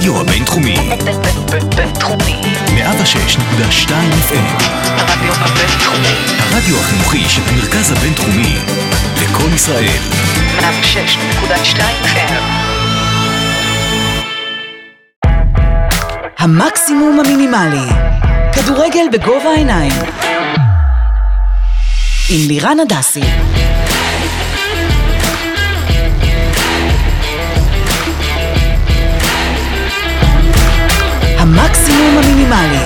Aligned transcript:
הרדיו 0.00 0.20
הבינתחומי, 0.20 0.76
בינתחומי. 1.76 2.40
106.2 2.66 3.90
FM, 4.28 4.62
הרדיו 4.96 5.32
הבינתחומי. 5.34 6.14
הרדיו 6.38 6.80
החינוכי 6.80 7.28
של 7.28 7.42
המרכז 7.48 7.92
הבינתחומי, 7.92 8.56
לקום 9.22 9.54
ישראל, 9.54 9.98
106.2 10.58 11.80
FM. 12.04 12.42
המקסימום 16.38 17.20
המינימלי. 17.20 17.92
כדורגל 18.52 19.06
בגובה 19.12 19.50
העיניים. 19.50 19.92
עם 22.28 22.48
לירן 22.48 22.80
הדסי. 22.80 23.22
המקסימום 31.60 32.18
המינימלי. 32.18 32.78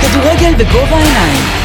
כדורגל 0.00 0.54
בגובה 0.54 0.96
העיניים. 0.96 1.57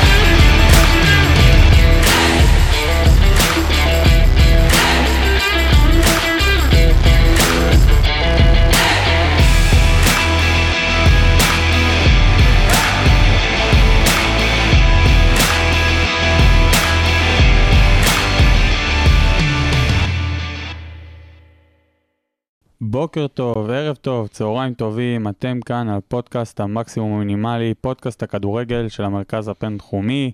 בוקר 22.93 23.27
טוב, 23.27 23.70
ערב 23.70 23.95
טוב, 23.95 24.27
צהריים 24.27 24.73
טובים, 24.73 25.27
אתם 25.27 25.59
כאן 25.65 25.90
על 25.90 25.99
פודקאסט 26.07 26.59
המקסימום 26.59 27.13
המינימלי, 27.13 27.73
פודקאסט 27.81 28.23
הכדורגל 28.23 28.90
של 28.90 29.04
המרכז 29.04 29.48
הבינתחומי. 29.48 30.31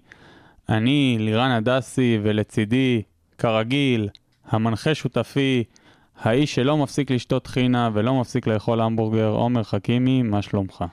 אני 0.70 1.18
לירן 1.20 1.52
הדסי, 1.52 2.20
ולצידי, 2.24 3.02
כרגיל, 3.38 4.10
המנחה 4.48 4.96
שותפי, 4.96 5.64
האיש 6.22 6.56
שלא 6.56 6.78
מפסיק 6.78 7.12
לשתות 7.12 7.48
חינה 7.48 7.90
ולא 7.94 8.22
מפסיק 8.22 8.48
לאכול 8.48 8.82
המבורגר, 8.82 9.30
עומר 9.30 9.64
חכימי, 9.64 10.22
מה 10.22 10.42
שלומך? 10.42 10.84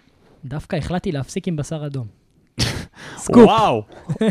דווקא 0.45 0.77
החלטתי 0.77 1.13
להפסיק 1.13 1.49
עם 1.49 1.57
בשר 1.57 1.87
אדום. 1.87 2.26
וואו, 3.29 3.83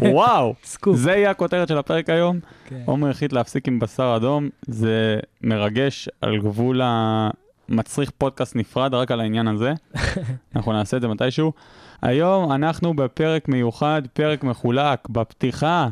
וואו, 0.01 0.53
סקופ. 0.63 0.95
זה 0.95 1.11
יהיה 1.11 1.31
הכותרת 1.31 1.67
של 1.67 1.77
הפרק 1.77 2.09
היום. 2.09 2.39
כן. 2.65 2.81
עומר 2.85 3.09
החליט 3.09 3.33
להפסיק 3.33 3.67
עם 3.67 3.79
בשר 3.79 4.13
אדום, 4.17 4.49
זה 4.67 5.19
מרגש 5.41 6.09
על 6.21 6.37
גבול 6.37 6.81
המצריך 6.83 8.11
פודקאסט 8.17 8.55
נפרד 8.55 8.93
רק 8.93 9.11
על 9.11 9.19
העניין 9.19 9.47
הזה. 9.47 9.73
אנחנו 10.55 10.73
נעשה 10.73 10.97
את 10.97 11.01
זה 11.01 11.07
מתישהו. 11.07 11.51
היום 12.01 12.51
אנחנו 12.51 12.93
בפרק 12.93 13.47
מיוחד, 13.47 14.01
פרק 14.13 14.43
מחולק, 14.43 15.09
בפתיחה. 15.09 15.87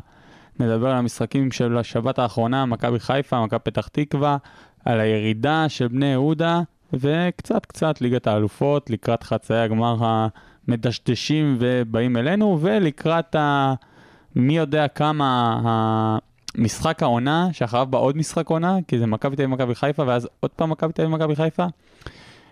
נדבר 0.59 0.87
על 0.87 0.97
המשחקים 0.97 1.51
של 1.51 1.77
השבת 1.77 2.19
האחרונה, 2.19 2.65
מכבי 2.65 2.99
חיפה, 2.99 3.45
מכבי 3.45 3.59
פתח 3.63 3.87
תקווה, 3.87 4.37
על 4.85 4.99
הירידה 4.99 5.65
של 5.69 5.87
בני 5.87 6.05
יהודה, 6.05 6.61
וקצת 6.93 7.65
קצת 7.65 8.01
ליגת 8.01 8.27
האלופות, 8.27 8.89
לקראת 8.89 9.23
חצאי 9.23 9.57
הגמר 9.57 10.27
המדשדשים 10.67 11.55
ובאים 11.59 12.17
אלינו, 12.17 12.57
ולקראת 12.61 13.35
ה... 13.35 13.73
מי 14.35 14.57
יודע 14.57 14.87
כמה 14.87 15.59
המשחק 16.55 17.03
העונה, 17.03 17.47
שאחריו 17.51 17.85
בא 17.85 17.97
עוד 17.97 18.17
משחק 18.17 18.49
עונה, 18.49 18.77
כי 18.87 18.99
זה 18.99 19.05
מכבי 19.05 19.35
תל 19.35 19.43
אביב 19.43 19.55
מכבי 19.55 19.75
חיפה, 19.75 20.03
ואז 20.07 20.27
עוד 20.39 20.51
פעם 20.51 20.69
מכבי 20.69 20.93
תל 20.93 21.01
אביב 21.01 21.15
מכבי 21.15 21.35
חיפה. 21.35 21.65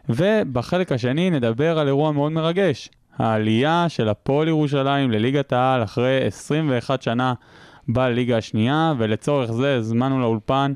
ובחלק 0.09 0.91
השני 0.91 1.29
נדבר 1.29 1.79
על 1.79 1.87
אירוע 1.87 2.11
מאוד 2.11 2.31
מרגש, 2.31 2.89
העלייה 3.17 3.85
של 3.89 4.09
הפועל 4.09 4.47
ירושלים 4.47 5.11
לליגת 5.11 5.53
העל 5.53 5.83
אחרי 5.83 6.19
21 6.27 7.01
שנה 7.01 7.33
בליגה 7.87 8.37
השנייה, 8.37 8.93
ולצורך 8.97 9.51
זה 9.51 9.75
הזמנו 9.75 10.19
לאולפן 10.19 10.73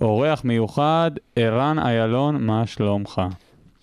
אורח 0.00 0.44
מיוחד, 0.44 1.10
ערן 1.36 1.78
איילון, 1.78 2.46
מה 2.46 2.66
שלומך? 2.66 3.22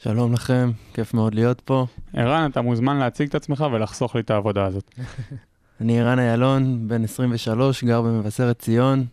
שלום 0.04 0.34
לכם, 0.34 0.72
כיף 0.94 1.14
מאוד 1.14 1.36
להיות 1.36 1.62
פה. 1.62 1.86
ערן, 2.14 2.50
אתה 2.52 2.62
מוזמן 2.62 2.98
להציג 2.98 3.28
את 3.28 3.36
עצמך 3.36 3.66
ולחסוך 3.72 4.16
לי 4.16 4.22
את 4.22 4.32
העבודה 4.32 4.66
הזאת. 4.66 4.92
אני 5.82 6.02
ערן 6.02 6.20
איילון, 6.20 6.88
בן 6.88 7.04
23, 7.04 7.84
גר 7.84 8.02
במבשרת 8.02 8.60
ציון, 8.60 9.06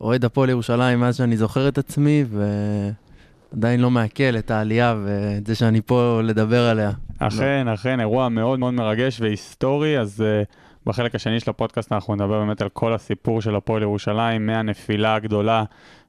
אוהד 0.00 0.24
הפועל 0.24 0.50
ירושלים 0.50 1.00
מאז 1.00 1.16
שאני 1.16 1.36
זוכר 1.36 1.68
את 1.68 1.78
עצמי, 1.78 2.24
ועדיין 3.52 3.80
לא 3.80 3.90
מעכל 3.90 4.36
את 4.38 4.50
העלייה 4.50 4.96
ואת 5.04 5.46
זה 5.46 5.54
שאני 5.54 5.80
פה 5.80 6.20
לדבר 6.24 6.62
עליה. 6.62 6.90
אכן, 7.18 7.68
אכן, 7.68 8.00
אירוע 8.00 8.28
מאוד 8.28 8.58
מאוד 8.58 8.74
מרגש 8.74 9.20
והיסטורי, 9.20 10.00
אז 10.00 10.20
uh, 10.20 10.54
בחלק 10.86 11.14
השני 11.14 11.40
של 11.40 11.50
הפודקאסט 11.50 11.92
אנחנו 11.92 12.14
נדבר 12.14 12.38
באמת 12.38 12.62
על 12.62 12.68
כל 12.68 12.94
הסיפור 12.94 13.42
של 13.42 13.56
הפועל 13.56 13.82
ירושלים, 13.82 14.46
מהנפילה 14.46 15.14
הגדולה 15.14 15.64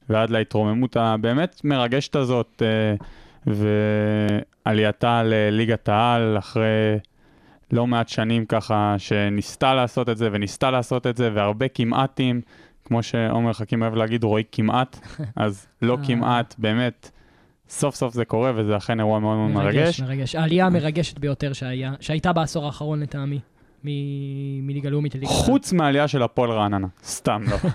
ועד 0.09 0.29
להתרוממות 0.29 0.97
הבאמת 0.97 1.61
מרגשת 1.63 2.15
הזאת, 2.15 2.61
uh, 2.99 3.03
ועלייתה 3.47 5.23
לליגת 5.23 5.89
העל 5.89 6.37
אחרי 6.37 6.97
לא 7.71 7.87
מעט 7.87 8.09
שנים 8.09 8.45
ככה, 8.45 8.95
שניסתה 8.97 9.73
לעשות 9.73 10.09
את 10.09 10.17
זה 10.17 10.29
וניסתה 10.31 10.71
לעשות 10.71 11.07
את 11.07 11.17
זה, 11.17 11.29
והרבה 11.33 11.67
כמעטים, 11.67 12.41
כמו 12.85 13.03
שעומר 13.03 13.53
חכים 13.53 13.81
אוהב 13.81 13.95
להגיד, 13.95 14.23
רועי 14.23 14.43
כמעט, 14.51 14.99
אז 15.35 15.67
לא 15.81 15.97
אה. 16.01 16.07
כמעט, 16.07 16.55
באמת. 16.57 17.11
סוף 17.69 17.95
סוף 17.95 18.13
זה 18.13 18.25
קורה, 18.25 18.51
וזה 18.55 18.77
אכן 18.77 18.99
אירוע 18.99 19.19
מאוד 19.19 19.37
מאוד 19.37 19.51
מרגש. 19.51 20.01
מרגש. 20.01 20.35
העלייה 20.35 20.65
המרגשת 20.65 21.19
ביותר 21.19 21.53
שהיה, 21.53 21.93
שהייתה 21.99 22.33
בעשור 22.33 22.65
האחרון 22.65 22.99
לטעמי, 22.99 23.39
מ- 23.83 24.67
מליגה 24.67 24.89
לאומית 24.89 25.15
לליגה... 25.15 25.31
חוץ 25.31 25.73
מהעלייה 25.73 26.07
של 26.07 26.23
הפועל 26.23 26.51
רעננה, 26.51 26.87
סתם 27.03 27.43
לא. 27.51 27.57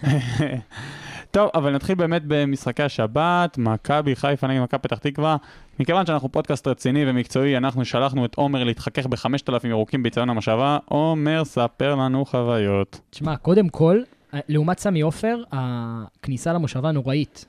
טוב, 1.32 1.50
אבל 1.54 1.74
נתחיל 1.74 1.94
באמת 1.94 2.22
במשחקי 2.26 2.82
השבת, 2.82 3.58
מכבי 3.58 4.16
חיפה 4.16 4.46
נגד 4.46 4.60
מכבי 4.60 4.78
פתח 4.82 4.98
תקווה. 4.98 5.36
מכיוון 5.80 6.06
שאנחנו 6.06 6.32
פודקאסט 6.32 6.66
רציני 6.66 7.10
ומקצועי, 7.10 7.56
אנחנו 7.56 7.84
שלחנו 7.84 8.24
את 8.24 8.34
עומר 8.34 8.64
להתחכך 8.64 9.06
בחמשת 9.06 9.50
אלפים 9.50 9.70
ירוקים 9.70 10.02
ביציון 10.02 10.30
המשאבה. 10.30 10.78
עומר, 10.84 11.44
ספר 11.44 11.94
לנו 11.94 12.24
חוויות. 12.24 13.00
תשמע, 13.10 13.36
קודם 13.36 13.68
כל, 13.68 14.00
לעומת 14.48 14.78
סמי 14.78 15.00
עופר, 15.00 15.42
הכניסה 15.52 16.52
למושבה 16.52 16.92
נוראית. 16.92 17.46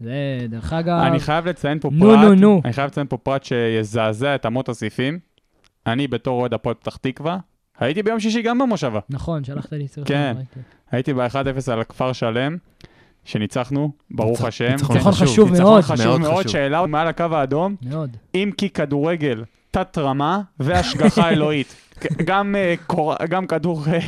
זה, 0.00 0.38
דרך 0.48 0.72
אגב... 0.72 0.98
אני 0.98 1.20
חייב 1.20 1.48
לציין 1.48 1.80
פה 1.80 1.90
נו, 1.92 2.06
פרט, 2.06 2.18
נו, 2.18 2.34
נו. 2.34 2.60
אני 2.64 2.72
חייב 2.72 2.86
לציין 2.86 3.06
פה 3.06 3.16
פרט 3.16 3.44
שיזעזע 3.44 4.34
את 4.34 4.46
אמות 4.46 4.68
הסיפים. 4.68 5.18
אני 5.86 6.06
בתור 6.06 6.40
אוהד 6.40 6.54
הפועל 6.54 6.74
פתח 6.74 6.96
תקווה, 6.96 7.38
הייתי 7.78 8.02
ביום 8.02 8.20
שישי 8.20 8.42
גם 8.42 8.58
במושבה. 8.58 9.00
נכון, 9.10 9.44
שלחת 9.44 9.72
לי 9.72 9.88
סרטון. 9.88 10.06
כן. 10.06 10.34
ראיתי. 10.36 10.60
הייתי 10.90 11.14
ב-1-0 11.14 11.72
על 11.72 11.80
הכפר 11.80 12.12
שלם, 12.12 12.56
שניצחנו, 13.24 13.90
ברוך 14.10 14.44
השם. 14.44 14.70
ניצחון 14.70 14.96
ניצחון 14.96 15.12
חשוב. 15.12 15.28
חשוב 15.28 15.50
ניצחון 15.50 15.70
מאוד. 15.70 15.82
חשוב 15.84 16.06
מאוד 16.06 16.20
מאוד. 16.20 16.48
שהעלה 16.48 16.86
מעל 16.86 17.06
הקו 17.06 17.24
האדום, 17.32 17.76
מאוד. 17.82 18.16
אם 18.34 18.50
כי 18.56 18.70
כדורגל 18.70 19.44
תת-רמה 19.70 20.40
והשגחה 20.60 21.30
אלוהית. 21.32 21.74
גם, 22.24 22.56
אה, 22.56 22.74
קור... 22.86 23.14
גם 23.28 23.46
כדור 23.46 23.84
אה, 23.92 23.98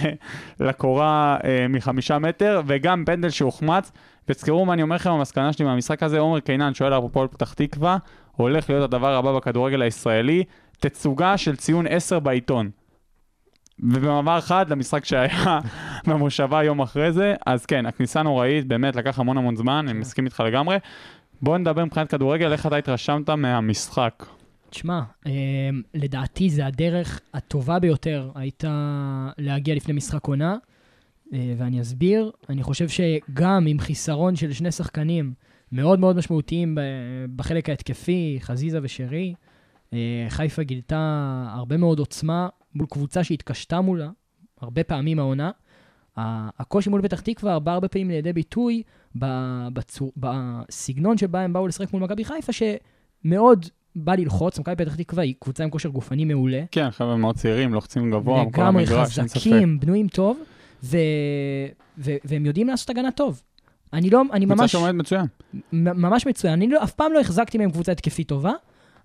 לקורה 0.60 1.36
אה, 1.44 1.66
מחמישה 1.68 2.18
מטר 2.18 2.62
וגם 2.66 3.04
פנדל 3.06 3.30
שהוחמץ. 3.30 3.92
ותזכרו 4.28 4.64
מה 4.64 4.72
אני 4.72 4.82
אומר 4.82 4.96
לכם, 4.96 5.10
המסקנה 5.10 5.52
שלי 5.52 5.64
מהמשחק 5.64 6.02
הזה, 6.02 6.18
עומר 6.18 6.40
קינן 6.40 6.74
שואל 6.74 6.92
על 6.92 7.02
הפועל 7.04 7.28
פתח 7.28 7.52
תקווה, 7.52 7.96
הולך 8.32 8.70
להיות 8.70 8.84
הדבר 8.84 9.14
הבא 9.14 9.36
בכדורגל 9.36 9.82
הישראלי, 9.82 10.44
תצוגה 10.80 11.36
של 11.36 11.56
ציון 11.56 11.86
10 11.86 12.18
בעיתון. 12.18 12.70
ובמעבר 13.80 14.40
חד 14.40 14.70
למשחק 14.70 15.04
שהיה 15.04 15.60
במושבה 16.08 16.64
יום 16.64 16.80
אחרי 16.80 17.12
זה, 17.12 17.34
אז 17.46 17.66
כן, 17.66 17.86
הכניסה 17.86 18.22
נוראית, 18.22 18.66
באמת 18.66 18.96
לקח 18.96 19.18
המון 19.18 19.38
המון 19.38 19.56
זמן, 19.56 19.86
אני 19.88 19.98
מסכים 19.98 20.24
איתך 20.24 20.40
לגמרי. 20.46 20.76
בוא 21.42 21.58
נדבר 21.58 21.84
מבחינת 21.84 22.10
כדורגל, 22.10 22.52
איך 22.52 22.66
אתה 22.66 22.76
התרשמת 22.76 23.30
מהמשחק? 23.30 24.26
תשמע, 24.70 25.00
אה, 25.26 25.32
לדעתי 25.94 26.50
זה 26.50 26.66
הדרך 26.66 27.20
הטובה 27.34 27.78
ביותר 27.78 28.30
הייתה 28.34 29.30
להגיע 29.38 29.74
לפני 29.74 29.94
משחק 29.94 30.24
עונה, 30.24 30.56
אה, 31.32 31.54
ואני 31.58 31.80
אסביר. 31.80 32.30
אני 32.48 32.62
חושב 32.62 32.88
שגם 32.88 33.66
עם 33.66 33.78
חיסרון 33.78 34.36
של 34.36 34.52
שני 34.52 34.72
שחקנים 34.72 35.32
מאוד 35.72 36.00
מאוד 36.00 36.16
משמעותיים 36.16 36.78
בחלק 37.36 37.68
ההתקפי, 37.68 38.38
חזיזה 38.40 38.78
ושרי, 38.82 39.34
אה, 39.92 40.26
חיפה 40.28 40.62
גילתה 40.62 41.44
הרבה 41.52 41.76
מאוד 41.76 41.98
עוצמה 41.98 42.48
מול 42.76 42.86
קבוצה 42.90 43.24
שהתקשתה 43.24 43.80
מולה 43.80 44.08
הרבה 44.60 44.84
פעמים 44.84 45.18
העונה. 45.18 45.50
הקושי 46.16 46.90
מול 46.90 47.02
פתח 47.02 47.20
תקווה 47.20 47.58
בא 47.58 47.72
הרבה 47.72 47.88
פעמים 47.88 48.10
לידי 48.10 48.32
ביטוי 48.32 48.82
בצור, 49.72 50.12
בסגנון 50.16 51.18
שבה 51.18 51.40
הם 51.40 51.52
באו 51.52 51.66
לשחק 51.66 51.92
מול 51.92 52.02
מכבי 52.02 52.24
חיפה, 52.24 52.52
שמאוד 52.52 53.66
בא 53.96 54.14
ללחוץ. 54.14 54.58
מכבי 54.58 54.76
פתח 54.76 54.96
תקווה 54.96 55.22
היא 55.22 55.34
קבוצה 55.40 55.64
עם 55.64 55.70
כושר 55.70 55.88
גופני 55.88 56.24
מעולה. 56.24 56.64
כן, 56.70 56.90
חבר'ה 56.90 57.16
מאוד 57.16 57.36
צעירים, 57.36 57.74
לוחצים 57.74 58.10
גבוה, 58.10 58.44
לגמרי. 58.44 58.86
חזקים, 58.86 59.80
בנויים 59.80 60.08
טוב, 60.08 60.38
ו... 60.82 60.96
ו... 61.98 62.10
והם 62.24 62.46
יודעים 62.46 62.68
לעשות 62.68 62.90
הגנה 62.90 63.10
טוב. 63.10 63.42
אני 63.92 64.10
לא, 64.10 64.22
אני 64.32 64.46
קבוצה 64.46 64.62
ממש, 64.62 64.72
שעומדת 64.72 64.94
מצוין. 64.94 65.26
ממש 65.72 66.26
מצוין. 66.26 66.52
אני 66.52 66.68
לא, 66.68 66.82
אף 66.82 66.92
פעם 66.92 67.12
לא 67.12 67.20
החזקתי 67.20 67.58
מהם 67.58 67.70
קבוצה 67.70 67.92
התקפית 67.92 68.28
טובה, 68.28 68.52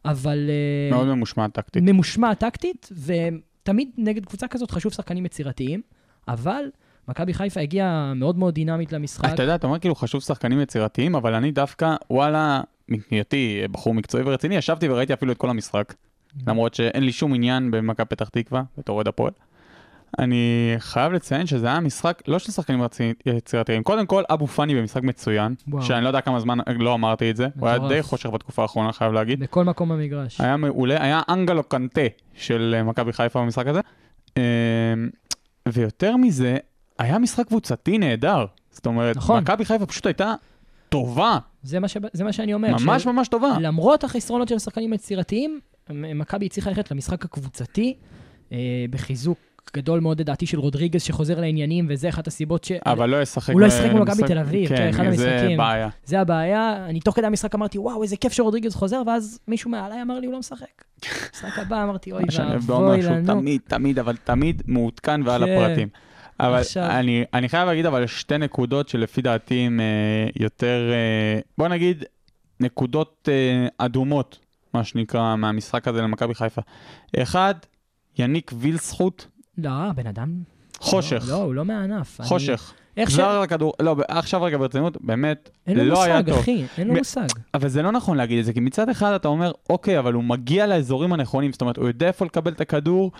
אבל 0.05 0.49
אה, 0.49 0.95
מאוד 0.95 1.07
ממושמע 1.07 1.47
טקטית. 1.47 1.83
ממושמע 1.83 2.33
טקטית, 2.33 2.89
ותמיד 3.61 3.89
נגד 3.97 4.25
קבוצה 4.25 4.47
כזאת 4.47 4.71
חשוב 4.71 4.93
שחקנים 4.93 5.25
יצירתיים, 5.25 5.81
אבל 6.27 6.63
מכבי 7.07 7.33
חיפה 7.33 7.59
הגיעה 7.59 8.13
מאוד 8.13 8.37
מאוד 8.37 8.53
דינמית 8.53 8.93
למשחק. 8.93 9.33
אתה 9.33 9.43
יודע, 9.43 9.55
אתה 9.55 9.67
אומר 9.67 9.79
כאילו 9.79 9.95
חשוב 9.95 10.21
שחקנים 10.21 10.61
יצירתיים, 10.61 11.15
אבל 11.15 11.33
אני 11.33 11.51
דווקא, 11.51 11.95
וואלה, 12.09 12.61
מהיותי 13.11 13.61
בחור 13.71 13.93
מקצועי 13.93 14.23
ורציני, 14.23 14.55
ישבתי 14.55 14.89
וראיתי 14.89 15.13
אפילו 15.13 15.31
את 15.31 15.37
כל 15.37 15.49
המשחק. 15.49 15.93
למרות 16.47 16.73
שאין 16.73 17.03
לי 17.03 17.11
שום 17.11 17.33
עניין 17.33 17.71
במכבי 17.71 18.05
פתח 18.05 18.29
תקווה, 18.29 18.63
בתור 18.77 18.95
אוהד 18.95 19.07
הפועל. 19.07 19.31
אני 20.19 20.75
חייב 20.79 21.11
לציין 21.11 21.45
שזה 21.45 21.67
היה 21.67 21.79
משחק 21.79 22.21
לא 22.27 22.39
של 22.39 22.51
שחקנים 22.51 22.81
יצירתיים. 23.25 23.83
קודם 23.83 24.05
כל, 24.05 24.23
אבו 24.29 24.47
פאני 24.47 24.75
במשחק 24.75 25.03
מצוין, 25.03 25.55
וואו. 25.67 25.83
שאני 25.83 26.03
לא 26.03 26.07
יודע 26.09 26.21
כמה 26.21 26.39
זמן 26.39 26.57
לא 26.79 26.93
אמרתי 26.93 27.31
את 27.31 27.35
זה. 27.35 27.47
הוא 27.59 27.67
היה 27.67 27.77
מטורף. 27.77 27.91
די 27.91 28.03
חושך 28.03 28.29
בתקופה 28.29 28.61
האחרונה, 28.61 28.91
חייב 28.93 29.13
להגיד. 29.13 29.39
בכל 29.39 29.63
מקום 29.63 29.89
במגרש. 29.89 30.41
היה 30.41 30.57
מעולה, 30.57 31.03
היה 31.03 31.21
אנגלו 31.29 31.63
קנטה 31.63 32.01
של 32.33 32.75
אה, 32.77 32.83
מכבי 32.83 33.13
חיפה 33.13 33.41
במשחק 33.41 33.67
הזה. 33.67 33.79
אה, 34.37 34.43
ויותר 35.67 36.17
מזה, 36.17 36.57
היה 36.99 37.19
משחק 37.19 37.47
קבוצתי 37.47 37.97
נהדר. 37.97 38.45
זאת 38.71 38.85
אומרת, 38.85 39.17
נכון. 39.17 39.43
מכבי 39.43 39.65
חיפה 39.65 39.85
פשוט 39.85 40.05
הייתה 40.05 40.33
טובה, 40.89 41.37
זה 41.63 41.79
מה, 41.79 41.87
ש... 41.87 41.97
זה 42.13 42.23
מה 42.23 42.33
שאני 42.33 42.53
אומר. 42.53 42.75
ממש 42.79 43.03
ש... 43.03 43.05
ממש 43.05 43.27
טובה. 43.27 43.57
למרות 43.59 44.03
החסרונות 44.03 44.47
של 44.47 44.55
השחקנים 44.55 44.91
היצירתיים, 44.91 45.59
מכבי 45.89 46.45
הצליחה 46.45 46.69
ללכת 46.69 46.91
למשחק 46.91 47.25
הקבוצתי, 47.25 47.95
אה, 48.51 48.57
בחיזוק 48.89 49.37
גדול 49.75 49.99
מאוד 49.99 50.21
לדעתי 50.21 50.45
של 50.45 50.59
רודריגז 50.59 51.01
שחוזר 51.01 51.39
לעניינים, 51.41 51.85
וזה 51.89 52.09
אחת 52.09 52.27
הסיבות 52.27 52.63
ש... 52.63 52.71
אבל 52.85 53.09
לא 53.09 53.21
ישחק. 53.21 53.53
הוא 53.53 53.61
לא 53.61 53.65
ישחק 53.65 53.89
במכבי 53.91 54.05
במשחק- 54.05 54.27
תל 54.27 54.37
אביב, 54.37 54.69
כן, 54.69 54.89
אחד 54.89 55.03
כן, 55.03 55.15
זה 55.15 55.31
המשחקים. 55.31 55.57
בעיה. 55.57 55.89
זה 56.05 56.19
הבעיה. 56.21 56.85
אני 56.89 56.99
תוך 56.99 57.15
כדי 57.15 57.25
המשחק 57.27 57.55
אמרתי, 57.55 57.77
וואו, 57.79 58.03
איזה 58.03 58.17
כיף 58.17 58.33
שרודריגז 58.33 58.75
חוזר, 58.75 59.01
ואז 59.07 59.39
מישהו 59.47 59.69
מעליי 59.71 60.01
אמר 60.01 60.19
לי, 60.19 60.25
הוא 60.25 60.33
לא 60.33 60.39
משחק. 60.39 60.65
משחק 61.33 61.59
הבא 61.59 61.83
אמרתי, 61.83 62.11
אוי 62.11 62.23
ואבוי 62.61 63.01
לנו. 63.01 63.25
תמיד, 63.25 63.61
תמיד, 63.67 63.99
אבל 63.99 64.15
תמיד 64.15 64.61
מעודכן 64.65 65.21
ועל 65.25 65.45
כן. 65.45 65.51
הפרטים. 65.57 65.87
אבל 66.39 66.59
עכשיו- 66.59 66.89
אני, 66.91 67.23
אני 67.33 67.49
חייב 67.49 67.67
להגיד 67.67 67.85
אבל 67.85 68.07
שתי 68.07 68.37
נקודות 68.37 68.89
שלפי 68.89 69.21
דעתי 69.21 69.55
הן 69.59 69.79
אה, 69.79 69.85
יותר, 70.39 70.89
אה, 70.91 71.39
בוא 71.57 71.67
נגיד, 71.67 72.03
נקודות 72.59 73.29
אה, 73.31 73.67
אדומות, 73.77 74.39
מה 74.73 74.83
שנקרא, 74.83 75.35
מהמשחק 75.35 75.87
הזה 75.87 76.01
למכבי 76.01 76.35
חיפה. 76.35 76.61
אחד, 77.17 77.55
יניק 78.19 78.51
וילסחוט, 78.59 79.25
לא, 79.57 79.71
בן 79.95 80.07
אדם... 80.07 80.43
חושך, 80.79 81.23
לא, 81.27 81.33
לא, 81.33 81.43
הוא 81.43 81.53
לא 81.55 81.65
מהענף. 81.65 82.19
אני- 82.19 82.27
חושך. 82.29 82.73
איך 82.97 83.11
ש... 83.11 83.13
זר 83.13 83.41
לכדור, 83.41 83.73
לא, 83.81 83.95
עכשיו 84.07 84.41
רגע 84.41 84.57
ברצינות, 84.57 85.01
באמת, 85.01 85.49
אין 85.67 85.77
לו 85.77 85.83
לא 85.85 86.03
היה 86.03 86.15
מושג, 86.17 86.29
טוב. 86.31 86.39
אחי, 86.39 86.63
אין 86.77 86.87
לו 86.87 86.93
מ- 86.93 86.97
מושג. 86.97 87.27
אבל 87.53 87.67
זה 87.69 87.81
לא 87.81 87.91
נכון 87.91 88.17
להגיד 88.17 88.39
את 88.39 88.45
זה, 88.45 88.53
כי 88.53 88.59
מצד 88.59 88.89
אחד 88.89 89.13
אתה 89.13 89.27
אומר, 89.27 89.51
אוקיי, 89.69 89.99
אבל 89.99 90.13
הוא 90.13 90.23
מגיע 90.23 90.67
לאזורים 90.67 91.13
הנכונים, 91.13 91.51
זאת 91.51 91.61
אומרת, 91.61 91.77
הוא 91.77 91.87
יודע 91.87 92.07
איפה 92.07 92.25
לקבל 92.25 92.51
את 92.51 92.61
הכדור, 92.61 93.11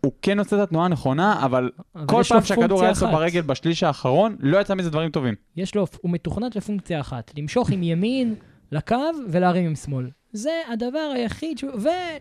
הוא 0.00 0.12
כן 0.22 0.38
עושה 0.38 0.56
את 0.56 0.60
התנועה 0.60 0.84
הנכונה, 0.86 1.44
אבל 1.44 1.70
אבל 1.96 2.06
כל 2.06 2.18
לו 2.18 2.24
פעם 2.24 2.42
שהכדור 2.42 2.82
היה 2.82 2.90
אצלו. 2.92 3.08
ברגל 3.08 3.40
בשליש 3.40 3.82
האחרון, 3.82 4.36
לא 4.40 4.58
יצא 4.60 4.74
מזה 4.74 4.90
דברים 4.90 5.10
טובים. 5.10 5.34
יש 5.56 5.74
לו, 5.74 5.86
הוא 6.00 6.10
מתוכנת 6.10 6.56
לפונקציה 6.56 7.00
אחת, 7.00 7.30
למשוך 7.38 7.70
עם 7.70 7.82
ימין 7.82 8.34
לקו 8.72 8.96
ולהרים 9.28 9.66
עם 9.66 9.74
שמאל. 9.74 10.10
זה 10.32 10.50
הדבר 10.72 11.12
היחיד 11.14 11.58
שהוא... 11.58 11.70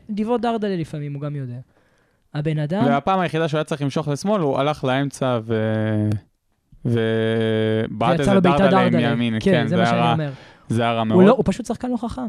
ולבעוט 0.09 0.41
דרדלה 0.41 0.75
לפעמים, 0.75 1.13
הוא 1.13 1.21
גם 1.21 1.35
יודע. 1.35 1.57
הבן 2.35 2.59
אדם... 2.59 2.85
והפעם 2.85 3.19
היחידה 3.19 3.47
שהוא 3.47 3.57
היה 3.57 3.63
צריך 3.63 3.81
למשוך 3.81 4.07
לשמאל, 4.07 4.41
הוא 4.41 4.59
הלך 4.59 4.83
לאמצע 4.83 5.39
ו... 5.43 5.55
ובעט 6.85 8.19
איזה 8.19 8.39
דרדלה 8.39 8.79
עם 8.79 8.91
דרדלה. 8.91 9.01
ימין. 9.01 9.37
כן, 9.39 9.67
זה 9.67 9.75
מה 9.75 9.81
היה 9.81 9.91
שאני 9.91 10.11
אומר. 10.11 10.31
זה 10.69 10.81
היה 10.81 10.93
רע 10.93 10.99
הוא, 10.99 11.07
מאוד. 11.07 11.25
לא, 11.25 11.31
הוא 11.31 11.43
פשוט 11.45 11.65
שחקן 11.65 11.91
לא 11.91 11.97
חכם. 11.97 12.27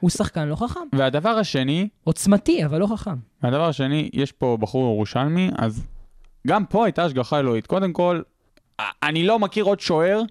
הוא 0.00 0.10
שחקן 0.10 0.48
לא 0.48 0.56
חכם. 0.56 0.80
והדבר 0.92 1.28
השני, 1.30 1.88
עוצמתי, 2.04 2.64
אבל 2.64 2.78
לא 2.78 2.86
חכם. 2.86 3.14
והדבר 3.42 3.68
השני, 3.68 4.10
יש 4.12 4.32
פה 4.32 4.56
בחור 4.60 4.94
ירושלמי, 4.94 5.50
אז 5.58 5.86
גם 6.46 6.64
פה 6.64 6.84
הייתה 6.84 7.04
השגחה 7.04 7.38
אלוהית. 7.38 7.66
קודם 7.66 7.92
כל, 7.92 8.20
אני 9.02 9.26
לא 9.26 9.38
מכיר 9.38 9.64
עוד 9.64 9.80
שוער 9.80 10.22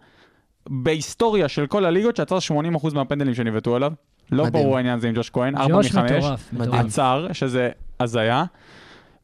בהיסטוריה 0.69 1.47
של 1.47 1.67
כל 1.67 1.85
הליגות 1.85 2.15
שעצר 2.15 2.37
80% 2.37 2.93
מהפנדלים 2.93 3.33
שנבעטו 3.33 3.75
עליו. 3.75 3.93
לא. 4.31 4.49
ברור 4.49 4.77
העניין 4.77 4.97
הזה 4.97 5.07
עם 5.07 5.15
ג'וש 5.15 5.29
כהן, 5.29 5.57
4 5.57 5.73
ג'וש 5.73 5.95
מ-5. 5.95 6.01
מטורף, 6.03 6.53
מדהים. 6.53 6.69
מטורף. 6.69 6.85
עצר, 6.85 7.27
שזה 7.33 7.69
הזיה. 7.99 8.43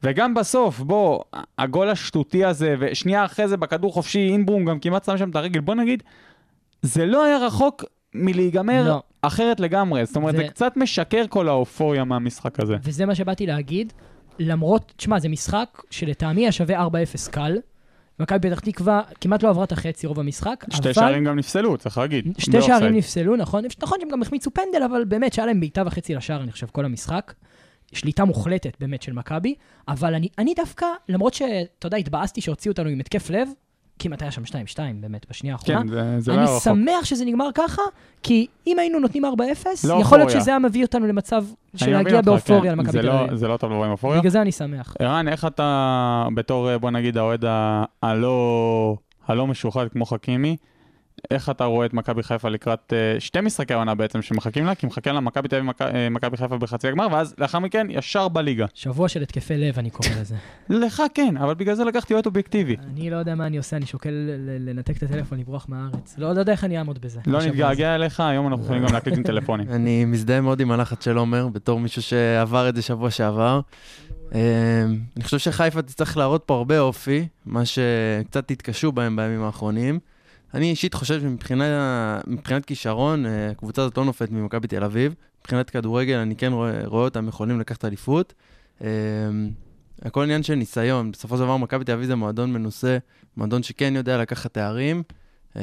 וגם 0.04 0.34
בסוף, 0.34 0.80
בוא, 0.80 1.20
הגול 1.58 1.90
השטותי 1.90 2.46
הזה, 2.46 2.76
ושנייה 2.80 3.26
אחרי 3.26 3.48
זה 3.48 3.58
בכדור 3.58 3.94
חופשי, 3.94 4.30
אינברום 4.30 4.66
גם 4.66 4.80
כמעט 4.80 5.06
שם 5.06 5.18
שם 5.18 5.30
את 5.30 5.36
הרגל, 5.36 5.60
בוא 5.60 5.76
נגיד, 5.76 6.04
זה 6.82 7.06
לא 7.06 7.24
היה 7.24 7.38
רחוק 7.38 7.84
מלהיגמר 8.16 8.88
לא. 8.88 9.02
אחרת 9.22 9.60
לגמרי. 9.60 10.06
זאת 10.06 10.16
אומרת, 10.16 10.36
זה- 10.36 10.42
זה 10.42 10.48
קצת 10.48 10.78
משקר 10.78 11.24
כל 11.30 11.48
האופוריה 11.48 12.04
מהמשחק 12.04 12.60
הזה. 12.60 12.76
וזה 12.84 13.06
מה 13.06 13.16
שבאתי 13.16 13.46
להגיד, 13.46 13.94
למרות, 14.40 14.94
תשמע, 14.98 15.20
זה 15.20 15.30
משחק 15.30 15.82
שלטעמי 15.90 16.42
היה 16.42 16.52
שווה 16.52 16.82
4-0 16.86 16.88
קל. 17.32 17.58
מכבי 18.20 18.50
פתח 18.50 18.60
תקווה 18.60 19.02
כמעט 19.22 19.44
לא 19.44 19.50
עברה 19.50 19.64
את 19.64 19.72
החצי 19.72 20.08
רוב 20.08 20.20
המשחק, 20.20 20.66
שתי 20.70 20.84
אבל... 20.84 20.94
שערים 20.94 21.24
גם 21.26 21.36
נפסלו, 21.36 21.78
צריך 21.78 21.98
להגיד. 21.98 22.26
שתי 22.38 22.52
באופסייד. 22.52 22.78
שערים 22.80 22.96
נפסלו, 22.96 23.36
נכון? 23.36 23.64
נכון 23.82 23.98
שהם 24.02 24.10
גם 24.10 24.22
החמיצו 24.22 24.52
פנדל, 24.52 24.84
אבל 24.84 25.04
באמת 25.04 25.34
שהיה 25.34 25.46
להם 25.46 25.60
בעיטה 25.60 25.84
וחצי 25.86 26.16
לשער, 26.16 26.44
אני 26.44 26.52
חושב, 26.52 26.68
כל 26.72 26.86
המשחק. 26.86 27.34
שליטה 27.94 28.26
מוחלטת 28.26 28.78
באמת 28.80 29.02
של 29.02 29.14
מכבי, 29.14 29.56
אבל 29.88 30.16
אני, 30.16 30.28
אני 30.38 30.54
דווקא, 30.56 30.86
למרות 31.10 31.34
שאתה 31.34 31.88
יודע, 31.88 31.98
התבאסתי 31.98 32.42
שהוציאו 32.42 32.72
אותנו 32.72 32.90
עם 32.90 33.00
התקף 33.00 33.30
לב, 33.30 33.50
כמעט 34.00 34.22
היה 34.22 34.32
שם 34.32 34.42
2-2 34.44 34.54
באמת 35.00 35.26
בשנייה 35.30 35.56
האחרונה. 35.56 35.82
כן, 35.82 35.88
זה, 35.88 36.20
זה 36.20 36.32
לא 36.32 36.38
היה 36.38 36.46
רחוק. 36.46 36.64
שמח 36.64 37.06
שזה 37.06 37.26
נגמר 37.26 37.50
ככה, 37.56 37.82
כי 38.24 38.48
אם 38.68 38.80
היינו 38.80 39.00
נותנים 39.00 39.26
4-0, 39.26 39.28
לא 39.30 39.34
יכול 39.94 40.18
להיות 40.18 40.28
אופוריה. 40.28 40.30
שזה 40.30 40.52
היה 40.52 40.60
מביא 40.60 40.84
אותנו 40.86 41.08
למצב 41.08 41.46
של 41.76 41.92
להגיע 41.92 42.22
באופוריה 42.22 42.72
כן. 42.72 42.78
למכבי 42.78 42.92
תל 43.00 43.06
לא- 43.06 43.24
אביב. 43.26 43.36
זה 43.36 43.48
לא 43.48 43.58
טוב 43.58 43.72
לבוא 43.72 43.86
עם 43.86 43.92
אופוריה. 43.92 44.20
בגלל 44.20 44.32
זה 44.32 44.42
אני 44.42 44.52
שמח. 44.52 44.96
ערן, 45.00 45.28
איך 45.28 45.46
אתה, 45.46 46.26
בתור, 46.36 46.78
בוא 46.78 46.92
נגיד, 46.92 47.18
האוהד 47.18 47.46
הלא, 48.02 48.96
הלא 49.28 49.48
משוחד 49.48 49.88
כמו 49.90 50.06
חכימי, 50.06 50.58
איך 51.32 51.50
אתה 51.50 51.64
רואה 51.66 51.86
את 51.86 51.94
מכבי 51.94 52.24
חיפה 52.24 52.50
לקראת 52.50 52.94
אה, 52.94 53.20
שתי 53.20 53.42
משחקי 53.42 53.74
העונה 53.74 53.96
בעצם 53.96 54.22
שמחכים 54.22 54.66
לה? 54.66 54.76
כי 54.76 54.88
מחכה 54.88 55.12
לה 55.12 55.20
מכבי 55.20 55.48
תל 55.48 55.56
אביב 55.56 55.70
ומכ- 55.70 55.82
אה, 56.26 56.38
חיפה 56.38 56.58
בחצי 56.58 56.88
הגמר, 56.88 57.08
ואז 57.12 57.36
לאחר 57.38 57.60
מכן 57.60 57.88
ישר 57.90 58.28
בליגה. 58.28 58.66
שבוע 58.74 59.08
של 59.10 59.22
התקפי 59.22 59.58
לב, 59.58 59.80
אני 59.80 59.90
קורא 59.90 60.10
לזה. 60.22 60.36
לך 60.86 61.04
כן, 61.14 61.38
אבל 61.38 61.54
בגלל 61.54 61.76
זה 61.76 61.84
לקחתי 61.84 62.14
אוהד 62.14 62.26
אובייקטיבי. 62.26 62.76
אני 62.94 63.10
לא 63.10 63.16
יודע 63.16 63.36
מה 63.36 63.46
אני 63.48 63.58
עושה, 63.58 63.78
אני 63.78 63.86
שוקל 63.86 64.30
לנתק 64.60 64.98
את 64.98 65.04
הטלפון, 65.04 65.40
לברוח 65.40 65.66
מהארץ. 65.70 66.16
לא 66.18 66.34
לא 66.34 66.40
יודע 66.40 66.52
איך 66.52 66.64
אני 66.64 66.78
אעמוד 66.78 67.02
בזה. 67.02 67.20
לא. 67.28 67.40
נתגעגע 67.46 67.96
אליך, 67.96 68.20
היום 68.20 68.48
אנחנו 68.48 68.64
יכולים 68.66 68.86
גם 68.86 68.94
להקליט 68.94 69.18
עם 69.18 69.24
טלפונים. 69.24 69.68
אני 69.76 70.06
מזדהה 70.06 70.42
מאוד 70.42 70.60
עם 70.60 70.72
הלחץ 70.72 71.06
של 71.06 71.18
עומר, 71.18 71.48
בתור 71.48 71.80
מישהו 71.80 72.02
שעבר 72.02 72.70
את 72.70 72.76
זה 72.76 72.82
שבוע 72.82 73.12
שעבר. 73.12 73.60
אמ, 74.34 74.40
אני 75.16 75.24
חושב 75.24 75.38
שחיפה 75.38 75.82
תצטרך 75.82 76.18
להראות 76.18 76.44
פה 76.46 76.54
הרבה 76.56 76.80
אופי, 76.80 77.28
מה 77.46 77.62
שקצת 77.66 78.52
התקשו 78.52 78.92
בהם 78.92 79.16
בימים 79.16 79.44
האחרונים. 79.44 80.00
אני 80.54 80.70
אישית 80.70 80.94
חושב 80.94 81.22
שמבחינת 81.22 82.66
כישרון, 82.66 83.26
אה, 83.26 83.50
הקבוצה 83.50 83.82
הזאת 83.82 83.98
לא 83.98 84.06
נופלת 84.06 84.32
ממכבי 84.32 84.68
תל 84.68 84.84
אביב. 84.84 85.16
מבחינת 85.42 85.70
כדורגל, 85.70 86.16
אני 86.16 86.36
כן 86.36 86.54
רואה, 86.54 86.82
רואה 86.86 87.04
אותם 87.04 87.28
יכולים 87.28 87.60
לקחת 87.60 87.86
אליפות. 87.86 88.34
אמ, 88.82 88.88
הכל 90.02 90.24
עניין 90.24 90.44
של 90.44 90.56
ניסיון. 90.56 91.12
בסופו 91.12 91.38
של 91.38 91.44
דבר, 91.44 91.58
מכבי 91.58 91.86
תל 91.86 91.92
אביב 91.92 92.06
זה 92.06 92.16
מועדון 92.16 92.54
מנוסה, 92.54 92.98
מועדון 93.38 93.64
שכן 93.64 93.94
יודע 93.96 94.18
לקחת 94.18 94.54
תארים. 94.54 95.04
אמ, 95.56 95.62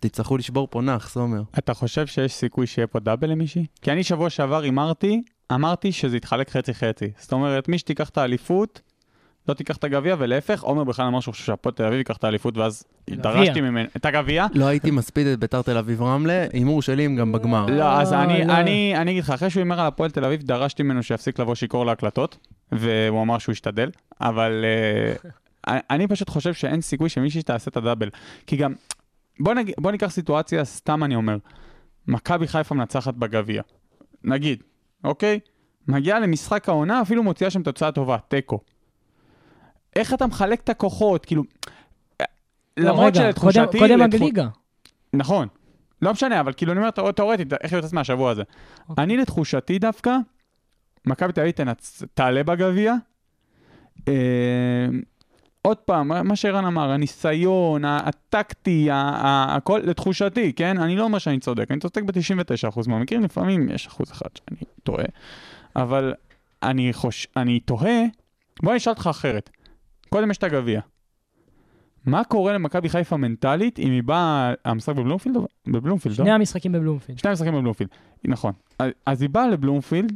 תצטרכו 0.00 0.36
לשבור 0.36 0.68
פה 0.70 0.82
נח, 0.82 1.08
סומר. 1.08 1.42
אתה 1.58 1.74
חושב 1.74 2.06
שיש 2.06 2.32
סיכוי 2.34 2.66
שיהיה 2.66 2.86
פה 2.86 3.00
דאבל 3.00 3.30
למישהי? 3.30 3.66
כי 3.82 3.92
אני 3.92 4.02
שבוע 4.02 4.30
שעבר 4.30 4.62
הימרתי, 4.62 5.22
אמרתי 5.52 5.92
שזה 5.92 6.16
יתחלק 6.16 6.50
חצי-חצי. 6.50 7.10
זאת 7.18 7.32
אומרת, 7.32 7.68
מי 7.68 7.78
שתיקח 7.78 8.08
את 8.08 8.18
האליפות, 8.18 8.80
לא 9.48 9.54
תיקח 9.54 9.76
את 9.76 9.84
הגביע, 9.84 10.16
ולהפך, 10.18 10.62
עומר 10.62 10.84
בכלל 10.84 11.06
אמר 11.06 11.20
שהוא 11.20 11.32
חושב 11.32 11.44
שהפועל 11.44 11.74
תל 11.74 11.84
אביב 11.84 11.98
ייקח 11.98 12.16
את 12.16 12.24
האליפות, 12.24 12.56
ואז. 12.56 12.84
דרשתי 13.10 13.60
ממנו 13.60 13.88
את 13.96 14.06
הגביע. 14.06 14.46
לא 14.54 14.64
הייתי 14.64 14.90
מספיד 14.90 15.26
את 15.26 15.38
ביתר 15.38 15.62
תל 15.62 15.76
אביב 15.76 16.02
רמלה, 16.02 16.46
הימור 16.52 16.82
שלי 16.82 17.04
הם 17.04 17.16
גם 17.16 17.32
בגמר. 17.32 17.66
לא, 17.66 17.92
אז 17.92 18.12
אני, 18.12 18.44
לא. 18.44 18.52
אני, 18.52 18.96
אני 18.96 19.10
אגיד 19.10 19.22
לך, 19.22 19.30
אחרי 19.30 19.50
שהוא 19.50 19.60
הימר 19.60 19.80
על 19.80 19.86
הפועל 19.86 20.10
תל 20.10 20.24
אביב, 20.24 20.42
דרשתי 20.42 20.82
ממנו 20.82 21.02
שיפסיק 21.02 21.38
לבוא 21.38 21.54
שיכור 21.54 21.86
להקלטות, 21.86 22.48
והוא 22.72 23.22
אמר 23.22 23.38
שהוא 23.38 23.52
ישתדל, 23.52 23.90
אבל 24.20 24.64
אה, 25.66 25.72
אני 25.90 26.06
פשוט 26.06 26.28
חושב 26.28 26.54
שאין 26.54 26.80
סיכוי 26.80 27.08
שמישהי 27.08 27.42
תעשה 27.42 27.70
את 27.70 27.76
הדאבל. 27.76 28.08
כי 28.46 28.56
גם, 28.56 28.72
בוא 29.78 29.90
ניקח 29.92 30.10
סיטואציה, 30.10 30.64
סתם 30.64 31.04
אני 31.04 31.14
אומר, 31.14 31.36
מכבי 32.08 32.48
חיפה 32.48 32.74
מנצחת 32.74 33.14
בגביע, 33.14 33.62
נגיד, 34.24 34.62
אוקיי? 35.04 35.40
מגיעה 35.88 36.20
למשחק 36.20 36.68
העונה, 36.68 37.02
אפילו 37.02 37.22
מוציאה 37.22 37.50
שם 37.50 37.62
תוצאה 37.62 37.92
טובה, 37.92 38.16
תיקו. 38.28 38.60
איך 39.96 40.14
אתה 40.14 40.26
מחלק 40.26 40.60
את 40.60 40.68
הכוחות, 40.68 41.24
כאילו... 41.24 41.42
לא, 42.20 42.26
למרות 42.90 43.16
רגע, 43.16 43.20
שלתחושתי... 43.26 43.78
קודם- 43.78 44.02
הגליגה. 44.02 44.48
נכון. 45.12 45.48
לא 46.02 46.12
משנה, 46.12 46.40
אבל 46.40 46.52
כאילו 46.52 46.72
אני 46.72 46.78
אומר 46.80 46.90
תאור- 46.90 47.10
תאורטית, 47.12 47.52
איך 47.52 47.72
יוצא 47.72 47.88
מהשבוע 47.92 48.30
הזה. 48.30 48.42
אוקיי. 48.88 49.04
אני 49.04 49.16
לתחושתי 49.16 49.78
דווקא, 49.78 50.16
מכבי 51.06 51.32
תל 51.32 51.40
אביב 51.40 51.54
תעלה 52.14 52.42
בגביע, 52.42 52.94
אה, 54.08 54.12
עוד 55.62 55.76
פעם, 55.76 56.08
מה- 56.28 56.36
שערן 56.36 56.64
אמר, 56.64 56.90
הניסיון, 56.90 57.84
הטקטי, 57.84 58.88
הכל, 58.92 59.80
לתחושתי, 59.84 60.52
כן? 60.52 60.78
אני 60.78 60.96
לא 60.96 61.04
אומר 61.04 61.18
שאני 61.18 61.40
צודק, 61.40 61.66
אני 61.70 61.80
צודק 61.80 62.02
ב-99% 62.02 62.88
מהמקרים, 62.88 63.22
לפעמים 63.22 63.68
יש 63.70 63.86
אחוז 63.86 64.12
אחד 64.12 64.28
שאני 64.34 64.60
טועה, 64.82 65.04
אבל 65.76 66.14
אני 66.62 66.92
חוש... 66.92 67.26
אני 67.36 67.60
תוהה, 67.60 68.02
בוא 68.62 68.70
אני 68.72 68.78
אשאל 68.78 68.92
אותך 68.92 69.06
אחרת. 69.10 69.50
קודם 70.10 70.30
יש 70.30 70.38
את 70.38 70.42
הגביע. 70.44 70.80
מה 72.06 72.24
קורה 72.24 72.52
למכבי 72.52 72.88
חיפה 72.88 73.16
מנטלית 73.16 73.78
אם 73.78 73.90
היא 73.90 74.02
באה, 74.02 74.54
המשחק 74.64 74.94
בבלומפילד? 74.94 75.36
בבלומפילד, 75.66 76.18
לא? 76.18 76.24
שני 76.24 76.32
המשחקים 76.32 76.72
בבלומפילד. 76.72 77.18
שני 77.18 77.30
המשחקים 77.30 77.54
בבלומפילד, 77.54 77.90
נכון. 78.24 78.52
אז, 78.78 78.90
אז 79.06 79.22
היא 79.22 79.30
באה 79.30 79.48
לבלומפילד, 79.48 80.12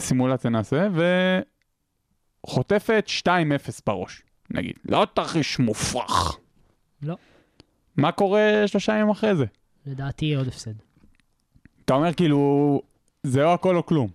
סימולציה 0.00 0.50
נעשה, 0.50 0.88
וחוטפת 2.44 3.06
2-0 3.26 3.30
בראש, 3.86 4.22
נגיד. 4.50 4.78
לא 4.84 5.06
תרחיש 5.14 5.58
מופרך. 5.58 6.38
לא. 7.02 7.16
מה 7.96 8.12
קורה 8.12 8.62
שלושה 8.66 8.92
ימים 8.92 9.10
אחרי 9.10 9.36
זה? 9.36 9.44
לדעתי 9.86 10.34
עוד 10.34 10.48
הפסד. 10.48 10.74
אתה 11.84 11.94
אומר 11.94 12.12
כאילו, 12.14 12.80
זה 13.22 13.44
או 13.44 13.54
הכל 13.54 13.76
או 13.76 13.86
כלום. 13.86 14.08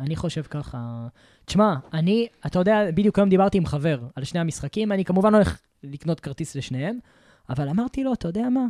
אני 0.00 0.16
חושב 0.16 0.42
ככה. 0.42 1.08
תשמע, 1.48 1.74
אני, 1.92 2.26
אתה 2.46 2.58
יודע, 2.58 2.90
בדיוק 2.94 3.18
היום 3.18 3.28
דיברתי 3.28 3.58
עם 3.58 3.66
חבר 3.66 4.00
על 4.16 4.24
שני 4.24 4.40
המשחקים, 4.40 4.92
אני 4.92 5.04
כמובן 5.04 5.34
הולך 5.34 5.60
לקנות 5.82 6.20
כרטיס 6.20 6.56
לשניהם, 6.56 6.98
אבל 7.48 7.68
אמרתי 7.68 8.04
לו, 8.04 8.12
אתה 8.12 8.28
יודע 8.28 8.48
מה? 8.48 8.66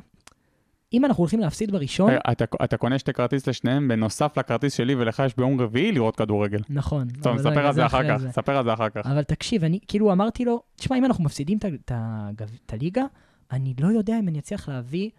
אם 0.93 1.05
אנחנו 1.05 1.21
הולכים 1.21 1.41
להפסיד 1.41 1.73
בראשון, 1.73 2.11
רגע, 2.11 2.21
אתה, 2.33 2.45
אתה 2.65 2.77
קונה 2.77 2.99
שתי 2.99 3.13
כרטיס 3.13 3.47
לשניהם 3.47 3.89
בנוסף 3.89 4.39
לכרטיס 4.39 4.75
שלי 4.75 4.95
ולך 4.95 5.23
יש 5.27 5.37
ביום 5.37 5.61
רביעי 5.61 5.93
לראות 5.93 6.17
כדורגל. 6.17 6.59
נכון. 6.71 7.09
טוב, 7.23 7.35
נספר 7.35 7.51
רגע, 7.51 7.69
על 7.69 7.75
זה 7.75 7.87
אחרי 7.87 8.01
אחר 8.01 8.15
כך, 8.15 8.17
זה. 8.17 8.29
נספר 8.29 8.57
על 8.57 8.65
זה 8.65 8.73
אחר 8.73 8.89
כך. 8.89 9.07
אבל 9.07 9.23
תקשיב, 9.23 9.65
אני 9.65 9.79
כאילו 9.89 10.13
אמרתי 10.13 10.45
לו, 10.45 10.63
תשמע, 10.77 10.99
אם 10.99 11.05
אנחנו 11.05 11.25
מפסידים 11.25 11.59
את 11.87 12.73
הליגה, 12.73 13.05
אני 13.53 13.75
לא 13.81 13.89
יודע 13.89 14.19
אם 14.19 14.29
אני 14.29 14.39
אצליח 14.39 14.69
להביא, 14.69 15.11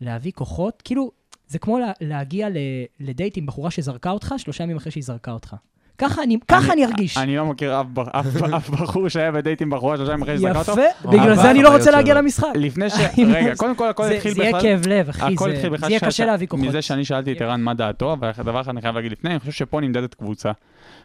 להביא 0.00 0.32
כוחות, 0.32 0.82
כאילו, 0.84 1.10
זה 1.48 1.58
כמו 1.58 1.78
לה, 1.78 1.92
להגיע 2.00 2.48
לדייט 3.00 3.36
עם 3.36 3.46
בחורה 3.46 3.70
שזרקה 3.70 4.10
אותך, 4.10 4.34
שלושה 4.36 4.64
ימים 4.64 4.76
אחרי 4.76 4.92
שהיא 4.92 5.04
זרקה 5.04 5.32
אותך. 5.32 5.56
ככה 6.00 6.22
אני, 6.22 6.38
ככה 6.48 6.72
אני 6.72 6.84
ארגיש. 6.84 7.16
אני 7.16 7.36
לא 7.36 7.46
מכיר 7.46 7.80
אף, 7.80 7.86
בחור 8.70 9.08
שהיה 9.08 9.32
בדייט 9.32 9.62
עם 9.62 9.70
בחורה 9.70 9.96
שלושה 9.96 10.12
ימים 10.12 10.22
אחרי 10.22 10.36
שזרקה 10.36 10.58
אותו. 10.58 10.72
יפה, 10.72 11.08
בגלל 11.08 11.20
אבל- 11.32 11.36
זה 11.36 11.50
אני 11.50 11.62
לא 11.62 11.76
רוצה 11.76 11.90
להגיע. 11.90 12.14
למשחק. 12.14 12.48
לפני 12.54 12.90
ש... 12.90 12.94
רגע, 13.34 13.56
קודם 13.56 13.74
כל 13.74 13.88
הכל 13.88 14.04
התחיל 14.04 14.34
זה 14.34 14.42
יהיה 14.42 14.52
בכלל... 14.52 14.62
כאב 14.62 14.86
לב, 14.86 15.08
אחי, 15.08 15.34
זה 15.62 15.70
בכלל 15.70 15.90
יהיה 15.90 16.00
קשה 16.00 16.24
להביא 16.26 16.46
כוחות. 16.46 16.66
מזה 16.66 16.82
שאני 16.82 17.04
שאלתי 17.04 17.32
את 17.32 17.42
ערן 17.42 17.60
מה 17.60 17.74
דעתו, 17.74 18.16
ודבר 18.38 18.60
אחד 18.60 18.70
אני 18.70 18.80
חייב 18.80 18.94
להגיד 18.94 19.12
לפני, 19.12 19.30
אני 19.30 19.38
חושב 19.40 19.52
שפה 19.52 19.80
נמדדת 19.80 20.14
קבוצה. 20.14 20.50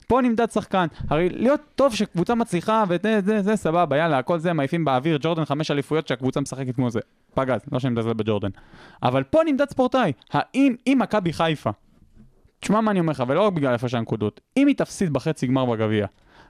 פה 0.08 0.22
נמדד 0.22 0.52
שחקן. 0.52 0.86
הרי 1.10 1.30
להיות 1.30 1.62
טוב 1.76 1.96
שקבוצה 1.96 2.36
מצליחה 2.36 2.84
וזה, 2.90 3.20
זה, 3.26 3.42
זה, 3.42 3.56
סבבה, 3.56 3.98
יאללה, 3.98 4.18
הכל 4.18 4.40
זה, 4.40 4.54
מעיפים 4.54 4.86
באוויר, 4.86 5.18
ג'ורדן 5.22 5.46
חמש 5.46 5.72
אליפויות 5.72 6.08
שהקבוצה 6.08 6.42
משחקת 6.42 6.76
כמו 6.76 6.90
זה. 6.90 7.00
פגז, 7.34 7.62
לא 7.72 7.80
שאני 7.80 7.94
מזלזל 7.94 8.14
בג'ורדן. 8.14 8.50
אבל 9.04 9.24
פה 9.24 9.40
נמדד 9.46 9.70
ספורטאי. 9.70 10.12
האם, 10.34 10.76
אם 10.88 10.98
מכבי 11.02 11.34
חיפה, 11.34 11.70
תשמע 12.60 12.82
מה 12.82 12.92
אני 12.92 13.00
אומר 13.00 13.12
לך, 13.12 13.24
ולא 13.28 13.42
רק 13.48 13.54
בגלל 13.54 13.74
הפרש 13.74 13.94
הנקודות, 13.94 14.42
אם 14.58 14.68
היא 14.68 14.76
תפסיד 14.76 15.14
בחצי 15.14 15.48
גמר 15.48 15.66
בגביע, 15.66 16.08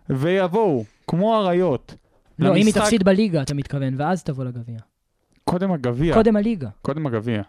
ויבואו, 0.09 0.83
כמו 1.07 1.35
אריות, 1.37 1.95
לא, 2.39 2.49
אם 2.49 2.53
היא 2.53 2.63
למשחק- 2.65 2.81
תפסיד 2.81 3.03
בליגה, 3.03 3.41
אתה 3.41 3.53
מתכוון, 3.53 3.93
ואז 3.97 4.23
תבוא 4.23 4.43
לגביע. 4.43 4.79
קודם 5.43 5.71
הגביע. 5.71 6.13
קודם 6.13 6.35
הליגה. 6.35 6.69
קודם 6.81 7.07
הגביע. 7.07 7.41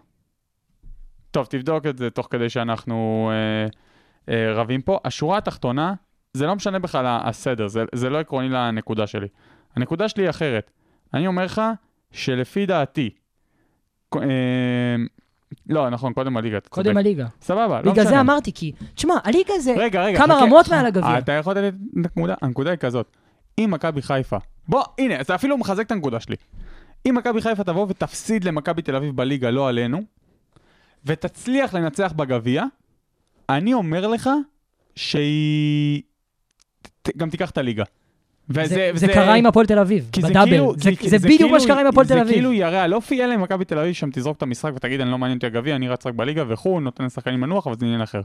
טוב, 1.30 1.46
תבדוק 1.46 1.86
את 1.86 1.98
זה 1.98 2.10
תוך 2.10 2.28
כדי 2.30 2.48
שאנחנו 2.48 3.30
אה, 3.32 3.66
אה, 4.34 4.52
רבים 4.52 4.82
פה. 4.82 4.98
השורה 5.04 5.38
התחתונה, 5.38 5.94
זה 6.34 6.46
לא 6.46 6.56
משנה 6.56 6.78
בכלל 6.78 7.04
הסדר, 7.24 7.66
זה, 7.68 7.84
זה 7.94 8.10
לא 8.10 8.18
עקרוני 8.20 8.48
לנקודה 8.48 9.06
שלי. 9.06 9.28
הנקודה 9.76 10.08
שלי 10.08 10.22
היא 10.22 10.30
אחרת. 10.30 10.70
אני 11.14 11.26
אומר 11.26 11.44
לך 11.44 11.62
שלפי 12.12 12.66
דעתי, 12.66 13.10
אה, 14.16 14.20
לא, 15.68 15.90
נכון, 15.90 16.12
קודם 16.12 16.36
הליגה, 16.36 16.58
קודם. 16.60 16.96
הליגה. 16.96 17.26
סבבה, 17.42 17.80
לא 17.82 17.92
בגלל 17.92 18.04
משנה. 18.04 18.16
זה 18.16 18.20
אמרתי, 18.20 18.52
כי, 18.52 18.72
תשמע, 18.94 19.14
הליגה 19.24 19.58
זה 19.58 19.74
רגע, 19.78 20.04
רגע, 20.04 20.18
כמה. 20.18 20.34
רמות 20.34 20.68
מעל 20.68 20.86
הגביע. 20.86 21.18
אתה 21.18 21.32
יכול 21.32 21.52
לתת 21.52 21.74
את 21.74 21.96
הנקודה? 21.96 22.34
הנקודה 22.42 22.70
היא 22.70 22.78
כזאת. 22.78 23.16
אם 23.58 23.70
מכבי 23.72 24.02
חיפה, 24.02 24.36
בוא, 24.68 24.82
הנה, 24.98 25.14
זה 25.26 25.34
אפילו 25.34 25.58
מחזק 25.58 25.86
את 25.86 25.90
הנקודה 25.92 26.20
שלי. 26.20 26.36
אם 27.08 27.14
מכבי 27.14 27.40
חיפה 27.40 27.64
תבוא 27.64 27.86
ותפסיד 27.88 28.44
למכבי 28.44 28.82
תל 28.82 28.96
אביב 28.96 29.16
בליגה, 29.16 29.50
לא 29.50 29.68
עלינו, 29.68 30.00
ותצליח 31.04 31.74
לנצח 31.74 32.12
בגביע, 32.16 32.64
אני 33.48 33.74
אומר 33.74 34.06
לך 34.06 34.30
שהיא 34.96 36.02
גם 37.16 37.30
תיקח 37.30 37.50
את 37.50 37.58
הליגה. 37.58 37.84
וזה, 38.50 38.66
זה- 38.74 38.90
וזה- 38.94 39.06
זה 39.06 39.12
קרה 39.12 39.34
עם 39.34 39.46
הפועל 39.46 39.66
תל 39.66 39.78
אביב, 39.78 40.10
זה 40.20 40.28
בדאבל. 40.28 40.50
כאילו- 40.50 40.74
זה- 40.76 40.90
כי- 40.96 41.08
זה 41.08 41.18
זה 41.18 41.26
בדיוק 41.26 41.38
כאילו- 41.40 41.50
מה 41.52 41.60
שקרה 41.60 41.80
עם 41.80 41.86
הפועל 41.86 42.06
תל 42.06 42.14
זה 42.14 42.20
אביב. 42.22 42.32
כאילו 42.34 42.52
יראה 42.52 42.82
על 42.82 42.94
אופי, 42.94 43.24
אלא 43.24 43.34
אם 43.34 43.42
מכבי 43.42 43.64
תל 43.64 43.78
אביב 43.78 43.92
שם 43.92 44.10
תזרוק 44.12 44.36
את 44.36 44.42
המשחק 44.42 44.72
ותגיד, 44.76 45.00
אני 45.00 45.10
לא 45.10 45.18
מעניין 45.18 45.36
אותי 45.38 45.46
הגביע, 45.46 45.76
אני 45.76 45.88
רץ 45.88 46.06
רק 46.06 46.14
בליגה 46.14 46.44
וכו', 46.48 46.80
נותן 46.80 47.04
לשחקנים 47.04 47.40
מנוח, 47.40 47.66
אבל 47.66 47.76
זה 47.78 47.86
עניין 47.86 48.00
אחר. 48.02 48.20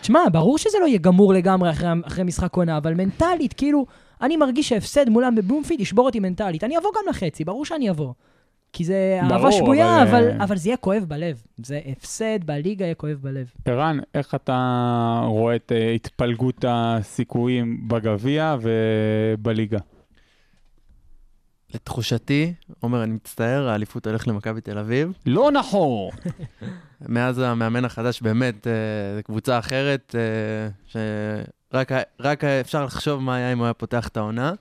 תשמע, 0.00 0.20
ברור 0.32 0.58
שזה 0.58 0.78
לא 0.80 0.86
יהיה 0.86 0.98
גמור 0.98 1.32
לגמרי 1.34 1.70
אחרי, 1.70 1.88
אחרי 2.04 2.24
משחק 2.24 2.56
עונה, 2.56 2.76
אבל 2.76 2.94
מנטלית, 2.94 3.52
כאילו, 3.52 3.86
אני 4.22 4.36
מרגיש 4.36 4.68
שהפסד 4.68 5.08
מולם 5.08 5.34
בבלומפיד 5.34 5.80
ישבור 5.80 6.06
אותי 6.06 6.20
מנטלית. 6.20 6.64
אני 6.64 6.78
אבוא 6.78 6.90
גם 6.96 7.10
לחצי, 7.10 7.44
ברור 7.44 7.64
שאני 7.64 7.90
אבוא. 7.90 8.12
כי 8.74 8.84
זה 8.84 9.18
ברור, 9.22 9.34
אהבה 9.34 9.52
שבויה, 9.52 10.02
אבל, 10.02 10.08
אבל, 10.08 10.30
אה, 10.30 10.44
אבל 10.44 10.56
זה 10.56 10.68
יהיה 10.68 10.76
כואב 10.76 11.04
בלב. 11.08 11.42
זה 11.64 11.80
הפסד 11.86 12.44
בליגה 12.44 12.84
יהיה 12.84 12.94
כואב 12.94 13.18
בלב. 13.20 13.50
ערן, 13.64 13.98
איך 14.14 14.34
אתה 14.34 15.20
רואה 15.26 15.56
את 15.56 15.72
אה, 15.74 15.90
התפלגות 15.90 16.64
הסיכויים 16.68 17.88
בגביע 17.88 18.56
ובליגה? 18.60 19.78
לתחושתי, 21.74 22.54
עומר, 22.80 23.02
אני 23.02 23.12
מצטער, 23.12 23.68
האליפות 23.68 24.06
הולך 24.06 24.28
למכבי 24.28 24.60
תל 24.60 24.78
אביב. 24.78 25.12
לא 25.26 25.50
נכון. 25.52 26.10
מאז 27.08 27.38
המאמן 27.38 27.84
החדש, 27.84 28.22
באמת, 28.22 28.66
אה, 28.66 28.72
זו 29.16 29.22
קבוצה 29.22 29.58
אחרת, 29.58 30.14
שרק 30.86 32.44
אפשר 32.44 32.84
לחשוב 32.84 33.22
מה 33.22 33.36
היה 33.36 33.52
אם 33.52 33.58
הוא 33.58 33.64
היה 33.64 33.74
פותח 33.74 34.08
את 34.08 34.16
העונה. 34.16 34.52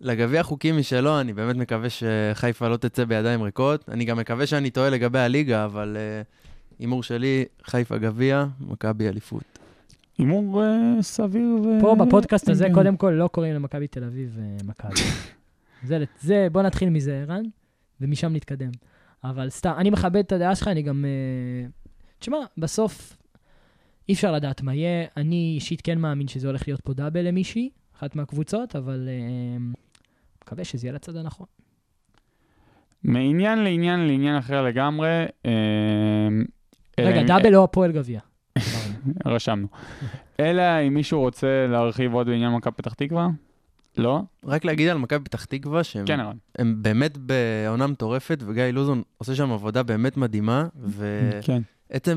לגביע 0.00 0.42
חוקים 0.42 0.78
משלו, 0.78 1.20
אני 1.20 1.32
באמת 1.32 1.56
מקווה 1.56 1.88
שחיפה 1.90 2.68
לא 2.68 2.76
תצא 2.76 3.04
בידיים 3.04 3.42
ריקות. 3.42 3.88
אני 3.88 4.04
גם 4.04 4.18
מקווה 4.18 4.46
שאני 4.46 4.70
טועה 4.70 4.90
לגבי 4.90 5.18
הליגה, 5.18 5.64
אבל 5.64 5.96
אה, 5.96 6.22
הימור 6.78 7.02
שלי, 7.02 7.44
חיפה 7.64 7.98
גביע, 7.98 8.46
מכבי 8.60 9.08
אליפות. 9.08 9.58
הימור 10.18 10.64
אה, 10.64 11.02
סביר 11.02 11.56
ו... 11.64 11.80
פה 11.80 11.94
בפודקאסט 11.94 12.48
הזה, 12.48 12.66
כן. 12.66 12.74
קודם 12.74 12.96
כל, 12.96 13.10
לא 13.10 13.28
קוראים 13.28 13.54
למכבי 13.54 13.86
תל 13.86 14.04
אביב 14.04 14.38
אה, 14.40 14.56
מכבי. 14.64 15.00
זה, 15.88 16.04
זה, 16.20 16.46
בוא 16.52 16.62
נתחיל 16.62 16.90
מזה, 16.90 17.24
ערן, 17.28 17.42
ומשם 18.00 18.32
נתקדם. 18.32 18.70
אבל 19.24 19.50
סתם, 19.50 19.72
אני 19.76 19.90
מכבד 19.90 20.16
את 20.16 20.32
הדעה 20.32 20.54
שלך, 20.54 20.68
אני 20.68 20.82
גם... 20.82 21.04
אה, 21.04 21.68
תשמע, 22.18 22.38
בסוף 22.58 23.16
אי 24.08 24.14
אפשר 24.14 24.32
לדעת 24.32 24.62
מה 24.62 24.74
יהיה. 24.74 25.06
אני 25.16 25.52
אישית 25.54 25.80
כן 25.80 25.98
מאמין 25.98 26.28
שזה 26.28 26.46
הולך 26.46 26.68
להיות 26.68 26.80
פה 26.80 26.94
דאבל 26.94 27.20
למישהי, 27.20 27.70
אחת 27.96 28.16
מהקבוצות, 28.16 28.76
אבל 28.76 29.08
מקווה 30.46 30.64
שזה 30.64 30.86
יהיה 30.86 30.94
לצד 30.94 31.16
הנכון. 31.16 31.46
מעניין 33.04 33.58
לעניין 33.58 34.06
לעניין 34.06 34.36
אחר 34.36 34.62
לגמרי. 34.62 35.24
אלא 36.98 37.08
רגע, 37.08 37.22
דאבל 37.22 37.56
או 37.56 37.64
הפועל 37.64 37.92
גביע. 37.92 38.20
רשמנו. 39.26 39.66
אלא 40.40 40.62
אם 40.86 40.94
מישהו 40.94 41.20
רוצה 41.20 41.66
להרחיב 41.68 42.14
עוד 42.14 42.26
בעניין 42.26 42.52
מכבי 42.52 42.74
פתח 42.76 42.94
תקווה? 42.94 43.28
לא? 43.96 44.20
רק 44.44 44.64
להגיד 44.64 44.88
על 44.88 44.98
מכבי 44.98 45.24
פתח 45.24 45.44
תקווה, 45.44 45.84
שהם 45.84 46.06
כן. 46.06 46.20
הם 46.58 46.76
באמת 46.82 47.18
בעונה 47.18 47.86
מטורפת, 47.86 48.38
וגיא 48.46 48.64
לוזון 48.64 49.02
עושה 49.18 49.34
שם 49.34 49.52
עבודה 49.52 49.82
באמת 49.82 50.16
מדהימה, 50.16 50.66
ו... 50.80 51.30
כן. 51.42 51.62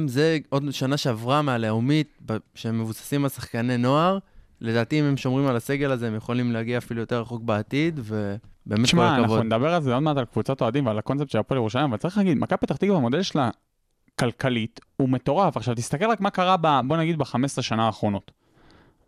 זה 0.07 0.38
עוד 0.50 0.71
שנה 0.71 0.98
שעברה 0.98 1.41
מהלאומית, 1.41 2.21
שהם 2.55 2.79
מבוססים 2.79 3.24
על 3.24 3.29
שחקני 3.29 3.77
נוער, 3.77 4.17
לדעתי 4.62 5.00
אם 5.00 5.06
הם 5.06 5.18
שומרים 5.18 5.48
על 5.48 5.56
הסגל 5.56 5.92
הזה, 5.92 6.08
הם 6.08 6.16
יכולים 6.16 6.51
להגיע 6.51 6.78
אפילו 6.78 7.00
יותר 7.00 7.22
רחוק 7.22 7.42
בעתיד, 7.44 8.00
ובאמת 8.04 8.80
כל 8.80 8.84
תשמע, 8.84 9.10
אנחנו 9.10 9.24
הכבוד. 9.24 9.46
נדבר 9.46 9.74
על 9.74 9.82
זה 9.82 9.94
עוד 9.94 10.04
מעט, 10.04 10.18
על 10.18 10.25
קבוצת 10.25 10.62
אוהדים 10.62 10.86
ועל 10.86 11.00
הקונספט 11.00 11.30
של 11.30 11.38
הפועל 11.38 11.58
ירושלים, 11.58 11.86
אבל 11.86 11.98
צריך 11.98 12.18
להגיד, 12.18 12.38
מכבי 12.38 12.58
פתח 12.58 12.75
תקווה, 12.75 12.98
המודל 12.98 13.22
שלה 13.22 13.50
כלכלית 14.20 14.80
הוא 14.96 15.10
מטורף. 15.10 15.58
עכשיו, 15.58 15.75
תסתכל 15.75 16.06
רק 16.06 16.22
מה 16.22 16.30
קרה, 16.30 16.58
ב, 16.62 16.80
בוא 16.88 16.98
נגיד, 16.98 17.18
ב-15 17.18 17.62
שנה 17.62 17.86
האחרונות. 17.86 18.32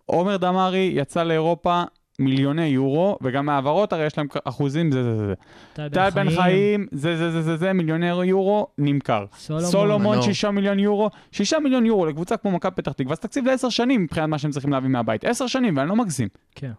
עומר 0.05 0.37
דמארי 0.37 0.91
יצא 0.95 1.23
לאירופה 1.23 1.83
מיליוני 2.21 2.65
יורו, 2.65 3.17
וגם 3.21 3.45
מהעברות 3.45 3.93
הרי 3.93 4.05
יש 4.05 4.17
להם 4.17 4.27
אחוזים, 4.45 4.91
זה 4.91 5.03
זה 5.03 5.17
זה. 5.17 5.33
זה. 5.75 5.89
טל 5.89 6.09
בן 6.09 6.29
חיים, 6.29 6.87
זה 6.91 7.17
זה 7.17 7.31
זה 7.31 7.41
זה 7.41 7.57
זה, 7.57 7.73
מיליוני 7.73 8.05
יורו, 8.07 8.67
נמכר. 8.77 9.25
סולומון. 9.71 10.21
שישה 10.21 10.51
מיליון 10.51 10.79
יורו, 10.79 11.09
שישה 11.31 11.59
מיליון 11.59 11.85
יורו 11.85 12.05
לקבוצה 12.05 12.37
כמו 12.37 12.51
מכבי 12.51 12.75
פתח 12.75 12.91
תקווה, 12.91 13.13
אז 13.13 13.19
תקציב 13.19 13.45
לעשר 13.45 13.69
שנים 13.69 14.03
מבחינת 14.03 14.29
מה 14.29 14.37
שהם 14.37 14.51
צריכים 14.51 14.71
להביא 14.71 14.89
מהבית. 14.89 15.25
עשר 15.25 15.47
שנים, 15.47 15.77
ואני 15.77 15.89
לא 15.89 15.95
מגזים. 15.95 16.27
כן. 16.55 16.71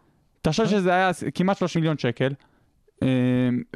תחשוב 0.43 0.67
שזה 0.67 0.91
היה 0.91 1.11
כמעט 1.35 1.57
30 1.59 1.81
מיליון 1.81 1.99
שקל, 1.99 2.33
אה, 3.03 3.09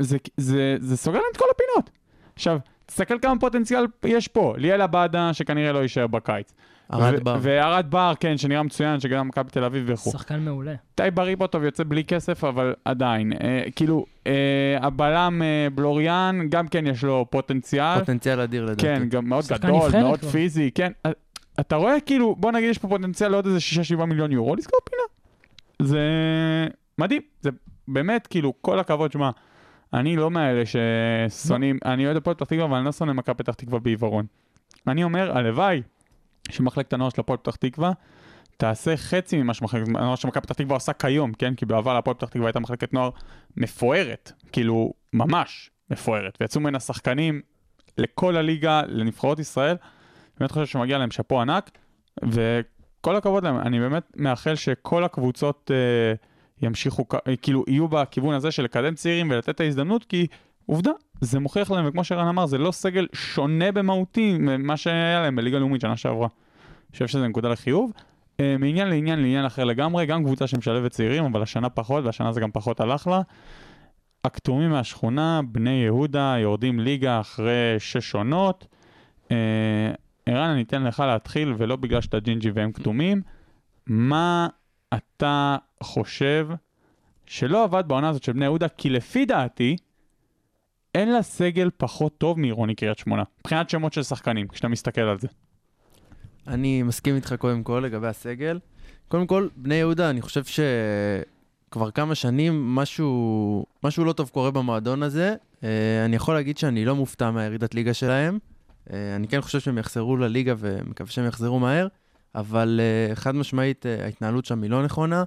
זה, 0.00 0.16
זה, 0.36 0.76
זה 0.80 0.96
סוגר 0.96 1.18
להם 1.18 1.28
את 1.32 1.36
כל 1.36 1.46
הפינות. 1.54 1.90
עכשיו, 2.34 2.58
תסתכל 2.86 3.18
כמה 3.18 3.40
פוטנציאל 3.40 3.86
יש 4.04 4.28
פה. 4.28 4.54
ליאל 4.56 4.80
עבאדה, 4.80 5.32
שכנראה 5.32 5.72
לא 5.72 5.78
יישאר 5.78 6.06
בקיץ. 6.06 6.52
ארד 6.92 7.14
ו- 7.20 7.24
בר. 7.24 7.38
וארד 7.40 7.90
בר, 7.90 8.12
כן, 8.20 8.36
שנראה 8.36 8.62
מצוין, 8.62 9.00
שגם 9.00 9.28
מכבי 9.28 9.50
תל 9.50 9.64
אביב 9.64 9.84
וכו'. 9.86 10.10
שחקן 10.10 10.40
מעולה. 10.40 10.74
טי 10.94 11.02
בריבוטוב 11.14 11.64
יוצא 11.64 11.84
בלי 11.84 12.04
כסף, 12.04 12.44
אבל 12.44 12.74
עדיין. 12.84 13.32
אה, 13.32 13.64
כאילו, 13.76 14.06
אה, 14.26 14.32
הבלם 14.80 15.42
אה, 15.42 15.68
בלוריאן, 15.74 16.40
גם 16.48 16.68
כן 16.68 16.86
יש 16.86 17.04
לו 17.04 17.26
פוטנציאל. 17.30 17.98
פוטנציאל 17.98 18.40
אדיר 18.40 18.64
לדעתי. 18.64 18.82
כן, 18.82 19.08
גם 19.08 19.28
מאוד 19.28 19.44
גדול, 19.50 19.90
מאוד 20.02 20.20
כבר. 20.20 20.30
פיזי, 20.30 20.70
כן. 20.74 20.92
אה, 21.06 21.10
אתה 21.60 21.76
רואה, 21.76 22.00
כאילו, 22.06 22.34
בוא 22.38 22.52
נגיד 22.52 22.70
יש 22.70 22.78
פה 22.78 22.88
פוטנציאל 22.88 23.30
לעוד 23.30 23.46
איזה 23.46 23.58
6-7 23.98 24.04
מיליון 24.04 24.32
יורו, 24.32 24.56
לסגור 24.56 24.80
פינה. 24.90 25.02
זה 25.90 26.00
מדהים, 26.98 27.22
זה 27.40 27.50
באמת, 27.88 28.26
כאילו, 28.26 28.52
כל 28.60 28.78
הכבוד, 28.78 29.12
שמע, 29.12 29.30
אני 29.94 30.16
לא 30.16 30.30
מאלה 30.30 30.62
ששונאים, 30.66 31.78
אני 31.84 32.06
אוהד 32.06 32.16
הפועל 32.16 32.36
פתח 32.36 32.46
תקווה, 32.46 32.64
אבל 32.64 32.76
אני 32.76 32.84
לא 32.84 32.92
שונא 32.92 33.12
מכבי 33.12 33.34
פתח 33.34 33.54
תקווה 33.54 33.78
בעיוורון. 33.78 34.26
אני 34.88 35.04
אומר, 35.04 35.38
הלוואי 35.38 35.82
שמחלקת 36.50 36.92
הנוער 36.92 37.10
של 37.10 37.20
הפועל 37.20 37.38
פתח 37.38 37.56
תקווה 37.56 37.92
תעשה 38.56 38.96
חצי 38.96 39.42
ממה 39.42 39.54
שמחלקת 39.54 39.88
הנוער 39.88 40.14
של 40.14 40.28
מכבי 40.28 40.40
פתח 40.40 40.54
תקווה 40.54 40.76
עושה 40.76 40.92
כיום, 40.92 41.32
כן? 41.32 41.54
כי 41.54 41.66
בעבר 41.66 41.96
הפועל 41.96 42.16
פתח 42.16 42.28
תקווה 42.28 42.46
הייתה 42.46 42.60
מחלקת 42.60 42.92
נוער 42.92 43.10
מפוארת, 43.56 44.32
כאילו, 44.52 44.92
ממש 45.12 45.70
מפוארת, 45.90 46.38
ויצאו 46.40 46.60
ממנה 46.60 46.80
שחקנים 46.80 47.40
לכל 47.98 48.36
הליגה, 48.36 48.82
לנבחרות 48.86 49.38
ישראל. 49.38 49.76
באמת 50.40 50.50
חושב 50.50 50.66
שמגיע 50.66 50.98
להם 50.98 51.10
שאפו 51.10 51.40
ענק, 51.40 51.70
וכל 52.22 53.16
הכבוד 53.16 53.44
להם. 53.44 53.58
אני 53.58 53.80
באמת 53.80 54.02
מאחל 54.16 54.54
שכל 54.54 55.04
הקבוצות 55.04 55.70
אה, 55.74 56.14
ימשיכו, 56.62 57.04
כאילו, 57.42 57.64
יהיו 57.68 57.88
בכיוון 57.88 58.34
הזה 58.34 58.50
של 58.50 58.62
לקדם 58.62 58.94
צעירים 58.94 59.30
ולתת 59.30 59.48
את 59.48 59.60
ההזדמנות, 59.60 60.04
כי 60.04 60.26
עובדה, 60.66 60.90
זה 61.20 61.40
מוכיח 61.40 61.70
להם, 61.70 61.84
וכמו 61.88 62.04
שרן 62.04 62.26
אמר, 62.26 62.46
זה 62.46 62.58
לא 62.58 62.72
סגל 62.72 63.06
שונה 63.12 63.72
במהותי 63.72 64.38
ממה 64.38 64.76
שהיה 64.76 65.22
להם 65.22 65.36
בליגה 65.36 65.58
לאומית 65.58 65.80
שנה 65.80 65.96
שעברה. 65.96 66.28
אני 66.86 66.92
חושב 66.92 67.06
שזה 67.06 67.28
נקודה 67.28 67.48
לחיוב. 67.48 67.92
אה, 68.40 68.56
מעניין 68.58 68.88
לעניין 68.88 69.18
לעניין 69.18 69.44
אחר 69.44 69.64
לגמרי, 69.64 70.06
גם 70.06 70.24
קבוצה 70.24 70.46
שמשלבת 70.46 70.90
צעירים, 70.90 71.24
אבל 71.24 71.42
השנה 71.42 71.68
פחות, 71.68 72.04
והשנה 72.04 72.32
זה 72.32 72.40
גם 72.40 72.50
פחות 72.50 72.80
הלך 72.80 73.06
לה. 73.06 73.20
הכתומים 74.24 74.70
מהשכונה, 74.70 75.40
בני 75.48 75.70
יהודה, 75.70 76.36
יורדים 76.38 76.80
ליגה 76.80 77.20
אחרי 77.20 77.74
שש 77.78 78.14
עונות. 78.14 78.66
אה, 79.30 79.36
ערן, 80.26 80.50
אני 80.50 80.62
אתן 80.62 80.84
לך 80.84 81.00
להתחיל, 81.00 81.54
ולא 81.58 81.76
בגלל 81.76 82.00
שאתה 82.00 82.20
ג'ינג'י 82.20 82.50
והם 82.50 82.72
כתומים. 82.72 83.22
מה 83.86 84.48
אתה 84.94 85.56
חושב 85.82 86.48
שלא 87.26 87.64
עבד 87.64 87.84
בעונה 87.86 88.08
הזאת 88.08 88.22
של 88.22 88.32
בני 88.32 88.44
יהודה? 88.44 88.68
כי 88.68 88.90
לפי 88.90 89.26
דעתי, 89.26 89.76
אין 90.96 91.12
לה 91.12 91.22
סגל 91.22 91.70
פחות 91.76 92.18
טוב 92.18 92.40
מעירוני 92.40 92.74
קריית 92.74 92.98
שמונה. 92.98 93.22
מבחינת 93.40 93.70
שמות 93.70 93.92
של 93.92 94.02
שחקנים, 94.02 94.48
כשאתה 94.48 94.68
מסתכל 94.68 95.00
על 95.00 95.18
זה. 95.18 95.28
אני 96.46 96.82
מסכים 96.82 97.16
איתך 97.16 97.34
קודם 97.38 97.62
כל 97.62 97.82
לגבי 97.84 98.06
הסגל. 98.06 98.58
קודם 99.08 99.26
כל, 99.26 99.48
בני 99.56 99.74
יהודה, 99.74 100.10
אני 100.10 100.22
חושב 100.22 100.42
שכבר 100.44 101.90
כמה 101.90 102.14
שנים 102.14 102.74
משהו, 102.74 103.66
משהו 103.82 104.04
לא 104.04 104.12
טוב 104.12 104.28
קורה 104.28 104.50
במועדון 104.50 105.02
הזה. 105.02 105.34
אה, 105.64 106.04
אני 106.04 106.16
יכול 106.16 106.34
להגיד 106.34 106.58
שאני 106.58 106.84
לא 106.84 106.96
מופתע 106.96 107.30
מהירידת 107.30 107.74
ליגה 107.74 107.94
שלהם. 107.94 108.38
אה, 108.92 109.16
אני 109.16 109.28
כן 109.28 109.40
חושב 109.40 109.60
שהם 109.60 109.78
יחזרו 109.78 110.16
לליגה 110.16 110.54
ומקווה 110.58 111.10
שהם 111.10 111.26
יחזרו 111.26 111.60
מהר, 111.60 111.88
אבל 112.34 112.80
אה, 112.82 113.14
חד 113.14 113.34
משמעית 113.34 113.86
ההתנהלות 114.02 114.44
שם 114.44 114.62
היא 114.62 114.70
לא 114.70 114.84
נכונה. 114.84 115.24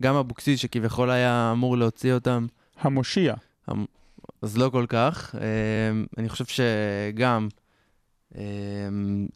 גם 0.00 0.14
אבוקסיס, 0.14 0.60
שכביכול 0.60 1.10
היה 1.10 1.50
אמור 1.52 1.76
להוציא 1.76 2.12
אותם, 2.14 2.46
המושיע. 2.80 3.34
אז 4.42 4.58
לא 4.58 4.68
כל 4.68 4.84
כך. 4.88 5.34
אה, 5.34 5.40
אני 6.18 6.28
חושב 6.28 6.44
שגם 6.44 7.48
אה, 8.36 8.42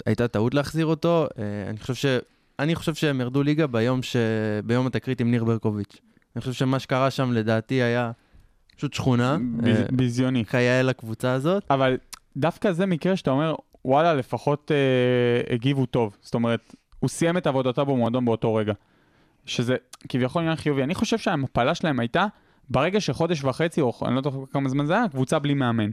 הייתה 0.07 0.29
טעות 0.29 0.55
להחזיר 0.55 0.87
אותו. 0.87 1.27
אני 1.69 1.79
חושב 1.79 1.95
ש... 1.95 2.07
אני 2.59 2.75
חושב 2.75 2.95
שהם 2.95 3.21
ירדו 3.21 3.43
ליגה 3.43 3.67
ביום, 3.67 4.03
ש... 4.03 4.17
ביום 4.65 4.87
התקרית 4.87 5.21
עם 5.21 5.31
ניר 5.31 5.45
ברקוביץ'. 5.45 6.01
אני 6.37 6.41
חושב 6.41 6.53
שמה 6.53 6.79
שקרה 6.79 7.11
שם 7.11 7.33
לדעתי 7.33 7.75
היה 7.75 8.11
פשוט 8.77 8.95
שכונה. 8.95 9.37
אה, 9.67 9.85
ביזיוני. 9.93 10.45
כיאה 10.45 10.83
לקבוצה 10.83 11.33
הזאת. 11.33 11.65
אבל 11.71 11.97
דווקא 12.37 12.73
זה 12.73 12.87
מקרה 12.87 13.17
שאתה 13.17 13.31
אומר, 13.31 13.55
וואלה, 13.85 14.15
לפחות 14.15 14.71
אה, 14.71 15.55
הגיבו 15.55 15.87
טוב. 15.87 16.17
זאת 16.23 16.35
אומרת, 16.35 16.75
הוא 16.99 17.09
סיים 17.09 17.37
את 17.37 17.47
עבודתו 17.47 17.87
במועדון 17.87 18.25
באותו 18.25 18.55
רגע. 18.55 18.73
שזה 19.47 19.77
כביכול 20.09 20.43
עניין 20.43 20.57
חיובי. 20.57 20.83
אני 20.83 20.95
חושב 20.95 21.19
שהמפלה 21.19 21.75
שלהם 21.75 22.01
הייתה, 22.01 22.27
ברגע 22.71 23.01
שחודש 23.01 23.45
וחצי, 23.45 23.81
או 23.81 23.93
אני 24.03 24.15
לא 24.15 24.19
יודע 24.19 24.31
כמה 24.53 24.69
זמן 24.69 24.87
זה 24.87 24.95
היה, 24.95 25.09
קבוצה 25.09 25.39
בלי 25.39 25.55
מאמן. 25.55 25.91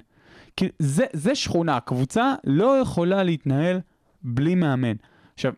כי 0.55 0.67
זה, 0.79 1.05
זה 1.13 1.35
שכונה, 1.35 1.79
קבוצה 1.79 2.33
לא 2.43 2.79
יכולה 2.81 3.23
להתנהל 3.23 3.79
בלי 4.21 4.55
מאמן. 4.55 4.95
עכשיו, 5.33 5.53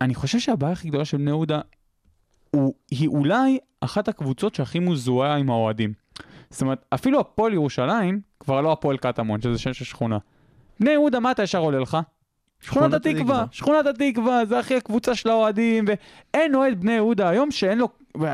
אני 0.00 0.14
חושב 0.14 0.38
שהבעיה 0.38 0.72
הכי 0.72 0.88
גדולה 0.88 1.04
של 1.04 1.16
בני 1.16 1.30
יהודה, 1.30 1.60
הוא, 2.50 2.74
היא 2.90 3.08
אולי 3.08 3.58
אחת 3.80 4.08
הקבוצות 4.08 4.54
שהכי 4.54 4.78
מזוהה 4.78 5.36
עם 5.36 5.50
האוהדים. 5.50 5.92
זאת 6.50 6.62
אומרת, 6.62 6.84
אפילו 6.94 7.20
הפועל 7.20 7.52
ירושלים 7.52 8.20
כבר 8.40 8.60
לא 8.60 8.72
הפועל 8.72 8.96
קטמון, 8.96 9.40
שזה 9.40 9.58
שם 9.58 9.72
של 9.72 9.84
שכונה. 9.84 10.18
בני 10.80 10.90
יהודה, 10.90 11.20
מה 11.20 11.30
אתה 11.30 11.42
ישר 11.42 11.58
עולה 11.58 11.78
לך? 11.78 11.98
שכונת 12.60 12.94
התקווה. 12.94 13.44
שכונת 13.50 13.86
התקווה, 13.86 14.46
זה 14.46 14.58
הכי 14.58 14.76
הקבוצה 14.76 15.14
של 15.14 15.28
האוהדים, 15.28 15.84
ואין 15.88 16.54
אוהד 16.54 16.80
בני 16.80 16.92
יהודה 16.92 17.28
היום 17.28 17.50
שאין 17.50 17.78
לו, 17.78 17.88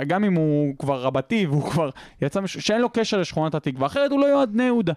גם 0.06 0.24
אם 0.24 0.34
הוא 0.34 0.78
כבר 0.78 1.02
רבתי 1.02 1.46
והוא 1.46 1.70
כבר 1.70 1.90
יצא, 2.22 2.40
מש... 2.40 2.58
שאין 2.58 2.80
לו 2.80 2.90
קשר 2.90 3.20
לשכונת 3.20 3.54
התקווה, 3.54 3.86
אחרת 3.86 4.10
הוא 4.10 4.20
לא 4.20 4.26
יאהד 4.26 4.52
בני 4.52 4.62
יהודה. 4.62 4.92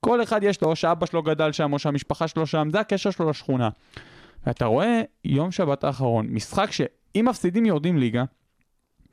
כל 0.00 0.22
אחד 0.22 0.42
יש 0.42 0.62
לו, 0.62 0.68
או 0.68 0.76
שאבא 0.76 1.06
שלו 1.06 1.22
גדל 1.22 1.52
שם, 1.52 1.72
או 1.72 1.78
שהמשפחה 1.78 2.28
שלו 2.28 2.46
שם, 2.46 2.68
זה 2.72 2.80
הקשר 2.80 3.10
שלו 3.10 3.30
לשכונה. 3.30 3.68
ואתה 4.46 4.64
רואה 4.64 5.02
יום 5.24 5.50
שבת 5.50 5.84
האחרון, 5.84 6.26
משחק 6.30 6.72
שאם 6.72 7.26
מפסידים 7.28 7.66
יורדים 7.66 7.98
ליגה, 7.98 8.24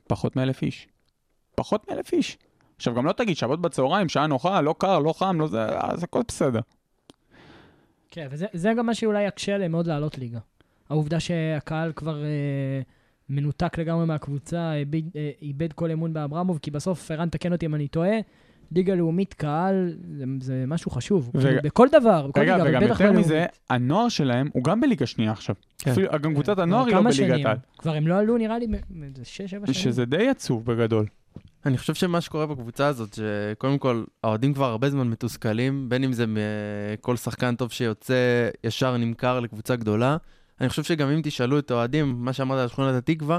פחות 0.08 0.36
מאלף 0.36 0.62
איש. 0.62 0.88
פחות 1.54 1.90
מאלף 1.90 2.12
איש. 2.12 2.38
עכשיו 2.76 2.94
גם 2.94 3.06
לא 3.06 3.12
תגיד 3.12 3.36
שבת 3.36 3.58
בצהריים, 3.58 4.08
שעה 4.08 4.26
נוחה, 4.26 4.60
לא 4.60 4.74
קר, 4.78 4.98
לא 4.98 5.12
חם, 5.12 5.40
לא 5.40 5.46
זה, 5.46 5.78
אז 5.78 6.02
הכל 6.02 6.22
בסדר. 6.28 6.60
כן, 8.10 8.26
וזה 8.30 8.46
זה 8.52 8.72
גם 8.76 8.86
מה 8.86 8.94
שאולי 8.94 9.26
יקשה 9.26 9.54
עליהם 9.54 9.72
מאוד 9.72 9.86
לעלות 9.86 10.18
ליגה. 10.18 10.38
העובדה 10.88 11.20
שהקהל 11.20 11.92
כבר 11.92 12.24
אה, 12.24 12.80
מנותק 13.28 13.78
לגמרי 13.78 14.06
מהקבוצה, 14.06 14.74
איבד, 14.74 15.02
אה, 15.16 15.30
איבד 15.42 15.72
כל 15.72 15.90
אמון 15.90 16.12
באברמוב, 16.12 16.58
כי 16.62 16.70
בסוף, 16.70 17.10
ערן, 17.10 17.28
תקן 17.28 17.52
אותי 17.52 17.66
אם 17.66 17.74
אני 17.74 17.88
טועה, 17.88 18.16
ליגה 18.72 18.94
לאומית, 18.94 19.34
קהל, 19.34 19.94
זה, 20.18 20.24
זה 20.40 20.64
משהו 20.66 20.90
חשוב. 20.90 21.30
ו- 21.34 21.40
כאילו, 21.40 21.62
בכל 21.62 21.88
דבר, 21.92 22.26
בכל 22.26 22.40
רגע, 22.40 22.56
ליגה, 22.56 22.68
וגם 22.68 22.82
אבל 22.82 22.90
בטח 22.90 23.00
יותר. 23.00 23.12
מזה, 23.12 23.46
הנוער 23.70 24.08
שלהם 24.08 24.48
הוא 24.52 24.64
גם 24.64 24.80
בליגה 24.80 25.06
שנייה 25.06 25.32
עכשיו. 25.32 25.54
כן. 25.78 25.90
אפילו, 25.90 26.08
גם 26.22 26.34
קבוצת 26.34 26.52
כבר 26.54 26.62
הנוער 26.62 26.86
היא 26.86 26.94
לא 26.94 27.02
בליגת. 27.02 27.46
העל. 27.46 27.56
כבר 27.78 27.94
הם 27.94 28.06
לא 28.06 28.18
עלו, 28.18 28.36
נראה 28.38 28.58
לי, 28.58 28.66
שש, 29.22 29.42
שבע 29.42 29.66
שנים. 29.66 29.74
שזה 29.74 30.04
די 30.04 30.28
עצוב 30.28 30.64
בגדול. 30.64 31.06
אני 31.66 31.78
חושב 31.78 31.94
שמה 31.94 32.20
שקורה 32.20 32.46
בקבוצה 32.46 32.86
הזאת, 32.86 33.14
שקודם 33.14 33.78
כל, 33.78 34.04
האוהדים 34.24 34.54
כבר 34.54 34.64
הרבה 34.64 34.90
זמן 34.90 35.08
מתוסכלים, 35.08 35.88
בין 35.88 36.04
אם 36.04 36.12
זה 36.12 36.24
מכל 36.28 37.16
שחקן 37.16 37.56
טוב 37.56 37.72
שיוצא, 37.72 38.48
ישר 38.64 38.96
נמכר 38.96 39.40
לקבוצה 39.40 39.76
גדולה. 39.76 40.16
אני 40.60 40.68
חושב 40.68 40.82
שגם 40.82 41.08
אם 41.10 41.20
תשאלו 41.22 41.58
את 41.58 41.70
האוהדים, 41.70 42.14
מה 42.18 42.32
שאמרת 42.32 42.58
על 42.58 42.68
שכונת 42.68 42.94
התקווה, 42.94 43.38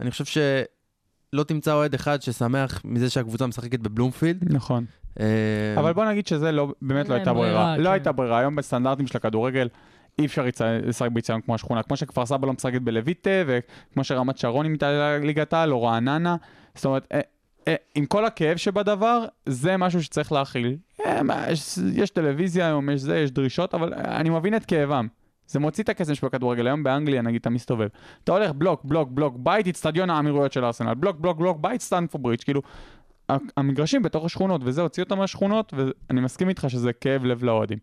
אני 0.00 0.10
חושב 0.10 0.24
שלא 0.24 1.42
תמצא 1.42 1.72
אוהד 1.72 1.94
אחד 1.94 2.22
ששמח 2.22 2.80
מזה 2.84 3.10
שהקבוצה 3.10 3.46
משחקת 3.46 3.80
בבלומפילד. 3.80 4.52
נכון. 4.54 4.84
אה, 5.20 5.26
אבל 5.76 5.92
בוא 5.92 6.04
נגיד 6.04 6.26
שזה 6.26 6.52
לא, 6.52 6.74
באמת 6.82 7.08
לא 7.08 7.14
הייתה 7.14 7.32
ברירה. 7.32 7.76
לא 7.76 7.84
כן. 7.84 7.92
הייתה 7.92 8.12
ברירה. 8.12 8.38
היום 8.38 8.56
בסטנדרטים 8.56 9.06
של 9.06 9.16
הכדורגל 9.16 9.68
אי 10.18 10.26
אפשר 10.26 10.44
לשחק 10.86 11.10
ביציון 11.10 11.40
כמו 11.40 11.54
השכונה. 11.54 11.82
כמו 11.82 11.96
שכפר 11.96 12.26
סבא 12.26 12.46
לא 12.46 12.52
משחקת 12.52 12.80
בלויטה, 12.82 13.30
וכמו 13.46 14.04
שרמת 14.04 14.38
שרון 14.38 14.66
היא 14.66 14.72
מתעלה 14.72 15.18
ליגת 15.18 15.52
העל, 15.52 15.72
או 15.72 15.82
רעננה. 15.82 16.36
זאת 16.74 16.84
אומרת, 16.84 17.06
אה, 17.12 17.20
אה, 17.68 17.74
עם 17.94 18.06
כל 18.06 18.24
הכאב 18.24 18.56
שבדבר, 18.56 19.24
זה 19.46 19.76
משהו 19.76 20.02
שצריך 20.02 20.32
להכיל. 20.32 20.76
יש, 21.94 22.10
טלוויזיה 22.10 22.66
היום, 22.66 22.90
יש 22.90 23.00
זה, 23.00 23.18
יש 23.18 23.30
דרישות, 23.30 23.74
אבל 23.74 23.94
אני 23.94 24.30
מבין 24.30 24.56
את 24.56 24.64
כאבם. 24.64 25.08
זה 25.48 25.58
מוציא 25.58 25.84
את 25.84 25.88
הכסף 25.88 26.14
שבכדורגל, 26.14 26.66
היום 26.66 26.82
באנגליה 26.82 27.22
נגיד 27.22 27.40
אתה 27.40 27.50
מסתובב. 27.50 27.88
אתה 28.24 28.32
הולך 28.32 28.52
בלוק, 28.52 28.84
בלוק, 28.84 29.08
בלוק, 29.12 29.34
בית, 29.38 29.66
אצטדיון 29.66 30.10
האמירויות 30.10 30.52
של 30.52 30.64
ארסנל, 30.64 30.94
בלוק, 30.94 31.16
בלוק, 31.16 31.38
בלוק, 31.38 31.58
בית, 31.60 31.80
סטנפורד 31.80 32.22
ברידג', 32.22 32.42
כאילו, 32.42 32.62
המגרשים 33.56 34.02
בתוך 34.02 34.24
השכונות, 34.24 34.60
וזה 34.64 34.82
הוציא 34.82 35.02
אותם 35.02 35.18
מהשכונות, 35.18 35.74
ואני 35.76 36.20
מסכים 36.20 36.48
איתך 36.48 36.66
שזה 36.68 36.92
כאב 36.92 37.24
לב 37.24 37.44
לאוהדים. 37.44 37.78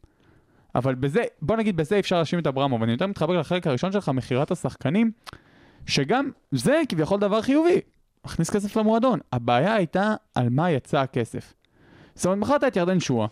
אבל 0.75 0.95
בזה, 0.95 1.23
בוא 1.41 1.57
נגיד 1.57 1.77
בזה 1.77 1.99
אפשר 1.99 2.17
להאשים 2.17 2.39
את 2.39 2.47
אברמוב, 2.47 2.81
ואני 2.81 2.91
יותר 2.91 3.07
מתחבר 3.07 3.39
לחלק 3.39 3.67
הראשון 3.67 3.91
שלך, 3.91 4.09
מכירת 4.09 4.51
השחקנים, 4.51 5.11
שגם 5.87 6.29
זה 6.51 6.81
כביכול 6.89 7.19
דבר 7.19 7.41
חיובי, 7.41 7.79
מכניס 8.25 8.49
כסף 8.49 8.77
למועדון. 8.77 9.19
הבעיה 9.33 9.73
הייתה 9.73 10.15
על 10.35 10.49
מה 10.49 10.71
יצא 10.71 10.99
הכסף. 10.99 11.53
זאת 12.15 12.25
אומרת, 12.25 12.37
מכרת 12.37 12.63
את 12.63 12.75
ירדן 12.75 12.99
שואה, 12.99 13.27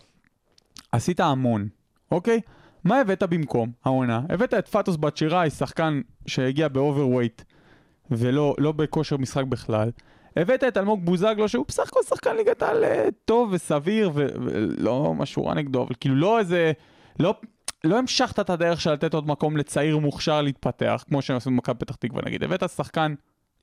עשית 0.92 1.20
המון, 1.20 1.68
אוקיי? 2.10 2.40
מה 2.84 3.00
הבאת 3.00 3.22
במקום 3.22 3.72
העונה? 3.84 4.20
הבאת 4.28 4.54
את 4.54 4.68
פאטוס 4.68 4.96
בצ'יראי, 4.96 5.50
שחקן 5.50 6.00
שהגיע 6.26 6.68
ב 6.68 6.75
overweight 6.75 7.42
ולא 8.10 8.54
לא 8.58 8.72
בכושר 8.72 9.16
משחק 9.16 9.44
בכלל. 9.44 9.90
הבאת 10.36 10.64
את 10.64 10.76
אלמוג 10.76 11.04
בוזגלו, 11.04 11.48
שהוא 11.48 11.64
בסך 11.68 11.88
הכל 11.88 12.00
שחקן 12.08 12.36
ליגת 12.36 12.62
העל 12.62 12.84
אה, 12.84 13.08
טוב 13.24 13.48
וסביר, 13.52 14.10
ו- 14.14 14.26
ולא 14.44 15.14
משהו 15.14 15.44
רע 15.46 15.54
נגדו, 15.54 15.82
אבל 15.82 15.94
כאילו 16.00 16.14
לא 16.14 16.38
איזה... 16.38 16.72
לא, 17.20 17.34
לא 17.84 17.98
המשכת 17.98 18.40
את 18.40 18.50
הדרך 18.50 18.80
של 18.80 18.92
לתת 18.92 19.14
עוד 19.14 19.26
מקום 19.26 19.56
לצעיר 19.56 19.98
מוכשר 19.98 20.42
להתפתח, 20.42 21.04
כמו 21.08 21.22
שהם 21.22 21.36
עשו 21.36 21.50
במכבי 21.50 21.78
פתח 21.78 21.94
תקווה 21.94 22.22
נגיד. 22.24 22.44
הבאת 22.44 22.70
שחקן 22.70 23.14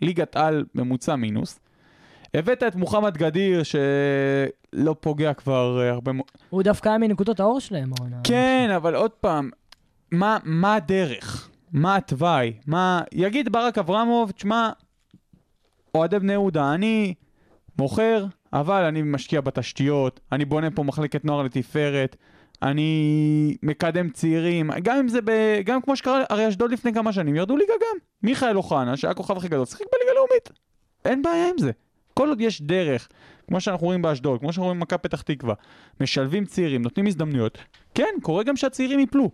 ליגת 0.01 0.35
על 0.35 0.65
ממוצע 0.75 1.15
מינוס. 1.15 1.59
הבאת 2.33 2.63
את 2.63 2.75
מוחמד 2.75 3.17
גדיר, 3.17 3.63
שלא 3.63 4.95
פוגע 4.99 5.33
כבר 5.33 5.81
אה, 5.81 5.89
הרבה 5.89 6.11
מאוד... 6.11 6.27
הוא 6.49 6.63
דווקא 6.63 6.89
היה 6.89 6.97
מנקודות 6.97 7.39
האור 7.39 7.59
שלהם, 7.59 7.89
העונה. 7.97 8.17
כן, 8.23 8.69
אבל 8.75 8.95
עוד 8.95 9.11
פעם, 9.11 9.49
מה, 10.11 10.37
מה 10.43 10.75
הדרך? 10.75 11.49
מה 11.73 11.95
התוואי? 11.95 12.53
מה... 12.67 13.01
יגיד 13.13 13.51
ברק 13.51 13.77
אברמוב, 13.77 14.31
תשמע, 14.31 14.69
אוהדי 15.95 16.19
בני 16.19 16.33
יהודה, 16.33 16.73
אני 16.73 17.13
מוכר, 17.77 18.25
אבל 18.53 18.83
אני 18.83 19.01
משקיע 19.01 19.41
בתשתיות, 19.41 20.19
אני 20.31 20.45
בונה 20.45 20.71
פה 20.71 20.83
מחלקת 20.83 21.25
נוער 21.25 21.43
לתפארת, 21.43 22.15
אני 22.61 23.57
מקדם 23.63 24.09
צעירים, 24.09 24.71
גם 24.83 24.97
אם 24.97 25.07
זה 25.07 25.19
ב... 25.25 25.31
גם 25.65 25.81
כמו 25.81 25.95
שקרה, 25.95 26.23
הרי 26.29 26.47
אשדוד 26.47 26.71
לפני 26.71 26.93
כמה 26.93 27.13
שנים 27.13 27.35
ירדו 27.35 27.57
ליגה 27.57 27.73
גם. 27.81 27.97
מיכאל 28.23 28.57
אוחנה, 28.57 28.97
שהיה 28.97 29.11
הכוכב 29.11 29.37
הכי 29.37 29.47
גדול, 29.47 29.65
שיחק 29.65 29.85
בליגה 29.93 30.13
לאומית. 30.15 30.49
אין 31.05 31.21
בעיה 31.21 31.49
עם 31.49 31.57
זה. 31.57 31.71
כל 32.21 32.29
עוד 32.29 32.41
יש 32.41 32.61
דרך, 32.61 33.07
כמו 33.47 33.61
שאנחנו 33.61 33.87
רואים 33.87 34.01
באשדוד, 34.01 34.39
כמו 34.39 34.53
שאנחנו 34.53 34.65
רואים 34.65 34.79
במכבי 34.79 34.97
פתח 34.97 35.21
תקווה, 35.21 35.53
משלבים 36.01 36.45
צעירים, 36.45 36.81
נותנים 36.81 37.07
הזדמנויות, 37.07 37.57
כן, 37.93 38.13
קורה 38.21 38.43
גם 38.43 38.55
שהצעירים 38.55 38.99
ייפלו, 38.99 39.31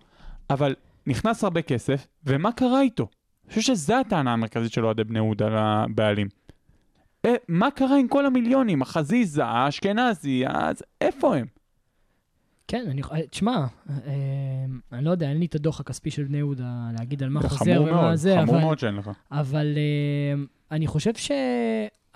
אבל 0.50 0.76
נכנס 1.08 1.44
הרבה 1.44 1.62
כסף, 1.62 2.08
ומה 2.26 2.52
קרה 2.52 2.82
איתו? 2.82 3.08
אני 3.46 3.50
חושב 3.50 3.62
שזו 3.62 3.94
הטענה 3.94 4.34
המרכזית 4.34 4.72
של 4.72 4.86
אוהדי 4.86 5.04
בני 5.04 5.20
יהודה 5.20 5.48
לבעלים. 5.90 6.28
אה, 7.26 7.34
מה 7.48 7.72
קרה 7.72 7.98
עם 7.98 8.08
כל 8.08 8.26
המיליונים? 8.26 8.82
החזיזה, 8.82 9.46
האשכנזי, 9.46 10.44
אז 10.48 10.84
איפה 11.02 11.36
הם? 11.36 11.46
כן, 12.68 12.86
אני... 12.90 13.02
תשמע, 13.30 13.66
אה, 13.90 14.14
אני 14.92 15.06
לא 15.06 15.12
יודע, 15.12 15.30
אין 15.30 15.38
לי 15.38 15.46
את 15.46 15.56
הדוח 15.56 15.80
הכספי 15.80 16.12
של 16.12 16.24
בני 16.24 16.38
יהודה 16.38 16.90
להגיד 17.00 17.24
על 17.24 17.30
מה 17.30 17.42
חוזר 17.42 17.56
חמור 17.58 17.82
ומה 17.82 18.02
מאוד, 18.02 18.16
זה, 18.16 18.36
חמור 18.42 18.56
אבל... 18.56 18.64
מאוד 18.64 18.80
שאין 18.80 18.96
לך. 18.96 19.10
אבל 19.32 19.74
אה, 19.78 20.44
אני 20.72 20.88
חושב 20.88 21.14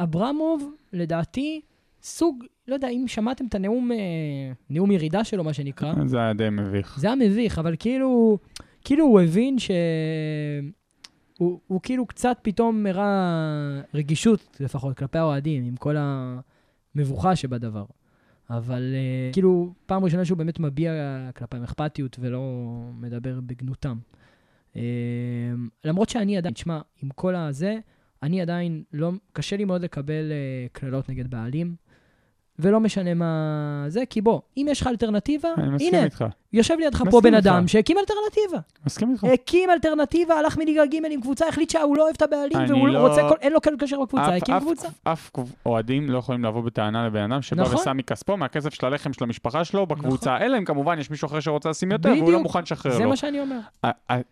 שאברמוב, 0.02 0.74
לדעתי, 0.94 1.62
סוג, 2.04 2.44
לא 2.68 2.74
יודע, 2.74 2.90
אם 2.90 3.08
שמעתם 3.08 3.46
את 3.46 3.56
הנאום, 3.56 3.92
אה, 3.92 3.98
נאום 4.70 4.92
ירידה 4.92 5.24
שלו, 5.24 5.44
מה 5.44 5.54
שנקרא, 5.54 5.94
זה 6.06 6.18
היה 6.18 6.34
די 6.34 6.50
מביך. 6.50 7.00
זה 7.00 7.08
היה 7.08 7.16
מביך, 7.16 7.60
אבל 7.60 7.76
כאילו, 7.80 8.38
כאילו 8.86 9.06
הוא 9.06 9.22
הבין 9.22 9.60
ש... 9.60 9.72
הוא, 11.38 11.60
הוא 11.68 11.80
כאילו 11.84 12.06
קצת 12.06 12.38
פתאום 12.42 12.86
הראה 12.86 13.82
רגישות, 13.94 14.58
לפחות, 14.60 14.98
כלפי 14.98 15.18
האוהדים, 15.18 15.64
עם 15.64 15.76
כל 15.76 15.96
המבוכה 16.96 17.36
שבדבר. 17.36 17.86
אבל 18.50 18.94
uh, 18.94 19.34
כאילו, 19.34 19.74
פעם 19.86 20.04
ראשונה 20.04 20.26
שהוא 20.26 20.38
באמת 20.38 20.60
מביע 20.60 20.92
כלפיהם 21.36 21.64
אכפתיות 21.64 22.18
ולא 22.20 22.42
מדבר 23.00 23.40
בגנותם. 23.42 23.98
Uh, 24.74 24.78
למרות 25.86 26.10
שאני 26.10 26.38
עדיין, 26.38 26.54
תשמע, 26.54 26.80
עם 27.02 27.10
כל 27.16 27.36
הזה, 27.36 27.80
אני 28.24 28.42
עדיין 28.42 28.84
לא, 28.94 29.12
קשה 29.34 29.58
לי 29.58 29.66
מאוד 29.66 29.82
לקבל 29.82 30.32
uh, 30.32 30.70
קללות 30.72 31.10
נגד 31.10 31.30
בעלים, 31.30 31.76
ולא 32.60 32.80
משנה 32.80 33.14
מה 33.14 33.36
זה, 33.88 34.04
כי 34.10 34.22
בוא, 34.22 34.40
אם 34.58 34.66
יש 34.70 34.82
לך 34.82 34.88
אלטרנטיבה, 34.88 35.50
הנה, 35.80 36.04
איתך. 36.04 36.26
יושב 36.54 36.76
לידך 36.80 37.04
פה 37.12 37.22
בן 37.22 37.36
איתך. 37.36 37.48
אדם 37.48 37.68
שהקים 37.68 37.98
אלטרנטיבה. 37.98 38.60
מסכים 38.86 39.12
איתך. 39.12 39.24
הקים 39.24 39.70
אלטרנטיבה, 39.70 40.36
הלך 40.36 40.58
מליגה 40.58 40.86
ג' 40.86 40.96
עם 41.12 41.22
קבוצה, 41.22 41.48
החליט 41.48 41.70
שהוא 41.70 41.98
לא 41.98 42.04
אוהב 42.04 42.16
את 42.18 42.22
הבעלים, 42.22 42.60
והוא 42.70 42.88
לא- 42.88 43.08
רוצה, 43.08 43.22
כל- 43.30 43.36
אין 43.42 43.54
לו 43.54 43.62
כל 43.62 43.74
קשר 43.80 44.02
בקבוצה, 44.02 44.36
הקים 44.36 44.60
קבוצה. 44.60 44.88
אף 45.04 45.32
אוהדים 45.66 46.10
לא 46.10 46.18
יכולים 46.18 46.46
לבוא 46.46 46.62
בטענה 46.62 47.06
לבן 47.08 47.32
אדם 47.32 47.42
שבא 47.42 47.62
נכון. 47.62 47.76
ושם 47.76 47.98
מכספו, 47.98 48.38
מהכסף 48.38 48.74
של 48.74 48.86
הלחם 48.86 49.14
של 49.14 49.24
המשפחה 49.24 49.66
שלו 49.66 49.86
בקבוצה, 49.88 50.38
אלא 50.38 50.58
אם 50.58 50.66
כמובן 50.66 51.00
יש 51.00 51.10
מישהו 51.12 51.26
אחר 51.26 51.40
שרוצה 51.40 51.70
לשים 51.70 51.92
יותר, 51.92 52.10
והוא 52.10 52.20
לא 52.20 52.26
בדיוק. 52.26 52.42
מוכן 52.44 52.62
לשחרר 52.62 52.92
זה 52.94 53.04
לו. 53.04 53.10
מה 53.10 53.16
שאני 53.16 53.40
אומר. 53.40 53.60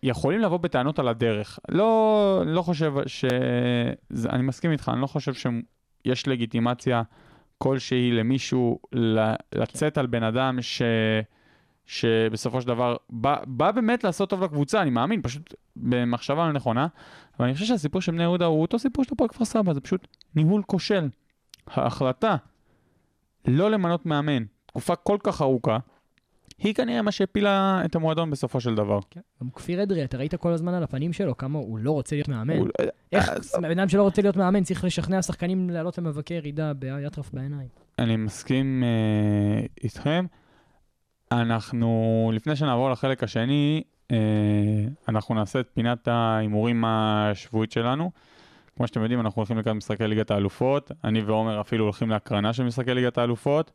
יכולים 0.02 0.40
לבוא 0.40 0.58
בטענות 0.58 0.98
על 0.98 1.08
הדרך. 1.08 1.58
לא, 1.68 2.42
לא 2.46 2.62
חושב 2.62 2.92
ש... 3.06 3.24
זה, 4.10 4.28
אני 4.30 4.42
מסכים 4.42 4.70
איתך, 4.72 4.90
אני 4.92 5.00
לא 5.00 5.06
חושב 5.06 5.32
שיש 5.34 6.28
לגיטימציה 6.28 7.02
כלשהי 7.62 8.12
למישהו 8.12 8.78
לצאת 9.52 9.98
על 9.98 10.06
בן 10.06 10.22
אדם 10.22 10.62
ש... 10.62 10.82
שבסופו 11.86 12.60
של 12.60 12.68
דבר 12.68 12.96
בא, 13.10 13.36
בא 13.46 13.70
באמת 13.70 14.04
לעשות 14.04 14.30
טוב 14.30 14.42
לקבוצה, 14.42 14.82
אני 14.82 14.90
מאמין, 14.90 15.22
פשוט 15.22 15.54
במחשבה 15.76 16.52
נכונה. 16.52 16.86
אבל 17.38 17.46
אני 17.46 17.54
חושב 17.54 17.66
שהסיפור 17.66 18.00
של 18.00 18.12
בני 18.12 18.22
יהודה 18.22 18.46
הוא 18.46 18.62
אותו 18.62 18.78
סיפור 18.78 19.04
של 19.04 19.10
הפועל 19.12 19.28
כפר 19.28 19.44
סבא, 19.44 19.72
זה 19.72 19.80
פשוט 19.80 20.06
ניהול 20.34 20.62
כושל. 20.66 21.08
ההחלטה 21.66 22.36
לא 23.48 23.70
למנות 23.70 24.06
מאמן 24.06 24.44
תקופה 24.66 24.96
כל 24.96 25.18
כך 25.22 25.42
ארוכה, 25.42 25.78
היא 26.62 26.74
כנראה 26.74 27.02
מה 27.02 27.12
שהפילה 27.12 27.82
את 27.84 27.94
המועדון 27.94 28.30
בסופו 28.30 28.60
של 28.60 28.74
דבר. 28.74 28.98
גם 29.42 29.50
כפיר 29.50 29.82
אדרי, 29.82 30.04
אתה 30.04 30.18
ראית 30.18 30.34
כל 30.34 30.52
הזמן 30.52 30.74
על 30.74 30.82
הפנים 30.82 31.12
שלו 31.12 31.36
כמה 31.36 31.58
הוא 31.58 31.78
לא 31.78 31.90
רוצה 31.90 32.16
להיות 32.16 32.28
מאמן. 32.28 32.56
הוא- 32.56 32.68
איך 33.12 33.28
אה, 33.28 33.60
בן 33.60 33.78
אדם 33.78 33.88
שלא 33.88 34.02
רוצה 34.02 34.22
להיות 34.22 34.36
מאמן 34.36 34.62
צריך 34.64 34.84
לשכנע 34.84 35.22
שחקנים 35.22 35.70
לעלות 35.70 35.98
למבקר 35.98 36.34
ירידה 36.34 36.72
באטרף 36.74 37.32
בעיניים. 37.32 37.68
אני 37.98 38.16
מסכים 38.16 38.84
אה, 38.84 39.66
איתכם. 39.84 40.26
אנחנו, 41.32 41.90
לפני 42.34 42.56
שנעבור 42.56 42.90
לחלק 42.90 43.22
השני, 43.24 43.82
אה, 44.10 44.16
אנחנו 45.08 45.34
נעשה 45.34 45.60
את 45.60 45.68
פינת 45.74 46.08
ההימורים 46.08 46.84
השבועית 46.86 47.72
שלנו. 47.72 48.10
כמו 48.76 48.86
שאתם 48.86 49.00
יודעים, 49.02 49.20
אנחנו 49.20 49.40
הולכים 49.40 49.58
לקראת 49.58 49.76
משחקי 49.76 50.06
ליגת 50.06 50.30
האלופות. 50.30 50.92
אני 51.04 51.22
ועומר 51.22 51.60
אפילו 51.60 51.84
הולכים 51.84 52.10
להקרנה 52.10 52.52
של 52.52 52.64
משחקי 52.64 52.94
ליגת 52.94 53.18
האלופות. 53.18 53.70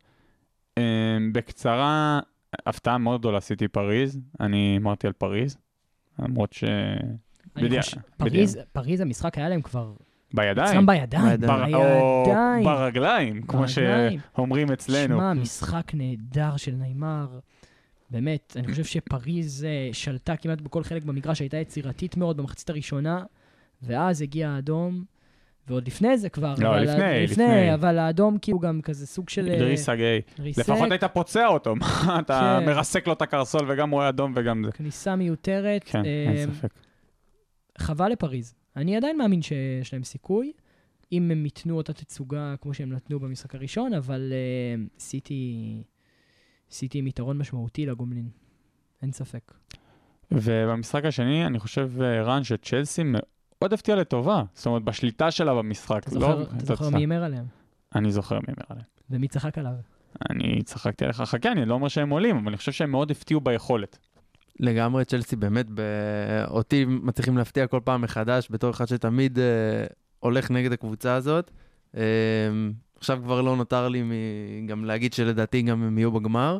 אה, 0.78 0.82
בקצרה, 1.32 2.20
הפתעה 2.66 2.98
מאוד 2.98 3.20
גדולה 3.20 3.38
עשיתי 3.38 3.68
פריז. 3.68 4.20
אני 4.40 4.76
אמרתי 4.80 5.06
על 5.06 5.12
פריז, 5.12 5.56
למרות 6.18 6.52
ש... 6.52 6.64
בדיע- 7.56 7.82
פריז- 8.18 8.58
פריז 8.72 9.00
המשחק 9.00 9.38
היה 9.38 9.48
להם 9.48 9.62
כבר 9.62 9.92
בידיים. 10.34 10.68
אצלם 10.68 10.86
בידיים. 10.86 11.24
בידיים. 11.40 11.72
בר- 11.72 11.76
או 11.76 12.24
בידיים. 12.26 12.64
ברגליים, 12.64 13.42
כמו 13.42 13.60
ברגליים. 13.60 14.20
שאומרים 14.34 14.72
אצלנו. 14.72 15.14
שמע, 15.16 15.32
משחק 15.34 15.90
נהדר 15.94 16.56
של 16.56 16.74
נעימר. 16.74 17.38
באמת, 18.10 18.56
אני 18.56 18.66
חושב 18.68 18.84
שפריז 18.84 19.64
אה, 19.64 19.88
שלטה 19.92 20.36
כמעט 20.36 20.60
בכל 20.60 20.84
חלק 20.84 21.02
במגרש, 21.04 21.40
הייתה 21.40 21.56
יצירתית 21.56 22.16
מאוד 22.16 22.36
במחצית 22.36 22.70
הראשונה, 22.70 23.24
ואז 23.82 24.22
הגיע 24.22 24.50
האדום, 24.50 25.04
ועוד 25.68 25.86
לפני 25.86 26.18
זה 26.18 26.28
כבר. 26.28 26.54
לא, 26.58 26.78
לפני, 26.78 26.94
לפני. 26.94 27.22
לפני, 27.24 27.74
אבל 27.74 27.98
האדום 27.98 28.38
כאילו 28.38 28.58
גם 28.58 28.80
כזה 28.82 29.06
סוג 29.06 29.28
של... 29.28 29.48
אה, 29.48 29.58
דריס 29.58 29.88
הגיא. 29.88 30.06
ריסק, 30.38 30.60
לפחות 30.60 30.90
היית 30.90 31.04
פוצע 31.04 31.46
אותו, 31.46 31.76
מה, 31.76 32.18
אתה 32.20 32.58
כן. 32.60 32.66
מרסק 32.66 33.06
לו 33.06 33.12
את 33.12 33.22
הקרסול 33.22 33.70
וגם 33.72 33.90
רואה 33.90 34.08
אדום 34.08 34.32
וגם 34.36 34.62
זה. 34.64 34.72
כניסה 34.72 35.16
מיותרת. 35.16 35.84
כן, 35.84 36.04
אה, 36.04 36.32
אין 36.32 36.54
ספק. 36.54 36.68
חבל 37.78 38.08
לפריז. 38.08 38.54
אני 38.76 38.96
עדיין 38.96 39.18
מאמין 39.18 39.42
שיש 39.42 39.92
להם 39.92 40.04
סיכוי, 40.04 40.52
אם 41.12 41.30
הם 41.30 41.44
ייתנו 41.44 41.76
אותה 41.76 41.92
תצוגה 41.92 42.54
כמו 42.60 42.74
שהם 42.74 42.92
נתנו 42.92 43.20
במשחק 43.20 43.54
הראשון, 43.54 43.94
אבל 43.94 44.32
אה, 44.32 44.84
סיטי, 44.98 45.82
סיטי 46.70 46.98
עם 46.98 47.06
יתרון 47.06 47.38
משמעותי 47.38 47.86
לגומלין. 47.86 48.28
אין 49.02 49.12
ספק. 49.12 49.52
ובמשחק 50.30 51.04
השני, 51.04 51.46
אני 51.46 51.58
חושב, 51.58 51.90
אה, 52.00 52.22
רן, 52.22 52.44
שצ'לסי 52.44 53.02
מאוד 53.62 53.72
הפתיעה 53.72 53.98
לטובה. 53.98 54.42
זאת 54.54 54.66
אומרת, 54.66 54.82
בשליטה 54.82 55.30
שלה 55.30 55.54
במשחק. 55.54 56.08
אתה 56.08 56.18
לא 56.18 56.20
זוכר, 56.20 56.56
אתה 56.56 56.64
זוכר. 56.64 56.90
מי 56.90 56.98
הימר 56.98 57.24
עליהם? 57.24 57.44
אני 57.94 58.12
זוכר 58.12 58.34
מי 58.34 58.44
הימר 58.48 58.64
עליהם. 58.68 58.86
ומי 59.10 59.28
צחק 59.28 59.58
עליו? 59.58 59.72
אני 60.30 60.62
צחקתי 60.62 61.04
עליך, 61.04 61.20
חכה, 61.20 61.52
אני 61.52 61.64
לא 61.64 61.74
אומר 61.74 61.88
שהם 61.88 62.10
עולים, 62.10 62.36
אבל 62.36 62.48
אני 62.48 62.56
חושב 62.56 62.72
שהם 62.72 62.90
מאוד 62.90 63.10
הפתיעו 63.10 63.40
ביכולת. 63.40 63.98
לגמרי 64.60 65.04
צ'לסי 65.04 65.36
באמת, 65.36 65.66
ב... 65.74 65.80
אותי 66.48 66.84
מצליחים 66.84 67.38
להפתיע 67.38 67.66
כל 67.66 67.80
פעם 67.84 68.02
מחדש, 68.02 68.48
בתור 68.50 68.70
אחד 68.70 68.88
שתמיד 68.88 69.38
אה, 69.38 69.44
הולך 70.20 70.50
נגד 70.50 70.72
הקבוצה 70.72 71.14
הזאת. 71.14 71.50
אה, 71.96 72.02
עכשיו 72.96 73.20
כבר 73.22 73.42
לא 73.42 73.56
נותר 73.56 73.88
לי 73.88 74.02
מ... 74.02 74.12
גם 74.66 74.84
להגיד 74.84 75.12
שלדעתי 75.12 75.62
גם 75.62 75.82
הם 75.82 75.98
יהיו 75.98 76.12
בגמר. 76.12 76.58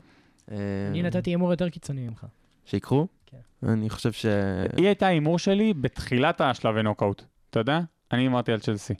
אה, 0.51 0.57
אני 0.91 1.03
נתתי 1.03 1.31
הימור 1.31 1.51
יותר 1.51 1.69
קיצוני 1.69 2.09
ממך. 2.09 2.27
שיקחו? 2.65 3.07
כן. 3.27 3.37
אני 3.69 3.91
חושב 3.91 4.13
ש... 4.13 4.27
היא 4.77 4.87
הייתה 4.87 5.07
ההימור 5.07 5.39
שלי 5.39 5.75
בתחילת 5.75 6.41
השלבי 6.41 6.83
נוקאוט. 6.83 7.23
אתה 7.51 7.61
יודע? 7.61 7.81
אני 8.13 8.27
אמרתי 8.27 8.53
על 8.53 8.61
צ'לסי. 8.61 8.95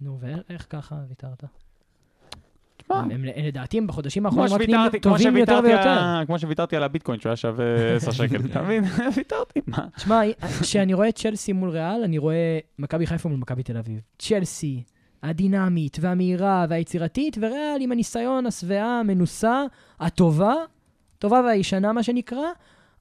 נו, 0.00 0.18
ואיך 0.20 0.66
ככה 0.70 0.96
ויתרת? 1.08 1.44
תשמע, 2.76 2.96
הם, 2.98 3.24
לדעתי 3.24 3.78
הם 3.78 3.86
בחודשים 3.86 4.26
האחרונים 4.26 4.52
רק 4.54 4.60
נהיים 4.68 4.90
טובים 5.02 5.36
יותר 5.36 5.60
ויותר. 5.64 5.88
על- 5.88 6.26
כמו 6.26 6.38
שוויתרתי 6.38 6.76
על 6.76 6.82
הביטקוין 6.82 7.20
שהוא 7.20 7.30
היה 7.30 7.36
שווה 7.36 7.94
10 7.96 8.12
שקל, 8.12 8.36
אתה 8.50 8.62
מבין? 8.62 8.84
ויתרתי, 9.16 9.60
מה? 9.66 9.86
תשמע, 9.96 10.20
כשאני 10.60 10.94
רואה 10.94 11.12
צ'לסי 11.12 11.52
מול 11.52 11.70
ריאל, 11.70 12.02
אני 12.04 12.18
רואה 12.18 12.58
מכבי 12.78 13.06
חיפה 13.06 13.28
מול 13.28 13.38
מכבי 13.38 13.62
תל 13.62 13.76
אביב. 13.76 14.00
צ'לסי, 14.18 14.82
הדינמית 15.22 15.96
והמהירה 16.00 16.66
והיצירתית, 16.68 17.38
וריאל 17.40 17.78
עם 17.80 17.92
הניסיון, 17.92 18.46
השבעה, 18.46 19.00
המנוסה, 19.00 19.62
הטובה, 20.00 20.54
טובה 21.18 21.40
והישנה 21.46 21.92
מה 21.92 22.02
שנקרא, 22.02 22.46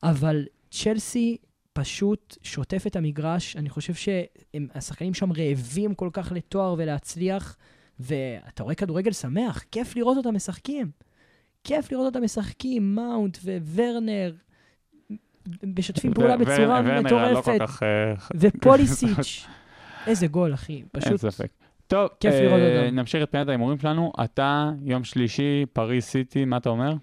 אבל 0.03 0.45
צ'לסי 0.71 1.37
פשוט 1.73 2.37
שוטף 2.43 2.87
את 2.87 2.95
המגרש. 2.95 3.55
אני 3.55 3.69
חושב 3.69 3.93
שהשחקנים 3.93 5.13
שם 5.13 5.31
רעבים 5.31 5.95
כל 5.95 6.09
כך 6.13 6.31
לתואר 6.31 6.75
ולהצליח, 6.77 7.57
ואתה 7.99 8.63
רואה 8.63 8.75
כדורגל 8.75 9.11
שמח, 9.11 9.63
כיף 9.71 9.95
לראות 9.95 10.17
אותם 10.17 10.35
משחקים. 10.35 10.91
כיף 11.63 11.91
לראות 11.91 12.05
אותם 12.05 12.23
משחקים, 12.23 12.95
מאונט 12.95 13.37
וורנר, 13.61 14.33
משתפים 15.63 16.13
פעולה 16.13 16.37
בצורה 16.37 16.81
לא 16.81 17.01
מטורפת. 17.01 17.59
אה, 17.83 18.13
ופוליסיץ', 18.35 19.47
איזה 20.07 20.27
גול, 20.27 20.53
אחי. 20.53 20.73
אין 20.73 20.85
פשוט 20.91 21.17
ספק. 21.17 21.51
טוב, 21.87 22.09
כיף 22.19 22.33
אה, 22.33 22.41
לראות 22.41 22.59
אותם. 22.59 22.95
נמשיך 22.95 23.23
את 23.23 23.31
פינת 23.31 23.47
ההימורים 23.47 23.79
שלנו. 23.79 24.11
אתה, 24.23 24.71
יום 24.81 25.03
שלישי, 25.03 25.65
פריז 25.73 26.03
סיטי, 26.03 26.45
מה 26.45 26.57
אתה 26.57 26.69
אומר? 26.69 26.93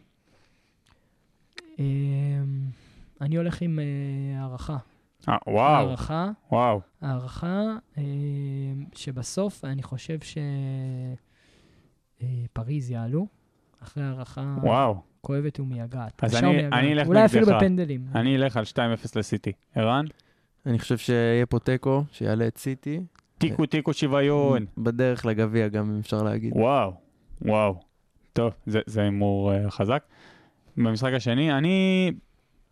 אני 3.24 3.36
הולך 3.36 3.62
עם 3.62 3.78
אה, 3.78 3.84
הערכה. 4.40 4.76
אה, 5.28 5.36
וואו, 5.46 5.62
הערכה, 5.86 6.30
וואו. 6.52 6.80
הערכה, 7.00 7.62
אמ, 7.98 8.02
שבסוף 8.94 9.64
אני 9.64 9.82
חושב 9.82 10.18
שפריז 12.20 12.90
יעלו, 12.90 13.26
אחרי 13.82 14.04
הערכה 14.04 14.56
וואו. 14.62 14.96
כואבת 15.20 15.60
ומייגעת. 15.60 16.24
אז 16.24 16.36
אני- 16.36 16.46
ומייגעת. 16.48 16.72
אני 16.72 16.92
אלך 16.92 17.06
אולי 17.06 17.24
אפילו 17.24 17.46
נגדך. 17.46 17.56
בפנדלים. 17.56 18.04
אני 18.14 18.36
אלך 18.36 18.56
על 18.56 18.64
2-0 18.64 18.76
לסיטי. 19.16 19.52
ערן? 19.74 20.04
אני 20.66 20.78
חושב 20.78 20.98
שיהיה 20.98 21.46
פה 21.46 21.58
תיקו, 21.58 22.04
שיעלה 22.12 22.46
את 22.46 22.58
סיטי. 22.58 23.00
תיקו 23.38 23.66
תיקו 23.66 23.92
שוויון. 23.92 24.66
בדרך 24.78 25.26
לגביע 25.26 25.68
גם, 25.68 25.90
אם 25.90 25.98
אפשר 25.98 26.22
להגיד. 26.22 26.52
וואו, 26.56 26.92
וואו. 27.42 27.74
טוב, 28.32 28.52
זה- 28.66 28.80
זה 28.86 29.02
הימור 29.02 29.52
אה, 29.52 29.70
חזק. 29.70 30.04
במשחק 30.76 31.12
השני, 31.14 31.52
אני 31.58 32.10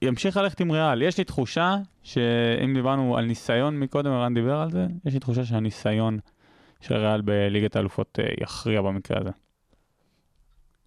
אמשיך 0.08 0.36
ללכת 0.36 0.60
עם 0.60 0.70
ריאל. 0.70 1.02
יש 1.02 1.18
לי 1.18 1.24
תחושה 1.24 1.76
שאם 2.02 2.74
דיברנו 2.74 3.16
על 3.16 3.24
ניסיון 3.24 3.80
מקודם, 3.80 4.12
ערן 4.12 4.34
דיבר 4.34 4.56
על 4.56 4.70
זה, 4.70 4.86
יש 5.04 5.14
לי 5.14 5.20
תחושה 5.20 5.44
שהניסיון 5.44 6.18
של 6.80 6.94
ריאל 6.94 7.20
בליגת 7.20 7.76
האלופות 7.76 8.18
אה, 8.18 8.28
יכריע 8.40 8.82
במקרה 8.82 9.20
הזה. 9.20 9.30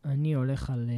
אני 0.06 0.34
הולך 0.34 0.70
על 0.70 0.90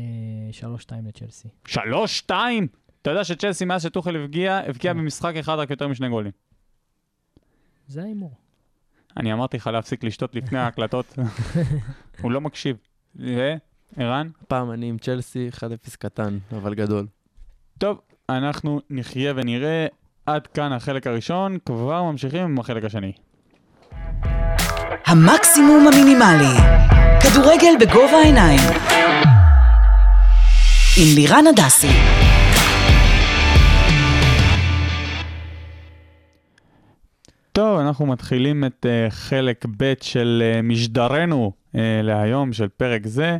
אה, 0.61 0.67
3-2 0.77 0.91
לצ'לסי. 1.07 1.47
שלוש, 1.67 2.17
שתיים! 2.17 2.67
אתה 3.01 3.09
יודע 3.09 3.23
שצ'לסי 3.23 3.65
מאז 3.65 3.83
שטוחל 3.83 4.15
הבקיע, 4.15 4.61
הבקיע 4.67 4.93
במשחק 4.93 5.35
אחד 5.35 5.55
רק 5.55 5.69
יותר 5.69 5.87
משני 5.87 6.09
גולים. 6.09 6.31
זה 7.87 8.01
ההימור. 8.01 8.31
אני 9.17 9.33
אמרתי 9.33 9.57
לך 9.57 9.67
להפסיק 9.67 10.03
לשתות 10.03 10.35
לפני 10.35 10.59
ההקלטות. 10.59 11.15
הוא 12.21 12.31
לא 12.31 12.41
מקשיב. 12.41 12.77
וערן? 13.15 14.29
הפעם 14.41 14.71
אני 14.71 14.89
עם 14.89 14.97
צ'לסי, 14.97 15.49
1-0 15.53 15.59
קטן, 15.99 16.37
אבל 16.51 16.73
גדול. 16.73 17.07
טוב, 17.77 18.01
אנחנו 18.29 18.81
נחיה 18.89 19.33
ונראה. 19.35 19.87
עד 20.25 20.47
כאן 20.47 20.71
החלק 20.73 21.07
הראשון, 21.07 21.57
כבר 21.65 22.03
ממשיכים 22.03 22.41
עם 22.41 22.59
החלק 22.59 22.83
השני. 22.83 23.11
המקסימום 25.05 25.87
המינימלי. 25.87 26.57
כדורגל 27.23 27.73
בגובה 27.79 28.17
העיניים. 28.17 28.59
עם 30.97 31.15
לירן 31.15 31.43
הדסי. 31.47 31.87
טוב, 37.51 37.79
אנחנו 37.79 38.05
מתחילים 38.05 38.63
את 38.65 38.85
uh, 38.85 39.11
חלק 39.11 39.65
ב' 39.77 39.93
של 40.01 40.43
uh, 40.43 40.61
משדרנו 40.61 41.51
uh, 41.51 41.77
להיום, 42.03 42.53
של 42.53 42.67
פרק 42.67 43.07
זה, 43.07 43.37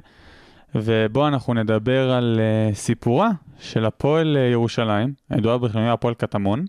ובו 0.75 1.27
אנחנו 1.27 1.53
נדבר 1.53 2.11
על 2.11 2.39
uh, 2.71 2.75
סיפורה 2.75 3.29
של 3.59 3.85
הפועל 3.85 4.37
uh, 4.37 4.51
ירושלים, 4.51 5.13
הידועה 5.29 5.57
בכינויה 5.57 5.93
הפועל 5.93 6.13
קטמון. 6.13 6.65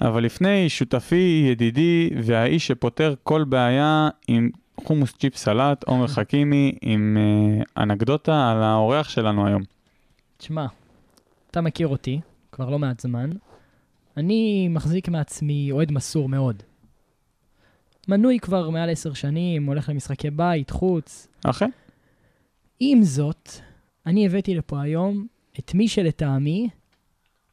אבל 0.00 0.24
לפני, 0.24 0.68
שותפי, 0.68 1.46
ידידי 1.50 2.10
והאיש 2.22 2.66
שפותר 2.66 3.14
כל 3.22 3.44
בעיה 3.44 4.08
עם 4.28 4.50
חומוס 4.80 5.12
צ'יפ 5.12 5.36
סלט, 5.36 5.84
עומר 5.84 6.06
חכימי, 6.06 6.78
עם 6.80 7.16
uh, 7.60 7.82
אנקדוטה 7.82 8.50
על 8.50 8.62
האורח 8.62 9.08
שלנו 9.08 9.46
היום. 9.46 9.62
תשמע, 10.36 10.66
אתה 11.50 11.60
מכיר 11.60 11.88
אותי 11.88 12.20
כבר 12.52 12.70
לא 12.70 12.78
מעט 12.78 13.00
זמן. 13.00 13.30
אני 14.16 14.68
מחזיק 14.68 15.08
מעצמי 15.08 15.68
אוהד 15.72 15.92
מסור 15.92 16.28
מאוד. 16.28 16.62
מנוי 18.08 18.38
כבר 18.38 18.70
מעל 18.70 18.90
עשר 18.90 19.12
שנים, 19.12 19.66
הולך 19.66 19.88
למשחקי 19.88 20.30
בית, 20.30 20.70
חוץ. 20.70 21.28
אכן? 21.44 21.70
עם 22.80 23.02
זאת, 23.02 23.48
אני 24.06 24.26
הבאתי 24.26 24.54
לפה 24.54 24.82
היום 24.82 25.26
את 25.58 25.74
מי 25.74 25.88
שלטעמי 25.88 26.68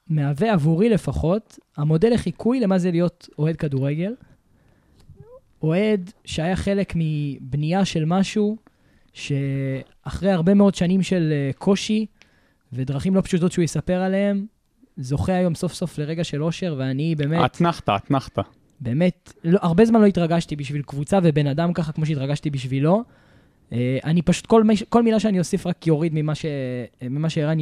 מהווה 0.08 0.54
עבורי 0.54 0.90
לפחות 0.90 1.60
המודל 1.78 2.14
לחיקוי 2.14 2.60
למה 2.60 2.78
זה 2.78 2.92
להיות 2.92 3.30
אוהד 3.40 3.56
כדורגל. 3.56 4.16
אוהד 5.64 6.12
שהיה 6.26 6.56
חלק 6.56 6.94
מבנייה 6.96 7.86
של 7.86 8.06
משהו 8.06 8.58
שאחרי 9.14 10.32
הרבה 10.32 10.54
מאוד 10.54 10.76
שנים 10.76 11.04
של 11.04 11.30
אה, 11.32 11.52
קושי 11.58 12.06
ודרכים 12.74 13.16
לא 13.16 13.22
פשוטות 13.22 13.52
שהוא 13.52 13.64
יספר 13.64 14.02
עליהם, 14.02 14.46
זוכה 14.98 15.34
היום 15.34 15.56
סוף 15.56 15.74
סוף 15.74 15.98
לרגע 15.98 16.24
של 16.24 16.44
אושר, 16.44 16.76
ואני 16.78 17.16
באמת... 17.16 17.46
אתנחתא, 17.46 17.96
אתנחתא. 17.96 18.42
באמת, 18.80 19.34
לא, 19.44 19.60
הרבה 19.62 19.86
זמן 19.86 20.02
לא 20.02 20.06
התרגשתי 20.06 20.56
בשביל 20.56 20.82
קבוצה 20.82 21.20
ובן 21.24 21.48
אדם 21.48 21.74
ככה 21.74 21.92
כמו 21.92 22.06
שהתרגשתי 22.06 22.50
בשבילו. 22.50 23.04
אה, 23.74 23.98
אני 24.04 24.22
פשוט, 24.22 24.46
כל, 24.46 24.64
כל 24.90 25.04
מילה 25.04 25.20
שאני 25.20 25.40
אוסיף 25.40 25.68
רק 25.68 25.88
יוריד 25.88 26.12
ממה, 26.16 26.34
ממה 27.02 27.30
שערן 27.30 27.58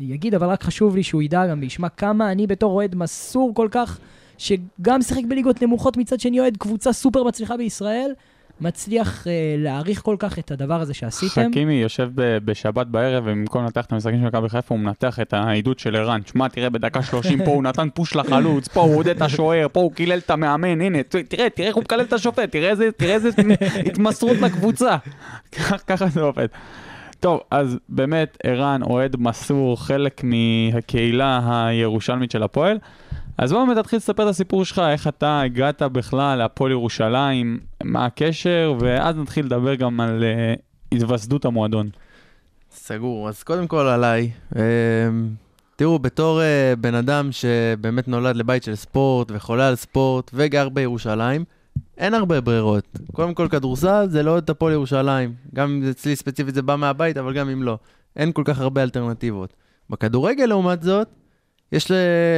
יגיד, 0.00 0.34
אבל 0.34 0.46
רק 0.46 0.62
חשוב 0.62 0.96
לי 0.96 1.02
שהוא 1.02 1.22
ידע 1.22 1.46
גם 1.46 1.58
וישמע 1.60 1.88
כמה 1.88 2.32
אני 2.32 2.46
בתור 2.46 2.72
אוהד 2.72 2.94
מסור 2.94 3.54
כל 3.54 3.68
כך, 3.70 3.98
שגם 4.38 5.02
שיחק 5.02 5.22
בליגות 5.28 5.62
נמוכות 5.62 5.96
מצד 5.96 6.20
שני 6.20 6.40
אוהד 6.40 6.56
קבוצה 6.56 6.92
סופר 6.92 7.24
מצליחה 7.24 7.56
בישראל, 7.56 8.12
מצליח 8.60 9.26
אה, 9.26 9.32
להעריך 9.58 10.02
כל 10.02 10.16
כך 10.18 10.38
את 10.38 10.50
הדבר 10.50 10.80
הזה 10.80 10.94
שעשיתם. 10.94 11.50
חכימי 11.50 11.74
יושב 11.74 12.10
ב- 12.14 12.38
בשבת 12.44 12.86
בערב, 12.86 13.24
ובמקום 13.26 13.64
לנתח 13.64 13.84
את 13.84 13.92
המשחקים 13.92 14.20
של 14.20 14.26
מכבי 14.26 14.48
חיפה, 14.48 14.74
הוא 14.74 14.80
מנתח 14.82 15.20
את 15.20 15.32
העדות 15.32 15.78
של 15.78 15.96
ערן. 15.96 16.20
שמע, 16.26 16.48
תראה, 16.48 16.70
בדקה 16.70 17.02
30 17.02 17.44
פה 17.44 17.50
הוא 17.50 17.62
נתן 17.62 17.88
פוש 17.94 18.16
לחלוץ, 18.16 18.68
פה 18.68 18.80
הוא 18.80 18.96
עודד 18.96 19.16
את 19.16 19.22
השוער, 19.22 19.66
פה 19.72 19.80
הוא 19.80 19.92
קילל 19.92 20.18
את 20.18 20.30
המאמן, 20.30 20.80
הנה, 20.80 21.02
תראה, 21.02 21.50
תראה 21.50 21.68
איך 21.68 21.76
הוא 21.76 21.82
מקלל 21.82 22.00
את 22.00 22.12
השופט, 22.12 22.52
תראה 22.52 22.70
איזה, 22.70 23.30
התמסרות 23.86 24.36
לקבוצה. 24.36 24.96
ככה 25.88 26.06
זה 26.06 26.20
עובד. 26.20 26.46
טוב, 27.20 27.40
אז 27.50 27.78
באמת, 27.88 28.38
ערן, 28.44 28.82
אוהד 28.82 29.16
מסור, 29.18 29.84
חלק 29.84 30.22
מהקהילה 30.24 31.40
הירושלמית 31.66 32.30
של 32.30 32.42
הפועל. 32.42 32.78
אז 33.40 33.52
בוא 33.52 33.64
באמת 33.64 33.78
תתחיל 33.78 33.96
לספר 33.96 34.22
את 34.22 34.28
הסיפור 34.28 34.64
שלך, 34.64 34.78
איך 34.78 35.08
אתה 35.08 35.40
הגעת 35.40 35.82
בכלל 35.82 36.38
להפועל 36.38 36.70
ירושלים, 36.70 37.58
מה 37.84 38.06
הקשר, 38.06 38.74
ואז 38.80 39.16
נתחיל 39.16 39.46
לדבר 39.46 39.74
גם 39.74 40.00
על 40.00 40.24
uh, 40.24 40.96
התווסדות 40.96 41.44
המועדון. 41.44 41.90
סגור. 42.70 43.28
אז 43.28 43.42
קודם 43.42 43.66
כל 43.66 43.86
עליי. 43.86 44.30
אה, 44.56 44.62
תראו, 45.76 45.98
בתור 45.98 46.42
אה, 46.42 46.74
בן 46.80 46.94
אדם 46.94 47.28
שבאמת 47.32 48.08
נולד 48.08 48.36
לבית 48.36 48.62
של 48.62 48.74
ספורט 48.74 49.30
וחולה 49.30 49.68
על 49.68 49.76
ספורט 49.76 50.30
וגר 50.34 50.68
בירושלים, 50.68 51.44
אין 51.98 52.14
הרבה 52.14 52.40
ברירות. 52.40 52.98
קודם 53.12 53.34
כל, 53.34 53.48
כדורסל 53.50 54.06
זה 54.08 54.22
לא 54.22 54.38
את 54.38 54.50
הפועל 54.50 54.72
ירושלים. 54.72 55.34
גם 55.54 55.70
אם 55.70 55.90
אצלי 55.90 56.16
ספציפית 56.16 56.54
זה 56.54 56.62
בא 56.62 56.76
מהבית, 56.76 57.16
אבל 57.16 57.34
גם 57.34 57.48
אם 57.48 57.62
לא. 57.62 57.78
אין 58.16 58.32
כל 58.32 58.42
כך 58.44 58.60
הרבה 58.60 58.82
אלטרנטיבות. 58.82 59.54
בכדורגל, 59.90 60.46
לעומת 60.46 60.82
זאת, 60.82 61.08
יש 61.72 61.90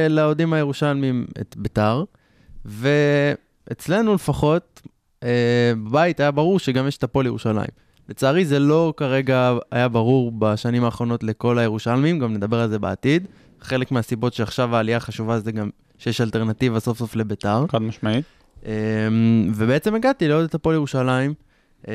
לאוהדים 0.09 0.53
הירושלמים 0.53 1.25
את 1.41 1.55
ביתר, 1.57 2.03
ואצלנו 2.65 4.13
לפחות, 4.13 4.81
אה, 5.23 5.73
בבית 5.85 6.19
היה 6.19 6.31
ברור 6.31 6.59
שגם 6.59 6.87
יש 6.87 6.97
את 6.97 7.03
הפועל 7.03 7.25
ירושלים. 7.25 7.69
לצערי 8.09 8.45
זה 8.45 8.59
לא 8.59 8.93
כרגע 8.97 9.53
היה 9.71 9.87
ברור 9.87 10.31
בשנים 10.31 10.83
האחרונות 10.83 11.23
לכל 11.23 11.59
הירושלמים, 11.59 12.19
גם 12.19 12.33
נדבר 12.33 12.59
על 12.59 12.69
זה 12.69 12.79
בעתיד. 12.79 13.27
חלק 13.61 13.91
מהסיבות 13.91 14.33
שעכשיו 14.33 14.75
העלייה 14.75 14.97
החשובה 14.97 15.39
זה 15.39 15.51
גם 15.51 15.69
שיש 15.97 16.21
אלטרנטיבה 16.21 16.79
סוף 16.79 16.97
סוף 16.97 17.15
לביתר. 17.15 17.65
חד 17.69 17.81
משמעית. 17.81 18.25
אמ, 18.65 18.71
ובעצם 19.55 19.95
הגעתי 19.95 20.27
לעוד 20.27 20.43
את 20.43 20.55
הפועל 20.55 20.75
ירושלים. 20.75 21.33
אמ, 21.87 21.93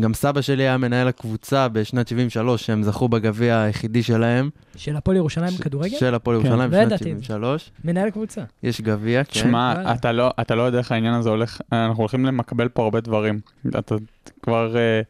גם 0.00 0.14
סבא 0.14 0.40
שלי 0.40 0.62
היה 0.62 0.76
מנהל 0.76 1.08
הקבוצה 1.08 1.68
בשנת 1.68 2.08
73, 2.08 2.66
שהם 2.66 2.82
זכו 2.82 3.08
בגביע 3.08 3.60
היחידי 3.60 4.02
שלהם. 4.02 4.50
של 4.76 4.96
הפועל 4.96 5.16
ירושלים 5.16 5.50
ש- 5.50 5.58
בכדורגל? 5.60 5.96
של 5.98 6.14
הפועל 6.14 6.40
כן. 6.40 6.46
ירושלים 6.46 6.70
לא 6.70 6.78
בשנת 6.78 6.86
ידעתי 6.86 7.12
את 7.12 7.18
זה. 7.18 7.24
73. 7.24 7.70
מנהל 7.84 8.10
קבוצה. 8.10 8.40
יש 8.62 8.80
גביע, 8.80 9.24
כן. 9.24 9.30
תשמע, 9.30 9.72
וואלה. 9.76 9.92
אתה 9.94 10.12
לא, 10.12 10.30
אתה 10.40 10.54
לא 10.54 10.62
יודע 10.62 10.78
איך 10.78 10.92
העניין 10.92 11.14
הזה 11.14 11.30
הולך, 11.30 11.60
אנחנו 11.72 12.00
הולכים 12.02 12.26
למקבל 12.26 12.68
פה 12.68 12.82
הרבה 12.82 13.00
דברים. 13.00 13.40
אתה 13.78 13.94
כבר... 14.42 14.76
אה, 14.76 15.00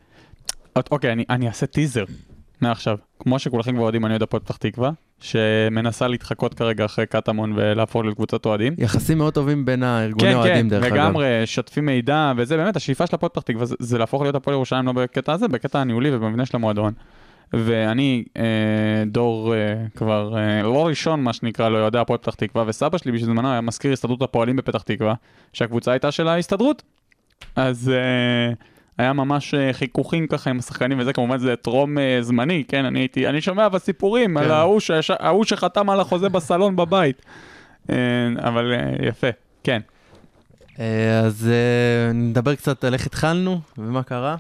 אוקיי, 0.90 1.12
אני, 1.12 1.24
אני 1.31 1.48
אעשה 1.48 1.66
טיזר 1.66 2.05
מעכשיו. 2.61 2.96
כמו 3.18 3.38
שכולכם 3.38 3.76
כבר 3.76 3.85
יודעים, 3.85 4.05
אני 4.05 4.12
אוהד 4.12 4.22
הפועל 4.22 4.42
פתח 4.42 4.57
תקווה, 4.57 4.90
שמנסה 5.20 6.09
להתחקות 6.09 6.54
כרגע 6.54 6.85
אחרי 6.85 7.06
קטמון 7.06 7.52
ולהפוך 7.56 8.04
לקבוצת 8.04 8.46
אוהדים. 8.46 8.74
יחסים 8.78 9.18
מאוד 9.18 9.35
טובים 9.35 9.64
בין 9.64 9.83
הארגוני 9.83 10.30
כן, 10.30 10.37
אוהדים, 10.37 10.54
כן, 10.54 10.68
דרך 10.68 10.85
אגב. 10.85 10.94
לגמרי, 10.94 11.26
שותפים 11.44 11.87
מידע, 11.87 12.33
וזה 12.37 12.56
באמת, 12.56 12.76
השאיפה 12.76 13.06
של 13.06 13.14
הפועל 13.14 13.30
פתח 13.30 13.42
תקווה 13.42 13.66
זה 13.78 13.98
להפוך 13.98 14.22
להיות 14.22 14.35
הפועל 14.35 14.54
ירושלים 14.54 14.87
לא 14.87 14.92
בקטע 14.92 15.33
הזה, 15.33 15.48
בקטע 15.48 15.80
הניהולי 15.80 16.16
ובמבנה 16.16 16.46
של 16.46 16.56
המועדון. 16.56 16.92
ואני 17.52 18.24
אה, 18.37 18.42
דור 19.06 19.54
אה, 19.54 19.74
כבר 19.96 20.37
אה, 20.37 20.62
לא 20.62 20.87
ראשון, 20.87 21.22
מה 21.22 21.33
שנקרא, 21.33 21.68
לא 21.68 21.78
יודע 21.78 22.00
הפועל 22.00 22.18
פתח 22.18 22.35
תקווה, 22.35 22.64
וסבא 22.66 22.98
שלי 22.98 23.12
בזמנו 23.12 23.50
היה 23.50 23.61
מזכיר 23.61 23.92
הסתדרות 23.92 24.22
הפועלים 24.22 24.56
בפתח 24.56 24.83
תקווה, 24.83 25.14
שהקבוצה 25.52 25.92
הייתה 25.92 26.11
של 26.11 26.28
ההסתדרות. 26.28 26.83
אז 27.56 27.92
אה, 27.94 28.52
היה 29.00 29.12
ממש 29.12 29.54
אה, 29.54 29.72
חיכוכים 29.72 30.26
ככה 30.26 30.50
עם 30.50 30.58
השחקנים 30.58 30.98
וזה, 30.98 31.12
כמובן 31.12 31.38
זה 31.38 31.56
טרום 31.56 31.98
אה, 31.98 32.18
זמני, 32.20 32.64
כן, 32.68 32.84
אני 32.84 32.98
הייתי, 32.98 33.28
אני 33.28 33.40
שומע 33.40 33.68
בסיפורים 33.68 34.36
על 34.36 34.44
כן. 34.44 34.50
ההוא 34.50 34.80
שיש- 34.80 35.10
ההוא 35.18 35.44
שחתם 35.44 35.90
על 35.90 36.00
החוזה 36.00 36.28
בסלון 36.28 36.76
בבית. 36.76 37.22
אה, 37.90 37.96
אבל 38.38 38.72
יפה, 39.02 39.26
כן. 39.64 39.80
אז 41.24 41.50
נדבר 42.14 42.54
קצת 42.54 42.84
על 42.84 42.94
איך 42.94 43.06
התחלנו 43.06 43.60
ומה 43.78 44.02
קרה. 44.02 44.36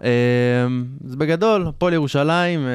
אז 0.00 1.16
בגדול, 1.18 1.66
הפועל 1.66 1.92
ירושלים, 1.92 2.66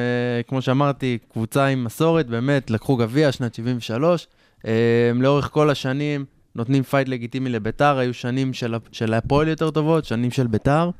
כמו 0.48 0.62
שאמרתי, 0.62 1.18
קבוצה 1.32 1.66
עם 1.66 1.84
מסורת, 1.84 2.26
באמת, 2.26 2.70
לקחו 2.70 2.96
גביע 2.96 3.32
שנת 3.32 3.54
73. 3.54 4.26
אה, 4.66 4.72
לאורך 5.14 5.48
כל 5.52 5.70
השנים 5.70 6.24
נותנים 6.54 6.82
פייט 6.82 7.08
לגיטימי 7.08 7.50
לביתר, 7.50 7.98
היו 7.98 8.14
שנים 8.14 8.52
של, 8.52 8.74
של 8.92 9.14
הפועל 9.14 9.48
יותר 9.48 9.70
טובות, 9.70 10.04
שנים 10.04 10.30
של 10.30 10.46
ביתר. 10.46 10.90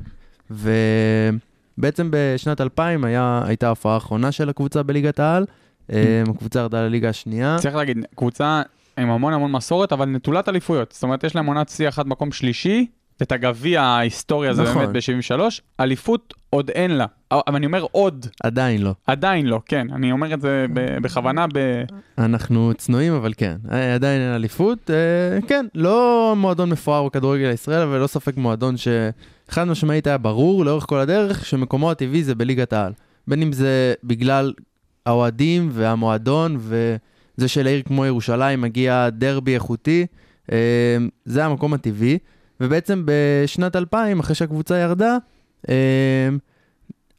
ובעצם 0.50 2.08
בשנת 2.10 2.60
2000 2.60 3.04
היה, 3.04 3.42
הייתה 3.44 3.66
ההופעה 3.66 3.94
האחרונה 3.94 4.32
של 4.32 4.48
הקבוצה 4.48 4.82
בליגת 4.82 5.20
העל. 5.20 5.46
אה, 5.92 6.22
הקבוצה 6.28 6.58
ירדה 6.60 6.82
לליגה 6.82 7.08
השנייה. 7.08 7.56
צריך 7.60 7.74
להגיד, 7.74 7.98
קבוצה 8.14 8.62
עם 8.98 9.10
המון 9.10 9.32
המון 9.32 9.52
מסורת, 9.52 9.92
אבל 9.92 10.06
נטולת 10.06 10.48
אליפויות. 10.48 10.92
זאת 10.92 11.02
אומרת, 11.02 11.24
יש 11.24 11.36
להם 11.36 11.46
עונת 11.46 11.68
שיא 11.68 11.88
אחת 11.88 12.06
מקום 12.06 12.32
שלישי, 12.32 12.86
את 13.22 13.32
הגביע 13.32 13.82
ההיסטורי 13.82 14.48
הזה 14.48 14.62
נכון. 14.62 14.86
באמת 14.86 15.04
ב-73, 15.08 15.40
אליפות 15.80 16.34
עוד 16.50 16.70
אין 16.70 16.90
לה. 16.90 17.06
אבל 17.30 17.56
אני 17.56 17.66
אומר 17.66 17.86
עוד, 17.92 18.26
עדיין 18.42 18.82
לא. 18.82 18.94
עדיין 19.06 19.46
לא, 19.46 19.60
כן. 19.66 19.86
אני 19.92 20.12
אומר 20.12 20.34
את 20.34 20.40
זה 20.40 20.66
בכוונה 20.74 21.46
ב... 21.54 21.82
אנחנו 22.18 22.72
צנועים, 22.76 23.12
אבל 23.12 23.32
כן, 23.36 23.56
אה, 23.72 23.94
עדיין 23.94 24.20
אין 24.20 24.34
אליפות. 24.34 24.90
אה, 24.90 25.48
כן, 25.48 25.66
לא 25.74 26.34
מועדון 26.36 26.70
מפואר 26.70 27.06
בכדורגל 27.06 27.48
הישראל, 27.48 27.82
אבל 27.82 27.98
לא 27.98 28.06
ספק 28.06 28.36
מועדון 28.36 28.76
שחד 29.50 29.64
משמעית 29.64 30.06
היה 30.06 30.18
ברור 30.18 30.64
לאורך 30.64 30.86
כל 30.86 30.98
הדרך 30.98 31.46
שמקומו 31.46 31.90
הטבעי 31.90 32.24
זה 32.24 32.34
בליגת 32.34 32.72
העל. 32.72 32.92
בין 33.28 33.42
אם 33.42 33.52
זה 33.52 33.94
בגלל 34.04 34.52
האוהדים 35.06 35.68
והמועדון 35.72 36.56
וזה 36.60 37.48
שלעיר 37.48 37.82
כמו 37.82 38.06
ירושלים 38.06 38.60
מגיע 38.60 39.08
דרבי 39.10 39.54
איכותי, 39.54 40.06
אה, 40.52 40.56
זה 41.24 41.44
המקום 41.44 41.74
הטבעי. 41.74 42.18
ובעצם 42.60 43.02
בשנת 43.04 43.76
2000, 43.76 44.20
אחרי 44.20 44.34
שהקבוצה 44.34 44.78
ירדה, 44.78 45.16
אה, 45.68 46.28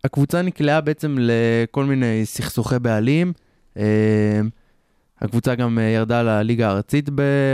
הקבוצה 0.04 0.42
נקלעה 0.42 0.82
בעצם 0.82 1.16
לכל 1.20 1.86
מיני 1.86 2.22
סכסוכי 2.26 2.80
בעלים. 2.80 3.34
אה, 3.78 4.42
הקבוצה 5.22 5.56
גם 5.56 5.80
ירדה 5.96 6.22
לליגה 6.24 6.68
הארצית 6.68 7.10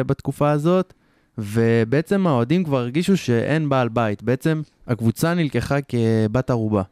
בתקופה 0.06 0.52
הזאת, 0.52 0.94
ובעצם 1.38 2.28
האוהדים 2.28 2.64
כבר 2.64 2.78
הרגישו 2.78 3.18
שאין 3.18 3.70
בעל 3.70 3.90
בית. 3.90 4.24
בעצם 4.24 4.62
הקבוצה 4.88 5.34
נלקחה 5.34 5.78
כבת 5.82 6.50
ערובה. 6.50 6.84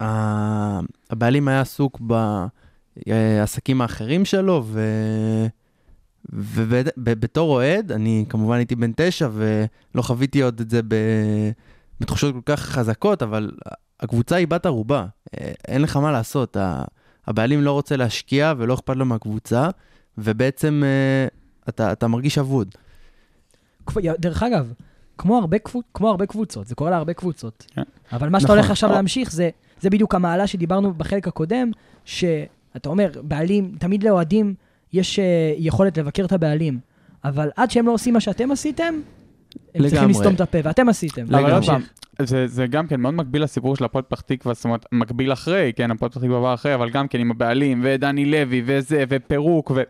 ה- 0.00 0.80
הבעלים 1.10 1.48
היה 1.48 1.60
עסוק 1.60 2.00
בעסקים 3.06 3.80
האחרים 3.80 4.24
שלו, 4.24 4.64
ו... 4.66 4.80
ובתור 6.96 7.50
אוהד, 7.50 7.92
אני 7.92 8.24
כמובן 8.28 8.56
הייתי 8.56 8.74
בן 8.76 8.92
תשע 8.96 9.28
ולא 9.32 10.02
חוויתי 10.02 10.42
עוד 10.42 10.60
את 10.60 10.70
זה. 10.70 10.80
בתחושות 12.00 12.34
כל 12.34 12.40
כך 12.44 12.60
חזקות, 12.60 13.22
אבל 13.22 13.50
הקבוצה 14.00 14.36
היא 14.36 14.48
בת 14.48 14.66
ערובה, 14.66 15.06
אה, 15.40 15.52
אין 15.68 15.82
לך 15.82 15.96
מה 15.96 16.12
לעשות. 16.12 16.56
הבעלים 17.26 17.62
לא 17.62 17.72
רוצה 17.72 17.96
להשקיע 17.96 18.52
ולא 18.58 18.74
אכפת 18.74 18.96
לו 18.96 19.06
מהקבוצה, 19.06 19.68
ובעצם 20.18 20.82
אה, 20.84 21.41
אתה, 21.68 21.92
אתה 21.92 22.08
מרגיש 22.08 22.38
אבוד. 22.38 22.74
דרך 24.18 24.42
אגב, 24.42 24.72
כמו 25.18 25.38
הרבה. 25.38 25.56
כמו 25.94 26.08
הרבה 26.08 26.26
קבוצות, 26.26 26.66
זה 26.66 26.74
קורה 26.74 26.90
להרבה 26.90 27.12
קבוצות. 27.12 27.66
כן. 27.74 27.82
אבל 28.12 28.28
מה 28.28 28.40
שאתה 28.40 28.46
נכון. 28.46 28.58
הולך 28.58 28.70
עכשיו 28.70 28.90
או- 28.90 28.94
להמשיך, 28.94 29.32
זה, 29.32 29.50
זה 29.80 29.90
בדיוק 29.90 30.14
המעלה 30.14 30.46
שדיברנו 30.46 30.94
בחלק 30.94 31.28
הקודם, 31.28 31.70
שאתה 32.04 32.88
אומר, 32.88 33.10
בעלים, 33.22 33.74
תמיד 33.78 34.02
לאוהדים 34.02 34.54
יש 34.92 35.18
אה, 35.18 35.24
יכולת 35.56 35.98
לבקר 35.98 36.24
את 36.24 36.32
הבעלים, 36.32 36.78
אבל 37.24 37.50
עד 37.56 37.70
שהם 37.70 37.86
לא 37.86 37.92
עושים 37.92 38.14
מה 38.14 38.20
שאתם 38.20 38.50
עשיתם, 38.50 38.84
הם 38.84 39.00
צריכים 39.82 39.98
לגמרי. 39.98 40.12
לסתום 40.12 40.34
את 40.34 40.40
הפה, 40.40 40.58
ואתם 40.64 40.88
עשיתם. 40.88 41.34
אבל 41.34 41.52
עוד. 41.52 41.64
פעם, 41.64 41.82
זה, 42.22 42.46
זה 42.46 42.66
גם 42.66 42.86
כן 42.86 43.00
מאוד 43.00 43.14
מקביל 43.14 43.42
לסיפור 43.42 43.76
של 43.76 43.84
הפועל 43.84 44.04
פתח 44.08 44.20
תקווה, 44.20 44.54
זאת 44.54 44.64
אומרת, 44.64 44.86
מקביל 44.92 45.32
אחרי, 45.32 45.72
כן, 45.76 45.90
הפועל 45.90 46.10
פתח 46.10 46.20
תקווה 46.20 46.40
בא 46.40 46.54
אחרי, 46.54 46.74
אבל 46.74 46.90
גם 46.90 47.08
כן 47.08 47.20
עם 47.20 47.30
הבעלים, 47.30 47.80
ודני 47.84 48.24
לוי, 48.24 48.62
וזה, 48.66 49.04
ופירוק, 49.08 49.70
ו... 49.74 49.82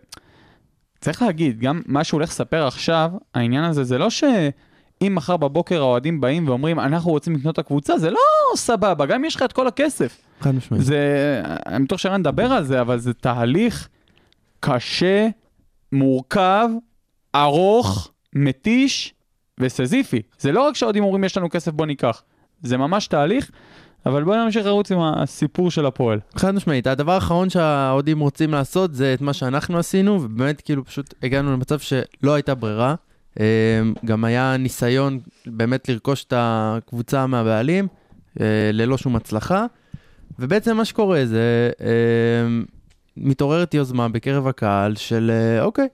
צריך 1.03 1.23
להגיד, 1.23 1.61
גם 1.61 1.83
מה 1.87 2.05
שהוא 2.05 2.19
הולך 2.19 2.29
לספר 2.29 2.67
עכשיו, 2.67 3.11
העניין 3.35 3.65
הזה, 3.65 3.85
זה 3.85 3.99
לא 3.99 4.11
שאם 4.11 5.15
מחר 5.15 5.37
בבוקר 5.37 5.81
האוהדים 5.81 6.21
באים 6.21 6.49
ואומרים, 6.49 6.81
אנחנו 6.81 7.11
רוצים 7.11 7.37
לקנות 7.37 7.55
את 7.55 7.59
הקבוצה, 7.59 7.99
זה 7.99 8.11
לא 8.11 8.19
סבבה, 8.57 9.07
גם 9.07 9.19
אם 9.19 9.25
יש 9.25 9.37
לך 9.37 9.43
את 9.43 9.53
כל 9.53 9.67
הכסף. 9.67 10.21
חד 10.41 10.55
משמעית. 10.55 10.85
זה, 10.85 11.43
אני 11.67 11.85
בטוח 11.85 11.99
שרן 11.99 12.21
נדבר 12.21 12.53
על 12.53 12.65
זה, 12.65 12.81
אבל 12.81 12.99
זה 12.99 13.15
תהליך 13.15 13.89
קשה, 14.61 15.29
מורכב, 15.93 16.69
ארוך, 17.35 18.11
מתיש 18.35 19.15
וסזיפי. 19.61 20.23
זה 20.39 20.53
לא 20.53 20.63
רק 20.63 20.77
שהאוהדים 20.77 21.05
אומרים 21.05 21.25
יש 21.25 21.37
לנו 21.37 21.51
כסף 21.51 21.73
בוא 21.73 21.87
ניקח, 21.87 22.23
זה 22.63 22.77
ממש 22.77 23.07
תהליך, 23.07 23.51
אבל 24.07 24.25
בואו 24.25 24.45
נמשיך 24.45 24.67
לרוץ 24.67 24.93
עם 24.93 25.01
הסיפור 25.01 25.71
של 25.71 25.87
הפועל. 25.87 26.21
חד 26.37 26.55
משמעית. 26.55 26.87
הדבר 26.87 27.13
האחרון 27.13 27.51
שהאוהדים 27.51 28.21
רוצים 28.21 28.53
לעשות 28.53 28.95
זה 28.95 29.15
את 29.15 29.21
מה 29.21 29.33
שאנחנו 29.33 29.79
עשינו, 29.79 30.23
ובאמת 30.23 30.61
כאילו 30.61 30.85
פשוט 30.85 31.15
הגענו 31.23 31.53
למצב 31.53 31.79
שלא 31.79 32.35
הייתה 32.35 32.55
ברירה. 32.55 32.95
אה, 33.41 33.81
גם 34.05 34.25
היה 34.25 34.57
ניסיון 34.57 35.19
באמת 35.47 35.89
לרכוש 35.89 36.25
את 36.25 36.33
הקבוצה 36.37 37.27
מהבעלים, 37.27 37.89
אה, 38.41 38.71
ללא 38.73 38.99
שום 38.99 39.17
הצלחה. 39.17 39.67
ובעצם 40.39 40.77
מה 40.77 40.85
שקורה 40.85 41.27
זה, 41.27 41.71
אה, 41.81 42.63
מתעוררת 43.17 43.75
יוזמה 43.75 44.09
בקרב 44.09 44.47
הקהל 44.47 44.97
של 44.97 45.31
אוקיי, 45.61 45.89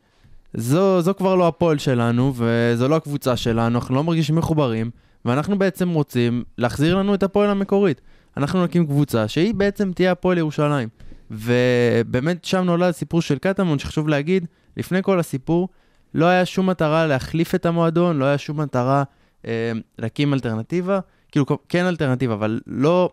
זו, 0.55 1.01
זו 1.01 1.14
כבר 1.14 1.35
לא 1.35 1.49
הפועל 1.49 1.79
שלנו, 1.79 2.33
וזו 2.37 2.88
לא 2.88 2.97
הקבוצה 2.97 3.37
שלנו, 3.37 3.79
אנחנו 3.79 3.94
לא 3.94 4.05
מרגישים 4.05 4.37
מחוברים, 4.37 4.90
ואנחנו 5.29 5.59
בעצם 5.59 5.88
רוצים 5.88 6.45
להחזיר 6.59 6.97
לנו 6.97 7.14
את 7.14 7.23
הפועל 7.23 7.51
המקורית. 7.51 8.01
אנחנו 8.37 8.64
נקים 8.64 8.87
קבוצה 8.87 9.29
שהיא 9.29 9.55
בעצם 9.55 9.93
תהיה 9.93 10.12
הפועל 10.12 10.38
ירושלים. 10.38 10.88
ובאמת 11.31 12.45
שם 12.45 12.64
נולד 12.64 12.88
הסיפור 12.88 13.23
של 13.23 13.38
קטמון, 13.38 13.79
שחשוב 13.79 14.09
להגיד, 14.09 14.47
לפני 14.77 15.03
כל 15.03 15.21
הסיפור, 15.21 15.69
לא 16.14 16.27
היה 16.27 16.47
שום 16.47 16.71
מטרה 16.71 17.07
להחליף 17.07 17.55
את 17.55 17.67
המועדון, 17.67 18.19
לא 18.19 18.25
היה 18.25 18.38
שום 18.38 18.61
מטרה 18.61 19.03
אה, 19.47 19.73
להקים 19.99 20.35
אלטרנטיבה, 20.35 21.01
כאילו 21.33 21.47
כן 21.69 21.85
אלטרנטיבה, 21.85 22.35
אבל 22.35 22.61
לא, 22.67 23.12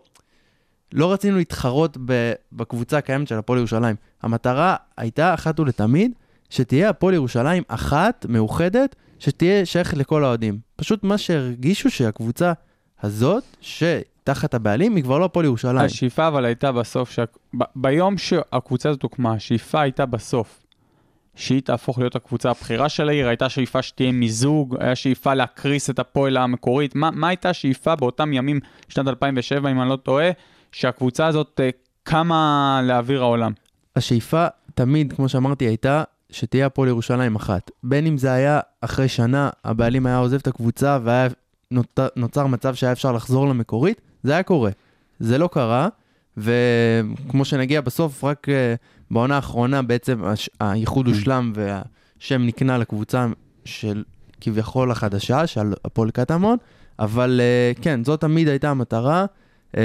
לא 0.92 1.12
רצינו 1.12 1.36
להתחרות 1.36 1.96
בקבוצה 2.52 2.98
הקיימת 2.98 3.28
של 3.28 3.38
הפועל 3.38 3.58
ירושלים. 3.58 3.96
המטרה 4.22 4.76
הייתה 4.96 5.34
אחת 5.34 5.60
ולתמיד, 5.60 6.12
שתהיה 6.50 6.90
הפועל 6.90 7.14
ירושלים 7.14 7.62
אחת, 7.68 8.26
מאוחדת, 8.28 8.96
שתהיה 9.18 9.66
שייכת 9.66 9.96
לכל 9.96 10.24
האוהדים. 10.24 10.58
פשוט 10.76 11.04
מה 11.04 11.18
שהרגישו 11.18 11.90
שהקבוצה 11.90 12.52
הזאת, 13.02 13.44
שתחת 13.60 14.54
הבעלים, 14.54 14.96
היא 14.96 15.04
כבר 15.04 15.18
לא 15.18 15.24
הפועל 15.24 15.44
ירושלים. 15.44 15.76
השאיפה 15.76 16.28
אבל 16.28 16.44
הייתה 16.44 16.72
בסוף, 16.72 17.10
שה... 17.10 17.24
ב... 17.58 17.64
ביום 17.76 18.18
שהקבוצה 18.18 18.88
הזאת 18.88 19.02
הוקמה, 19.02 19.32
השאיפה 19.32 19.80
הייתה 19.80 20.06
בסוף. 20.06 20.66
שהיא 21.36 21.62
תהפוך 21.62 21.98
להיות 21.98 22.16
הקבוצה 22.16 22.50
הבכירה 22.50 22.88
של 22.88 23.08
העיר, 23.08 23.28
הייתה 23.28 23.48
שאיפה 23.48 23.82
שתהיה 23.82 24.12
מיזוג, 24.12 24.76
היה 24.80 24.94
שאיפה 24.94 25.34
להקריס 25.34 25.90
את 25.90 25.98
הפועל 25.98 26.36
המקורית. 26.36 26.94
מה, 26.94 27.10
מה 27.10 27.28
הייתה 27.28 27.50
השאיפה 27.50 27.96
באותם 27.96 28.32
ימים, 28.32 28.60
שנת 28.88 29.08
2007, 29.08 29.70
אם 29.70 29.80
אני 29.80 29.88
לא 29.88 29.96
טועה, 29.96 30.30
שהקבוצה 30.72 31.26
הזאת 31.26 31.60
אה, 31.62 31.70
קמה 32.02 32.80
לאוויר 32.84 33.22
העולם? 33.22 33.52
השאיפה 33.96 34.46
תמיד, 34.74 35.12
כמו 35.12 35.28
שאמרתי, 35.28 35.64
הייתה 35.64 36.02
שתהיה 36.30 36.66
הפועל 36.66 36.88
ירושלים 36.88 37.36
אחת. 37.36 37.70
בין 37.82 38.06
אם 38.06 38.18
זה 38.18 38.32
היה 38.32 38.60
אחרי 38.80 39.08
שנה, 39.08 39.50
הבעלים 39.64 40.06
היה 40.06 40.18
עוזב 40.18 40.36
את 40.36 40.46
הקבוצה 40.46 40.98
והיה 41.02 41.28
נוצר, 41.70 42.08
נוצר 42.16 42.46
מצב 42.46 42.74
שהיה 42.74 42.92
אפשר 42.92 43.12
לחזור 43.12 43.48
למקורית, 43.48 44.00
זה 44.22 44.32
היה 44.32 44.42
קורה. 44.42 44.70
זה 45.20 45.38
לא 45.38 45.48
קרה, 45.52 45.88
וכמו 46.36 47.44
שנגיע 47.44 47.80
בסוף, 47.80 48.24
רק 48.24 48.46
uh, 48.48 48.52
בעונה 49.10 49.36
האחרונה 49.36 49.82
בעצם 49.82 50.24
הש... 50.24 50.50
האיחוד 50.60 51.06
הושלם 51.06 51.52
והשם 51.54 52.42
נקנה 52.46 52.78
לקבוצה 52.78 53.26
של 53.64 54.04
כביכול 54.40 54.90
החדשה, 54.90 55.46
של 55.46 55.72
הפועל 55.84 56.10
קטמון, 56.10 56.56
אבל 56.98 57.40
uh, 57.76 57.82
כן, 57.82 58.04
זאת 58.04 58.20
תמיד 58.20 58.48
הייתה 58.48 58.70
המטרה. 58.70 59.24
Uh, 59.72 59.78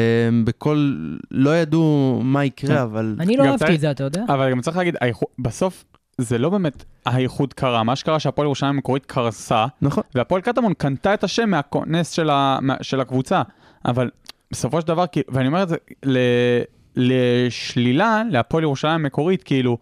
בכל, 0.44 0.94
לא 1.32 1.58
ידעו 1.58 2.22
מה 2.24 2.46
יקרה, 2.46 2.76
כן. 2.76 2.82
אבל... 2.82 3.16
אני 3.20 3.38
לא 3.38 3.44
אהבתי 3.44 3.76
את 3.76 3.80
זה, 3.80 3.92
אתה 3.92 4.04
יודע? 4.04 4.24
אבל 4.30 4.52
גם 4.52 4.62
צריך 4.62 4.78
להגיד, 4.78 4.96
בסוף 5.40 5.86
זה 6.22 6.38
לא 6.38 6.50
באמת 6.50 6.84
האיחוד 7.06 7.54
קרה, 7.54 7.84
מה 7.84 7.96
שקרה 7.96 8.20
שהפועל 8.20 8.46
ירושלים 8.46 8.76
המקורית 8.76 9.06
קרסה, 9.06 9.66
נכון. 9.82 10.04
והפועל 10.16 10.42
קטמון 10.42 10.74
קנתה 10.74 11.14
את 11.14 11.24
השם 11.24 11.50
מהכונס 11.50 12.12
של, 12.12 12.30
ה... 12.30 12.58
מה- 12.62 12.76
של 12.82 13.00
הקבוצה, 13.02 13.42
אבל 13.86 14.10
בסופו 14.52 14.82
של 14.82 14.88
דבר, 14.88 15.06
ואני 15.30 15.48
אומר 15.48 15.64
את 15.64 15.70
זה 15.70 15.76
ל... 16.06 16.18
לשלילה, 16.96 18.22
להפועל 18.30 18.64
ירושלים 18.64 18.94
המקורית, 18.94 19.44
כאילו, 19.44 19.78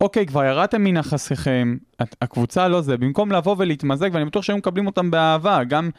אוקיי, 0.00 0.26
כבר 0.26 0.44
ירדתם 0.44 0.84
מנכסיכם, 0.84 1.76
הת- 2.00 2.16
הקבוצה 2.22 2.68
לא 2.68 2.80
זה, 2.80 2.96
במקום 2.96 3.32
לבוא 3.32 3.54
ולהתמזג, 3.58 4.10
ואני 4.12 4.24
בטוח 4.24 4.42
שהיו 4.42 4.56
מקבלים 4.56 4.86
אותם 4.86 5.10
באהבה, 5.10 5.64
גם. 5.64 5.90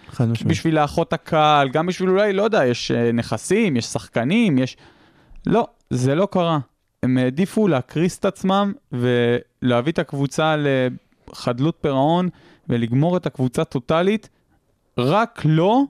בשביל 0.49 0.75
לאחות 0.75 1.13
הקהל, 1.13 1.69
גם 1.69 1.85
בשביל 1.85 2.09
אולי, 2.09 2.33
לא 2.33 2.43
יודע, 2.43 2.65
יש 2.65 2.91
אה, 2.91 3.11
נכסים, 3.11 3.77
יש 3.77 3.85
שחקנים, 3.85 4.57
יש... 4.57 4.77
לא, 5.47 5.67
זה 5.89 6.15
לא 6.15 6.27
קרה. 6.31 6.59
הם 7.03 7.17
העדיפו 7.17 7.67
להקריס 7.67 8.19
את 8.19 8.25
עצמם 8.25 8.73
ולהביא 8.91 9.91
את 9.91 9.99
הקבוצה 9.99 10.55
לחדלות 10.57 11.77
פירעון 11.81 12.29
ולגמור 12.69 13.17
את 13.17 13.25
הקבוצה 13.25 13.63
טוטאלית, 13.63 14.29
רק 14.97 15.41
לא 15.45 15.83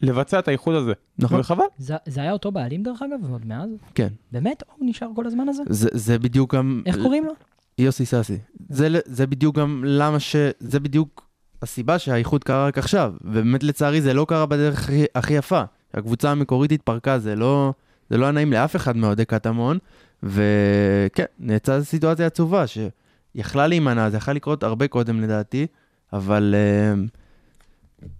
לבצע 0.00 0.38
את 0.38 0.48
האיחוד 0.48 0.74
הזה. 0.74 0.92
נכון. 1.18 1.40
וחבל. 1.40 1.64
זה, 1.78 1.94
זה 2.06 2.20
היה 2.20 2.32
אותו 2.32 2.52
בעלים 2.52 2.82
דרך 2.82 3.02
אגב, 3.02 3.30
עוד 3.30 3.46
מאז? 3.46 3.70
כן. 3.94 4.08
באמת? 4.32 4.62
הוא 4.76 4.88
נשאר 4.88 5.08
כל 5.16 5.26
הזמן 5.26 5.48
הזה? 5.48 5.62
זה, 5.68 5.88
זה 5.92 6.18
בדיוק 6.18 6.54
גם... 6.54 6.82
איך 6.86 6.96
קוראים 7.02 7.24
לו? 7.24 7.32
יוסי 7.78 8.06
סאסי. 8.06 8.38
זה, 8.68 8.88
זה 9.04 9.26
בדיוק 9.26 9.56
גם 9.58 9.84
למה 9.86 10.20
ש... 10.20 10.36
זה 10.58 10.80
בדיוק 10.80 11.28
הסיבה 11.62 11.98
שהאיחוד 11.98 12.44
קרה 12.44 12.66
רק 12.66 12.78
עכשיו. 12.78 13.14
ובאמת 13.24 13.62
לצערי 13.62 14.00
זה 14.00 14.14
לא 14.14 14.26
קרה 14.28 14.46
בדרך 14.46 14.78
הכי, 14.84 15.04
הכי 15.14 15.34
יפה. 15.34 15.62
הקבוצה 15.94 16.30
המקורית 16.30 16.72
התפרקה, 16.72 17.18
זה 17.18 17.36
לא, 17.36 17.72
זה 18.10 18.16
לא 18.16 18.24
היה 18.24 18.32
נעים 18.32 18.52
לאף 18.52 18.76
אחד 18.76 18.96
מאוהדי 18.96 19.24
קטמון. 19.24 19.78
וכן, 20.22 21.24
נעצה 21.38 21.84
סיטואציה 21.84 22.26
עצובה 22.26 22.64
שיכלה 22.66 23.66
להימנע, 23.66 24.10
זה 24.10 24.16
יכול 24.16 24.34
לקרות 24.34 24.62
הרבה 24.62 24.88
קודם 24.88 25.20
לדעתי, 25.20 25.66
אבל 26.12 26.54
אה, 26.56 26.94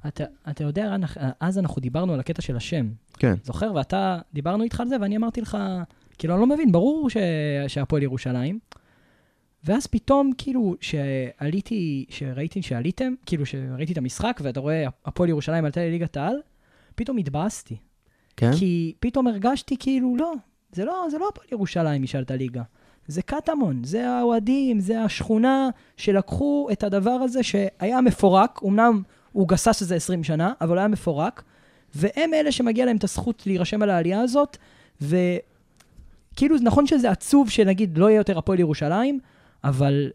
אתה, 0.08 0.24
אתה 0.50 0.64
יודע, 0.64 0.88
רן, 0.88 1.00
אז 1.40 1.58
אנחנו 1.58 1.80
דיברנו 1.80 2.14
על 2.14 2.20
הקטע 2.20 2.42
של 2.42 2.56
השם. 2.56 2.88
כן. 3.14 3.34
זוכר? 3.44 3.72
ואתה, 3.74 4.18
דיברנו 4.32 4.64
איתך 4.64 4.80
על 4.80 4.88
זה, 4.88 4.96
ואני 5.00 5.16
אמרתי 5.16 5.40
לך, 5.40 5.58
כאילו, 6.18 6.34
אני 6.34 6.40
לא 6.40 6.46
מבין, 6.46 6.72
ברור 6.72 7.10
ש... 7.10 7.16
שהפועל 7.68 8.02
ירושלים. 8.02 8.58
ואז 9.64 9.86
פתאום, 9.86 10.32
כאילו, 10.38 10.76
שעליתי, 10.80 12.06
שראיתי 12.08 12.62
שעליתם, 12.62 13.14
כאילו, 13.26 13.46
שראיתי 13.46 13.92
את 13.92 13.98
המשחק, 13.98 14.40
ואתה 14.42 14.60
רואה, 14.60 14.84
הפועל 15.04 15.28
ירושלים 15.28 15.64
עלתה 15.64 15.80
לליגת 15.80 16.16
העל, 16.16 16.36
פתאום 16.94 17.16
התבאסתי. 17.16 17.76
כן? 18.38 18.50
כי 18.58 18.92
פתאום 19.00 19.26
הרגשתי 19.26 19.76
כאילו, 19.78 20.16
לא, 20.16 20.32
זה 20.72 20.84
לא, 20.84 21.06
זה 21.10 21.18
לא 21.18 21.28
הפועל 21.28 21.46
ירושלים 21.52 22.00
מי 22.00 22.06
שעלתה 22.06 22.36
ליגה. 22.36 22.62
זה 23.06 23.22
קטמון, 23.22 23.84
זה 23.84 24.08
האוהדים, 24.08 24.80
זה 24.80 25.02
השכונה 25.02 25.70
שלקחו 25.96 26.68
את 26.72 26.84
הדבר 26.84 27.10
הזה 27.10 27.42
שהיה 27.42 28.00
מפורק, 28.00 28.60
אמנם 28.64 29.02
הוא 29.32 29.48
גסס 29.48 29.82
איזה 29.82 29.94
20 29.94 30.24
שנה, 30.24 30.52
אבל 30.60 30.78
היה 30.78 30.88
מפורק, 30.88 31.42
והם 31.94 32.34
אלה 32.34 32.52
שמגיע 32.52 32.84
להם 32.84 32.96
את 32.96 33.04
הזכות 33.04 33.42
להירשם 33.46 33.82
על 33.82 33.90
העלייה 33.90 34.20
הזאת, 34.20 34.56
וכאילו, 35.00 36.56
נכון 36.62 36.86
שזה 36.86 37.10
עצוב 37.10 37.50
שנגיד 37.50 37.98
לא 37.98 38.10
יהיה 38.10 38.18
יותר 38.18 38.38
הפועל 38.38 38.60
ירושלים, 38.60 39.20
אבל 39.64 40.10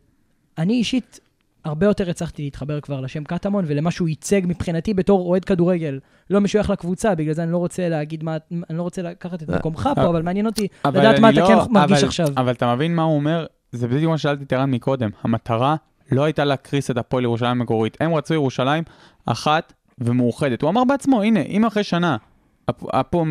אני 0.57 0.74
אישית 0.74 1.19
הרבה 1.66 1.86
יותר 1.86 2.09
הצלחתי 2.09 2.43
להתחבר 2.43 2.80
כבר 2.82 3.01
לשם 3.01 3.24
קטמון 3.24 3.66
ולמה 3.68 3.91
שהוא 3.91 4.07
ייצג 4.07 4.41
מבחינתי 4.45 4.93
בתור 4.93 5.30
אוהד 5.30 5.45
כדורגל. 5.45 5.99
לא 6.30 6.41
משוייך 6.41 6.70
לקבוצה, 6.70 7.16
בגלל 7.16 7.34
זה 7.34 7.43
אני 7.43 7.51
לא 7.51 7.57
רוצה 7.57 7.89
להגיד 7.89 8.24
מה, 8.24 8.38
אני 8.70 8.78
לא 8.78 8.84
רוצה 8.84 9.01
לקחת 9.01 9.43
את 9.43 9.49
מקומך 9.49 9.89
פה, 9.95 10.09
אבל 10.09 10.22
מעניין 10.22 10.45
אותי 10.45 10.68
לדעת 10.88 11.20
מה 11.20 11.30
אתה 11.30 11.39
לא- 11.39 11.47
כן 11.47 11.72
מרגיש 11.72 12.03
עכשיו. 12.03 12.28
אבל 12.38 12.51
אתה 12.51 12.76
מבין 12.76 12.95
מה 12.95 13.03
הוא 13.03 13.16
אומר? 13.16 13.45
זה 13.72 13.88
בדיוק 13.88 14.11
מה 14.11 14.18
ששאלתי 14.18 14.43
את 14.43 14.53
ערן 14.53 14.72
מקודם. 14.72 15.09
המטרה 15.24 15.76
לא 16.11 16.24
הייתה 16.24 16.45
להקריס 16.45 16.91
את 16.91 16.97
הפועל 16.97 17.24
ירושלים 17.24 17.51
המקורית. 17.61 17.97
הם 17.99 18.14
רצו 18.16 18.34
ירושלים 18.34 18.84
אחת 19.26 19.74
ומאוחדת. 19.97 20.61
הוא 20.61 20.70
אמר 20.70 20.84
בעצמו, 20.84 21.22
הנה, 21.22 21.41
אם 21.41 21.66
אחרי 21.66 21.84
שנה, 21.84 22.18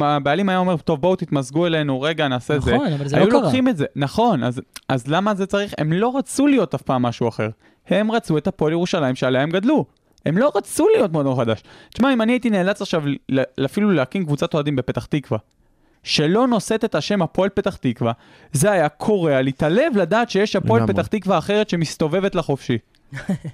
הבעלים 0.00 0.48
היה 0.48 0.58
אומר, 0.58 0.76
טוב, 0.76 1.00
בואו 1.00 1.16
תתמזגו 1.16 1.66
אלינו, 1.66 2.00
רגע, 2.00 2.28
נעשה 2.28 2.58
זה. 2.58 2.74
נכון, 2.74 2.92
אבל 2.92 3.08
זה 3.08 3.16
לא 3.16 3.22
היו 3.22 3.30
קרה. 3.30 3.40
לוקחים 3.40 3.68
את 3.68 3.76
זה, 3.76 3.84
נכון, 3.96 4.44
אז, 4.44 4.60
אז 4.88 5.08
למה 5.08 5.34
זה 5.34 5.46
צריך? 5.46 5.74
הם 5.78 5.92
לא 5.92 6.16
רצו 6.16 6.46
להיות 6.46 6.74
אף 6.74 6.82
פעם 6.82 7.02
משהו 7.02 7.28
אחר. 7.28 7.48
הם 7.88 8.12
רצו 8.12 8.38
את 8.38 8.46
הפועל 8.46 8.72
ירושלים 8.72 9.14
שעליה 9.14 9.42
הם 9.42 9.50
גדלו. 9.50 9.84
הם 10.26 10.38
לא 10.38 10.52
רצו 10.54 10.88
להיות 10.88 11.12
מועדון 11.12 11.36
חדש. 11.36 11.62
תשמע, 11.94 12.12
אם 12.12 12.22
אני 12.22 12.32
הייתי 12.32 12.50
נאלץ 12.50 12.82
עכשיו 12.82 13.02
אפילו 13.64 13.90
להקים 13.90 14.24
קבוצת 14.24 14.54
אוהדים 14.54 14.76
בפתח 14.76 15.04
תקווה, 15.04 15.38
שלא 16.02 16.46
נושאת 16.46 16.84
את 16.84 16.94
השם 16.94 17.22
הפועל 17.22 17.48
פתח 17.48 17.76
תקווה, 17.76 18.12
זה 18.52 18.70
היה 18.70 18.88
קורע 18.88 19.42
לי 19.42 19.50
את 19.50 19.62
הלב 19.62 19.96
לדעת 19.96 20.30
שיש 20.30 20.56
הפועל. 20.56 20.86
פתח 20.86 21.06
תקווה 21.06 21.38
אחרת 21.38 21.68
שמסתובבת 21.68 22.34
לחופשי. 22.34 22.78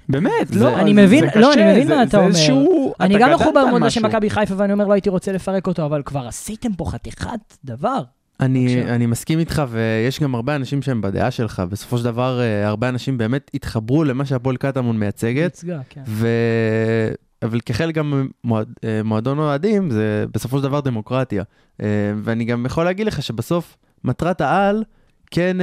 באמת, 0.09 0.31
זה- 0.47 0.59
לא, 0.59 0.79
אני 0.79 0.93
זה- 0.95 1.01
מבין, 1.05 1.25
זה 1.33 1.39
לא, 1.39 1.49
קשה, 1.51 1.61
אני 1.63 1.71
מבין 1.71 1.87
זה- 1.87 1.95
מה 1.95 2.03
אתה 2.03 2.11
זה 2.11 2.17
אומר. 2.17 2.27
איזשהו- 2.27 2.93
אני 2.99 3.15
גם 3.19 3.33
מחובר 3.33 3.65
מאוד. 3.65 3.83
לשם 3.83 4.05
מכבי 4.05 4.29
חיפה, 4.29 4.53
ואני 4.57 4.73
אומר, 4.73 4.87
לא 4.87 4.93
הייתי 4.93 5.09
רוצה 5.09 5.31
לפרק 5.31 5.67
אותו, 5.67 5.85
אבל 5.85 6.01
כבר 6.05 6.27
עשיתם 6.27 6.73
פה 6.73 6.85
חתיכת 6.85 7.29
דבר. 7.65 8.01
אני. 8.39 8.83
אני 8.95 9.05
מסכים 9.05 9.39
איתך, 9.39 9.63
ויש 9.69 10.19
גם 10.19 10.35
הרבה 10.35 10.55
אנשים 10.55 10.81
שהם 10.81 11.01
בדעה 11.01 11.31
שלך. 11.31 11.59
בסופו 11.69 11.97
של 11.97 12.03
דבר, 12.03 12.39
אה, 12.41 12.67
הרבה 12.67 12.89
אנשים 12.89 13.17
באמת 13.17 13.51
התחברו 13.53 14.03
למה 14.03 14.25
שהפועל 14.25 14.57
קטמון 14.57 14.99
מייצגת, 14.99 15.35
ייצגה, 15.37 15.79
כן. 15.89 16.01
ו... 16.07 16.27
אבל 17.43 17.59
כחלק 17.59 17.95
גם 17.95 18.23
ממועד- 18.43 18.73
אה, 18.83 19.01
מועדון 19.03 19.39
אוהדים, 19.39 19.89
זה 19.91 20.25
בסופו 20.33 20.57
של 20.57 20.63
דבר 20.63 20.79
דמוקרטיה. 20.81 21.43
אה, 21.81 21.87
ואני 22.23 22.45
גם 22.45 22.65
יכול 22.65 22.83
להגיד 22.83 23.07
לך 23.07 23.21
שבסוף, 23.23 23.77
מטרת 24.03 24.41
העל, 24.41 24.83
כן, 25.31 25.57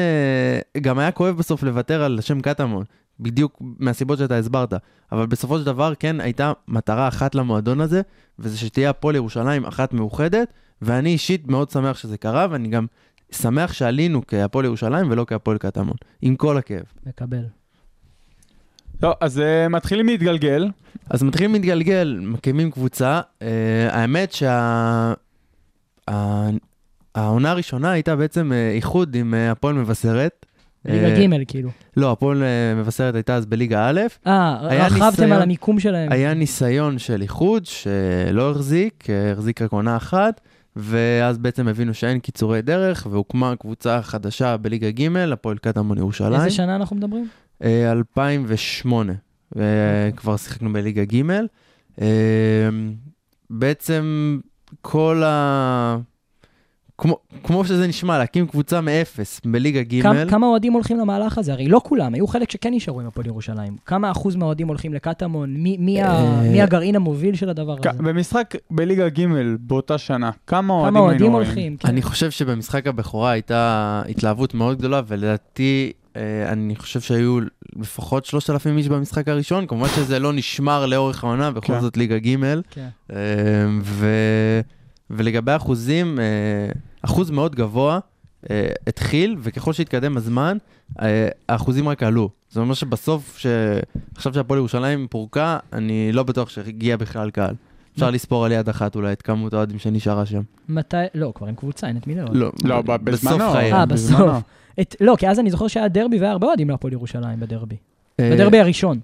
גם 0.80 0.98
היה 0.98 1.10
כואב 1.10 1.36
בסוף 1.36 1.62
לוותר 1.62 2.02
על 2.02 2.18
השם 2.18 2.40
קטמון, 2.40 2.84
בדיוק 3.20 3.62
מהסיבות 3.78 4.18
שאתה 4.18 4.38
הסברת. 4.38 4.74
אבל 5.12 5.26
בסופו 5.26 5.58
של 5.58 5.64
דבר, 5.64 5.92
כן, 5.98 6.20
הייתה 6.20 6.52
מטרה 6.68 7.08
אחת 7.08 7.34
למועדון 7.34 7.80
הזה, 7.80 8.02
וזה 8.38 8.58
שתהיה 8.58 8.90
הפועל 8.90 9.14
ירושלים 9.14 9.64
אחת 9.64 9.92
מאוחדת, 9.92 10.52
ואני 10.82 11.10
אישית 11.10 11.48
מאוד 11.48 11.70
שמח 11.70 11.96
שזה 11.96 12.18
קרה, 12.18 12.46
ואני 12.50 12.68
גם 12.68 12.86
שמח 13.30 13.72
שעלינו 13.72 14.22
כהפועל 14.26 14.64
ירושלים 14.64 15.10
ולא 15.10 15.24
כהפועל 15.28 15.58
קטמון, 15.58 15.96
עם 16.22 16.36
כל 16.36 16.56
הכאב. 16.58 16.84
מקבל. 17.06 17.44
לא, 19.02 19.14
אז 19.20 19.40
אה, 19.40 19.68
מתחילים 19.68 20.06
להתגלגל. 20.06 20.70
אז 21.10 21.22
מתחילים 21.22 21.52
להתגלגל, 21.52 22.18
מקימים 22.22 22.70
קבוצה. 22.70 23.20
Uh, 23.20 23.44
האמת 23.90 24.32
שה... 24.32 25.12
העונה 27.14 27.50
הראשונה 27.50 27.90
הייתה 27.90 28.16
בעצם 28.16 28.52
אה, 28.52 28.70
איחוד 28.70 29.14
עם 29.14 29.34
הפועל 29.34 29.74
מבשרת. 29.74 30.45
ליגה 30.88 31.06
אה, 31.06 31.26
ג' 31.38 31.44
כאילו. 31.48 31.70
לא, 31.96 32.12
הפועל 32.12 32.42
אה, 32.42 32.74
מבשרת 32.74 33.14
הייתה 33.14 33.34
אז 33.34 33.46
בליגה 33.46 33.88
א'. 33.88 34.00
אה, 34.26 34.56
רכבתם 34.62 35.32
על 35.32 35.42
המיקום 35.42 35.80
שלהם. 35.80 36.12
היה 36.12 36.34
ניסיון 36.34 36.98
של 36.98 37.22
איחוד 37.22 37.66
שלא 37.66 38.50
החזיק, 38.50 39.10
אה, 39.10 39.32
החזיק 39.32 39.62
רק 39.62 39.72
עונה 39.72 39.96
אחת, 39.96 40.40
ואז 40.76 41.38
בעצם 41.38 41.68
הבינו 41.68 41.94
שאין 41.94 42.18
קיצורי 42.18 42.62
דרך, 42.62 43.06
והוקמה 43.10 43.56
קבוצה 43.56 44.02
חדשה 44.02 44.56
בליגה 44.56 44.90
ג', 44.90 45.16
הפועל 45.16 45.58
קטמון 45.58 45.98
ירושלים. 45.98 46.34
איזה 46.34 46.50
שנה 46.50 46.76
אנחנו 46.76 46.96
מדברים? 46.96 47.28
אה, 47.64 47.92
2008, 47.92 49.12
אוקיי. 49.52 49.64
וכבר 50.14 50.36
שיחקנו 50.36 50.72
בליגה 50.72 51.04
ג'. 51.04 51.22
בעצם 53.50 54.38
כל 54.80 55.22
ה... 55.24 55.96
כמו, 56.98 57.16
כמו 57.44 57.64
שזה 57.64 57.86
נשמע, 57.86 58.18
להקים 58.18 58.46
קבוצה 58.46 58.80
מאפס 58.80 59.40
בליגה 59.44 59.82
ג', 59.82 60.02
כמה- 60.02 60.24
כמה 60.28 60.46
אוהדים 60.46 60.72
הולכים 60.72 60.98
למהלך 60.98 61.38
הזה? 61.38 61.52
הרי 61.52 61.68
לא 61.68 61.80
כולם, 61.84 62.14
היו 62.14 62.26
חלק 62.26 62.50
שכן 62.50 62.74
נשארו 62.74 63.00
עם 63.00 63.06
הפועל 63.06 63.26
ירושלים. 63.26 63.76
כמה 63.86 64.10
אחוז 64.10 64.36
מהאוהדים 64.36 64.68
הולכים 64.68 64.94
לקטמון? 64.94 65.54
מי- 65.54 65.76
מי 65.80 66.02
ה- 66.02 66.10
אה, 66.10 66.40
מי 66.52 66.62
הגרעין 66.62 66.96
המוביל 66.96 67.34
של 67.34 67.48
הדבר 67.48 67.72
הזה? 67.78 68.02
במשחק 68.02 68.54
בליגה 68.70 69.08
ג' 69.08 69.26
באותה 69.60 69.98
שנה, 69.98 70.30
כמה 70.46 70.74
אוהדים 70.74 70.96
אוהדים 70.96 71.22
היינו 71.22 71.36
רואים? 71.36 71.46
הולכים? 71.48 71.76
כן. 71.76 71.88
אני 71.88 72.02
חושב 72.02 72.30
שבמשחק 72.30 72.86
הבכורה 72.86 73.30
הייתה 73.30 74.02
התלהבות 74.08 74.54
מאוד 74.54 74.78
גדולה, 74.78 75.00
ולדעתי, 75.06 75.92
אה, 76.16 76.22
אני 76.52 76.76
חושב 76.76 77.00
שהיו 77.00 77.38
לפחות 77.76 78.24
3,000 78.24 78.78
איש 78.78 78.88
במשחק 78.88 79.28
הראשון, 79.28 79.66
כמובן 79.66 79.88
שזה 79.88 80.18
לא 80.18 80.32
נשמר 80.32 80.86
לאורך 80.86 81.24
העונה, 81.24 81.50
בכל 81.50 81.72
כן. 81.72 81.80
זאת 81.80 81.96
ליגה 81.96 82.18
ג'. 82.18 82.36
כן. 82.70 82.88
אה, 83.12 83.16
ו... 83.82 84.06
ולגבי 85.10 85.56
אחוזים, 85.56 86.18
אה, 86.20 86.24
אחוז 87.02 87.30
מאוד 87.30 87.54
גבוה 87.54 87.98
אה, 88.50 88.68
התחיל, 88.86 89.36
וככל 89.40 89.72
שהתקדם 89.72 90.16
הזמן, 90.16 90.56
אה, 91.02 91.28
האחוזים 91.48 91.88
רק 91.88 92.02
עלו. 92.02 92.30
זה 92.50 92.60
אומר 92.60 92.74
שבסוף, 92.74 93.38
ש... 93.38 93.46
עכשיו 94.16 94.34
שהפועל 94.34 94.58
ירושלים 94.58 95.06
פורקה, 95.10 95.58
אני 95.72 96.12
לא 96.12 96.22
בטוח 96.22 96.48
שהגיע 96.48 96.96
בכלל 96.96 97.30
קהל. 97.30 97.54
אפשר 97.94 98.10
לספור 98.10 98.44
על 98.44 98.52
יד 98.52 98.68
אחת 98.68 98.94
אולי 98.94 99.12
את 99.12 99.22
כמות 99.22 99.52
האוהדים 99.52 99.78
שנשארה 99.78 100.26
שם. 100.26 100.42
מתי? 100.68 100.96
לא, 101.14 101.32
כבר 101.34 101.46
אין 101.46 101.54
קבוצה, 101.54 101.86
אין 101.86 101.96
את 101.96 102.06
מי 102.06 102.14
לאוהד. 102.14 102.34
לא, 102.34 102.52
לא, 102.64 102.82
בזמנו. 102.82 103.36
בסוף 103.36 103.52
חיי. 103.52 103.72
אה. 103.72 103.86
בסוף. 103.86 104.30
לא, 105.00 105.16
כי 105.18 105.28
אז 105.28 105.38
אני 105.38 105.50
זוכר 105.50 105.68
שהיה 105.68 105.88
דרבי 105.88 106.18
והיה 106.18 106.32
הרבה 106.32 106.46
אוהדים 106.46 106.70
להפועל 106.70 106.92
ירושלים 106.92 107.40
בדרבי. 107.40 107.76
בדרבי 108.20 108.58
הראשון. 108.58 109.00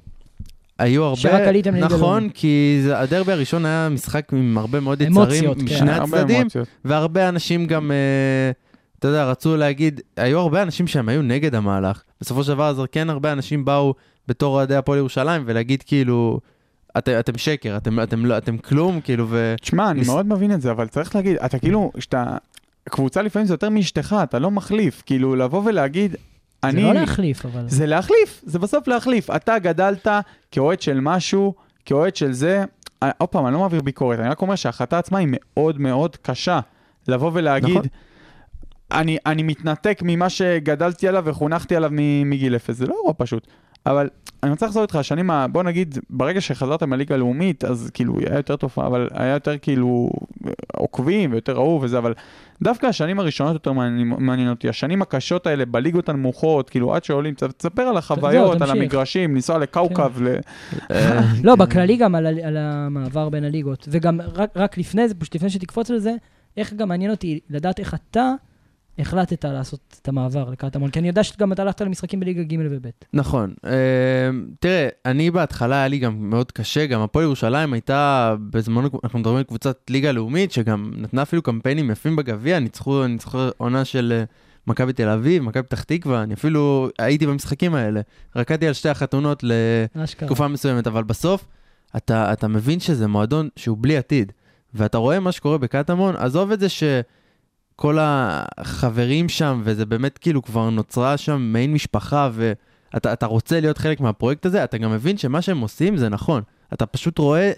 היו 0.82 1.04
הרבה, 1.04 1.16
שרק 1.16 1.48
עליתם 1.48 1.70
לליגה 1.74 1.86
נכון, 1.86 2.00
לאומית. 2.00 2.32
כי 2.34 2.80
זה- 2.84 2.98
הדרבי 3.00 3.32
הראשון 3.32 3.66
היה 3.66 3.88
משחק 3.88 4.28
עם 4.32 4.58
הרבה 4.58 4.80
מאוד 4.80 5.00
יצרים 5.00 5.54
כן. 5.54 5.64
משני 5.64 5.90
הרבה 5.92 6.18
הצדדים. 6.20 6.46
והרבה 6.84 7.28
אנשים 7.28 7.66
גם, 7.66 7.90
אה, 7.92 8.50
אתה 8.98 9.08
יודע, 9.08 9.24
רצו 9.30 9.56
להגיד, 9.56 10.00
היו 10.16 10.38
הרבה 10.38 10.62
אנשים 10.62 10.86
שהם 10.86 11.08
היו 11.08 11.22
נגד 11.22 11.54
המהלך. 11.54 12.02
בסופו 12.20 12.44
של 12.44 12.52
דבר, 12.52 12.68
אז 12.68 12.82
כן 12.92 13.10
הרבה 13.10 13.32
אנשים 13.32 13.64
באו 13.64 13.94
בתור 14.28 14.54
אוהדי 14.54 14.76
הפועל 14.76 14.98
ירושלים, 14.98 15.42
ולהגיד 15.46 15.82
כאילו, 15.86 16.40
את, 16.98 17.08
אתם 17.08 17.38
שקר, 17.38 17.76
אתם, 17.76 18.00
אתם, 18.02 18.26
לא- 18.26 18.38
אתם 18.38 18.58
כלום, 18.58 19.00
כאילו, 19.00 19.26
ו... 19.28 19.54
תשמע, 19.60 19.90
אני 19.90 20.00
מס- 20.00 20.06
מאוד 20.06 20.26
מבין 20.26 20.52
את 20.52 20.60
זה, 20.60 20.70
אבל 20.70 20.86
צריך 20.88 21.16
להגיד, 21.16 21.36
אתה 21.36 21.58
כאילו, 21.58 21.92
שאתה... 21.98 22.24
קבוצה 22.88 23.22
לפעמים 23.22 23.46
זה 23.46 23.54
יותר 23.54 23.68
מאשתך, 23.68 24.16
אתה 24.22 24.38
לא 24.38 24.50
מחליף. 24.50 25.02
כאילו, 25.06 25.36
לבוא 25.36 25.62
ולהגיד, 25.64 26.16
זה 26.62 26.68
אני... 26.68 26.82
לא 26.82 26.92
להחליף, 26.92 27.46
אבל... 27.46 27.68
זה 27.68 27.86
להחליף, 27.86 28.42
זה 28.46 28.58
בסוף 28.58 28.88
להחליף. 28.88 29.30
אתה 29.30 29.58
גדלת 29.58 30.06
כאוהד 30.50 30.82
של 30.82 31.00
משהו, 31.00 31.54
כאוהד 31.84 32.16
של 32.16 32.32
זה. 32.32 32.64
אה, 33.02 33.10
עוד 33.18 33.28
פעם, 33.28 33.46
אני 33.46 33.54
לא 33.54 33.60
מעביר 33.60 33.80
ביקורת, 33.80 34.18
אני 34.18 34.28
רק 34.28 34.42
אומר 34.42 34.54
שההחלטה 34.54 34.98
עצמה 34.98 35.18
היא 35.18 35.28
מאוד 35.30 35.80
מאוד 35.80 36.16
קשה. 36.16 36.60
לבוא 37.08 37.30
ולהגיד, 37.34 37.70
נכון. 37.70 37.82
אני, 38.92 39.18
אני 39.26 39.42
מתנתק 39.42 40.00
ממה 40.02 40.30
שגדלתי 40.30 41.08
עליו 41.08 41.22
וחונכתי 41.26 41.76
עליו 41.76 41.90
מגיל 42.24 42.56
אפס, 42.56 42.76
זה 42.76 42.86
לא 42.86 42.94
אירוע 42.94 43.12
פשוט. 43.16 43.46
אבל 43.86 44.08
אני 44.42 44.50
רוצה 44.50 44.66
לחזור 44.66 44.82
איתך, 44.82 44.96
השנים, 44.96 45.30
ה- 45.30 45.46
בוא 45.46 45.62
נגיד, 45.62 45.98
ברגע 46.10 46.40
שחזרת 46.40 46.82
מהליגה 46.82 47.14
הלאומית, 47.14 47.64
אז 47.64 47.90
כאילו, 47.94 48.14
היה 48.18 48.36
יותר 48.36 48.56
תופעה, 48.56 48.86
אבל 48.86 49.08
היה 49.14 49.34
יותר 49.34 49.58
כאילו 49.58 50.10
עוקבים 50.72 51.32
ויותר 51.32 51.56
אהוב 51.56 51.82
וזה, 51.82 51.98
אבל 51.98 52.14
דווקא 52.62 52.86
השנים 52.86 53.20
הראשונות 53.20 53.52
יותר 53.52 53.72
מעניין 54.02 54.48
אותי, 54.50 54.68
השנים 54.68 55.02
הקשות 55.02 55.46
האלה 55.46 55.64
בליגות 55.64 56.08
הנמוכות, 56.08 56.70
כאילו, 56.70 56.94
עד 56.94 57.04
שעולים, 57.04 57.34
תספר 57.56 57.82
על 57.82 57.96
החוויות, 57.96 58.52
על 58.52 58.58
תמשיך. 58.58 58.74
המגרשים, 58.74 59.34
לנסוע 59.34 59.58
לקאוקב. 59.58 60.12
אה, 60.90 61.20
לא, 61.44 61.56
בכללי 61.56 61.96
גם 61.96 62.14
על, 62.14 62.26
על 62.26 62.56
המעבר 62.56 63.28
בין 63.28 63.44
הליגות. 63.44 63.88
וגם 63.90 64.20
רק, 64.56 64.78
לפני 64.78 65.08
זה, 65.08 65.14
פשוט 65.14 65.34
לפני 65.34 65.50
שתקפוץ 65.50 65.90
על 65.90 65.98
זה, 65.98 66.14
איך 66.56 66.72
גם 66.72 66.88
מעניין 66.88 67.10
אותי 67.10 67.40
לדעת 67.50 67.80
איך 67.80 67.94
אתה 67.94 68.32
החלטת 68.98 69.44
לעשות 69.44 69.98
את 70.02 70.08
המעבר 70.08 70.50
לקטמון. 70.50 70.90
כי 70.90 70.98
אני 70.98 71.08
יודע 71.08 71.24
שגם 71.24 71.52
אתה 71.52 71.62
הלכת 71.62 71.80
למשחקים 71.80 72.20
בליגה 72.20 72.42
ג' 72.42 72.56
וב'. 72.70 72.86
נכון. 73.12 73.54
אה, 73.64 73.70
תראה, 74.60 74.88
אני 75.06 75.30
בהתחלה 75.30 75.76
היה 75.76 75.88
לי 75.88 75.98
גם 75.98 76.30
מאוד 76.30 76.52
קשה, 76.52 76.86
גם 76.86 77.00
הפועל 77.00 77.24
ירושלים 77.24 77.72
הייתה 77.72 78.34
בזמנו, 78.50 78.88
אנחנו 79.04 79.18
מדברים 79.18 79.36
על 79.36 79.42
קבוצת 79.42 79.78
ליגה 79.90 80.12
לאומית, 80.12 80.52
שגם 80.52 80.90
נתנה 80.96 81.22
אפילו 81.22 81.42
קמפיינים 81.42 81.90
יפים 81.90 82.16
בגביע, 82.16 82.58
ניצחו, 82.58 83.02
עונה 83.56 83.84
של 83.84 84.12
אה, 84.16 84.24
מכבי 84.66 84.92
תל 84.92 85.08
אביב, 85.08 85.42
מכבי 85.42 85.62
פתח 85.62 85.82
תקווה, 85.82 86.22
אני 86.22 86.34
אפילו 86.34 86.88
הייתי 86.98 87.26
במשחקים 87.26 87.74
האלה. 87.74 88.00
רקדתי 88.36 88.66
על 88.66 88.72
שתי 88.72 88.88
החתונות. 88.88 89.44
לתקופה 89.44 90.48
מסוימת, 90.48 90.86
אבל 90.86 91.02
בסוף 91.02 91.46
אתה, 91.96 92.32
אתה 92.32 92.48
מבין 92.48 92.80
שזה 92.80 93.06
מועדון 93.06 93.48
שהוא 93.56 93.78
בלי 93.80 93.96
עתיד, 93.96 94.32
ואתה 94.74 94.98
רואה 94.98 95.20
מה 95.20 95.32
שקורה 95.32 95.58
בקטמון, 95.58 96.16
עזוב 96.16 96.52
את 96.52 96.60
זה 96.60 96.68
שכל 97.82 97.98
החברים 98.00 99.28
שם, 99.28 99.60
וזה 99.64 99.86
באמת 99.86 100.18
כאילו 100.18 100.42
כבר 100.42 100.70
נוצרה 100.70 101.16
שם 101.16 101.40
מעין 101.40 101.72
משפחה, 101.72 102.30
ואתה 102.32 103.12
אתה 103.12 103.26
רוצה 103.26 103.60
להיות 103.60 103.78
חלק 103.78 104.00
מהפרויקט 104.00 104.46
הזה, 104.46 104.64
אתה 104.64 104.78
גם 104.78 104.92
מבין 104.92 105.18
שמה 105.18 105.42
שהם 105.42 105.60
עושים 105.60 105.96
זה 105.96 106.08
נכון. 106.08 106.42
אתה 106.72 106.86
פשוט 106.86 107.18
רואה, 107.18 107.52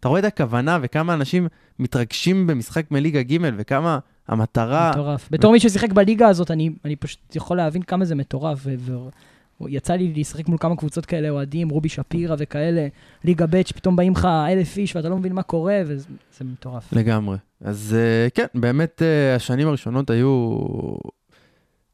אתה 0.00 0.08
רואה 0.08 0.20
את 0.20 0.24
הכוונה 0.24 0.78
וכמה 0.82 1.14
אנשים 1.14 1.48
מתרגשים 1.78 2.46
במשחק 2.46 2.90
מליגה 2.90 3.22
ג' 3.22 3.36
וכמה 3.56 3.98
המטרה... 4.28 4.90
מטורף. 4.90 5.28
בתור 5.30 5.52
מי 5.52 5.60
ששיחק 5.60 5.92
בליגה 5.92 6.28
הזאת, 6.28 6.50
אני, 6.50 6.70
אני 6.84 6.96
פשוט 6.96 7.36
יכול 7.36 7.56
להבין 7.56 7.82
כמה 7.82 8.04
זה 8.04 8.14
מטורף. 8.14 8.58
ו- 8.62 8.74
ו- 8.78 9.68
יצא 9.68 9.92
לי 9.92 10.12
לשחק 10.16 10.48
מול 10.48 10.58
כמה 10.58 10.76
קבוצות 10.76 11.06
כאלה, 11.06 11.30
אוהדים, 11.30 11.68
רובי 11.68 11.88
שפירא 11.88 12.36
וכאלה, 12.38 12.88
ליגה 13.24 13.46
ב', 13.50 13.62
שפתאום 13.66 13.96
באים 13.96 14.12
לך 14.12 14.28
אלף 14.48 14.76
איש 14.76 14.96
ואתה 14.96 15.08
לא 15.08 15.16
מבין 15.16 15.32
מה 15.32 15.42
קורה, 15.42 15.80
וזה 15.86 16.08
זה 16.38 16.44
מטורף. 16.44 16.92
לגמרי. 16.92 17.36
אז 17.64 17.96
uh, 17.96 18.30
כן, 18.30 18.46
באמת 18.54 19.02
uh, 19.02 19.36
השנים 19.36 19.68
הראשונות 19.68 20.10
היו, 20.10 20.56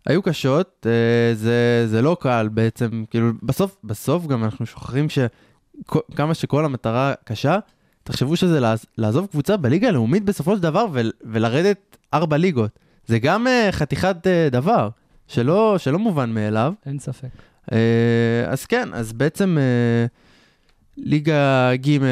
היו 0.07 0.23
קשות, 0.23 0.87
uh, 0.87 1.37
זה, 1.37 1.85
זה 1.87 2.03
לא 2.03 2.17
קל 2.21 2.49
בעצם, 2.53 3.05
כאילו 3.11 3.33
בסוף, 3.43 3.77
בסוף 3.85 4.27
גם 4.27 4.45
אנחנו 4.45 4.67
שוכחים 4.67 5.07
שכמה 5.09 6.35
שכל 6.35 6.65
המטרה 6.65 7.15
קשה, 7.25 7.59
תחשבו 8.05 8.37
שזה 8.37 8.61
לעז, 8.61 8.85
לעזוב 8.99 9.27
קבוצה 9.27 9.57
בליגה 9.57 9.89
הלאומית 9.89 10.25
בסופו 10.25 10.57
של 10.57 10.63
דבר 10.63 10.87
ול, 10.93 11.13
ולרדת 11.25 11.97
ארבע 12.15 12.37
ליגות. 12.37 12.79
זה 13.07 13.19
גם 13.19 13.47
חתיכת 13.71 14.17
דבר, 14.51 14.89
שלא, 15.27 15.75
שלא 15.79 15.99
מובן 15.99 16.31
מאליו. 16.31 16.73
אין 16.87 16.99
ספק. 16.99 17.29
אז 18.49 18.67
כן, 18.67 18.89
אז 18.95 19.13
בעצם 19.13 19.59
ליגה 20.99 21.71
ג' 21.77 21.99
uh, 21.99 22.03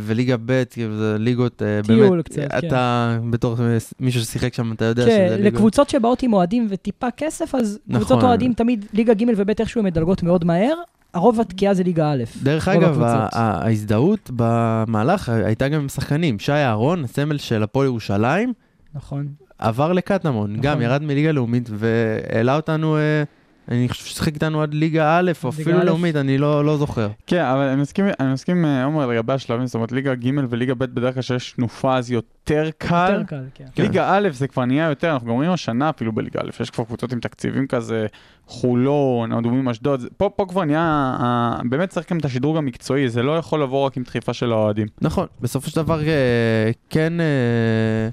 וליגה 0.00 0.36
ב', 0.46 0.62
כאילו 0.70 0.96
זה 0.96 1.16
ליגות, 1.18 1.62
טיול 1.86 2.10
באמת, 2.10 2.24
קצת, 2.24 2.36
כן. 2.36 2.68
אתה 2.68 3.18
בתור 3.30 3.56
מישהו 4.00 4.20
ששיחק 4.24 4.54
שם, 4.54 4.72
אתה 4.72 4.84
יודע 4.84 5.02
שזה 5.02 5.36
ליגות. 5.36 5.52
לקבוצות 5.52 5.90
שבאות 5.90 6.22
עם 6.22 6.32
אוהדים 6.32 6.66
וטיפה 6.70 7.10
כסף, 7.10 7.54
אז 7.54 7.78
נכון. 7.86 8.00
קבוצות 8.00 8.22
אוהדים 8.22 8.52
תמיד, 8.52 8.84
ליגה 8.92 9.14
ג' 9.14 9.24
וב' 9.36 9.50
איכשהו 9.60 9.78
הן 9.78 9.86
מדלגות 9.86 10.22
מאוד 10.22 10.44
מהר, 10.44 10.74
הרוב 11.14 11.40
התקיעה 11.40 11.74
זה 11.74 11.82
ליגה 11.82 12.12
א'. 12.12 12.24
דרך 12.42 12.68
אגב, 12.68 13.02
ההזדהות 13.32 14.30
במהלך 14.36 15.28
הייתה 15.28 15.68
גם 15.68 15.80
עם 15.80 15.88
שחקנים. 15.88 16.38
שי 16.38 16.52
אהרון, 16.52 17.04
הסמל 17.04 17.38
של 17.38 17.62
הפועל 17.62 17.86
ירושלים, 17.86 18.52
נכון. 18.94 19.26
עבר 19.58 19.92
לקטמון, 19.92 20.50
נכון. 20.50 20.62
גם 20.62 20.82
ירד 20.82 21.02
מליגה 21.02 21.32
לאומית 21.32 21.70
והעלה 21.72 22.56
אותנו, 22.56 22.96
אה, 22.96 23.22
אני 23.68 23.88
חושב 23.88 24.04
ששיחק 24.04 24.34
איתנו 24.34 24.62
עד 24.62 24.74
ליגה 24.74 25.18
א', 25.18 25.32
או 25.44 25.48
אפילו. 25.48 25.84
לאומית, 25.84 26.16
אני 26.16 26.38
לא 26.38 26.64
לא 26.64 26.76
זוכר. 26.76 27.08
כן, 27.26 27.44
אבל 27.44 27.60
אני 27.60 27.82
מסכים, 27.82 28.04
אני 28.20 28.32
מסכים, 28.32 28.64
אה, 28.64 28.84
עומר, 28.84 29.06
לגבי 29.06 29.32
השלבים, 29.32 29.66
זאת 29.66 29.74
אומרת, 29.74 29.92
ליגה 29.92 30.14
ג' 30.14 30.30
וליגה 30.50 30.74
ב' 30.74 30.84
בדרך 30.84 31.14
כלל 31.14 31.22
שיש 31.22 31.52
תנופה, 31.52 31.96
אז 31.96 32.10
יותר 32.10 32.70
קל. 32.78 33.12
יותר 33.12 33.24
קל, 33.24 33.44
כן. 33.54 33.64
כן. 33.74 33.82
ליגה 33.82 34.16
א' 34.16 34.28
זה 34.32 34.48
כבר 34.48 34.64
נהיה 34.64 34.88
יותר, 34.88 35.12
אנחנו 35.12 35.34
רואים 35.34 35.50
השנה 35.50 35.90
אפילו 35.90 36.12
בליגה 36.12 36.40
א', 36.40 36.50
יש 36.60 36.70
כבר 36.70 36.84
קבוצות 36.84 37.12
עם 37.12 37.20
תקציבים 37.20 37.66
כזה, 37.66 38.06
חולון, 38.46 39.32
אדומים 39.32 39.68
אשדוד, 39.68 40.04
פה, 40.16 40.30
פה 40.36 40.46
כבר 40.48 40.64
נהיה, 40.64 41.16
אה, 41.20 41.60
באמת 41.68 41.88
צריך 41.88 42.12
גם 42.12 42.18
את 42.18 42.24
השדרוג 42.24 42.56
המקצועי, 42.56 43.08
זה 43.08 43.22
לא 43.22 43.38
יכול 43.38 43.62
לבוא 43.62 43.86
רק 43.86 43.96
עם 43.96 44.02
דחיפה 44.02 44.32
של 44.32 44.52
האוהדים. 44.52 44.86
נכון, 45.00 45.26
בסופו 45.40 45.70
של 45.70 45.76
דבר 45.76 46.00
אה, 46.00 46.70
כן, 46.90 47.20
אה, 47.20 48.08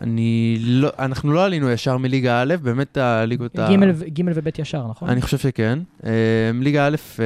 אני 0.00 0.56
לא, 0.60 0.90
אנחנו 0.98 1.32
לא 1.32 1.44
עלינו 1.44 1.70
ישר 1.70 1.96
מליגה 1.96 2.42
א', 2.42 2.54
באמת 2.62 2.96
הליגות 2.96 3.58
ה... 3.58 3.68
ג' 4.12 4.20
וב' 4.34 4.48
ישר, 4.58 4.86
נכון? 4.90 5.08
אני 5.08 5.22
חושב 5.22 5.38
שכן. 5.38 5.78
אה, 6.06 6.10
ליגה 6.60 6.86
א', 6.86 6.96
אה, 7.20 7.24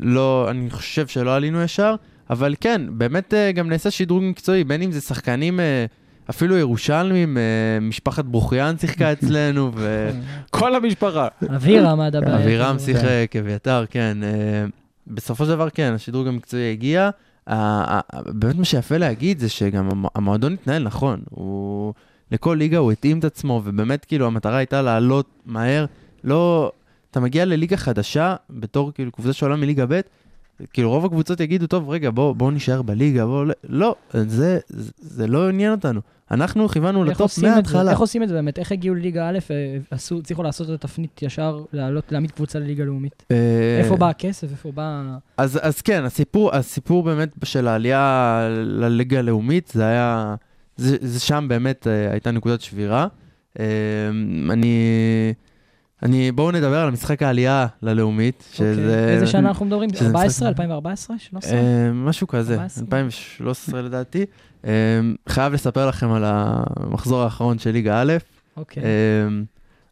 לא, 0.00 0.46
אני 0.50 0.70
חושב 0.70 1.06
שלא 1.06 1.36
עלינו 1.36 1.62
ישר, 1.62 1.94
אבל 2.30 2.54
כן, 2.60 2.82
באמת 2.88 3.34
אה, 3.34 3.52
גם 3.52 3.68
נעשה 3.68 3.90
שדרוג 3.90 4.22
מקצועי, 4.22 4.64
בין 4.64 4.82
אם 4.82 4.92
זה 4.92 5.00
שחקנים, 5.00 5.60
אה, 5.60 5.84
אפילו 6.30 6.56
ירושלמים, 6.56 7.38
משפחת 7.80 8.24
ברוכיאן 8.24 8.74
שיחקה 8.78 9.12
אצלנו, 9.12 9.70
ו... 9.74 10.10
כל 10.50 10.74
המשפחה. 10.74 11.28
אווירם 11.50 12.00
עד 12.00 12.16
הבעיה. 12.16 12.36
אבירם 12.36 12.78
שיחק, 12.78 13.32
אביתר, 13.40 13.84
כן. 13.90 14.18
אה, 14.22 14.64
בסופו 15.06 15.44
של 15.44 15.50
דבר, 15.50 15.70
כן, 15.70 15.92
השדרוג 15.94 16.26
המקצועי 16.26 16.72
הגיע. 16.72 17.10
באמת 18.26 18.54
מה 18.56 18.64
שיפה 18.64 18.96
להגיד 18.96 19.38
זה 19.38 19.48
שגם 19.48 19.90
המ- 19.90 20.04
המועדון 20.14 20.52
התנהל 20.52 20.82
נכון. 20.82 21.20
הוא... 21.30 21.94
לכל 22.32 22.54
ליגה 22.58 22.78
הוא 22.78 22.92
התאים 22.92 23.18
את 23.18 23.24
עצמו, 23.24 23.60
ובאמת, 23.64 24.04
כאילו, 24.04 24.26
המטרה 24.26 24.56
הייתה 24.56 24.82
לעלות 24.82 25.26
מהר. 25.46 25.84
לא... 26.24 26.72
אתה 27.10 27.20
מגיע 27.20 27.44
לליגה 27.44 27.76
חדשה, 27.76 28.36
בתור 28.50 28.92
כאילו 28.92 29.12
קבוצה 29.12 29.32
שעולה 29.32 29.56
מליגה 29.56 29.86
ב', 29.86 30.00
כאילו 30.72 30.90
רוב 30.90 31.04
הקבוצות 31.04 31.40
יגידו, 31.40 31.66
טוב, 31.66 31.90
רגע, 31.90 32.10
בואו 32.10 32.34
בוא 32.34 32.52
נישאר 32.52 32.82
בליגה, 32.82 33.26
בואו... 33.26 33.44
לא, 33.68 33.94
זה, 34.12 34.58
זה, 34.68 34.92
זה 35.00 35.26
לא 35.26 35.48
עניין 35.48 35.72
אותנו. 35.72 36.00
אנחנו 36.30 36.68
כיוונו 36.68 37.04
לטופ? 37.04 37.38
מההתחלה. 37.38 37.90
איך 37.90 38.00
עושים 38.00 38.22
את 38.22 38.28
זה 38.28 38.34
באמת? 38.34 38.58
איך 38.58 38.72
הגיעו 38.72 38.94
לליגה 38.94 39.28
א' 39.28 39.38
ועשו, 39.92 40.18
הצליחו 40.18 40.42
לעשות 40.42 40.70
את 40.70 40.74
התפנית 40.74 41.22
ישר, 41.22 41.64
לעלות, 41.72 42.12
להעמיד 42.12 42.30
קבוצה 42.30 42.58
לליגה 42.58 42.84
לאומית? 42.84 43.24
אה, 43.30 43.80
איפה 43.82 43.96
בא 43.96 44.08
הכסף? 44.08 44.50
איפה 44.50 44.72
בא... 44.72 45.16
אז, 45.36 45.58
אז 45.62 45.82
כן, 45.82 46.04
הסיפור, 46.04 46.54
הסיפור 46.54 47.02
באמת 47.02 47.34
של 47.44 47.68
העלייה 47.68 48.48
לליגה 48.64 49.18
הלאומית, 49.18 49.72
זה 49.74 49.86
היה, 49.86 50.34
זה, 50.76 50.96
זה 51.00 51.20
שם 51.20 51.46
באמת 51.48 51.86
אה, 51.86 52.10
הייתה 52.10 52.30
נקודת 52.30 52.60
שבירה. 52.60 53.06
אה, 53.58 53.64
אני, 54.50 54.76
אני, 56.04 56.32
בואו 56.32 56.50
נדבר 56.50 56.76
על 56.80 56.90
משחק 56.90 57.22
העלייה 57.22 57.66
ללאומית, 57.82 58.44
שזה... 58.52 58.80
אוקיי. 58.80 59.14
איזה 59.14 59.26
שנה 59.26 59.48
אנחנו 59.48 59.66
מדברים? 59.66 59.90
שזה 59.94 60.06
14? 60.06 60.26
משחק- 60.26 60.46
2014? 60.46 61.18
13? 61.18 61.58
אה, 61.58 61.92
משהו 61.92 62.26
כזה, 62.26 62.52
14? 62.54 62.84
2013 62.84 63.82
לדעתי. 63.82 64.24
אה, 64.66 64.70
חייב 65.28 65.52
לספר 65.52 65.86
לכם 65.88 66.12
על 66.12 66.22
המחזור 66.26 67.22
האחרון 67.22 67.58
של 67.58 67.70
ליגה 67.70 68.02
א'. 68.02 68.12
אוקיי. 68.56 68.82
אה, 68.82 68.88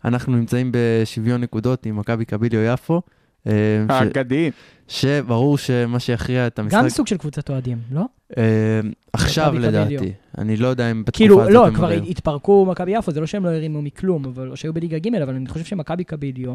אנחנו 0.05 0.37
נמצאים 0.37 0.73
בשוויון 0.75 1.41
נקודות 1.41 1.87
עם 1.87 1.97
מכבי 1.97 2.25
קביליו 2.25 2.61
יפו. 2.61 3.03
אה, 3.47 3.53
האגדיים. 3.89 4.53
שברור 4.89 5.59
שמה 5.59 6.01
שיכריע 6.01 6.47
את 6.47 6.59
המשחק... 6.59 6.79
גם 6.79 6.89
סוג 6.89 7.07
של 7.07 7.17
קבוצת 7.17 7.51
אוהדים, 7.51 7.79
לא? 7.93 8.03
אה, 8.39 8.81
עכשיו 9.13 9.55
לדעתי. 9.59 10.13
אני 10.39 10.57
לא 10.57 10.69
יודע 10.69 10.91
אם 10.91 11.05
בתקופה 11.05 11.19
כאילו, 11.19 11.41
הזאת 11.41 11.53
לא, 11.53 11.67
הם 11.67 11.75
כבר. 11.75 11.91
התפרקו 11.91 12.67
מכבי 12.67 12.91
יפו, 12.97 13.13
זה 13.13 13.21
לא 13.21 13.27
שהם 13.27 13.45
לא 13.45 13.51
הרימו 13.51 13.83
מכלום, 13.83 14.25
אבל 14.25 14.51
או 14.51 14.57
שהיו 14.57 14.73
בליגה 14.73 14.99
ג', 14.99 15.15
אבל 15.15 15.35
אני 15.35 15.49
חושב 15.49 15.65
שמכבי 15.65 16.05
קביליו, 16.05 16.55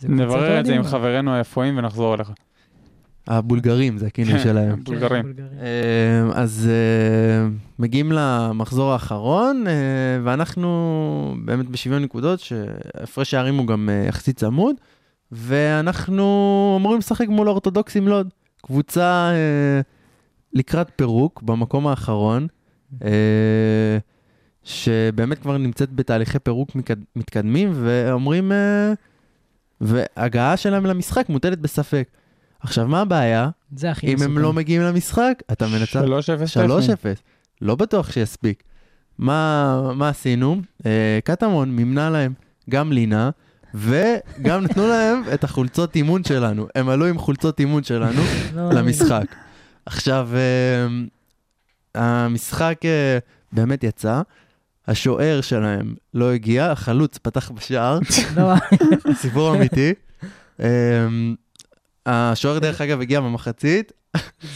קבוצת 0.00 0.08
נברר 0.08 0.60
את 0.60 0.66
זה 0.66 0.74
עם 0.74 0.82
חברינו 0.82 1.34
היפואים 1.34 1.78
ונחזור 1.78 2.14
אליך. 2.14 2.32
הבולגרים 3.26 3.98
זה 3.98 4.06
הכינוי 4.06 4.32
כן. 4.32 4.42
שלהם. 4.42 4.80
בולגרים. 4.84 5.32
כן. 5.36 5.42
אה, 5.60 6.42
אז 6.42 6.70
מגיעים 7.78 8.12
למחזור 8.12 8.92
האחרון, 8.92 9.64
ואנחנו 10.24 11.34
באמת 11.44 11.68
בשוויון 11.68 12.02
נקודות, 12.02 12.40
שהפרש 12.40 13.34
הערים 13.34 13.56
הוא 13.56 13.66
גם 13.66 13.88
יחסית 14.08 14.36
צמוד, 14.36 14.76
ואנחנו 15.32 16.22
אמורים 16.80 16.98
לשחק 16.98 17.28
מול 17.28 17.48
האורתודוקסים 17.48 18.08
לוד. 18.08 18.28
קבוצה 18.62 19.30
אה, 19.32 19.80
לקראת 20.52 20.88
פירוק 20.96 21.42
במקום 21.42 21.86
האחרון, 21.86 22.46
אה, 23.04 23.98
שבאמת 24.64 25.38
כבר 25.38 25.58
נמצאת 25.58 25.92
בתהליכי 25.92 26.38
פירוק 26.38 26.74
מקד- 26.76 27.04
מתקדמים, 27.16 27.70
ואומרים, 27.74 28.52
אה, 28.52 28.92
והגעה 29.80 30.56
שלהם 30.56 30.86
למשחק 30.86 31.28
מוטלת 31.28 31.58
בספק. 31.60 32.08
עכשיו, 32.60 32.88
מה 32.88 33.00
הבעיה? 33.00 33.48
זה 33.76 33.90
הכי 33.90 34.06
אם 34.08 34.14
מסוכן. 34.14 34.30
הם 34.30 34.38
לא 34.38 34.52
מגיעים 34.52 34.82
למשחק, 34.82 35.42
אתה 35.52 35.66
מנצח 35.66 36.00
3-0. 36.00 36.46
3-0. 36.52 37.22
לא 37.62 37.74
בטוח 37.74 38.12
שיספיק. 38.12 38.62
מה, 39.18 39.92
מה 39.94 40.08
עשינו? 40.08 40.60
אה, 40.86 41.18
קטמון 41.24 41.70
מימנה 41.70 42.10
להם 42.10 42.32
גם 42.70 42.92
לינה, 42.92 43.30
וגם 43.76 44.64
נתנו 44.64 44.86
להם 44.86 45.22
את 45.34 45.44
החולצות 45.44 45.96
אימון 45.96 46.24
שלנו. 46.24 46.66
הם 46.74 46.88
עלו 46.88 47.06
עם 47.06 47.18
חולצות 47.18 47.60
אימון 47.60 47.82
שלנו 47.82 48.22
לא, 48.54 48.72
למשחק. 48.72 49.24
עכשיו, 49.86 50.28
אה, 50.34 50.86
המשחק 51.94 52.80
אה, 52.84 53.18
באמת 53.52 53.84
יצא, 53.84 54.22
השוער 54.88 55.40
שלהם 55.40 55.94
לא 56.14 56.32
הגיע, 56.32 56.70
החלוץ 56.70 57.18
פתח 57.18 57.50
בשער, 57.50 57.98
לא, 58.36 58.52
סיפור 59.14 59.54
אמיתי. 59.56 59.92
אה, 60.60 61.06
השוער 62.06 62.58
דרך 62.58 62.80
אגב 62.80 63.00
הגיע 63.00 63.20
במחצית, 63.20 63.92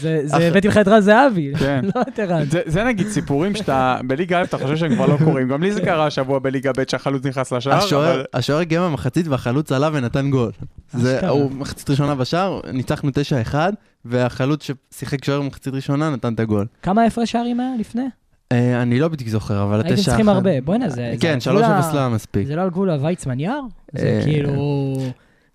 זה 0.01 0.21
זה 0.23 0.49
בית 0.53 0.65
מלחמת 0.65 0.87
רז 0.87 1.03
זהבי, 1.03 1.51
כן. 1.59 1.85
לא 1.95 2.01
את 2.01 2.19
ערן. 2.19 2.43
זה, 2.65 2.83
נגיד 2.83 3.07
סיפורים 3.07 3.55
שאתה, 3.55 3.97
בליגה 4.07 4.39
א' 4.39 4.43
אתה 4.43 4.57
חושב 4.57 4.77
שהם 4.77 4.95
כבר 4.95 5.05
לא 5.05 5.17
קורים. 5.23 5.47
גם 5.47 5.63
לי 5.63 5.71
זה 5.71 5.81
קרה 5.81 6.05
השבוע 6.05 6.39
בליגה 6.39 6.71
ב' 6.77 6.83
שהחלוץ 6.91 7.25
נכנס 7.25 7.51
לשער, 7.53 7.79
השוער, 8.33 8.59
הגיע 8.59 8.81
במחצית 8.81 9.27
והחלוץ 9.27 9.71
עלה 9.71 9.89
ונתן 9.93 10.29
גול. 10.29 10.51
הוא 11.29 11.51
מחצית 11.51 11.89
ראשונה 11.89 12.15
בשער, 12.15 12.59
ניצחנו 12.73 13.09
9-1, 13.51 13.55
והחלוץ 14.05 14.67
ששיחק 14.93 15.25
שוער 15.25 15.41
במחצית 15.41 15.73
ראשונה 15.73 16.09
נתן 16.09 16.33
את 16.33 16.39
הגול. 16.39 16.65
כמה 16.83 17.03
הפרש 17.05 17.31
שערים 17.31 17.59
היה 17.59 17.69
לפני? 17.79 18.05
אה, 18.51 18.81
אני 18.81 18.99
לא 18.99 19.07
בדיוק 19.07 19.29
זוכר, 19.29 19.63
אבל 19.63 19.75
הייתם 19.75 19.93
התשע 19.93 20.03
צריכים 20.05 20.29
אחת- 20.29 20.35
הרבה. 20.35 20.61
בוא'נה, 20.61 20.89
זה... 20.89 20.95
זה 20.95 21.13
כן, 21.19 21.33
על 21.33 21.39
3-0 21.39 21.43
גבול 21.49 21.63
ה- 21.63 21.93
לא 21.95 22.09
מספיק. 22.15 22.47
זה 22.47 22.55
לא 22.55 22.61
על 22.61 22.69
גבול 22.69 22.89
הוויצמן 22.89 23.39
יער? 23.39 23.59
זה 23.97 24.05
אה, 24.05 24.21
כאילו... 24.23 24.95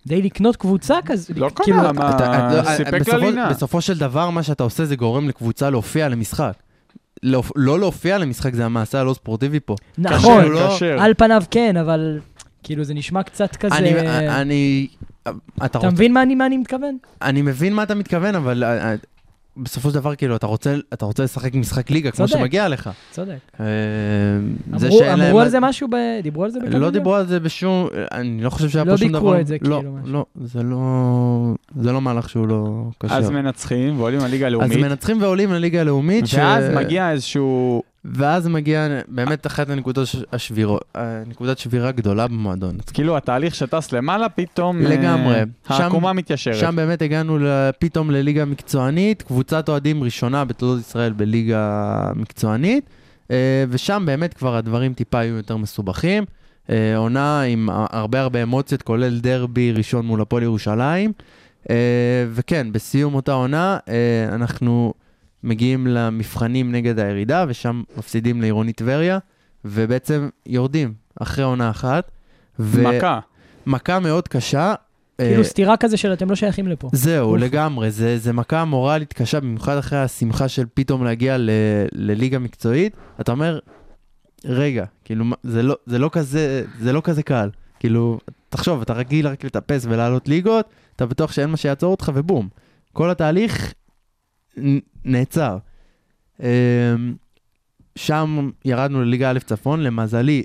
די 0.07 0.23
לקנות 0.23 0.57
קבוצה 0.57 0.95
כזה. 1.07 1.33
לא 1.37 1.51
כאילו, 1.63 1.79
קרה, 1.81 1.93
מה, 1.93 2.11
אתה- 2.17 2.49
לא, 2.57 2.77
סיפק 2.77 3.01
בסופו- 3.01 3.17
ללינה. 3.17 3.51
בסופו 3.51 3.81
של 3.81 3.99
דבר, 3.99 4.31
מה 4.31 4.43
שאתה 4.43 4.63
עושה 4.63 4.85
זה 4.85 4.97
גורם 4.97 5.29
לקבוצה 5.29 5.71
להופיע 5.71 6.09
למשחק. 6.09 6.53
לא 7.23 7.43
לא 7.57 7.81
להופיע 7.81 8.19
למשחק 8.19 8.55
זה 8.55 8.65
המעשה 8.65 9.01
הלא 9.01 9.15
ספורטיבי 9.15 9.61
פה. 9.61 9.75
נכון, 9.99 10.45
לא- 10.45 10.69
קשר. 10.77 10.97
על 11.01 11.15
פניו 11.15 11.43
כן, 11.51 11.77
אבל 11.77 12.21
כאילו 12.63 12.85
זה 12.85 12.95
נשמע 12.95 13.23
קצת 13.23 13.57
כזה... 13.57 13.75
אני, 13.77 14.01
אני, 14.41 14.87
אתה 15.23 15.31
אתה 15.67 15.79
רוצה, 15.79 15.91
מבין 15.91 16.13
מה 16.13 16.23
אני- 16.23 16.35
מה 16.35 16.47
אני 16.47 16.57
מתכוון? 16.57 16.97
אני 17.23 17.43
מבין 17.43 17.73
מה 17.75 17.83
אתה 17.83 17.95
מתכוון, 17.95 18.35
אבל 18.35 18.65
אה, 18.65 18.91
אה, 18.91 18.95
בסופו 19.57 19.89
של 19.89 19.95
דבר, 19.95 20.15
כאילו, 20.15 20.37
אתה 20.37 20.47
רוצה, 20.47 20.75
אתה 20.93 21.05
רוצה 21.05 21.23
לשחק 21.25 21.55
משחק 21.55 21.91
ליגה 21.91 22.11
כמו 22.11 22.27
צודק. 22.27 22.39
שמגיע 22.41 22.69
לך. 22.69 22.91
צודק. 23.11 23.37
אה, 23.61 23.65
זה 24.77 24.87
אמרו- 24.87 24.99
שאין 24.99 25.19
להם- 25.19 25.21
אמרו 25.29 25.41
על 25.41 25.49
זה 25.49 25.61
משהו? 25.61 25.89
ב- 25.89 25.95
דיברו 26.23 26.45
על 26.45 26.51
זה 26.51 26.59
לא 26.59 26.65
בגלגליה? 26.67 26.91
דיברו 26.91 27.15
על 27.15 27.27
זה 27.27 27.41
בשום, 27.41 27.87
אני 28.13 28.43
לא 28.43 28.51
חושב 28.51 28.69
שהיה 28.69 28.85
לא 28.85 28.91
פה 28.93 28.99
שום 28.99 29.09
דבר. 29.09 29.19
ביקרו 29.21 29.41
את 29.41 29.47
זה, 29.47 29.57
לא, 29.63 29.77
כאילו, 29.77 29.93
משהו. 29.93 30.13
לא, 30.13 30.25
זה 30.45 30.63
לא, 30.63 30.81
זה 31.81 31.93
לא 31.93 32.01
מהלך 32.01 32.29
שהוא 32.29 32.49
לא 32.49 32.67
קשה. 32.99 33.17
אז 33.17 33.31
מנצחים 33.31 34.01
ועולים 34.01 34.21
לליגה 34.21 34.47
אז 34.47 34.53
הלאומית, 34.53 34.79
מנצחים 34.79 35.23
ועולים 35.23 35.53
לליגה 35.53 35.81
הלאומית, 35.81 36.27
ש- 36.27 36.35
ואז 36.35 36.65
מגיע 36.77 37.11
איזשהו... 37.13 37.83
ואז 38.15 38.49
מגיע 38.49 38.89
באמת 39.09 39.47
אחת 39.47 39.71
הנקודות 39.71 40.09
השבירות, 40.33 40.97
נקודת 41.27 41.59
שבירה 41.59 41.93
גדולה 41.93 42.29
במועדון. 42.29 42.79
כאילו 42.95 43.17
התהליך 43.17 43.55
שטס 43.55 43.93
למעלה, 43.93 44.29
פתאום... 44.29 44.83
אה, 44.83 44.89
לגמרי. 44.89 45.43
העקומה 45.67 46.13
מתיישרת. 46.13 46.57
שם 46.57 46.77
באמת 46.77 47.03
הגענו 47.03 47.39
פתאום 47.79 48.11
לליגה 48.11 48.45
מקצוענית, 48.45 49.23
קבוצת 49.23 49.69
אוהדים 49.69 50.03
ראשונה 50.03 50.45
בתולדות 50.45 50.81
ישראל 50.81 51.13
בליגה 51.13 52.11
מקצוענית, 52.17 52.85
אה, 53.31 53.65
ושם 53.69 54.03
באמת 54.07 54.35
כבר 54.35 54.57
הדברים 54.57 54.95
טיפה 54.95 55.19
היו 55.19 55.37
יותר 55.37 55.57
מסובכים. 55.57 56.25
אה, 56.71 56.97
עונה 56.97 57.43
עם 57.43 57.69
הרבה 57.71 58.21
הרבה 58.21 58.43
אמוציות, 58.43 58.83
כולל 58.83 59.19
דרבי 59.19 59.73
ראשון 59.73 60.07
מול 60.07 60.21
הפועל 60.21 60.43
ירושלים. 60.43 61.13
וכן, 62.31 62.73
בסיום 62.73 63.15
אותה 63.15 63.33
עונה, 63.33 63.79
אנחנו 64.33 64.95
מגיעים 65.45 65.87
למבחנים 65.87 66.73
נגד 66.73 66.99
הירידה, 66.99 67.45
ושם 67.49 67.83
מפסידים 67.97 68.41
לעירוני 68.41 68.73
טבריה, 68.73 69.19
ובעצם 69.65 70.29
יורדים 70.47 70.95
אחרי 71.21 71.45
עונה 71.45 71.71
אחת. 71.71 72.11
ו- 72.59 72.83
מכה. 72.83 73.21
מכה 73.67 73.99
מאוד 73.99 74.29
קשה. 74.29 74.75
אה, 75.21 75.29
כאילו 75.29 75.45
סתירה 75.45 75.77
כזה 75.77 75.97
של 75.97 76.13
אתם 76.13 76.31
לא 76.31 76.35
שייכים 76.35 76.69
לפה. 76.69 76.89
זהו, 76.93 77.31
אוף. 77.33 77.41
לגמרי, 77.41 77.91
זה, 77.91 78.19
זה 78.19 78.33
מכה 78.33 78.65
מורלית 78.65 79.13
קשה, 79.13 79.41
במיוחד 79.41 79.77
אחרי 79.77 79.99
השמחה 79.99 80.49
של 80.49 80.65
פתאום 80.75 81.05
להגיע 81.05 81.39
ל, 81.39 81.51
לליגה 81.93 82.39
מקצועית. 82.39 82.97
אתה 83.21 83.33
אומר, 83.33 83.59
רגע, 84.45 84.85
כאילו, 85.05 85.25
זה 85.43 85.63
לא, 85.63 85.77
זה 85.87 85.99
לא 85.99 86.11
כזה, 86.13 86.65
זה 86.81 86.93
לא 86.93 87.01
כזה 87.05 87.23
קל. 87.23 87.51
כאילו, 87.81 88.19
תחשוב, 88.49 88.81
אתה 88.81 88.93
רגיל 88.93 89.29
רק 89.29 89.45
לטפס 89.45 89.87
ולעלות 89.89 90.29
ליגות, 90.29 90.69
אתה 90.97 91.07
בטוח 91.07 91.33
שאין 91.33 91.51
מה 91.51 91.57
שיעצור 91.57 91.91
אותך, 91.91 92.13
ובום. 92.15 92.49
כל 92.93 93.11
התהליך 93.11 93.75
נעצר. 95.05 95.59
אמ, 96.41 96.47
שם 97.97 98.51
ירדנו 98.65 99.03
לליגה 99.03 99.31
א' 99.31 99.39
צפון, 99.39 99.83
למזלי, 99.83 100.43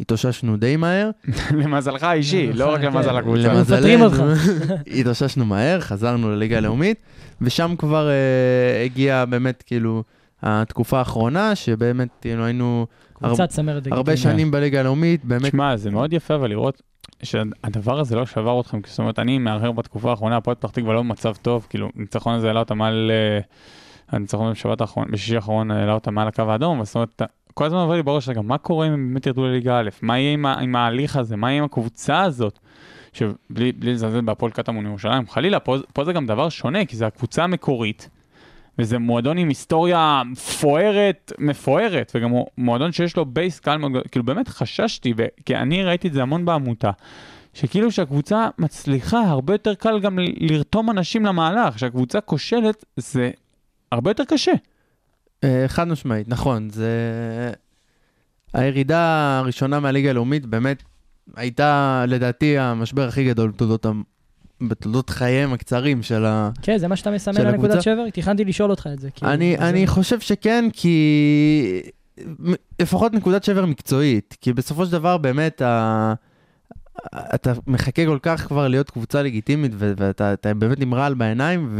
התאוששנו 0.00 0.56
די 0.56 0.76
מהר. 0.76 1.10
למזלך 1.60 2.02
האישי, 2.02 2.52
לא 2.52 2.72
רק 2.72 2.80
כן. 2.80 2.86
למזל 2.86 3.16
הקבוצה. 3.16 3.60
מפטרים 3.60 4.00
אותך. 4.00 4.22
התאוששנו 5.00 5.44
מהר, 5.44 5.80
חזרנו 5.80 6.30
לליגה 6.30 6.56
הלאומית, 6.56 7.00
ושם 7.40 7.74
כבר 7.78 8.08
אה, 8.08 8.84
הגיעה 8.84 9.26
באמת 9.26 9.62
כאילו 9.66 10.02
התקופה 10.42 10.98
האחרונה, 10.98 11.54
שבאמת 11.54 12.08
כאילו 12.20 12.44
היינו 12.44 12.86
קבוצת 13.12 13.48
צמרת 13.48 13.86
הרבה 13.86 14.12
לגיטימית. 14.12 14.18
שנים 14.34 14.50
בליגה 14.50 14.80
הלאומית, 14.80 15.24
באמת, 15.24 15.52
שמע, 15.52 15.76
זה 15.76 15.90
מאוד 15.90 16.12
יפה 16.12 16.34
אבל 16.34 16.50
לראות 16.50 16.82
שהדבר 17.22 18.00
הזה 18.00 18.16
לא 18.16 18.26
שבר 18.26 18.60
אתכם, 18.60 18.80
זאת 18.86 18.98
אומרת, 18.98 19.18
אני 19.18 19.38
מהרהר 19.38 19.72
בתקופה 19.72 20.10
האחרונה, 20.10 20.36
הפועל 20.36 20.54
פתח 20.54 20.70
תקווה 20.70 20.94
לא 20.94 21.02
במצב 21.02 21.34
טוב, 21.42 21.66
כאילו, 21.70 21.88
הניצחון 21.96 22.34
הזה 22.34 22.46
העלה 22.46 22.60
אותם 22.60 22.82
על... 22.82 23.10
אה, 23.10 23.40
הניצחון 24.08 24.52
בשבת 24.52 24.80
האחרון, 24.80 25.06
בשישי 25.10 25.36
האחרון 25.36 25.70
העלה 25.70 25.92
אותם 25.92 26.18
על 26.18 26.28
הקו 26.28 26.42
האדום, 26.42 26.84
זאת 26.84 26.94
אומרת, 26.94 27.22
כל 27.54 27.64
הזמן 27.64 27.78
עובר 27.78 27.94
לי 27.94 28.02
בראש, 28.02 28.28
רגע, 28.28 28.40
מה 28.40 28.58
קורה 28.58 28.86
אם 28.86 28.92
הם 28.92 29.08
באמת 29.08 29.26
ירדו 29.26 29.46
לליגה 29.46 29.80
א'? 29.80 29.88
מה 30.02 30.18
יהיה 30.18 30.32
עם, 30.32 30.46
עם 30.46 30.76
ההליך 30.76 31.16
הזה? 31.16 31.36
מה 31.36 31.50
יהיה 31.50 31.58
עם 31.58 31.64
הקבוצה 31.64 32.22
הזאת? 32.22 32.58
שבלי 33.12 33.72
בלי 33.72 33.92
לזלזל 33.92 34.20
בהפועל 34.20 34.52
קטמון 34.52 34.86
ירושלים, 34.86 35.28
חלילה, 35.28 35.60
פה, 35.60 35.76
פה 35.92 36.04
זה 36.04 36.12
גם 36.12 36.26
דבר 36.26 36.48
שונה, 36.48 36.84
כי 36.84 36.96
זו 36.96 37.04
הקבוצה 37.04 37.44
המקורית, 37.44 38.08
וזה 38.78 38.98
מועדון 38.98 39.38
עם 39.38 39.48
היסטוריה 39.48 40.22
מפוארת, 40.26 41.32
מפוארת, 41.38 42.12
וגם 42.14 42.32
מועדון 42.58 42.92
שיש 42.92 43.16
לו 43.16 43.26
בייס 43.26 43.60
קל 43.60 43.76
מאוד. 43.76 43.92
כאילו 44.10 44.24
באמת 44.24 44.48
חששתי, 44.48 45.14
כי 45.46 45.56
אני 45.56 45.84
ראיתי 45.84 46.08
את 46.08 46.12
זה 46.12 46.22
המון 46.22 46.44
בעמותה, 46.44 46.90
שכאילו 47.54 47.92
שהקבוצה 47.92 48.48
מצליחה, 48.58 49.20
הרבה 49.20 49.54
יותר 49.54 49.74
קל 49.74 50.00
גם 50.00 50.18
לרתום 50.40 50.90
אנשים 50.90 51.26
למהלך, 51.26 51.74
כשהקבוצה 51.74 52.20
כושלת, 52.20 52.84
זה 52.96 53.30
הרבה 53.92 54.10
יותר 54.10 54.24
קשה. 54.24 54.52
אה, 55.44 55.64
חד 55.68 55.88
משמעית, 55.88 56.28
נכון, 56.28 56.70
זה... 56.70 56.92
הירידה 58.52 59.38
הראשונה 59.38 59.80
מהליגה 59.80 60.10
הלאומית 60.10 60.46
באמת 60.46 60.82
הייתה 61.36 62.04
לדעתי 62.08 62.58
המשבר 62.58 63.08
הכי 63.08 63.24
גדול 63.24 63.50
בתולדות, 63.50 63.86
בתולדות 64.60 65.10
חייהם 65.10 65.52
הקצרים 65.52 66.02
של 66.02 66.24
ה... 66.24 66.50
כן, 66.62 66.78
זה 66.78 66.88
מה 66.88 66.96
שאתה 66.96 67.10
מסמן 67.10 67.36
על 67.36 67.50
נקודת? 67.52 67.82
שבר? 67.82 68.10
תכננתי 68.12 68.44
לשאול 68.44 68.70
אותך 68.70 68.88
את 68.92 68.98
זה. 69.00 69.10
כאילו, 69.10 69.32
אני, 69.32 69.56
זה- 69.58 69.68
אני 69.68 69.86
חושב 69.86 70.20
שכן, 70.20 70.64
כי 70.72 71.82
לפחות 72.82 73.12
נקודת 73.12 73.44
שבר 73.44 73.66
מקצועית, 73.66 74.36
כי 74.40 74.52
בסופו 74.52 74.86
של 74.86 74.92
דבר 74.92 75.16
באמת 75.18 75.62
ה... 75.62 76.14
אתה 77.34 77.52
מחכה 77.66 78.06
כל 78.06 78.18
כך 78.22 78.46
כבר 78.46 78.68
להיות 78.68 78.90
קבוצה 78.90 79.22
לגיטימית, 79.22 79.72
ו- 79.74 79.92
ואתה 79.96 80.32
אתה 80.32 80.54
באמת 80.54 80.80
עם 80.80 80.94
רעל 80.94 81.14
בעיניים, 81.14 81.76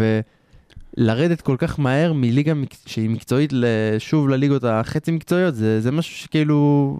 ולרדת 0.96 1.40
כל 1.40 1.56
כך 1.58 1.80
מהר 1.80 2.12
מליגה 2.12 2.54
מק... 2.54 2.74
שהיא 2.86 3.10
מקצועית 3.10 3.52
שוב 3.98 4.28
לליגות 4.28 4.64
החצי 4.64 5.10
מקצועיות, 5.10 5.54
זה, 5.54 5.80
זה 5.80 5.90
משהו 5.92 6.16
שכאילו... 6.16 6.96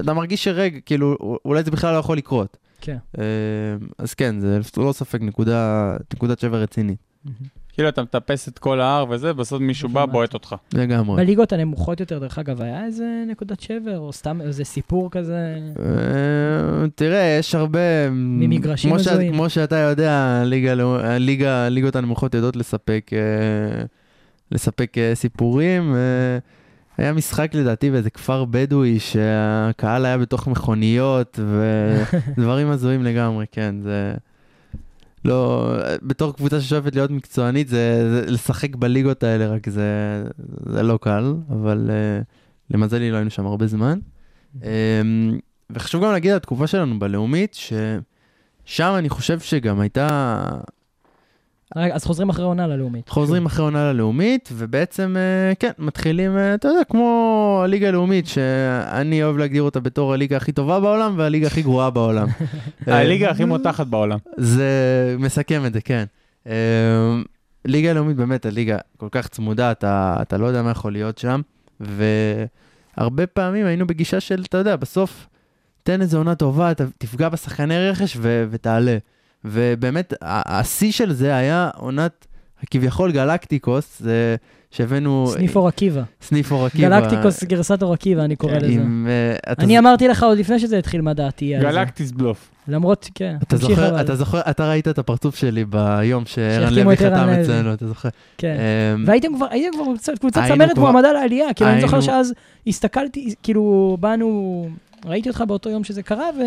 אתה 0.00 0.12
מרגיש 0.14 0.44
שרגע, 0.44 0.78
כאילו, 0.86 1.16
אולי 1.44 1.62
זה 1.62 1.70
בכלל 1.70 1.92
לא 1.94 1.98
יכול 1.98 2.16
לקרות. 2.16 2.56
כן. 2.80 2.96
אה, 3.18 3.24
אז 3.98 4.14
כן, 4.14 4.40
זה 4.40 4.58
ללא 4.76 4.92
ספק 4.92 5.20
נקודה, 5.20 5.96
נקודת 6.14 6.38
שבר 6.38 6.62
רצינית, 6.62 6.98
כאילו 7.72 7.88
אתה 7.88 8.02
מטפס 8.02 8.48
את 8.48 8.58
כל 8.58 8.80
ההר 8.80 9.06
וזה, 9.10 9.32
בסוף 9.32 9.60
מישהו 9.60 9.88
בא, 9.88 10.00
הבנתי. 10.02 10.12
בועט 10.12 10.34
אותך. 10.34 10.54
לגמרי. 10.74 11.16
בליגות 11.16 11.52
הנמוכות 11.52 12.00
יותר, 12.00 12.18
דרך 12.18 12.38
אגב, 12.38 12.62
היה 12.62 12.84
איזה 12.84 13.04
נקודת 13.30 13.60
שבר, 13.60 13.98
או 13.98 14.12
סתם 14.12 14.40
איזה 14.40 14.64
סיפור 14.64 15.10
כזה? 15.10 15.56
אה, 15.80 16.88
תראה, 16.94 17.36
יש 17.38 17.54
הרבה... 17.54 18.10
ממגרשים 18.10 18.90
כמו 18.90 19.00
ש- 19.00 19.06
הזויים. 19.06 19.32
כמו 19.32 19.50
שאתה 19.50 19.76
יודע, 19.76 20.40
הליגה, 20.42 21.66
הליגות 21.66 21.96
הנמוכות 21.96 22.34
יודעות 22.34 22.56
לספק, 22.56 23.10
אה, 23.12 23.84
לספק 24.52 24.98
אה, 24.98 25.14
סיפורים. 25.14 25.94
היה 26.98 27.12
משחק 27.12 27.54
לדעתי 27.54 27.90
באיזה 27.90 28.10
כפר 28.10 28.44
בדואי 28.44 28.98
שהקהל 28.98 30.06
היה 30.06 30.18
בתוך 30.18 30.48
מכוניות 30.48 31.38
ודברים 32.36 32.70
הזויים 32.74 33.04
לגמרי, 33.04 33.46
כן, 33.52 33.74
זה... 33.82 34.14
לא, 35.24 35.72
בתור 36.02 36.36
קבוצה 36.36 36.60
ששואפת 36.60 36.94
להיות 36.94 37.10
מקצוענית, 37.10 37.68
זה, 37.68 38.10
זה 38.10 38.30
לשחק 38.30 38.76
בליגות 38.76 39.22
האלה, 39.22 39.46
רק 39.46 39.68
זה, 39.68 40.24
זה 40.66 40.82
לא 40.82 40.98
קל, 41.02 41.34
אבל 41.50 41.90
uh, 41.90 42.24
למזלי 42.70 43.10
לא 43.10 43.16
היינו 43.16 43.30
שם 43.30 43.46
הרבה 43.46 43.66
זמן. 43.66 43.98
אמ, 44.62 45.38
וחשוב 45.70 46.04
גם 46.04 46.12
להגיד 46.12 46.30
על 46.30 46.36
התקופה 46.36 46.66
שלנו 46.66 46.98
בלאומית, 46.98 47.54
ששם 47.54 48.94
אני 48.98 49.08
חושב 49.08 49.40
שגם 49.40 49.80
הייתה... 49.80 50.38
אז 51.76 52.04
חוזרים 52.04 52.28
אחרי 52.28 52.44
עונה 52.44 52.66
ללאומית. 52.66 53.08
חוזרים 53.08 53.46
אחרי 53.46 53.64
עונה 53.64 53.92
ללאומית, 53.92 54.48
ובעצם, 54.52 55.16
אה, 55.18 55.54
כן, 55.54 55.70
מתחילים, 55.78 56.38
אה, 56.38 56.54
אתה 56.54 56.68
יודע, 56.68 56.84
כמו 56.84 57.60
הליגה 57.64 57.88
הלאומית, 57.88 58.26
שאני 58.26 59.22
אוהב 59.22 59.36
להגדיר 59.36 59.62
אותה 59.62 59.80
בתור 59.80 60.12
הליגה 60.12 60.36
הכי 60.36 60.52
טובה 60.52 60.80
בעולם 60.80 61.14
והליגה 61.16 61.46
הכי 61.46 61.62
גרועה 61.62 61.90
בעולם. 61.90 62.28
הליגה 62.86 63.30
הכי 63.30 63.44
מותחת 63.44 63.86
בעולם. 63.86 64.18
זה 64.36 64.66
מסכם 65.18 65.66
את 65.66 65.72
זה, 65.72 65.80
כן. 65.80 66.04
ליגה 67.64 67.92
לאומית 67.92 68.16
באמת, 68.16 68.46
הליגה 68.46 68.78
כל 68.96 69.08
כך 69.10 69.28
צמודה, 69.28 69.70
אתה, 69.70 70.16
אתה 70.22 70.38
לא 70.38 70.46
יודע 70.46 70.62
מה 70.62 70.70
יכול 70.70 70.92
להיות 70.92 71.18
שם, 71.18 71.40
והרבה 71.80 73.26
פעמים 73.26 73.66
היינו 73.66 73.86
בגישה 73.86 74.20
של, 74.20 74.42
אתה 74.48 74.58
יודע, 74.58 74.76
בסוף 74.76 75.26
תן 75.82 76.00
איזה 76.00 76.16
עונה 76.16 76.34
טובה, 76.34 76.72
תפגע 76.98 77.28
בשחקני 77.28 77.90
רכש 77.90 78.16
ו, 78.20 78.46
ותעלה. 78.50 78.98
ובאמת, 79.44 80.14
השיא 80.22 80.92
של 80.92 81.12
זה 81.12 81.34
היה 81.36 81.70
עונת 81.76 82.26
כביכול 82.70 83.12
גלקטיקוס, 83.12 84.00
זה 84.00 84.36
שהבאנו... 84.70 85.26
סניף 85.32 85.56
אור 85.56 85.68
עקיבא. 85.68 86.02
סניף 86.22 86.52
אור 86.52 86.66
עקיבא. 86.66 86.88
גלקטיקוס 87.00 87.44
גרסת 87.44 87.82
אור 87.82 87.92
עקיבא, 87.92 88.24
אני 88.24 88.36
קורא 88.36 88.52
לזה. 88.52 88.66
עם, 88.66 89.08
אתה 89.52 89.62
אני 89.62 89.78
אמרתי 89.78 90.08
לך 90.08 90.22
עוד 90.22 90.38
לפני 90.38 90.58
שזה 90.58 90.78
התחיל 90.78 91.00
מה 91.00 91.14
דעתי 91.14 91.54
על 91.54 91.60
זה. 91.62 91.68
גלקטיס 91.68 92.10
בלוף. 92.12 92.50
למרות, 92.68 93.08
כן. 93.14 93.36
אתה 93.42 93.58
תמשיך 93.58 93.68
זוכר, 93.70 93.88
אבל. 93.88 94.00
אתה 94.00 94.16
זוכר, 94.16 94.40
אתה 94.40 94.68
ראית 94.70 94.88
את 94.88 94.98
הפרצוף 94.98 95.36
שלי 95.36 95.64
ביום 95.64 96.26
שערן 96.26 96.74
לוי 96.74 96.96
חתם. 96.96 97.28
אצלנו, 97.28 97.72
אתה 97.74 97.86
זוכר? 97.86 98.08
כן. 98.38 98.56
אמ, 98.96 99.04
והייתם 99.06 99.34
כבר, 99.36 99.46
הייתם 99.50 99.68
כבר 99.74 100.14
קבוצת- 100.20 100.42
צמרת 100.48 100.78
מועמדה 100.78 101.12
לעלייה, 101.12 101.54
כאילו 101.54 101.70
אני 101.70 101.80
זוכר 101.80 102.00
שאז 102.00 102.34
הסתכלתי, 102.66 103.34
כאילו 103.42 103.96
באנו, 104.00 104.68
ראיתי 105.04 105.28
אותך 105.28 105.44
באותו 105.48 105.70
יום 105.70 105.84
שזה 105.84 106.02
קרה, 106.02 106.26
ו... 106.38 106.42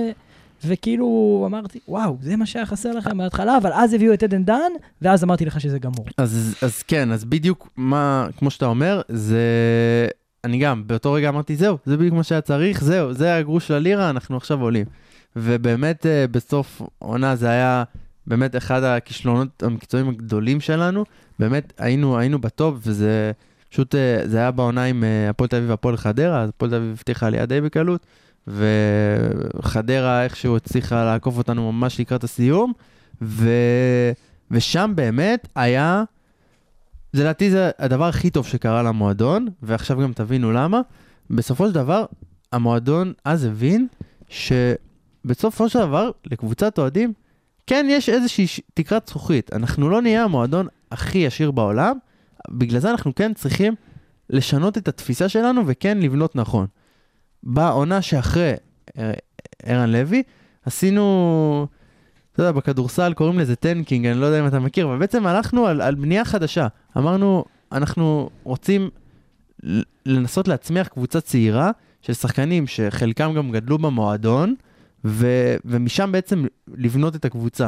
וכאילו 0.66 1.43
אמרתי, 1.47 1.80
וואו, 1.88 2.18
זה 2.22 2.36
מה 2.36 2.45
שהיה 2.45 2.66
חסר 2.66 2.91
לכם 2.91 3.18
בהתחלה, 3.18 3.57
אבל 3.57 3.72
אז 3.74 3.93
הביאו 3.93 4.14
את 4.14 4.24
עדן 4.24 4.43
דן, 4.43 4.72
ואז 5.01 5.24
אמרתי 5.24 5.45
לך 5.45 5.62
שזה 5.62 5.80
גמור. 5.80 6.05
אז, 6.18 6.55
אז 6.62 6.84
כן, 6.84 7.12
אז 7.12 7.26
בדיוק 7.26 7.70
מה, 7.78 8.28
כמו 8.38 8.49
שאתה 8.49 8.66
אומר, 8.66 9.01
זה... 9.07 9.41
אני 10.43 10.57
גם, 10.57 10.84
באותו 10.88 11.14
רגע 11.14 11.30
אמרתי, 11.30 11.55
זהו, 11.55 11.78
זה 11.86 11.97
בדיוק 11.97 12.14
מה 12.14 12.24
שהיה 12.24 12.41
צריך, 12.41 12.84
זהו, 12.84 13.14
זה 13.14 13.36
הגרוש 13.36 13.68
של 13.68 13.74
הלירה, 13.74 14.09
אנחנו 14.09 14.38
עכשיו 14.38 14.62
עולים. 14.62 14.86
ובאמת, 15.36 16.05
אה, 16.05 16.26
בסוף 16.28 16.82
עונה 16.99 17.36
זה 17.36 17.49
היה 17.49 17.84
באמת 18.28 18.55
אחד 18.55 18.84
הכישלונות 18.84 19.64
המקצועיים 19.64 20.09
הגדולים 20.09 20.62
שלנו. 20.62 21.03
באמת, 21.39 21.74
היינו, 21.78 22.18
היינו 22.18 22.41
בטופ, 22.41 22.76
וזה 22.86 23.32
פשוט, 23.70 23.95
אה, 23.95 24.22
זה 24.24 24.38
היה 24.38 24.51
בעונה 24.51 24.84
עם 24.84 25.03
אה, 25.03 25.30
הפועל 25.30 25.47
תל 25.47 25.55
אביב 25.55 25.70
והפועל 25.70 25.97
חדרה, 25.97 26.41
אז 26.41 26.49
הפועל 26.49 26.72
תל 26.72 26.78
אביב 26.78 26.91
הבטיחה 26.91 27.28
עלייה 27.28 27.45
די 27.45 27.62
בקלות, 27.62 28.05
וחדרה 28.47 30.23
איכשהו 30.23 30.55
הצליחה 30.55 31.05
לעקוף 31.05 31.37
אותנו 31.37 31.71
ממש 31.71 31.99
לקראת 31.99 32.23
הסיום, 32.23 32.73
ו... 33.21 33.49
ושם 34.51 34.91
באמת 34.95 35.47
היה, 35.55 36.03
זה 37.13 37.23
לדעתי 37.23 37.51
זה 37.51 37.71
הדבר 37.79 38.05
הכי 38.05 38.29
טוב 38.29 38.47
שקרה 38.47 38.83
למועדון, 38.83 39.47
ועכשיו 39.63 40.01
גם 40.01 40.13
תבינו 40.13 40.51
למה. 40.51 40.81
בסופו 41.29 41.67
של 41.67 41.73
דבר, 41.73 42.05
המועדון 42.51 43.13
אז 43.25 43.45
הבין 43.45 43.87
שבסופו 44.29 45.69
של 45.69 45.79
דבר, 45.79 46.11
לקבוצת 46.25 46.79
אוהדים, 46.79 47.13
כן 47.67 47.85
יש 47.89 48.09
איזושהי 48.09 48.45
תקרת 48.73 49.07
זכוכית. 49.07 49.53
אנחנו 49.53 49.89
לא 49.89 50.01
נהיה 50.01 50.23
המועדון 50.23 50.67
הכי 50.91 51.27
עשיר 51.27 51.51
בעולם, 51.51 51.97
בגלל 52.49 52.79
זה 52.79 52.91
אנחנו 52.91 53.15
כן 53.15 53.33
צריכים 53.33 53.75
לשנות 54.29 54.77
את 54.77 54.87
התפיסה 54.87 55.29
שלנו 55.29 55.61
וכן 55.67 55.97
לבנות 55.97 56.35
נכון. 56.35 56.67
בעונה 57.43 58.01
שאחרי 58.01 58.53
אה, 58.97 59.11
ערן 59.63 59.89
לוי, 59.89 60.23
עשינו, 60.65 61.67
אתה 62.33 62.41
יודע, 62.41 62.51
בכדורסל 62.51 63.13
קוראים 63.13 63.39
לזה 63.39 63.55
tanking, 63.55 64.05
אני 64.05 64.19
לא 64.19 64.25
יודע 64.25 64.39
אם 64.39 64.47
אתה 64.47 64.59
מכיר, 64.59 64.85
אבל 64.85 64.97
בעצם 64.97 65.27
הלכנו 65.27 65.67
על, 65.67 65.81
על 65.81 65.95
בנייה 65.95 66.25
חדשה. 66.25 66.67
אמרנו, 66.97 67.45
אנחנו 67.71 68.29
רוצים 68.43 68.89
לנסות 70.05 70.47
להצמיח 70.47 70.87
קבוצה 70.87 71.21
צעירה 71.21 71.71
של 72.01 72.13
שחקנים 72.13 72.67
שחלקם 72.67 73.33
גם 73.33 73.51
גדלו 73.51 73.77
במועדון, 73.77 74.55
ו, 75.05 75.27
ומשם 75.65 76.11
בעצם 76.11 76.45
לבנות 76.67 77.15
את 77.15 77.25
הקבוצה. 77.25 77.67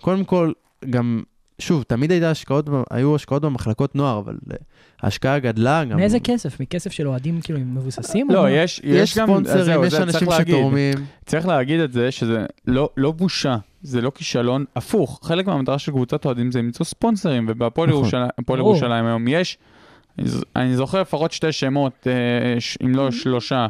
קודם 0.00 0.24
כל, 0.24 0.52
גם, 0.90 1.22
שוב, 1.58 1.82
תמיד 1.82 2.10
הייתה 2.10 2.30
השקעות, 2.30 2.68
היו 2.90 3.14
השקעות 3.14 3.42
במחלקות 3.42 3.94
נוער, 3.94 4.18
אבל 4.18 4.34
אה, 4.50 4.56
ההשקעה 5.02 5.38
גדלה 5.38 5.84
גם... 5.84 5.96
מאיזה 5.96 6.20
כסף? 6.20 6.60
מכסף 6.60 6.92
של 6.92 7.08
אוהדים 7.08 7.40
כאילו 7.40 7.58
מבוססים? 7.60 8.30
או 8.30 8.34
לא? 8.34 8.50
יש, 8.50 8.78
יש, 8.78 8.84
יש 8.84 9.18
גם, 9.18 9.26
ספונסרים, 9.26 9.64
זהו, 9.64 9.84
יש 9.84 9.90
זה 9.90 10.02
אנשים 10.02 10.18
צריך 10.18 10.30
להגיד. 10.30 10.54
שתורמים. 10.54 10.94
צריך 11.26 11.46
להגיד 11.46 11.80
את 11.80 11.92
זה, 11.92 12.10
שזה 12.10 12.46
לא, 12.66 12.88
לא 12.96 13.12
בושה, 13.12 13.56
זה 13.82 14.00
לא 14.00 14.12
כישלון, 14.14 14.64
הפוך. 14.76 15.20
חלק 15.22 15.46
מהמטרה 15.46 15.78
של 15.78 15.92
קבוצת 15.92 16.24
אוהדים 16.24 16.52
זה 16.52 16.58
למצוא 16.58 16.86
ספונסרים, 16.86 17.46
ובהפועל 17.48 17.88
נכון. 17.88 18.58
ירושלים, 18.58 19.06
היום 19.06 19.28
יש, 19.28 19.58
אני 20.56 20.76
זוכר 20.76 21.00
לפחות 21.00 21.32
שתי 21.32 21.52
שמות, 21.52 22.06
אה, 22.06 22.84
אם 22.86 22.94
לא 22.94 23.10
שלושה, 23.10 23.66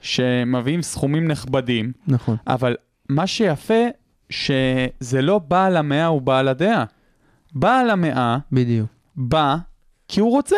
שמביאים 0.00 0.82
סכומים 0.82 1.28
נכבדים, 1.28 1.92
נכון. 2.06 2.36
אבל 2.46 2.76
מה 3.08 3.26
שיפה, 3.26 3.84
שזה 4.30 5.22
לא 5.22 5.38
בעל 5.38 5.76
המאה 5.76 6.06
הוא 6.06 6.22
בעל 6.22 6.48
הדעה. 6.48 6.84
בעל 7.54 7.90
המאה 7.90 8.38
בדיוק. 8.52 8.88
בא 9.16 9.56
כי 10.08 10.20
הוא 10.20 10.30
רוצה. 10.30 10.56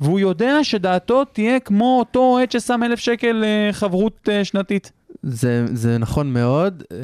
והוא 0.00 0.20
יודע 0.20 0.64
שדעתו 0.64 1.24
תהיה 1.24 1.60
כמו 1.60 1.98
אותו 1.98 2.18
אוהד 2.18 2.50
ששם 2.50 2.80
אלף 2.82 2.98
שקל 2.98 3.44
אה, 3.44 3.72
חברות 3.72 4.28
אה, 4.32 4.44
שנתית. 4.44 4.92
זה, 5.22 5.66
זה 5.72 5.98
נכון 5.98 6.32
מאוד, 6.32 6.82
אה, 6.92 6.98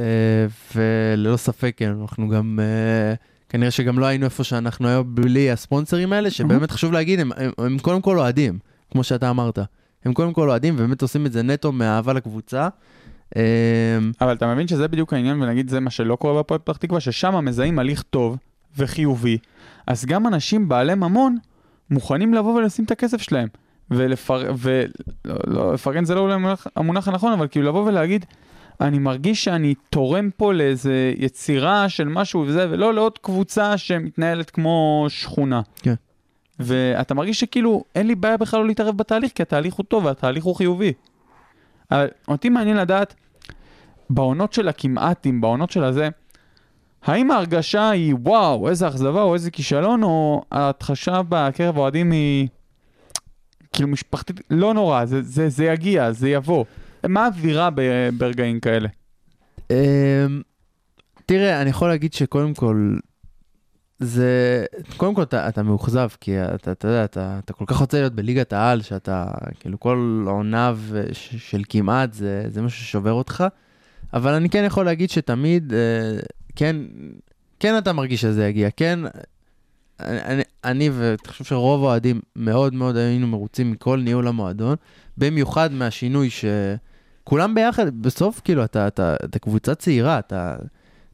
וללא 0.74 1.37
ספק, 1.37 1.74
כן, 1.76 1.93
אנחנו 2.01 2.28
גם, 2.28 2.59
אה, 2.62 3.14
כנראה 3.49 3.70
שגם 3.70 3.99
לא 3.99 4.07
היינו 4.07 4.24
איפה 4.24 4.45
שאנחנו 4.45 4.89
היום 4.89 5.14
בלי 5.14 5.51
הספונסרים 5.51 6.12
האלה, 6.12 6.30
שבאמת 6.30 6.70
חשוב 6.70 6.93
להגיד, 6.93 7.20
הם, 7.20 7.30
הם, 7.37 7.51
הם 7.59 7.78
קודם 7.78 8.01
כל 8.01 8.18
אוהדים, 8.18 8.59
כמו 8.91 9.05
שאתה 9.05 9.30
אמרת. 9.30 9.59
הם 10.05 10.12
קודם 10.12 10.33
כל 10.33 10.49
אוהדים, 10.49 10.74
ובאמת 10.76 11.03
עושים 11.03 11.26
את 11.26 11.33
זה 11.33 11.43
נטו 11.43 11.72
מאהבה 11.72 12.12
לקבוצה. 12.12 12.68
אבל 14.20 14.33
אתה 14.33 14.55
מבין 14.55 14.68
שזה 14.68 14.89
בדיוק 14.89 15.12
העניין, 15.12 15.43
ונגיד 15.43 15.68
זה 15.68 15.80
מה 15.80 15.91
שלא 15.91 16.16
קורה 16.16 16.43
בפועל 16.43 16.59
פתח 16.59 16.76
תקווה, 16.76 17.01
ששם 17.01 17.45
מזהים 17.45 17.78
הליך 17.78 18.03
טוב 18.03 18.37
וחיובי, 18.76 19.38
אז 19.86 20.04
גם 20.04 20.26
אנשים 20.26 20.68
בעלי 20.68 20.94
ממון 20.94 21.36
מוכנים 21.90 22.34
לבוא 22.34 22.54
ולשים 22.54 22.84
את 22.84 22.90
הכסף 22.90 23.22
שלהם. 23.22 23.48
ולפר... 23.90 24.52
ו... 24.56 24.84
לא, 25.24 25.34
לא, 25.46 25.74
לפרגן 25.74 26.04
זה 26.04 26.14
לא 26.14 26.20
אולי 26.20 26.34
המונח, 26.34 26.66
המונח 26.76 27.08
הנכון, 27.08 27.32
אבל 27.32 27.48
כאילו 27.48 27.68
לבוא 27.68 27.86
ולהגיד, 27.86 28.26
אני 28.80 28.98
מרגיש 28.98 29.44
שאני 29.44 29.74
תורם 29.90 30.30
פה 30.36 30.52
לאיזה 30.52 31.12
יצירה 31.16 31.88
של 31.88 32.08
משהו 32.08 32.44
וזה, 32.46 32.66
ולא 32.70 32.94
לעוד 32.94 33.18
קבוצה 33.18 33.78
שמתנהלת 33.78 34.50
כמו 34.50 35.06
שכונה. 35.08 35.60
כן. 35.82 35.94
ואתה 36.58 37.14
מרגיש 37.14 37.40
שכאילו 37.40 37.84
אין 37.94 38.06
לי 38.06 38.14
בעיה 38.14 38.36
בכלל 38.36 38.60
לא 38.60 38.66
להתערב 38.66 38.96
בתהליך, 38.96 39.32
כי 39.34 39.42
התהליך 39.42 39.74
הוא 39.74 39.84
טוב 39.84 40.04
והתהליך 40.04 40.44
הוא 40.44 40.56
חיובי. 40.56 40.92
אבל 41.90 42.08
אותי 42.28 42.48
מעניין 42.48 42.76
לדעת, 42.76 43.14
בעונות 44.10 44.52
של 44.52 44.68
הכמעטים, 44.68 45.40
בעונות 45.40 45.70
של 45.70 45.84
הזה, 45.84 46.08
האם 47.05 47.30
ההרגשה 47.30 47.90
היא 47.90 48.14
וואו, 48.14 48.68
איזה 48.68 48.88
אכזבה 48.88 49.22
או 49.22 49.34
איזה 49.34 49.50
כישלון, 49.50 50.03
או 50.03 50.42
ההתחשה 50.53 51.20
בקרב 51.28 51.76
האוהדים 51.76 52.11
היא 52.11 52.48
כאילו 53.72 53.88
משפחתית, 53.88 54.40
לא 54.50 54.74
נורא, 54.74 55.05
זה, 55.05 55.22
זה, 55.22 55.48
זה 55.48 55.64
יגיע, 55.64 56.12
זה 56.12 56.28
יבוא. 56.28 56.64
מה 57.09 57.24
האווירה 57.24 57.68
ברגעים 58.18 58.61
כאלה? 58.61 58.88
אה, 59.70 60.26
תראה, 61.26 61.62
אני 61.62 61.70
יכול 61.70 61.88
להגיד 61.88 62.12
שקודם 62.12 62.55
כל, 62.55 62.96
זה, 63.98 64.64
קודם 64.96 65.14
כל 65.14 65.22
אתה, 65.22 65.48
אתה 65.48 65.62
מאוכזב, 65.62 66.09
כי 66.20 66.40
אתה, 66.40 66.72
אתה 66.72 66.88
יודע, 66.88 67.05
אתה, 67.05 67.38
אתה 67.44 67.53
כל 67.53 67.64
כך 67.66 67.76
רוצה 67.76 67.98
להיות 67.98 68.12
בליגת 68.12 68.53
העל, 68.53 68.82
שאתה, 68.82 69.26
כאילו 69.61 69.80
כל 69.80 70.24
עונה 70.26 70.72
של 71.12 71.62
כמעט, 71.68 72.12
זה, 72.12 72.44
זה 72.48 72.62
משהו 72.62 72.84
ששובר 72.84 73.12
אותך. 73.12 73.44
אבל 74.14 74.32
אני 74.32 74.48
כן 74.48 74.64
יכול 74.66 74.84
להגיד 74.84 75.11
שתמיד, 75.11 75.72
אה, 75.72 76.18
כן, 76.57 76.76
כן 77.61 77.78
אתה 77.78 77.92
מרגיש 77.92 78.20
שזה 78.20 78.48
יגיע, 78.48 78.68
כן, 78.76 78.98
אני, 80.00 80.42
אני 80.64 80.90
ואני 80.90 81.16
חושב 81.26 81.44
שרוב 81.44 81.84
האוהדים 81.84 82.20
מאוד 82.36 82.74
מאוד 82.74 82.96
היינו 82.96 83.26
מרוצים 83.26 83.70
מכל 83.70 84.00
ניהול 84.00 84.28
המועדון, 84.28 84.76
במיוחד 85.18 85.72
מהשינוי 85.72 86.28
שכולם 86.30 87.55
ביחד, 87.55 88.03
בסוף 88.03 88.40
כאילו 88.44 88.64
אתה, 88.64 88.86
אתה, 88.86 89.14
אתה 89.24 89.38
קבוצה 89.38 89.74
צעירה, 89.74 90.18
אתה, 90.18 90.57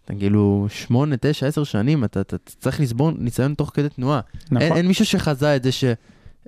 אתה 0.04 0.14
כאילו 0.18 0.66
שמונה, 0.70 1.16
תשע, 1.20 1.46
עשר 1.46 1.64
שנים, 1.64 2.04
אתה, 2.04 2.20
אתה 2.20 2.36
צריך 2.38 2.80
לסבור 2.80 3.10
ניסיון 3.18 3.54
תוך 3.54 3.70
כדי 3.74 3.88
תנועה. 3.88 4.20
נכון? 4.44 4.62
אין, 4.62 4.72
אין 4.72 4.86
מישהו 4.86 5.04
שחזה 5.04 5.56
את 5.56 5.62
זה 5.62 5.72
ש... 5.72 5.84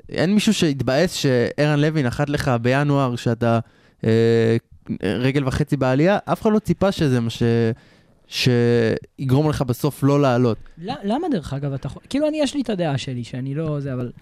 אין 0.08 0.34
מישהו 0.34 0.54
שהתבאס 0.54 1.12
שערן 1.12 1.78
לוי 1.78 2.02
נחת 2.02 2.30
לך 2.30 2.50
בינואר 2.62 3.16
שאתה 3.16 3.58
אה, 4.04 4.56
רגל 5.02 5.48
וחצי 5.48 5.76
בעלייה, 5.76 6.18
אף 6.24 6.42
אחד 6.42 6.52
לא 6.52 6.58
ציפה 6.58 6.92
שזה 6.92 7.20
מה 7.20 7.30
ש... 7.30 7.42
שיגרום 8.30 9.48
לך 9.50 9.62
בסוף 9.62 10.02
לא 10.02 10.20
לעלות. 10.22 10.56
ל- 10.78 10.90
למה 11.04 11.28
דרך 11.28 11.52
אגב 11.54 11.72
אתה 11.72 11.86
יכול... 11.86 12.02
כאילו, 12.08 12.28
אני, 12.28 12.40
יש 12.42 12.54
לי 12.54 12.60
את 12.62 12.70
הדעה 12.70 12.98
שלי, 12.98 13.24
שאני 13.24 13.54
לא 13.54 13.80
זה, 13.80 13.94
אבל 13.94 14.12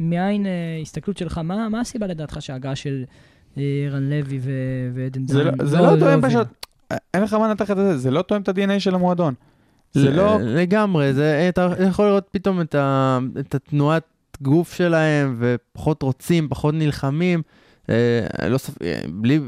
מאין 0.00 0.46
אה, 0.46 0.50
הסתכלות 0.82 1.16
שלך, 1.16 1.38
מה 1.38 1.68
מה 1.68 1.80
הסיבה 1.80 2.06
לדעתך 2.06 2.36
שההגעה 2.40 2.76
של 2.76 3.04
אה, 3.58 3.62
רן 3.90 4.10
לוי 4.10 4.40
ועדן 4.94 5.26
זה 5.26 5.44
דן 5.44 5.58
לא- 5.58 5.64
זה 5.66 5.76
לא 5.76 5.82
תואם 5.82 5.92
הובילה? 6.24 6.28
פשוט, 6.28 6.46
אין 7.14 7.22
לך 7.22 7.32
מה 7.34 7.48
לנתח 7.48 7.70
את 7.70 7.76
זה, 7.76 7.98
זה 7.98 8.10
לא 8.10 8.22
תואם 8.22 8.42
את 8.42 8.48
ה-DNA 8.48 8.78
של 8.80 8.94
המועדון. 8.94 9.34
זה 9.92 10.10
לא... 10.10 10.38
לגמרי, 10.40 11.14
זה, 11.14 11.46
אתה 11.48 11.68
יכול 11.88 12.06
לראות 12.06 12.26
פתאום 12.30 12.60
את, 12.60 12.74
ה, 12.74 13.18
את 13.40 13.54
התנועת 13.54 14.02
גוף 14.42 14.74
שלהם, 14.74 15.36
ופחות 15.38 16.02
רוצים, 16.02 16.48
פחות 16.48 16.74
נלחמים. 16.74 17.42
אה, 17.90 18.48
לא 18.48 18.58
ספ... 18.58 18.82
אה, 18.82 19.00
בלי 19.12 19.40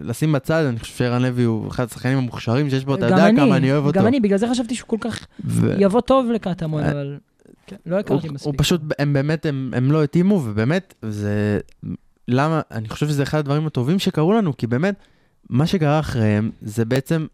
לשים 0.00 0.32
בצד, 0.32 0.64
אני 0.64 0.78
חושב 0.78 0.94
שערן 0.94 1.22
לוי 1.22 1.44
הוא 1.44 1.68
אחד 1.68 1.84
השחקנים 1.84 2.18
המוכשרים 2.18 2.70
שיש 2.70 2.84
בו, 2.84 2.94
אתה 2.94 3.06
גם 3.06 3.10
יודע 3.10 3.28
אני, 3.28 3.36
כמה 3.40 3.56
אני 3.56 3.72
אוהב 3.72 3.84
אותו. 3.84 4.00
גם 4.00 4.06
אני, 4.06 4.20
בגלל 4.20 4.38
זה 4.38 4.48
חשבתי 4.50 4.74
שהוא 4.74 4.88
כל 4.88 4.96
כך 5.00 5.26
ו... 5.44 5.74
יבוא 5.78 6.00
טוב 6.00 6.30
לקטמון, 6.30 6.82
אה, 6.82 6.90
אבל 6.90 7.18
כן, 7.66 7.76
לא 7.86 7.94
הוא, 7.94 8.00
הכרתי 8.00 8.26
הוא 8.26 8.34
מספיק. 8.34 8.54
פשוט, 8.58 8.80
הם 8.98 9.12
באמת, 9.12 9.46
הם, 9.46 9.70
הם 9.76 9.92
לא 9.92 10.04
התאימו, 10.04 10.34
ובאמת, 10.34 10.94
זה... 11.02 11.58
למה, 12.28 12.60
אני 12.70 12.88
חושב 12.88 13.08
שזה 13.08 13.22
אחד 13.22 13.38
הדברים 13.38 13.66
הטובים 13.66 13.98
שקרו 13.98 14.32
לנו, 14.32 14.56
כי 14.56 14.66
באמת, 14.66 14.94
מה 15.50 15.66
שקרה 15.66 16.00
אחריהם, 16.00 16.50
זה 16.62 16.84
בעצם, 16.84 17.26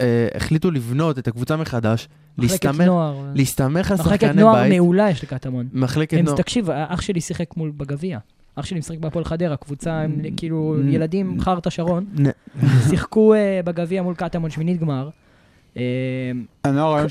אה, 0.00 0.28
החליטו 0.34 0.70
לבנות 0.70 1.18
את 1.18 1.28
הקבוצה 1.28 1.56
מחדש, 1.56 2.08
להסתמך, 2.38 2.80
נוער. 2.80 3.16
להסתמך 3.34 3.90
על 3.90 3.96
מחלקת 3.98 4.20
שחקני 4.20 4.42
נוער 4.42 4.62
בית. 4.62 4.72
מעולה 4.72 5.10
יש 5.10 5.22
לקטמון. 5.22 5.68
מחלקת 5.72 6.18
נוער. 6.18 6.36
תקשיב, 6.36 6.70
אח 6.70 7.00
שלי 7.00 7.20
שיחק 7.20 7.56
מול 7.56 7.72
בגביע. 7.76 8.18
אח 8.56 8.64
שלי 8.64 8.78
משחק 8.78 8.98
בהפועל 8.98 9.24
חדרה, 9.24 9.56
קבוצה, 9.56 10.00
הם 10.00 10.16
Mm. 10.22 10.28
כאילו 10.36 10.76
ילדים, 10.88 11.40
חרטה 11.40 11.70
שרון, 11.70 12.04
שיחקו 12.88 13.34
אה, 13.34 13.60
בגביע 13.64 14.02
מול 14.02 14.14
קטמון 14.14 14.50
שמינית 14.50 14.80
גמר. 14.80 15.08
אה, 15.76 15.82
הנוער 16.64 16.94
היום 16.94 17.08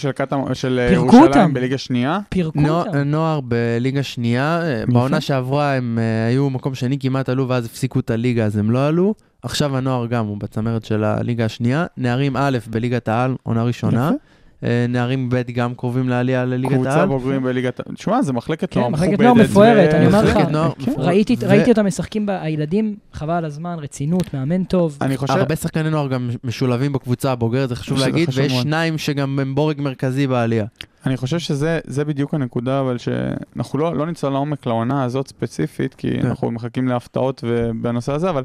של 0.54 0.80
אה, 0.80 0.94
ירושלים. 0.94 1.54
בליגה 1.54 1.78
שנייה. 1.78 2.20
פירקו 2.30 2.60
אותם. 2.70 2.98
נוער 2.98 3.40
בליגה 3.42 4.04
שנייה, 4.04 4.62
בעונה 4.88 5.22
שעברה 5.22 5.74
הם 5.74 6.00
היו 6.28 6.50
מקום 6.50 6.76
שני, 6.76 7.00
כמעט 7.00 7.30
עלו, 7.30 7.50
ואז 7.50 7.66
הפסיקו 7.66 8.00
את 8.00 8.12
הליגה, 8.12 8.46
אז 8.46 8.58
הם 8.58 8.72
לא 8.72 8.88
עלו. 8.88 9.14
עכשיו 9.42 9.78
הנוער 9.78 10.06
גם 10.06 10.26
הוא 10.26 10.38
בצמרת 10.38 10.86
של 10.86 11.04
הליגה 11.04 11.46
השנייה. 11.46 11.86
נערים 11.98 12.38
א' 12.38 12.58
בליגת 12.70 13.08
העל, 13.08 13.36
עונה 13.44 13.64
ראשונה. 13.64 14.08
יפה. 14.10 14.33
אה, 14.64 14.86
נערים 14.90 15.30
ב' 15.30 15.42
גם 15.54 15.76
קרובים 15.76 16.10
לעלייה 16.10 16.46
לליגת 16.46 16.74
קבוצה 16.74 16.90
העל. 16.90 17.08
בוגרים 17.08 17.44
בליגת... 17.44 17.82
תשמע, 17.94 18.22
זה 18.22 18.34
מחלקת 18.34 18.72
כן, 18.72 18.80
נוער 18.80 18.92
מחלקת 18.92 19.12
מכובדת. 19.14 19.36
נוער 19.36 19.48
מפוארת, 19.48 19.94
אני 19.94 20.06
אומר 20.06 20.24
לך. 20.24 20.38
מחלקת 20.38 20.52
כן. 20.86 21.46
ראיתי, 21.50 21.70
אותם 21.70 21.86
משחקים, 21.86 22.30
הילדים, 22.30 22.96
חבל 23.14 23.34
על 23.34 23.46
הזמן, 23.46 23.78
רצינות, 23.80 24.34
מאמן 24.34 24.64
טוב. 24.64 24.98
אני 25.02 25.18
חושב... 25.18 25.34
הרבה 25.34 25.56
שחקני 25.56 25.90
נוער 25.90 26.08
גם 26.08 26.30
משולבים 26.44 26.94
בקבוצה 26.94 27.32
הבוגרת, 27.32 27.70
זה 27.70 27.76
חשוב 27.76 27.98
להגיד, 27.98 28.30
ויש. 28.34 28.54
שניים 28.54 28.98
שגם 28.98 29.40
הם 29.40 29.56
בורג 29.56 29.82
מרכזי 29.82 30.28
בעלייה. 30.28 30.66
אני 31.06 31.18
חושב 31.18 31.40
שזה 31.40 31.80
זה 31.86 32.06
בדיוק 32.06 32.34
הנקודה, 32.34 32.80
אבל 32.80 32.98
שאנחנו 32.98 33.80
לא, 33.80 33.96
לא 33.96 34.06
נצלול 34.06 34.34
לעומק 34.34 34.66
לעונה 34.66 35.04
הזאת 35.04 35.28
ספציפית, 35.28 35.94
כי 35.94 36.12
כן. 36.22 36.28
אנחנו 36.28 36.52
מחכים 36.52 36.88
להפתעות 36.88 37.44
בנושא 37.82 38.14
הזה, 38.14 38.30
אבל 38.30 38.44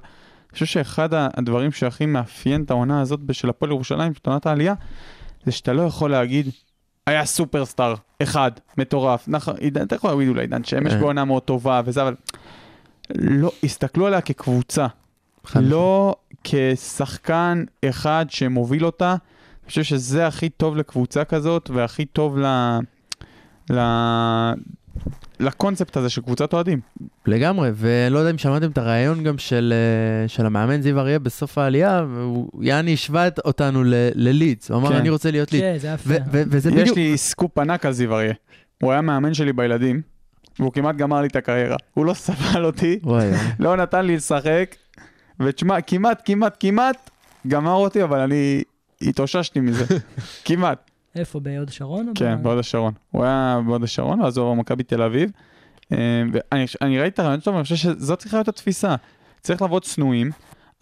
אני 0.49 0.53
חושב 0.53 0.66
שאחד 0.66 1.09
הדברים 1.12 1.73
שהכי 1.73 2.07
מאפיין 2.07 2.62
את 2.62 2.71
העונה 2.71 3.01
הזאת 3.01 3.21
של 3.33 3.49
הפועל 3.49 3.71
ירושלים, 3.73 4.14
של 4.14 4.21
עונת 4.27 4.47
העלייה, 4.47 4.75
זה 5.45 5.53
שאתה 5.53 5.72
לא 5.72 5.82
יכול 5.82 6.11
להגיד, 6.11 6.51
היה 7.07 7.24
סופרסטאר 7.24 7.95
אחד, 8.22 8.51
מטורף. 8.78 9.24
נכון, 9.28 9.55
אתה 9.82 9.97
יכול 9.97 10.11
להגיד 10.11 10.28
אולי 10.28 10.41
עידן 10.41 10.64
שמש 10.64 10.93
כן. 10.93 11.01
בעונה 11.01 11.24
מאוד 11.24 11.43
טובה 11.43 11.80
וזה, 11.84 12.03
אבל 12.03 12.14
לא, 13.14 13.51
הסתכלו 13.62 14.07
עליה 14.07 14.20
כקבוצה, 14.20 14.86
לא 15.55 16.16
כשחקן 16.45 17.64
אחד 17.84 18.26
שמוביל 18.28 18.86
אותה. 18.86 19.11
אני 19.11 19.68
חושב 19.68 19.82
שזה 19.82 20.26
הכי 20.26 20.49
טוב 20.49 20.76
לקבוצה 20.76 21.24
כזאת, 21.24 21.70
והכי 21.70 22.05
טוב 22.05 22.39
ל... 22.39 22.47
ל... 23.70 23.78
לקונספט 25.41 25.97
הזה 25.97 26.11
של 26.11 26.22
קבוצת 26.22 26.53
אוהדים. 26.53 26.80
לגמרי, 27.26 27.70
ולא 27.74 28.18
יודע 28.18 28.30
אם 28.30 28.39
שמעתם 28.39 28.70
את 28.70 28.78
הרעיון 28.78 29.22
גם 29.24 29.39
של, 29.39 29.74
אה, 30.22 30.28
של 30.28 30.47
המאמן 30.47 30.82
זיו 30.82 30.99
אריה 31.01 31.18
בסוף 31.18 31.59
העלייה, 31.59 32.05
והוא 32.14 32.64
יעני 32.64 32.95
השווה 32.95 33.28
אותנו 33.45 33.84
ל- 33.84 33.93
ללידס, 34.14 34.70
הוא 34.70 34.78
אמר 34.78 34.89
כן. 34.89 34.97
אני 34.97 35.11
רוצה 35.11 35.30
להיות 35.30 35.53
לידס. 35.53 35.64
כן, 35.64 35.78
זה 35.78 35.89
יפה. 35.89 36.14
וזה 36.32 36.70
יש 36.70 36.76
בדיוק, 36.76 36.97
לי 36.97 37.16
סקופ 37.18 37.59
ענק 37.59 37.86
על 37.86 37.93
זיו 37.93 38.14
אריה. 38.14 38.32
הוא 38.82 38.93
היה 38.93 39.01
מאמן 39.01 39.34
שלי 39.34 39.53
בילדים, 39.53 40.03
והוא 40.59 40.72
כמעט 40.72 40.97
גמר 40.97 41.20
לי 41.20 41.26
את 41.26 41.36
הקריירה. 41.36 41.76
הוא 41.95 42.07
לא 42.07 42.14
סבל 42.24 42.64
אותי. 42.64 42.99
לא 43.59 43.76
נתן 43.76 44.05
לי 44.07 44.16
לשחק, 44.16 44.74
ותשמע, 45.43 45.80
כמעט, 45.80 46.22
כמעט, 46.24 46.57
כמעט 46.61 47.11
גמר 47.49 47.72
אותי, 47.72 48.03
אבל 48.03 48.18
אני 48.18 48.62
התאוששתי 49.03 49.61
מזה. 49.61 49.84
כמעט. 50.45 50.88
איפה, 51.19 51.41
בהוד 51.41 51.69
השרון? 51.69 52.12
כן, 52.14 52.43
בהוד 52.43 52.59
השרון. 52.59 52.95
הוא 53.11 53.25
היה 53.25 53.61
בהוד 53.66 53.85
השרון, 53.85 54.21
ואז 54.21 54.37
הוא 54.37 54.47
עבר 54.47 54.55
מכבי 54.55 54.83
תל 54.83 55.03
אביב. 55.03 55.31
אה, 55.93 56.23
ואני 56.33 56.64
אני 56.83 56.99
ראיתי 56.99 57.14
את 57.14 57.19
הרעיון 57.19 57.41
שלו, 57.41 57.53
ואני 57.53 57.62
חושב 57.62 57.77
שזאת 57.77 58.19
צריכה 58.19 58.37
להיות 58.37 58.49
התפיסה. 58.49 58.95
צריך 59.41 59.62
לעבוד 59.62 59.85
צנועים, 59.85 60.31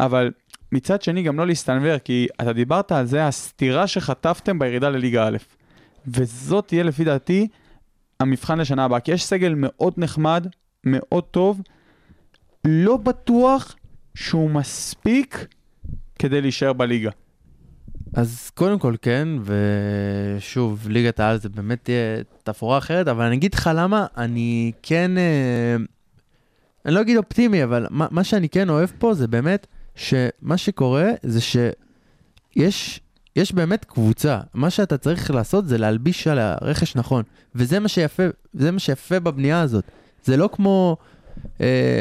אבל 0.01 0.30
מצד 0.72 1.03
שני 1.03 1.22
גם 1.22 1.39
לא 1.39 1.47
להסתנוור, 1.47 1.99
כי 1.99 2.26
אתה 2.41 2.53
דיברת 2.53 2.93
על 2.93 3.07
זה, 3.07 3.26
הסתירה 3.26 3.87
שחטפתם 3.87 4.59
בירידה 4.59 4.89
לליגה 4.89 5.26
א'. 5.28 5.37
וזאת 6.07 6.68
תהיה 6.68 6.82
לפי 6.82 7.05
דעתי 7.05 7.49
המבחן 8.20 8.59
לשנה 8.59 8.84
הבאה, 8.84 9.01
כי 9.01 9.12
יש 9.12 9.24
סגל 9.24 9.55
מאוד 9.57 9.95
נחמד, 9.97 10.47
מאוד 10.84 11.24
טוב, 11.24 11.61
לא 12.64 12.97
בטוח 12.97 13.76
שהוא 14.14 14.51
מספיק 14.51 15.47
כדי 16.18 16.41
להישאר 16.41 16.72
בליגה. 16.72 17.11
אז 18.17 18.51
קודם 18.55 18.79
כל 18.79 18.95
כן, 19.03 19.29
ושוב, 20.39 20.89
ליגת 20.89 21.21
העל 21.21 21.41
זה 21.41 21.49
באמת 21.49 21.79
תהיה 21.83 22.23
תפאורה 22.43 22.79
אחרת, 22.79 23.09
אבל 23.09 23.25
אני 23.25 23.37
אגיד 23.37 23.55
לך 23.55 23.71
למה 23.75 24.07
אני 24.17 24.73
כן, 24.83 25.19
אה, 25.19 25.77
אני 26.87 26.95
לא 26.95 27.01
אגיד 27.01 27.17
אופטימי, 27.17 27.64
אבל 27.64 27.87
מה, 27.91 28.07
מה 28.11 28.25
שאני 28.25 28.49
כן 28.49 28.69
אוהב 28.69 28.91
פה 28.99 29.14
זה 29.14 29.29
באמת 29.29 29.67
שמה 29.95 30.57
שקורה 30.57 31.11
זה 31.23 31.41
שיש 31.41 33.01
יש 33.37 33.53
באמת 33.53 33.85
קבוצה, 33.85 34.41
מה 34.55 34.71
שאתה 34.71 34.99
צריך 34.99 35.31
לעשות 35.31 35.69
זה 35.69 35.79
להלביש 35.79 36.27
על 36.27 36.39
הרכש 36.39 36.97
נכון, 36.97 37.23
וזה 37.55 37.81
מה 37.81 37.89
שיפה, 37.89 38.23
זה 38.55 38.71
מה 38.71 38.79
שיפה 38.79 39.21
בבנייה 39.21 39.61
הזאת. 39.61 39.85
זה 40.25 40.37
לא 40.37 40.49
כמו, 40.53 40.97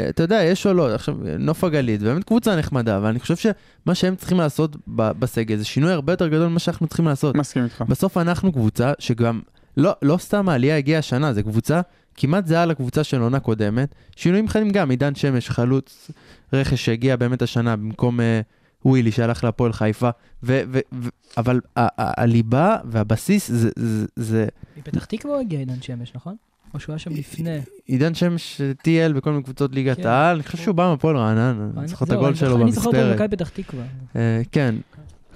אתה 0.10 0.24
יודע, 0.24 0.44
יש 0.44 0.66
עולות, 0.66 0.92
עכשיו, 0.92 1.16
נוף 1.40 1.64
הגליל, 1.64 2.04
באמת 2.04 2.24
קבוצה 2.24 2.56
נחמדה, 2.56 2.98
אבל 2.98 3.08
אני 3.08 3.20
חושב 3.20 3.36
שמה 3.36 3.96
שהם 3.96 4.16
צריכים 4.16 4.38
לעשות 4.38 4.76
בסגל 4.88 5.58
זה 5.58 5.66
שינוי 5.66 5.92
הרבה 5.92 6.14
יותר 6.14 6.28
גדול 6.28 6.48
ממה 6.48 6.60
שאנחנו 6.60 6.88
צריכים 6.88 7.06
לעשות. 7.06 7.36
מסכים 7.36 7.64
איתך. 7.64 7.84
בסוף 7.88 8.18
אנחנו 8.18 8.52
קבוצה 8.52 8.94
שגם, 9.00 9.42
לא, 9.78 9.92
לא 10.02 10.18
סתם 10.18 10.50
העלייה 10.50 10.78
הגיעה 10.78 11.00
השנה, 11.00 11.34
זו 11.34 11.44
קבוצה 11.44 11.82
כמעט 12.18 12.46
זהה 12.46 12.66
לקבוצה 12.66 13.04
של 13.04 13.22
עונה 13.22 13.40
קודמת. 13.40 13.96
שינויים 14.16 14.48
חדים 14.48 14.70
גם, 14.70 14.90
עידן 14.90 15.16
שמש, 15.16 15.50
חלוץ 15.50 16.12
רכש 16.54 16.86
שהגיע 16.86 17.16
באמת 17.16 17.42
השנה 17.42 17.76
במקום 17.76 18.20
אה, 18.20 18.42
ווילי 18.86 19.12
שהלך 19.12 19.44
להפועל 19.44 19.74
חיפה. 19.74 20.10
ו, 20.44 20.62
ו, 20.72 20.80
ו, 20.94 21.10
אבל 21.38 21.62
הליבה 21.98 22.78
והבסיס 22.86 23.52
זה, 23.52 23.70
זה, 23.76 24.06
זה 24.16 24.48
מפתח 24.78 25.06
תקווה 25.06 25.40
הגיע 25.40 25.60
עידן 25.60 25.82
שמש, 25.82 26.12
נכון? 26.16 26.36
או 26.76 26.80
שהוא 26.80 26.94
היה 26.94 27.00
שם 27.00 27.12
לפני? 27.12 27.60
עידן 27.86 28.14
שמש 28.14 28.62
טייל 28.84 29.14
בכל 29.14 29.32
מיני 29.32 29.44
קבוצות 29.44 29.76
ליגת 29.76 29.98
כן. 29.98 30.08
העל, 30.08 30.36
אני 30.36 30.44
חושב 30.44 30.58
שהוא 30.58 30.76
בא 30.76 30.88
מהפועל 30.92 31.18
רעננה, 31.18 31.54
אני 31.78 31.88
זוכר 31.88 32.06
את 32.06 32.12
הגול 32.12 32.36
שלו 32.36 32.50
זוכר- 32.50 32.64
אני 32.64 32.72
זוכר 32.72 32.88
אותו 32.88 32.98
במספרת. 32.98 33.20
במכבי 33.20 33.36
פתח 33.38 33.50
תקווה. 33.50 33.84
אה, 34.16 34.42
כן, 34.52 34.76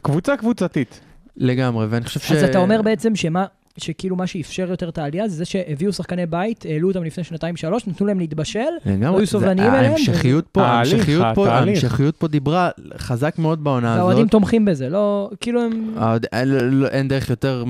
קבוצה 0.02 0.38
קבוצתית. 0.38 1.00
לגמרי, 1.38 1.86
ואני 1.90 2.06
חושב 2.06 2.20
ש... 2.20 2.32
אז 2.32 2.44
אתה 2.44 2.58
אומר 2.58 2.82
בעצם 2.82 3.16
שמה... 3.16 3.46
שכאילו 3.78 4.16
מה 4.16 4.28
שאפשר 4.28 4.70
יותר 4.70 4.90
את 4.90 4.98
העלייה 4.98 5.28
זה 5.28 5.36
זה 5.36 5.46
שהביאו 5.46 5.94
שחקני 5.94 6.26
בית, 6.26 6.66
העלו 6.66 6.88
אותם 6.88 7.04
לפני 7.04 7.24
שנתיים-שלוש, 7.24 7.88
נתנו 7.88 8.08
להם 8.08 8.20
להתבשל, 8.20 8.60
היו 8.86 9.28
סובלניים 9.28 9.74
אליהם, 9.74 9.92
ההמשכיות 9.94 10.48
פה, 10.52 10.66
ההמשכיות 10.66 11.26
פה. 11.36 11.50
ההמשכיות 11.50 12.16
פה 12.18 12.28
דיברה 12.28 12.70
חזק 12.98 13.40
מאוד 13.40 13.64
בעונה 13.64 13.94
הזאת. 13.94 14.00
והאוהדים 14.04 14.28
תומכים 14.28 14.66
בזה, 14.66 14.90
לא... 14.90 15.30
כאילו 15.42 15.62
הם... 15.62 15.94
אין- 16.34 16.48
לא- 16.50 17.02
דרך 17.04 17.30
יותר, 17.30 17.64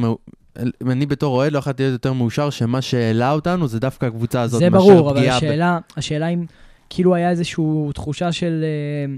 אני 0.92 1.06
בתור 1.06 1.36
אוהד 1.36 1.52
לא 1.52 1.58
יכולתי 1.58 1.84
להיות 1.84 1.94
יותר 1.94 2.14
מאושר 2.14 2.50
שמה 2.50 2.82
שהעלה 2.82 3.32
אותנו 3.32 3.68
זה 3.68 3.80
דווקא 3.80 4.06
הקבוצה 4.06 4.42
הזאת. 4.42 4.60
זה 4.60 4.70
ברור, 4.70 5.10
אבל 5.10 5.20
פגיעה 5.20 5.36
ב- 5.36 5.44
השאלה, 5.44 5.80
השאלה 5.98 6.28
אם 6.28 6.46
כאילו 6.90 7.16
היה 7.16 7.30
איזושהי 7.30 7.64
תחושה 7.94 8.32
של 8.32 8.64
אה, 8.64 9.16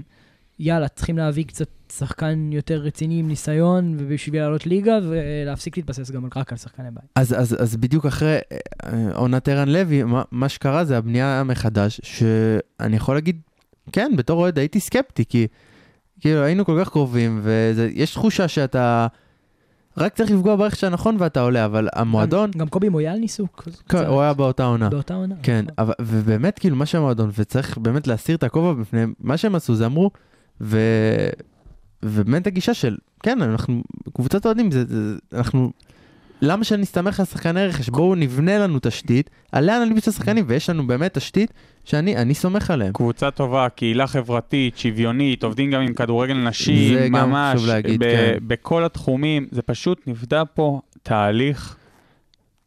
יאללה, 0.58 0.88
צריכים 0.88 1.18
להביא 1.18 1.44
קצת 1.44 1.68
שחקן 1.92 2.50
יותר 2.52 2.74
רציני 2.74 3.18
עם 3.18 3.28
ניסיון, 3.28 3.96
ובשביל 3.98 4.42
לעלות 4.42 4.66
ליגה, 4.66 4.98
ולהפסיק 5.02 5.76
להתבסס 5.76 6.10
גם 6.10 6.26
רק 6.36 6.52
על 6.52 6.58
שחקני 6.58 6.90
בית. 6.90 7.04
אז, 7.16 7.34
אז, 7.40 7.56
אז 7.62 7.76
בדיוק 7.76 8.06
אחרי 8.06 8.38
אה, 8.84 9.08
עונת 9.14 9.48
ערן 9.48 9.68
לוי, 9.68 10.02
מה, 10.02 10.22
מה 10.30 10.48
שקרה 10.48 10.84
זה 10.84 10.98
הבנייה 10.98 11.42
מחדש, 11.44 12.00
שאני 12.04 12.96
יכול 12.96 13.14
להגיד, 13.14 13.40
כן, 13.92 14.12
בתור 14.16 14.40
אוהד 14.40 14.58
הייתי 14.58 14.80
סקפטי, 14.80 15.24
כי 15.24 15.46
כאילו 16.20 16.42
היינו 16.42 16.64
כל 16.64 16.78
כך 16.80 16.88
קרובים, 16.88 17.40
ויש 17.42 18.12
תחושה 18.12 18.48
שאתה 18.48 19.06
רק 19.96 20.14
צריך 20.14 20.30
לפגוע 20.30 20.56
ברכש 20.56 20.84
הנכון 20.84 21.16
ואתה 21.18 21.40
עולה, 21.40 21.64
אבל 21.64 21.88
המועדון, 21.92 22.50
גם, 22.50 22.60
גם 22.60 22.68
קובי 22.68 22.88
מויאל 22.88 23.18
ניסו. 23.18 23.46
כן, 23.88 24.06
הוא 24.06 24.20
היה 24.20 24.34
באותה 24.34 24.64
עונה. 24.64 24.88
באותה 24.88 25.14
עונה. 25.14 25.34
כן, 25.42 25.64
נכון. 25.64 25.74
אבל, 25.78 25.92
ובאמת 26.00 26.58
כאילו 26.58 26.76
מה 26.76 26.86
שהמועדון, 26.86 27.30
וצריך 27.38 27.78
באמת 27.78 28.06
להסיר 28.06 28.36
את 28.36 28.42
הכובע 28.42 28.72
בפניהם, 28.72 29.12
מה 29.20 29.36
שהם 29.36 29.54
עשו 29.54 29.74
זה 29.74 29.86
אמרו, 29.86 30.10
ו... 30.60 30.78
ובאמת 32.02 32.46
הגישה 32.46 32.74
של, 32.74 32.96
כן, 33.22 33.42
אנחנו 33.42 33.82
קבוצת 34.14 34.46
אוהדים, 34.46 34.70
אנחנו, 35.32 35.72
למה 36.44 36.64
שנסתמך 36.64 37.20
על 37.20 37.26
שחקני 37.26 37.66
רכש? 37.66 37.88
בואו 37.88 38.14
נבנה 38.14 38.58
לנו 38.58 38.78
תשתית, 38.82 39.30
עליה 39.52 39.84
נלביש 39.84 40.02
את 40.02 40.08
השחקנים, 40.08 40.44
ויש 40.48 40.70
לנו 40.70 40.86
באמת 40.86 41.14
תשתית 41.14 41.52
שאני 41.84 42.16
אני 42.16 42.34
סומך 42.34 42.70
עליהם. 42.70 42.92
קבוצה 42.92 43.30
טובה, 43.30 43.68
קהילה 43.68 44.06
חברתית, 44.06 44.78
שוויונית, 44.78 45.42
עובדים 45.42 45.70
גם 45.70 45.80
עם 45.80 45.94
כדורגל 45.94 46.34
נשים, 46.34 46.94
זה 46.94 47.08
גם 47.08 47.30
ממש, 47.30 47.56
חשוב 47.56 47.68
להגיד, 47.68 48.00
ב- 48.00 48.04
כן. 48.04 48.38
בכל 48.46 48.84
התחומים, 48.84 49.46
זה 49.50 49.62
פשוט 49.62 50.02
נבדע 50.06 50.42
פה 50.54 50.80
תהליך 51.02 51.76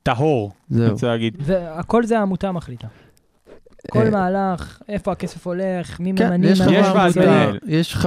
טהור, 0.03 0.51
אני 0.71 0.79
זהו. 0.79 0.91
רוצה 0.91 1.07
להגיד. 1.07 1.37
והכל 1.39 2.05
זה 2.05 2.19
העמותה 2.19 2.51
מחליטה. 2.51 2.87
כל 3.91 3.99
אה, 4.05 4.09
מהלך, 4.09 4.81
איפה 4.89 5.11
הכסף 5.11 5.47
הולך, 5.47 5.99
מי 5.99 6.13
כן, 6.15 6.27
ממנים. 6.29 6.51
יש 6.51 6.61
מקצועי. 6.61 6.77
עמותה. 6.77 7.51
יש 7.67 7.97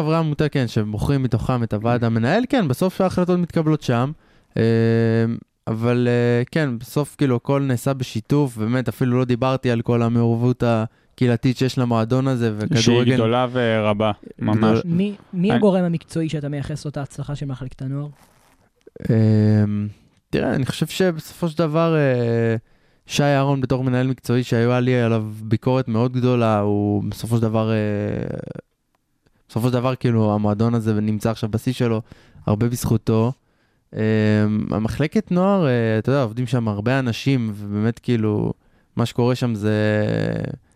כן, 0.52 0.68
שבוחרים 0.68 1.22
מתוכם 1.22 1.62
את 1.62 1.72
הוועד 1.72 2.04
המנהל, 2.04 2.42
כן, 2.48 2.68
בסוף 2.68 3.00
ההחלטות 3.00 3.38
מתקבלות 3.38 3.82
שם. 3.82 4.12
אבל 5.68 6.08
אה, 6.10 6.42
כן, 6.50 6.78
בסוף 6.78 7.14
כאילו 7.18 7.36
הכל 7.36 7.62
נעשה 7.62 7.94
בשיתוף, 7.94 8.56
באמת 8.56 8.88
אפילו 8.88 9.18
לא 9.18 9.24
דיברתי 9.24 9.70
על 9.70 9.82
כל 9.82 10.02
המעורבות 10.02 10.62
הקהילתית 10.66 11.56
שיש 11.56 11.78
למועדון 11.78 12.28
הזה, 12.28 12.52
שהיא 12.60 12.78
וכדורגל. 12.80 13.14
גדולה 13.14 13.46
ורבה, 13.52 14.10
ממש. 14.38 14.56
גדול. 14.58 14.80
מי- 14.84 15.14
מי 15.32 15.52
הגורם 15.52 15.84
המקצועי 15.84 16.28
שאתה 16.28 16.48
מייחס 16.48 16.84
לו 16.84 16.88
את 16.88 16.96
ההצלחה 16.96 17.34
של 17.36 17.46
מחלקת 17.46 17.82
הנוער? 17.82 18.08
אמ, 19.10 19.88
תראה, 20.30 20.54
אני 20.54 20.66
חושב 20.66 20.86
שבסופו 20.86 21.48
של 21.48 21.58
דבר, 21.58 21.96
אה, 21.96 22.56
שי 23.06 23.22
אהרון 23.22 23.60
בתור 23.60 23.84
מנהל 23.84 24.06
מקצועי 24.06 24.42
שהיו 24.44 24.80
לי 24.80 25.00
עליו 25.00 25.24
ביקורת 25.42 25.88
מאוד 25.88 26.12
גדולה, 26.12 26.58
הוא 26.60 27.02
בסופו 27.08 27.36
של 27.36 27.42
דבר, 27.42 27.70
אה, 27.70 27.76
בסופו 29.48 29.66
של 29.68 29.72
דבר 29.72 29.94
כאילו 29.94 30.34
המועדון 30.34 30.74
הזה 30.74 31.00
נמצא 31.00 31.30
עכשיו 31.30 31.50
בשיא 31.50 31.72
שלו, 31.72 32.02
הרבה 32.46 32.68
בזכותו. 32.68 33.32
אמ, 33.94 34.00
המחלקת 34.70 35.30
נוער, 35.30 35.66
אה, 35.66 35.98
אתה 35.98 36.10
יודע, 36.10 36.22
עובדים 36.22 36.46
שם 36.46 36.68
הרבה 36.68 36.98
אנשים, 36.98 37.52
ובאמת 37.54 37.98
כאילו, 37.98 38.52
מה 38.96 39.06
שקורה 39.06 39.34
שם 39.34 39.54
זה... 39.54 39.74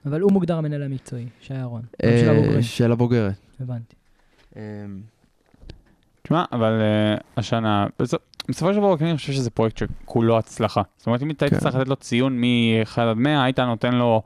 אבל 0.06 0.20
הוא 0.20 0.32
מוגדר 0.32 0.58
המנהל 0.58 0.82
המקצועי, 0.82 1.26
שי 1.40 1.54
אהרון. 1.54 1.82
אה, 2.04 2.20
של 2.20 2.30
הבוגרים, 2.30 2.62
של 2.62 2.92
הבוגרת. 2.92 3.34
הבנתי. 3.60 3.94
אמ, 4.56 4.60
תשמע, 6.22 6.44
אבל 6.52 6.72
uh, 7.18 7.22
השנה, 7.36 7.86
בסופ- 8.02 8.46
בסופו 8.48 8.72
של 8.72 8.78
דבר, 8.78 8.96
כן, 8.96 9.06
אני 9.06 9.16
חושב 9.16 9.32
שזה 9.32 9.50
פרויקט 9.50 9.76
שכולו 9.76 10.38
הצלחה. 10.38 10.82
זאת 10.96 11.06
אומרת, 11.06 11.22
אם 11.22 11.30
אתה 11.30 11.44
היית 11.44 11.54
כן. 11.54 11.60
צריך 11.60 11.74
לתת 11.74 11.88
לו 11.88 11.96
ציון 11.96 12.40
מ-1 12.40 13.00
עד 13.00 13.16
100, 13.16 13.44
היית 13.44 13.58
נותן 13.58 13.94
לו 13.94 14.22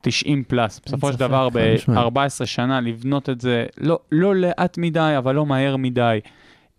90 0.00 0.44
פלאס. 0.44 0.80
בסופו 0.86 1.12
של 1.12 1.18
דבר, 1.18 1.48
חד 1.50 1.58
משמעית. 1.74 2.12
ב-14 2.12 2.46
שנה, 2.46 2.80
לבנות 2.80 3.30
את 3.30 3.40
זה, 3.40 3.66
לא, 3.78 3.98
לא 4.12 4.36
לאט 4.36 4.78
מדי, 4.78 5.14
אבל 5.18 5.34
לא 5.34 5.46
מהר 5.46 5.76
מדי, 5.76 6.20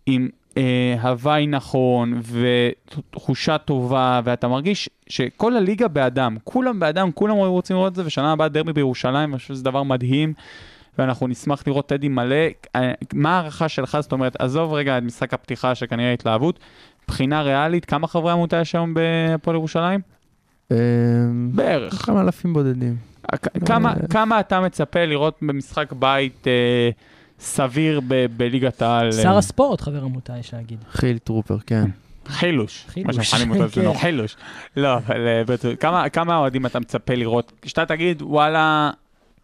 עם 0.06 0.30
אה, 0.58 0.96
הוואי 1.02 1.48
נכון, 1.48 2.22
ותחושה 2.32 3.58
טובה, 3.58 4.22
ואתה 4.24 4.48
מרגיש 4.48 4.90
שכל 5.10 5.56
הליגה 5.58 5.88
באדם, 5.88 6.38
כולם 6.44 6.80
באדם, 6.80 7.12
כולם 7.12 7.36
רוצים 7.36 7.76
לראות 7.76 7.92
את 7.92 7.96
זה, 7.96 8.06
ושנה 8.06 8.32
הבאה 8.32 8.48
דרבי 8.48 8.74
בירושלים, 8.74 9.30
אני 9.30 9.38
חושב 9.38 9.54
שזה 9.54 9.64
דבר 9.64 9.84
מדהים. 9.84 10.34
ואנחנו 10.98 11.28
נשמח 11.28 11.64
לראות 11.68 11.88
טדי 11.90 12.08
מלא. 12.08 12.36
אה, 12.76 12.92
מה 13.14 13.30
ההערכה 13.38 13.70
שלך? 13.70 13.98
זאת 14.02 14.12
אומרת, 14.12 14.36
עזוב 14.42 14.74
רגע 14.74 14.98
את 14.98 15.04
משחק 15.04 15.34
הפתיחה 15.34 15.76
שכנראה 15.76 16.14
התלהבות, 16.14 16.60
בחינה 17.08 17.42
ריאלית, 17.42 17.86
כמה 17.86 18.08
חברי 18.08 18.32
עמותה 18.32 18.58
יש 18.58 18.76
היום 18.76 18.94
בהפועל 18.94 19.56
ירושלים? 19.56 20.00
אמ, 20.72 20.76
בערך. 21.54 21.94
כמה 22.06 22.22
אלפים 22.22 22.54
בודדים. 22.54 22.96
כ- 23.36 23.48
כמה, 24.10 24.40
אתה 24.40 24.62
מצפה 24.62 25.06
לראות 25.06 25.38
במשחק 25.42 25.94
בית 25.94 26.48
אה, 26.48 26.90
סביר 27.42 28.02
ב- 28.08 28.26
בליגת 28.38 28.82
העל? 28.82 29.06
אה, 29.08 29.12
שר 29.12 29.38
הספורט, 29.38 29.82
חבר 29.82 30.04
עמותה, 30.04 30.34
יש 30.40 30.54
להגיד. 30.54 30.78
חיל 30.92 31.18
טרופר, 31.18 31.58
כן. 31.66 31.90
חילוש. 32.28 32.86
חילוש, 32.88 33.18
מה 33.18 33.24
שמכנים 33.24 33.52
אותו 33.52 33.66
אצלנו. 33.66 33.94
חילוש. 33.94 34.36
לא, 34.78 34.98
אבל 34.98 35.28
אה, 35.28 35.46
כמה- 36.12 36.38
אוהדים 36.38 36.66
אתה 36.66 36.80
מצפה 36.80 37.14
לראות? 37.16 37.52
שאתה 37.66 37.86
תגיד, 37.86 38.22
וואלה, 38.22 38.92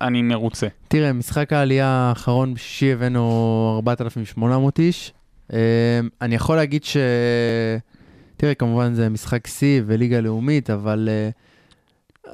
אני 0.01 0.21
מרוצה. 0.21 0.67
תראה, 0.87 1.13
משחק 1.13 1.53
העלייה 1.53 1.87
האחרון 1.87 2.53
בשישי 2.53 2.93
הבאנו 2.93 3.73
4,800 3.87 4.79
איש. 4.79 5.13
אה, 5.53 5.59
אני 6.21 6.35
יכול 6.35 6.55
להגיד 6.55 6.83
ש... 6.83 6.97
תראה, 8.37 8.53
כמובן 8.53 8.93
זה 8.93 9.09
משחק 9.09 9.47
שיא 9.47 9.81
וליגה 9.85 10.19
לאומית, 10.19 10.69
אבל 10.69 11.09
אה, 11.11 11.29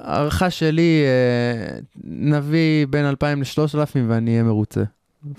הערכה 0.03 0.49
שלי, 0.49 1.03
אה, 1.05 1.77
נביא 2.03 2.87
בין 2.89 3.05
2,000 3.05 3.41
ל-3,000 3.41 3.77
ואני 4.07 4.31
אהיה 4.31 4.43
מרוצה. 4.43 4.81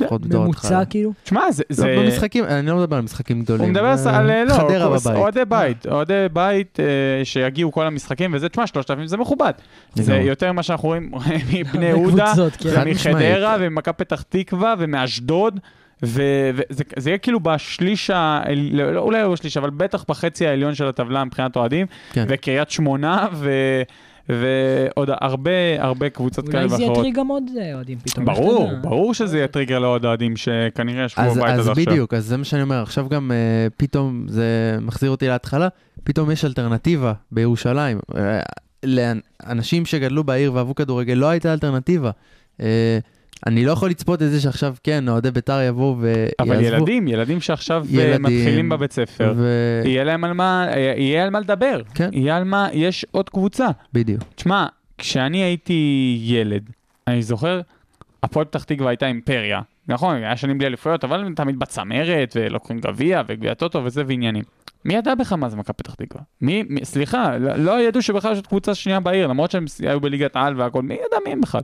לפחות 0.00 0.20
בתור 0.26 0.44
התחלה. 0.46 0.70
ממוצע 0.70 0.90
כאילו? 0.90 1.12
תשמע, 1.24 1.40
זה... 1.68 1.86
לא, 1.96 2.02
במשחקים, 2.02 2.44
אני 2.44 2.66
לא 2.66 2.76
מדבר 2.76 2.96
על 2.96 3.02
משחקים 3.02 3.42
גדולים. 3.42 3.62
הוא 3.64 3.70
מדבר 3.70 3.94
אה, 4.06 4.18
על, 4.18 4.44
לא, 4.44 4.54
חדרה 4.54 4.88
בבית. 4.88 5.16
אוהדי 5.16 5.44
בית, 5.48 5.86
אוהדי 5.86 6.26
בית 6.32 6.80
אה, 6.80 6.84
שיגיעו 7.24 7.72
כל 7.72 7.86
המשחקים, 7.86 8.30
וזה, 8.34 8.48
תשמע, 8.48 8.66
3,000 8.66 9.06
זה 9.06 9.16
מכובד. 9.16 9.52
זה. 9.94 10.14
יותר 10.16 10.52
ממה 10.52 10.62
שאנחנו 10.62 10.88
רואים 10.88 11.10
מבני 11.54 11.86
יהודה, 11.94 12.32
כן. 12.58 12.70
חד 12.70 12.84
ומחדרה. 12.86 13.56
וממכבי 13.60 13.94
פתח 13.96 14.22
תקווה, 14.28 14.74
ומאשדוד, 14.78 15.60
וזה 16.02 16.54
זה 16.96 17.10
יהיה 17.10 17.18
כאילו 17.18 17.40
בשליש, 17.40 18.10
ה- 18.10 18.40
לא, 18.72 18.92
לא, 18.94 19.00
אולי 19.00 19.22
לא 19.22 19.32
בשליש, 19.32 19.56
אבל 19.56 19.70
בטח 19.70 20.04
בחצי 20.08 20.46
העליון 20.46 20.74
של 20.74 20.86
הטבלה 20.86 21.24
מבחינת 21.24 21.56
אוהדים, 21.56 21.86
כן. 22.12 22.24
וקריית 22.28 22.70
שמונה, 22.70 23.26
ו- 23.32 23.82
ועוד 24.28 25.10
הרבה 25.20 25.50
הרבה 25.78 26.10
קבוצות 26.10 26.48
כאלה 26.48 26.64
אולי 26.64 26.68
זה 26.76 26.82
ואחרות. 26.82 26.98
יטריג 26.98 27.14
גם 27.14 27.28
עוד 27.28 27.44
אה, 27.60 27.74
אוהדים 27.74 27.98
פתאום. 27.98 28.24
ברור, 28.24 28.68
יודע? 28.68 28.78
ברור 28.82 29.14
שזה 29.14 29.36
יהיה 29.36 29.48
טריגר 29.48 29.78
לעוד 29.78 30.04
אוהדים 30.04 30.36
שכנראה 30.36 31.04
ישבו 31.04 31.22
אז, 31.22 31.36
בבית 31.38 31.50
אז 31.50 31.58
הזה 31.58 31.70
עכשיו. 31.70 31.84
בדיוק, 31.86 32.14
אז 32.14 32.24
זה 32.24 32.36
מה 32.36 32.44
שאני 32.44 32.62
אומר, 32.62 32.82
עכשיו 32.82 33.08
גם 33.08 33.30
uh, 33.30 33.72
פתאום 33.76 34.24
זה 34.28 34.78
מחזיר 34.80 35.10
אותי 35.10 35.28
להתחלה, 35.28 35.68
פתאום 36.04 36.30
יש 36.30 36.44
אלטרנטיבה 36.44 37.12
בירושלים. 37.32 37.98
Uh, 38.10 38.16
לאנשים 38.84 39.86
שגדלו 39.86 40.24
בעיר 40.24 40.54
ואהבו 40.54 40.74
כדורגל 40.74 41.14
לא 41.14 41.26
הייתה 41.26 41.52
אלטרנטיבה. 41.52 42.10
אני 43.46 43.64
לא 43.64 43.72
יכול 43.72 43.90
לצפות 43.90 44.22
את 44.22 44.30
זה 44.30 44.40
שעכשיו, 44.40 44.74
כן, 44.84 45.08
אוהדי 45.08 45.30
בית"ר 45.30 45.60
יבואו 45.60 45.98
ויעזבו. 45.98 46.32
אבל 46.40 46.64
ילדים, 46.64 47.08
ילדים 47.08 47.40
שעכשיו 47.40 47.84
אה, 47.94 48.02
ילדים, 48.02 48.22
מתחילים 48.22 48.68
בבית 48.68 48.92
ספר, 48.92 49.32
ו... 49.36 49.82
יהיה 49.84 50.04
להם 50.04 50.24
על 50.24 50.32
מה, 50.32 50.66
יהיה 50.96 51.24
על 51.24 51.30
מה 51.30 51.40
לדבר. 51.40 51.80
כן. 51.94 52.10
יהיה 52.12 52.36
על 52.36 52.44
מה, 52.44 52.68
יש 52.72 53.06
עוד 53.10 53.30
קבוצה. 53.30 53.68
בדיוק. 53.92 54.22
תשמע, 54.34 54.66
כשאני 54.98 55.38
הייתי 55.38 56.18
ילד, 56.22 56.70
אני 57.06 57.22
זוכר, 57.22 57.60
הפועל 58.22 58.44
פתח 58.46 58.64
תקווה 58.64 58.88
הייתה 58.88 59.06
אימפריה. 59.06 59.60
נכון, 59.88 60.16
היה 60.16 60.36
שנים 60.36 60.58
בלי 60.58 60.66
אליפויות, 60.66 61.04
אבל 61.04 61.20
הם 61.20 61.34
תמיד 61.34 61.58
בצמרת, 61.58 62.36
ולוקחים 62.36 62.78
גביע, 62.78 63.22
וגביע 63.28 63.54
טוטו 63.54 63.84
וזה 63.84 64.02
ועניינים. 64.06 64.44
מי 64.84 64.94
ידע 64.94 65.14
בכלל 65.14 65.38
מה 65.38 65.48
זה 65.48 65.56
מכבי 65.56 65.74
פתח 65.76 65.94
תקווה? 65.94 66.22
מי, 66.40 66.62
מי, 66.68 66.84
סליחה, 66.84 67.38
לא, 67.38 67.56
לא 67.56 67.80
ידעו 67.80 68.02
שבכלל 68.02 68.32
יש 68.32 68.38
עוד 68.38 68.46
קבוצה 68.46 68.74
שנייה 68.74 69.00
בעיר, 69.00 69.26
למרות 69.26 69.50
שהם 69.50 69.64
היו 69.80 70.00
בליגת 70.00 70.36
העל 70.36 70.60
והכל, 70.60 70.82
מי 70.82 70.94
ידע 70.94 71.16
מי 71.26 71.32
הם 71.32 71.40
בכלל? 71.40 71.60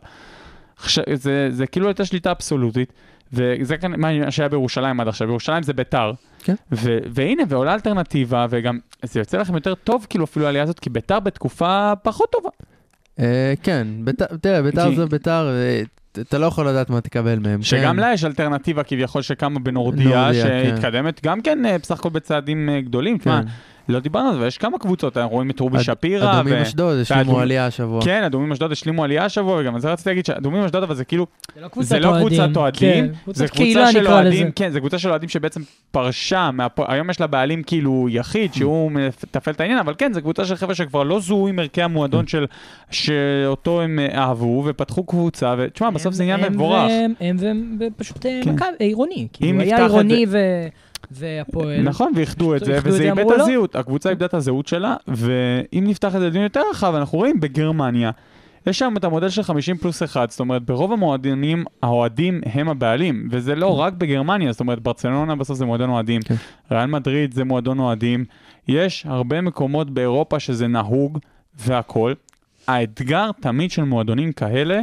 עכשיו, 0.82 1.04
זה, 1.14 1.48
זה 1.50 1.66
כאילו 1.66 1.86
הייתה 1.86 2.04
שליטה 2.04 2.30
אבסולוטית, 2.30 2.92
וזה 3.32 3.76
כאן 3.76 4.00
מה 4.00 4.08
שהיה 4.30 4.48
בירושלים 4.48 5.00
עד 5.00 5.08
עכשיו, 5.08 5.26
בירושלים 5.26 5.62
זה 5.62 5.72
ביתר. 5.72 6.12
כן. 6.42 6.54
ו- 6.72 6.98
והנה, 7.10 7.42
ועולה 7.48 7.74
אלטרנטיבה, 7.74 8.46
וגם 8.50 8.78
זה 9.02 9.20
יוצא 9.20 9.38
לכם 9.38 9.54
יותר 9.54 9.74
טוב, 9.74 10.06
כאילו 10.10 10.24
אפילו 10.24 10.46
העלייה 10.46 10.64
הזאת, 10.64 10.78
כי 10.78 10.90
ביתר 10.90 11.20
בתקופה 11.20 11.92
פחות 12.02 12.30
טובה. 12.32 12.48
Uh, 13.16 13.22
כן, 13.62 13.86
בית"ר, 14.04 14.24
תראה, 14.40 14.62
בית"ר 14.62 14.88
כי- 14.90 14.96
זה 14.96 15.06
בית"ר, 15.06 15.48
אה, 15.48 15.82
אתה 16.20 16.38
לא 16.38 16.46
יכול 16.46 16.68
לדעת 16.68 16.90
מה 16.90 17.00
תקבל 17.00 17.38
מהם. 17.38 17.62
שגם 17.62 17.94
כן. 17.96 18.00
לה 18.02 18.12
יש 18.12 18.24
אלטרנטיבה 18.24 18.82
כביכול 18.82 19.22
שקמה 19.22 19.58
בנורדיה, 19.60 20.04
נורדיה, 20.04 20.42
שהתקדמת 20.42 21.20
גם 21.24 21.40
כן 21.40 21.66
אה, 21.66 21.78
בסך 21.78 21.98
הכל 21.98 22.08
בצעדים 22.08 22.68
אה, 22.68 22.80
גדולים. 22.80 23.18
תשמע, 23.18 23.40
כן. 23.42 23.48
לא 23.90 24.00
דיברנו 24.00 24.28
על 24.28 24.34
זה, 24.34 24.38
אבל 24.38 24.46
יש 24.46 24.58
כמה 24.58 24.78
קבוצות, 24.78 25.16
אנחנו 25.16 25.34
רואים 25.34 25.50
את 25.50 25.60
רובי 25.60 25.76
אד- 25.78 25.82
שפירא. 25.82 26.32
אדומים 26.40 26.54
ו- 26.58 26.62
אשדוד, 26.62 26.86
והאדומים- 26.86 27.02
השלימו 27.02 27.40
עלייה 27.40 27.66
השבוע. 27.66 28.02
כן, 28.04 28.22
אדומים 28.22 28.52
אשדוד 28.52 28.72
השלימו 28.72 29.04
עלייה 29.04 29.24
השבוע, 29.24 29.60
וגם 29.60 29.74
על 29.74 29.80
זה 29.80 29.92
רציתי 29.92 30.10
להגיד 30.10 30.26
שאדומים 30.26 30.62
אשדוד, 30.64 30.82
אבל 30.82 30.94
זה 30.94 31.04
כאילו, 31.04 31.26
זה 31.54 31.60
לא 31.60 31.68
קבוצת 31.68 31.98
לא 32.00 32.60
אוהדים, 32.60 32.78
כן, 32.80 33.06
זה 33.32 33.48
קבוצה 33.48 33.92
של 33.92 34.06
אוהדים. 34.08 34.50
כן, 34.56 34.70
זה 34.70 34.80
קבוצה 34.80 34.98
של 34.98 35.10
אוהדים 35.10 35.28
שבעצם 35.28 35.60
פרשה, 35.90 36.50
מהפועל- 36.52 36.86
היום 36.92 37.10
יש 37.10 37.20
לה 37.20 37.26
בעלים 37.26 37.62
כאילו 37.62 38.06
יחיד, 38.10 38.54
שהוא 38.54 38.90
מתפעל 38.92 39.54
את 39.54 39.60
העניין, 39.60 39.78
אבל 39.78 39.94
כן, 39.98 40.12
זו 40.12 40.20
קבוצה 40.20 40.44
של 40.44 40.54
חבר'ה 40.56 40.74
שכבר 40.74 41.02
לא 41.02 41.20
זוהו 41.20 41.48
עם 41.48 41.58
ערכי 41.58 41.82
המועדון 41.82 42.26
של, 42.26 42.46
שאותו 42.90 43.80
הם 43.82 43.98
אה, 43.98 44.18
אהבו, 44.18 44.64
ופתחו 44.66 45.04
קבוצה, 45.04 45.54
ותשמע, 45.58 45.90
בסוף 45.90 46.14
זה 46.14 46.22
עניין 46.22 46.40
מבורך. 46.52 46.90
הם 47.20 47.44
פשוט 47.96 48.26
אה, 48.26 48.40
כן. 48.44 48.50
מכבי, 48.50 48.66
עירוני. 48.78 49.28
כאילו, 49.32 49.60
היה 49.60 49.76
עירוני 49.86 50.26
ו- 50.28 50.66
והפועל. 51.10 51.82
נכון, 51.82 52.12
ואיחדו 52.16 52.56
את 52.56 52.64
זה, 52.64 52.78
וזה 52.84 52.96
זה, 52.96 53.02
איבד 53.02 53.18
את 53.18 53.26
לא. 53.38 53.42
הזהות. 53.42 53.76
הקבוצה 53.76 54.10
איבדה 54.10 54.26
את 54.26 54.34
הזהות 54.34 54.66
שלה, 54.66 54.96
ואם 55.08 55.84
נפתח 55.86 56.14
את 56.14 56.20
זה 56.20 56.26
לדיון 56.26 56.44
יותר 56.44 56.62
רחב, 56.70 56.94
אנחנו 56.94 57.18
רואים 57.18 57.40
בגרמניה, 57.40 58.10
יש 58.66 58.78
שם 58.78 58.94
את 58.96 59.04
המודל 59.04 59.28
של 59.28 59.42
50 59.42 59.76
פלוס 59.76 60.02
1, 60.02 60.30
זאת 60.30 60.40
אומרת, 60.40 60.62
ברוב 60.62 60.92
המועדונים, 60.92 61.64
האוהדים 61.82 62.40
הם 62.44 62.68
הבעלים, 62.68 63.28
וזה 63.30 63.54
לא 63.54 63.80
רק 63.80 63.92
בגרמניה, 63.92 64.52
זאת 64.52 64.60
אומרת, 64.60 64.80
ברצלונה 64.80 65.36
בסוף 65.36 65.58
זה 65.58 65.66
מועדון 65.66 65.90
אוהדים, 65.90 66.22
כן. 66.22 66.34
ריאל 66.70 66.86
מדריד 66.86 67.34
זה 67.34 67.44
מועדון 67.44 67.78
אוהדים, 67.78 68.24
יש 68.68 69.06
הרבה 69.06 69.40
מקומות 69.40 69.90
באירופה 69.90 70.40
שזה 70.40 70.66
נהוג 70.66 71.18
והכול. 71.58 72.14
האתגר 72.66 73.30
תמיד 73.40 73.70
של 73.70 73.84
מועדונים 73.84 74.32
כאלה, 74.32 74.80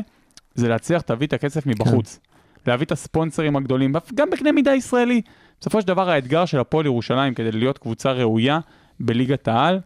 זה 0.56 0.68
להצליח 0.68 1.02
להביא 1.10 1.28
את 1.28 1.34
הכסף 1.34 1.66
מבחוץ. 1.66 2.20
להביא 2.68 2.86
את 2.86 2.92
הספונסרים 2.92 3.56
הגדולים, 3.56 3.94
גם 4.16 4.30
בקנה 4.30 4.52
מידה 4.52 4.74
ישראלי. 4.74 5.22
בסופו 5.62 5.82
של 5.82 5.88
דבר 5.88 6.10
האתגר 6.10 6.46
של 6.46 6.60
הפועל 6.60 6.86
ירושלים 6.86 7.34
כדי 7.34 7.52
להיות 7.52 7.78
קבוצה 7.78 8.12
ראויה 8.12 8.60
בליגת 9.00 9.48
העל, 9.48 9.80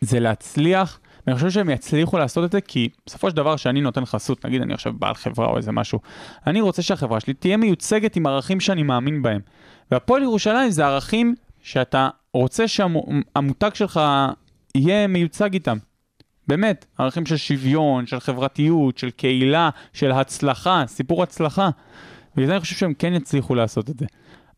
זה 0.00 0.20
להצליח, 0.20 1.00
ואני 1.26 1.36
חושב 1.36 1.50
שהם 1.50 1.70
יצליחו 1.70 2.18
לעשות 2.18 2.44
את 2.44 2.52
זה, 2.52 2.60
כי 2.60 2.88
בסופו 3.06 3.30
של 3.30 3.36
דבר 3.36 3.56
שאני 3.56 3.80
נותן 3.80 4.04
חסות, 4.04 4.46
נגיד 4.46 4.62
אני 4.62 4.74
עכשיו 4.74 4.92
בעל 4.92 5.14
חברה 5.14 5.46
או 5.46 5.56
איזה 5.56 5.72
משהו, 5.72 6.00
אני 6.46 6.60
רוצה 6.60 6.82
שהחברה 6.82 7.20
שלי 7.20 7.34
תהיה 7.34 7.56
מיוצגת 7.56 8.16
עם 8.16 8.26
ערכים 8.26 8.60
שאני 8.60 8.82
מאמין 8.82 9.22
בהם. 9.22 9.40
והפועל 9.90 10.22
ירושלים 10.22 10.70
זה 10.70 10.86
ערכים 10.86 11.34
שאתה 11.62 12.08
רוצה 12.32 12.68
שהמותג 12.68 13.70
שלך 13.74 14.00
יהיה 14.74 15.06
מיוצג 15.06 15.52
איתם. 15.52 15.76
באמת, 16.48 16.86
ערכים 16.98 17.26
של 17.26 17.36
שוויון, 17.36 18.06
של 18.06 18.20
חברתיות, 18.20 18.98
של 18.98 19.10
קהילה, 19.10 19.70
של 19.92 20.12
הצלחה, 20.12 20.84
סיפור 20.86 21.22
הצלחה. 21.22 21.70
בגלל 22.34 22.46
זה 22.46 22.52
אני 22.52 22.60
חושב 22.60 22.76
שהם 22.76 22.94
כן 22.94 23.14
יצליחו 23.14 23.54
לעשות 23.54 23.90
את 23.90 23.98
זה. 23.98 24.06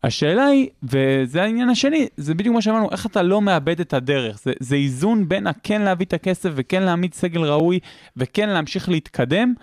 השאלה 0.03 0.45
היא, 0.45 0.67
וזה 0.83 1.43
העניין 1.43 1.69
השני, 1.69 2.07
זה 2.17 2.35
בדיוק 2.35 2.55
מה 2.55 2.61
שאמרנו, 2.61 2.91
איך 2.91 3.05
אתה 3.05 3.21
לא 3.21 3.41
מאבד 3.41 3.79
את 3.79 3.93
הדרך. 3.93 4.39
זה, 4.43 4.53
זה 4.59 4.75
איזון 4.75 5.29
בין 5.29 5.47
הכן 5.47 5.81
להביא 5.81 6.05
את 6.05 6.13
הכסף 6.13 6.49
וכן 6.55 6.83
להעמיד 6.83 7.13
סגל 7.13 7.41
ראוי 7.41 7.79
וכן 8.17 8.49
להמשיך 8.49 8.89
להתקדם, 8.89 9.53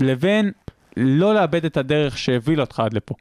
לבין 0.00 0.50
לא 0.96 1.34
לאבד 1.34 1.64
את 1.64 1.76
הדרך 1.76 2.18
שהביא 2.18 2.58
אותך 2.58 2.80
עד 2.80 2.92
לפה. 2.92 3.14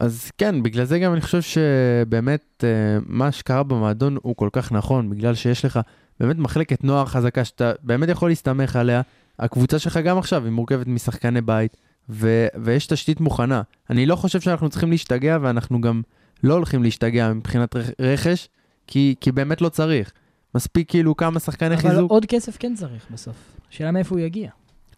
אז 0.00 0.30
כן, 0.38 0.62
בגלל 0.62 0.84
זה 0.84 0.98
גם 0.98 1.12
אני 1.12 1.20
חושב 1.20 1.42
שבאמת 1.42 2.64
אה, 2.64 2.98
מה 3.06 3.32
שקרה 3.32 3.62
במועדון 3.62 4.16
הוא 4.22 4.36
כל 4.36 4.48
כך 4.52 4.72
נכון, 4.72 5.10
בגלל 5.10 5.34
שיש 5.34 5.64
לך 5.64 5.80
באמת 6.20 6.36
מחלקת 6.38 6.84
נוער 6.84 7.06
חזקה 7.06 7.44
שאתה 7.44 7.72
באמת 7.82 8.08
יכול 8.08 8.30
להסתמך 8.30 8.76
עליה. 8.76 9.00
הקבוצה 9.38 9.78
שלך 9.78 9.96
גם 9.96 10.18
עכשיו 10.18 10.44
היא 10.44 10.52
מורכבת 10.52 10.86
משחקני 10.86 11.40
בית, 11.40 11.76
ו- 12.08 12.46
ויש 12.62 12.86
תשתית 12.86 13.20
מוכנה. 13.20 13.62
אני 13.90 14.06
לא 14.06 14.16
חושב 14.16 14.40
שאנחנו 14.40 14.68
צריכים 14.68 14.90
להשתגע, 14.90 15.38
ואנחנו 15.42 15.80
גם 15.80 16.02
לא 16.42 16.54
הולכים 16.54 16.82
להשתגע 16.82 17.32
מבחינת 17.32 17.76
רכש, 18.00 18.48
כי, 18.86 19.14
כי 19.20 19.32
באמת 19.32 19.60
לא 19.60 19.68
צריך. 19.68 20.12
מספיק 20.54 20.90
כאילו 20.90 21.16
כמה 21.16 21.40
שחקני 21.40 21.74
אבל 21.74 21.76
חיזוק. 21.76 21.98
אבל 21.98 22.06
עוד 22.08 22.26
כסף 22.26 22.56
כן 22.56 22.74
צריך 22.74 23.06
בסוף. 23.10 23.36
השאלה 23.70 23.90
מאיפה 23.90 24.14
הוא 24.14 24.20
יגיע. 24.20 24.50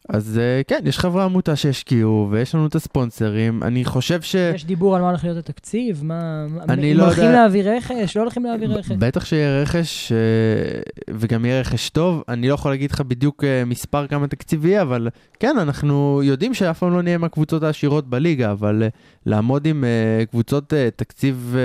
אז 0.09 0.39
אה, 0.39 0.63
כן, 0.69 0.81
יש 0.85 0.99
חברה 0.99 1.25
עמותה 1.25 1.57
שהשקיעו, 1.57 2.29
ויש 2.31 2.55
לנו 2.55 2.67
את 2.67 2.75
הספונסרים. 2.75 3.63
אני 3.63 3.85
חושב 3.85 4.23
ש... 4.23 4.35
יש 4.35 4.65
דיבור 4.65 4.97
על 4.97 5.03
מה 5.03 5.09
הולך 5.09 5.25
להיות 5.25 5.37
התקציב? 5.39 6.05
מה... 6.05 6.47
אני 6.69 6.95
לא 6.95 7.05
הולכים 7.05 7.25
יודע- 7.25 7.43
להביא 7.43 7.63
רכש? 7.65 8.17
לא 8.17 8.23
הולכים 8.23 8.45
להביא 8.45 8.67
רכש? 8.69 8.91
בטח 8.91 9.25
שיהיה 9.25 9.63
רכש, 9.63 10.13
אה, 10.13 10.17
וגם 11.11 11.45
יהיה 11.45 11.61
רכש 11.61 11.89
טוב. 11.91 12.23
אני 12.29 12.49
לא 12.49 12.55
יכול 12.55 12.71
להגיד 12.71 12.91
לך 12.91 13.01
בדיוק 13.01 13.45
אה, 13.45 13.63
מספר 13.67 14.07
כמה 14.07 14.27
תקציבי, 14.27 14.81
אבל 14.81 15.09
כן, 15.41 15.57
אנחנו 15.61 16.21
יודעים 16.25 16.55
שאף 16.55 16.79
פעם 16.79 16.93
לא 16.93 17.03
נהיה 17.03 17.15
עם 17.15 17.25
הקבוצות 17.25 17.63
העשירות 17.63 18.11
בליגה, 18.11 18.53
אבל 18.53 18.83
לעמוד 19.27 19.67
עם 19.67 19.85
קבוצות 20.31 20.73
תקציב 20.97 21.57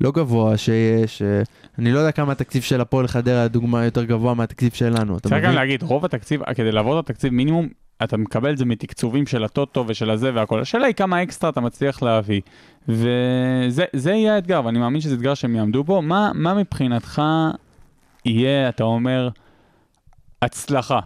לא 0.00 0.10
גבוה 0.12 0.56
שיש, 0.56 1.22
אה, 1.22 1.42
אני 1.78 1.92
לא 1.92 1.98
יודע 1.98 2.12
כמה 2.12 2.32
התקציב 2.32 2.62
של 2.62 2.80
הפועל 2.80 3.06
חדרה, 3.08 3.44
לדוגמה, 3.44 3.84
יותר 3.84 4.04
גבוה 4.04 4.34
מהתקציב 4.34 4.72
שלנו. 4.72 5.16
אתה 5.16 5.28
צריך 5.28 5.42
גם 5.42 5.50
מבין? 5.50 5.54
להגיד, 5.54 5.82
רוב 5.82 6.04
התקציב, 6.04 6.42
כדי 6.54 6.72
לעבור 6.72 7.00
את 7.00 7.10
התקציב 7.10 7.32
מינימום, 7.32 7.68
אתה 8.04 8.16
מקבל 8.16 8.52
את 8.52 8.58
זה 8.58 8.64
מתקצובים 8.64 9.26
של 9.26 9.44
הטוטו 9.44 9.84
ושל 9.88 10.10
הזה 10.10 10.30
והכל. 10.34 10.60
השאלה 10.60 10.86
היא 10.86 10.94
כמה 10.94 11.22
אקסטרה 11.22 11.50
אתה 11.50 11.60
מצליח 11.60 12.02
להביא. 12.02 12.40
וזה 12.88 13.84
זה 13.92 14.10
יהיה 14.10 14.34
האתגר, 14.34 14.60
ואני 14.64 14.78
מאמין 14.78 15.00
שזה 15.00 15.14
אתגר 15.14 15.34
שהם 15.34 15.56
יעמדו 15.56 15.84
בו. 15.84 16.02
מה, 16.02 16.30
מה 16.34 16.54
מבחינתך 16.54 17.22
יהיה, 18.24 18.68
אתה 18.68 18.84
אומר, 18.84 19.28
הצלחה? 20.42 21.00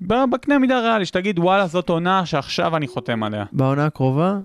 בקנה 0.00 0.58
מידה 0.58 0.80
ריאלי, 0.80 1.06
שתגיד, 1.06 1.38
וואלה, 1.38 1.66
זאת 1.66 1.88
עונה 1.88 2.26
שעכשיו 2.26 2.76
אני 2.76 2.86
חותם 2.86 3.22
עליה. 3.22 3.44
בעונה 3.52 3.86
הקרובה, 3.86 4.38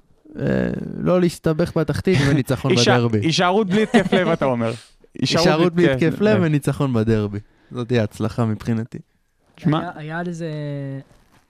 לא 1.00 1.22
להסתבך 1.22 1.78
בתחתית 1.78 2.18
וניצחון 2.30 2.72
בדרבי. 2.76 3.20
הישארות 3.20 3.68
בלי 3.68 3.84
התקף 3.84 4.14
לב, 4.14 4.28
אתה 4.28 4.46
אומר. 4.46 4.72
הישארות 5.22 5.74
בלי 5.74 5.92
התקף 5.92 6.22
לב 6.22 6.40
וניצחון 6.42 6.94
בדרבי. 6.94 7.40
זאת 7.72 7.88
תהיה 7.88 8.04
הצלחה 8.04 8.46
מבחינתי. 8.46 8.98
שמע- 9.58 9.90
היה- 9.96 10.20
על 10.20 10.32
זה... 10.32 10.50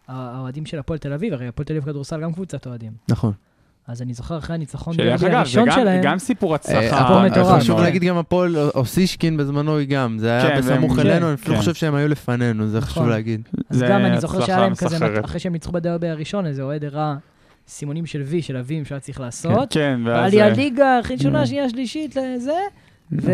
האוהדים 0.08 0.66
של 0.66 0.80
הפועל 0.80 1.00
תל 1.00 1.14
אביב, 1.14 1.34
הרי 1.34 1.48
הפועל 1.48 1.66
תל 1.66 1.74
אביב 1.74 1.84
כדורסל 1.86 2.22
גם 2.22 2.34
קבוצת 2.34 2.68
אוהדים. 2.68 2.92
נכון. 3.10 3.34
אז 3.88 4.02
אני 4.02 4.14
זוכר 4.14 4.38
אחרי 4.38 4.56
הניצחון 4.56 4.98
דרבי 4.98 5.18
זה 5.18 5.38
הראשון 5.38 5.66
גם- 5.70 5.76
שלהם, 5.76 6.02
גם 6.04 6.20
סיפור 6.20 6.56
הצלחה. 6.56 6.98
אה, 6.98 7.26
מטורף. 7.30 7.62
חשוב. 7.62 7.80
להגיד 7.82 8.04
גם 8.04 8.18
הפועל 8.18 8.56
אוסישקין 8.58 9.38
בזמנו 9.38 9.78
היא 9.78 9.88
גם, 9.88 10.18
זה 10.20 10.30
היה 10.32 10.50
כן, 10.50 10.58
בסמוך 10.58 11.00
אלינו, 11.00 11.20
כן, 11.20 11.26
אני 11.26 11.34
אפילו 11.34 11.54
כן. 11.56 11.60
חושב 11.60 11.74
שהם 11.74 11.96
היו 11.96 12.08
לפנינו, 12.08 12.68
זה 12.68 12.82
חשוב 12.82 12.98
נכון. 12.98 13.10
להגיד. 13.10 13.42
אז 13.70 13.78
זה 13.78 13.88
גם 13.90 14.06
אני 14.06 14.22
זוכר 14.22 14.38
הצלחה 14.38 14.46
שהיה 14.48 14.60
להם 14.60 14.76
כזה. 14.76 14.98
אחרי 15.26 15.40
שהם 15.40 15.54
ניצחו 15.54 15.72
בדרבי 15.72 16.08
הראשון, 16.10 16.46
איזה 16.46 16.62
אוהד 16.62 16.86
הראה 16.86 17.16
סימונים 17.70 18.06
של 18.06 18.22
וי, 18.26 18.42
של 18.42 18.58
אבים 18.58 18.86
שהוא 18.86 18.96
היה 18.96 19.00
צריך 19.00 19.20
לעשות. 19.20 19.74
כן, 19.74 20.00
ואז... 20.06 20.24
ועלייה 20.24 20.48
אה, 20.48 20.54
ליגה, 20.54 21.00
ראשונה, 21.12 21.40
אה. 21.40 21.46
שנייה, 21.46 21.70
שלישית, 21.70 22.16
לזה, 22.16 22.52
נכון. 23.12 23.30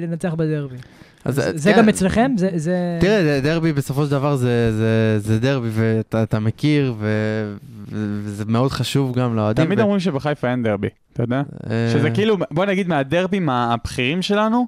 ולנצח 0.00 0.34
בדרבי. 0.34 0.76
אז 1.24 1.34
זה- 1.34 1.58
זה 1.58 1.72
כן, 1.72 1.78
גם 1.78 1.88
אצלכם? 1.88 2.32
זה- 2.36 2.50
זה... 2.54 2.98
תראה, 3.00 3.40
דרבי 3.42 3.72
בסופו 3.72 4.04
של 4.04 4.10
דבר 4.10 4.36
זה- 4.36 4.72
זה- 4.76 5.18
זה 5.18 5.38
דרבי, 5.38 5.68
ואתה 5.72 6.22
אתה 6.22 6.38
מכיר, 6.38 6.94
ו- 6.98 7.54
ו- 7.92 8.20
וזה 8.24 8.44
מאוד 8.44 8.70
חשוב 8.70 9.14
גם 9.14 9.36
לאוהדים. 9.36 9.64
תמיד 9.64 9.78
ו- 9.78 9.82
אומרים 9.82 10.00
שבחיפה 10.00 10.50
אין 10.50 10.62
דרבי, 10.62 10.88
אתה 11.12 11.22
יודע? 11.22 11.42
אה, 11.70 11.88
שזה 11.92 12.10
כאילו, 12.10 12.36
בוא 12.50 12.64
נגיד 12.66 12.88
מהדרבים 12.88 13.48
הבכירים 13.48 14.22
שלנו, 14.22 14.66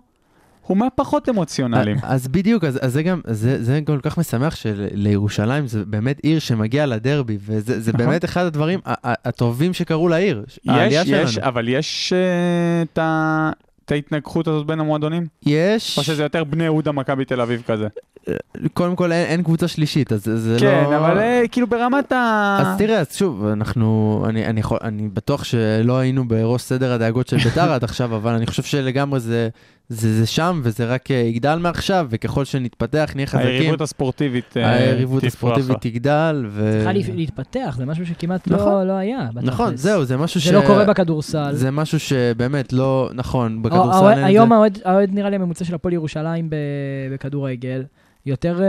הוא 0.66 0.76
מהפחות 0.76 1.28
אמוציונליים. 1.28 1.96
אז 2.02 2.28
בדיוק, 2.28 2.64
אז, 2.64 2.78
אז 2.82 2.92
זה 2.92 3.02
גם, 3.02 3.20
זה, 3.26 3.64
זה 3.64 3.80
כל 3.86 3.98
כך 4.02 4.18
משמח 4.18 4.56
שלירושלים 4.56 5.66
זה 5.66 5.84
באמת 5.86 6.18
עיר 6.22 6.38
שמגיעה 6.38 6.86
לדרבי, 6.86 7.38
וזה 7.46 7.80
זה 7.80 7.92
נכון. 7.92 8.06
באמת 8.06 8.24
אחד 8.24 8.44
הדברים 8.44 8.80
הטובים 9.04 9.72
שקרו 9.72 10.08
לעיר, 10.08 10.44
העלייה 10.68 11.00
יש, 11.02 11.08
יש, 11.08 11.34
שלנו. 11.34 11.46
אבל 11.48 11.68
יש 11.68 12.12
אה, 12.12 12.82
את 12.82 12.98
ה- 12.98 13.50
את 13.84 13.92
ההתנגחות 13.92 14.48
הזאת 14.48 14.66
בין 14.66 14.80
המועדונים? 14.80 15.26
יש, 15.46 15.98
או 15.98 16.02
שזה 16.02 16.22
יותר 16.22 16.44
בני 16.44 16.64
יהודה, 16.64 16.92
מכבי 16.92 17.24
תל 17.24 17.40
אביב 17.40 17.62
כזה? 17.66 17.86
קודם 18.72 18.96
כל 18.96 19.12
אין, 19.12 19.26
אין 19.26 19.42
קבוצה 19.42 19.68
שלישית, 19.68 20.12
אז 20.12 20.24
זה 20.24 20.56
כן, 20.60 20.84
לא... 20.90 20.96
אבל 20.96 21.18
אה, 21.18 21.42
כאילו 21.52 21.66
ברמת 21.66 22.12
ה... 22.12 22.58
אז 22.60 22.78
תראה, 22.78 22.98
אז 23.00 23.06
שוב, 23.16 23.46
אנחנו, 23.46 24.22
אני, 24.28 24.46
אני, 24.46 24.60
יכול, 24.60 24.78
אני 24.82 25.08
בטוח 25.08 25.44
שלא 25.44 25.98
היינו 25.98 26.28
בראש 26.28 26.62
סדר 26.62 26.92
הדאגות 26.92 27.28
של 27.28 27.36
ביתר 27.36 27.72
עד 27.72 27.84
עכשיו, 27.84 28.16
אבל 28.16 28.32
אני 28.34 28.46
חושב 28.46 28.62
שלגמרי 28.62 29.20
זה, 29.20 29.48
זה, 29.89 30.18
זה 30.20 30.26
שם, 30.26 30.61
וזה 30.64 30.87
רק 30.87 31.11
אה, 31.11 31.16
יגדל 31.16 31.55
מעכשיו, 31.61 32.07
וככל 32.11 32.45
שנתפתח, 32.45 33.12
נהיה 33.14 33.26
חזקים, 33.26 33.47
היריבות 33.49 33.80
הספורטיבית 33.80 34.57
אה, 34.57 34.70
היריבות 34.72 35.20
תפרח 35.20 35.32
הספורטיבית 35.35 35.70
לה. 35.70 35.91
תגדל, 35.91 36.47
ו... 36.51 36.70
צריכה 36.76 36.93
לה- 36.93 37.14
להתפתח, 37.14 37.74
זה 37.78 37.85
משהו 37.85 38.07
שכמעט 38.07 38.49
נכון. 38.49 38.72
לא 38.72 38.85
לא 38.87 38.93
היה. 38.93 39.28
נכון, 39.43 39.66
בתכלס. 39.66 39.80
זהו, 39.80 40.05
זה 40.05 40.16
משהו 40.16 40.41
ש... 40.41 40.47
זה 40.49 40.53
לא 40.53 40.62
קורה 40.66 40.85
בכדורסל. 40.85 41.53
זה 41.55 41.70
משהו 41.70 42.01
שבאמת 42.01 42.72
לא, 42.72 43.11
נכון, 43.14 43.62
בכדורסל 43.62 43.91
האוהד- 43.99 44.12
אין 44.16 44.24
את 44.24 44.28
היום 44.28 44.49
זה. 44.49 44.55
האוהד 44.55 44.78
האוהד 44.85 45.11
נראה 45.14 45.30
לי 45.30 45.37
הממוצע 45.37 45.64
של 45.64 45.74
הפועל 45.74 45.95
ירושלים 45.95 46.51
ב- 46.51 46.55
בכדורגל, 47.12 47.82
יותר, 48.26 48.62
אה, 48.62 48.68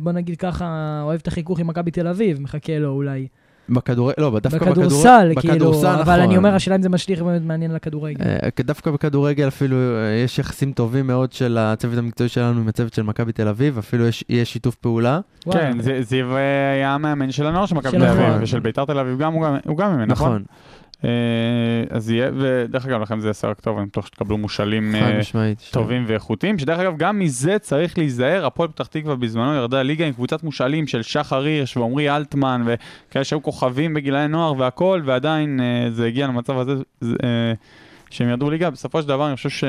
בוא 0.00 0.12
נגיד 0.12 0.36
ככה, 0.36 1.00
אוהב 1.04 1.20
את 1.22 1.28
החיכוך 1.28 1.58
עם 1.58 1.66
מכבי 1.66 1.90
תל 1.90 2.06
אביב, 2.08 2.40
מחכה 2.42 2.78
לו 2.78 2.88
אולי. 2.88 3.26
בכדורגל, 3.68 4.14
לא, 4.22 4.38
דווקא 4.42 4.70
בכדורסל, 4.70 5.32
כאילו, 5.40 5.54
בכדורסל, 5.54 5.86
אבל 5.86 6.02
נכון. 6.02 6.20
אני 6.20 6.36
אומר, 6.36 6.54
השאלה 6.54 6.76
אם 6.76 6.82
זה 6.82 6.88
משליך 6.88 7.22
באמת 7.22 7.42
מעניין 7.44 7.72
לכדורגל. 7.74 8.24
אה, 8.24 8.48
דווקא 8.64 8.90
בכדורגל 8.90 9.48
אפילו 9.48 9.76
אה, 9.76 10.22
יש 10.24 10.38
יחסים 10.38 10.72
טובים 10.72 11.06
מאוד 11.06 11.32
של 11.32 11.58
הצוות 11.60 11.98
המקצועי 11.98 12.28
שלנו 12.28 12.60
עם 12.60 12.68
הצוות 12.68 12.94
של 12.94 13.02
מכבי 13.02 13.32
תל 13.32 13.48
אביב, 13.48 13.78
אפילו 13.78 14.06
יש, 14.06 14.24
יש 14.28 14.52
שיתוף 14.52 14.74
פעולה. 14.74 15.20
וואו. 15.46 15.58
כן, 15.58 15.80
זה- 15.80 15.98
זיו 16.02 16.36
אה, 16.36 16.70
היה 16.72 16.94
המאמן 16.94 17.30
של 17.32 17.46
הנוער 17.46 17.66
של 17.66 17.74
מכבי 17.74 17.98
תל 17.98 18.04
אביב. 18.06 18.34
ושל 18.40 18.60
ביתר 18.60 18.84
תל 18.84 18.98
אביב 18.98 19.18
גם, 19.18 19.32
הוא 19.32 19.42
גם- 19.78 19.90
ממנו, 19.92 20.06
נכון? 20.06 20.28
נכון, 20.28 20.42
אה, 20.50 20.85
אז 21.90 22.10
יהיה, 22.10 22.30
ודרך 22.38 22.86
אגב, 22.86 23.00
לכם 23.00 23.20
זה 23.20 23.28
יעשה 23.28 23.48
רק 23.48 23.60
טוב, 23.60 23.78
אני 23.78 23.86
בטוח 23.86 24.06
שתקבלו 24.06 24.38
מושאלים 24.38 24.94
אה. 24.94 25.20
טובים 25.70 26.04
ואיכותיים, 26.06 26.58
שדרך 26.58 26.78
אגב, 26.78 26.96
גם 26.96 27.18
מזה 27.18 27.58
צריך 27.58 27.98
להיזהר, 27.98 28.46
הפועל 28.46 28.68
פתח 28.68 28.86
תקווה 28.86 29.16
בזמנו 29.16 29.54
ירדה 29.54 29.82
ליגה 29.82 30.06
עם 30.06 30.12
קבוצת 30.12 30.42
מושאלים 30.42 30.86
של 30.86 31.02
שחר 31.02 31.42
הירש 31.42 31.76
ועמרי 31.76 32.16
אלטמן, 32.16 32.64
וכאלה 32.66 33.24
שהיו 33.24 33.42
כוכבים 33.42 33.94
בגילאי 33.94 34.28
נוער 34.28 34.54
והכל, 34.58 35.02
ועדיין 35.04 35.60
אה, 35.60 35.90
זה 35.90 36.06
הגיע 36.06 36.26
למצב 36.26 36.58
הזה 36.58 36.74
זה, 37.00 37.16
אה, 37.24 37.52
שהם 38.10 38.28
ירדו 38.28 38.50
ליגה. 38.50 38.70
בסופו 38.70 39.02
של 39.02 39.08
דבר, 39.08 39.28
אני 39.28 39.36
חושב 39.36 39.50
ש... 39.50 39.64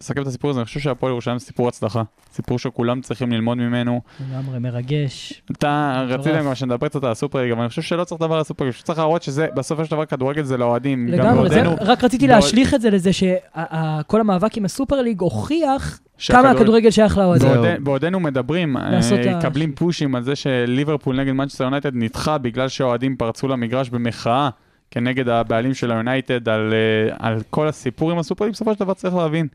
לסכם 0.00 0.22
את 0.22 0.26
הסיפור 0.26 0.50
הזה, 0.50 0.60
אני 0.60 0.64
חושב 0.64 0.80
שהפועל 0.80 1.12
ירושלים 1.12 1.38
זה 1.38 1.44
סיפור 1.46 1.68
הצלחה. 1.68 2.02
סיפור 2.32 2.58
שכולם 2.58 3.00
צריכים 3.00 3.32
ללמוד 3.32 3.58
ממנו. 3.58 4.00
לגמרי 4.30 4.58
מרגש. 4.58 5.42
אתה. 5.52 6.04
רצית 6.08 6.34
גם 6.36 6.54
שנדבר 6.54 6.88
קצת 6.88 7.04
על 7.04 7.10
הסופרליג, 7.10 7.50
אבל 7.52 7.60
אני 7.60 7.68
חושב 7.68 7.82
שלא 7.82 8.04
צריך 8.04 8.20
לדבר 8.22 8.34
על 8.34 8.40
הסופרליג, 8.40 8.74
צריך 8.74 8.98
להראות 8.98 9.22
שזה 9.22 9.46
בסופו 9.56 9.84
של 9.84 9.90
דבר 9.90 10.04
כדורגל 10.04 10.42
זה 10.42 10.56
לאוהדים. 10.56 11.08
לגמרי, 11.08 11.48
זה- 11.50 11.62
רק 11.80 12.04
רציתי 12.04 12.26
להשליך 12.26 12.74
את 12.74 12.80
זה 12.80 12.90
לזה 12.90 13.10
שכל 13.12 14.20
המאבק 14.20 14.56
עם 14.56 14.64
הסופר 14.64 15.02
ליג 15.02 15.20
הוכיח 15.20 16.00
כמה 16.28 16.50
הכדורגל 16.50 16.90
שייך 16.90 17.18
לאוהדים. 17.18 17.48
בעודנו 17.84 18.20
מדברים, 18.20 18.76
אה, 18.76 19.00
מקבלים 19.38 19.72
פושים 19.72 20.14
על 20.14 20.22
זה 20.22 20.36
שליברפול 20.36 21.20
נגד 21.20 21.32
מנצ'סטר 21.32 21.64
יונייטד 21.64 21.90
נדחה 21.94 22.38
בגלל 22.38 22.68
שהאוהדים 22.68 23.16
פרצו 23.16 23.48
למגרש 23.48 23.88
במחאה 23.88 24.48
כנגד 24.90 25.28
הבעלים 25.28 25.74
של 25.74 25.90
היונייטד 25.92 26.48
על, 26.48 26.72
אה, 26.72 27.16
על 27.28 27.38
כל 27.50 27.68
הסיפור 27.68 28.10
עם 28.10 28.18
הסופרליג, 28.18 28.52
בסופו 28.54 28.74
של 28.74 28.80
דבר 28.80 28.94
צריך 28.94 29.14
להבין. 29.14 29.46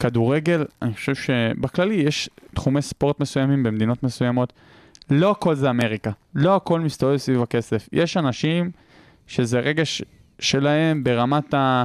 כדורגל, 0.00 0.64
אני 0.82 0.94
חושב 0.94 1.14
שבכללי 1.14 1.94
יש 1.94 2.30
תחומי 2.54 2.82
ספורט 2.82 3.20
מסוימים 3.20 3.62
במדינות 3.62 4.02
מסוימות. 4.02 4.52
לא 5.10 5.30
הכל 5.30 5.54
זה 5.54 5.70
אמריקה, 5.70 6.10
לא 6.34 6.56
הכל 6.56 6.80
מסתובב 6.80 7.16
סביב 7.16 7.42
הכסף. 7.42 7.88
יש 7.92 8.16
אנשים 8.16 8.70
שזה 9.26 9.60
רגש 9.60 10.02
שלהם 10.38 11.04
ברמת 11.04 11.54
ה... 11.54 11.84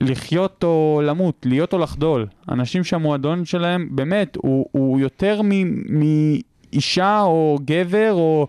לחיות 0.00 0.64
או 0.64 1.02
למות, 1.04 1.46
להיות 1.48 1.72
או 1.72 1.78
לחדול. 1.78 2.26
אנשים 2.48 2.84
שהמועדון 2.84 3.44
שלהם, 3.44 3.88
באמת, 3.90 4.36
הוא, 4.36 4.66
הוא 4.72 5.00
יותר 5.00 5.40
מ- 5.44 6.00
מאישה 6.00 7.20
או 7.20 7.58
גבר 7.64 8.12
או, 8.12 8.46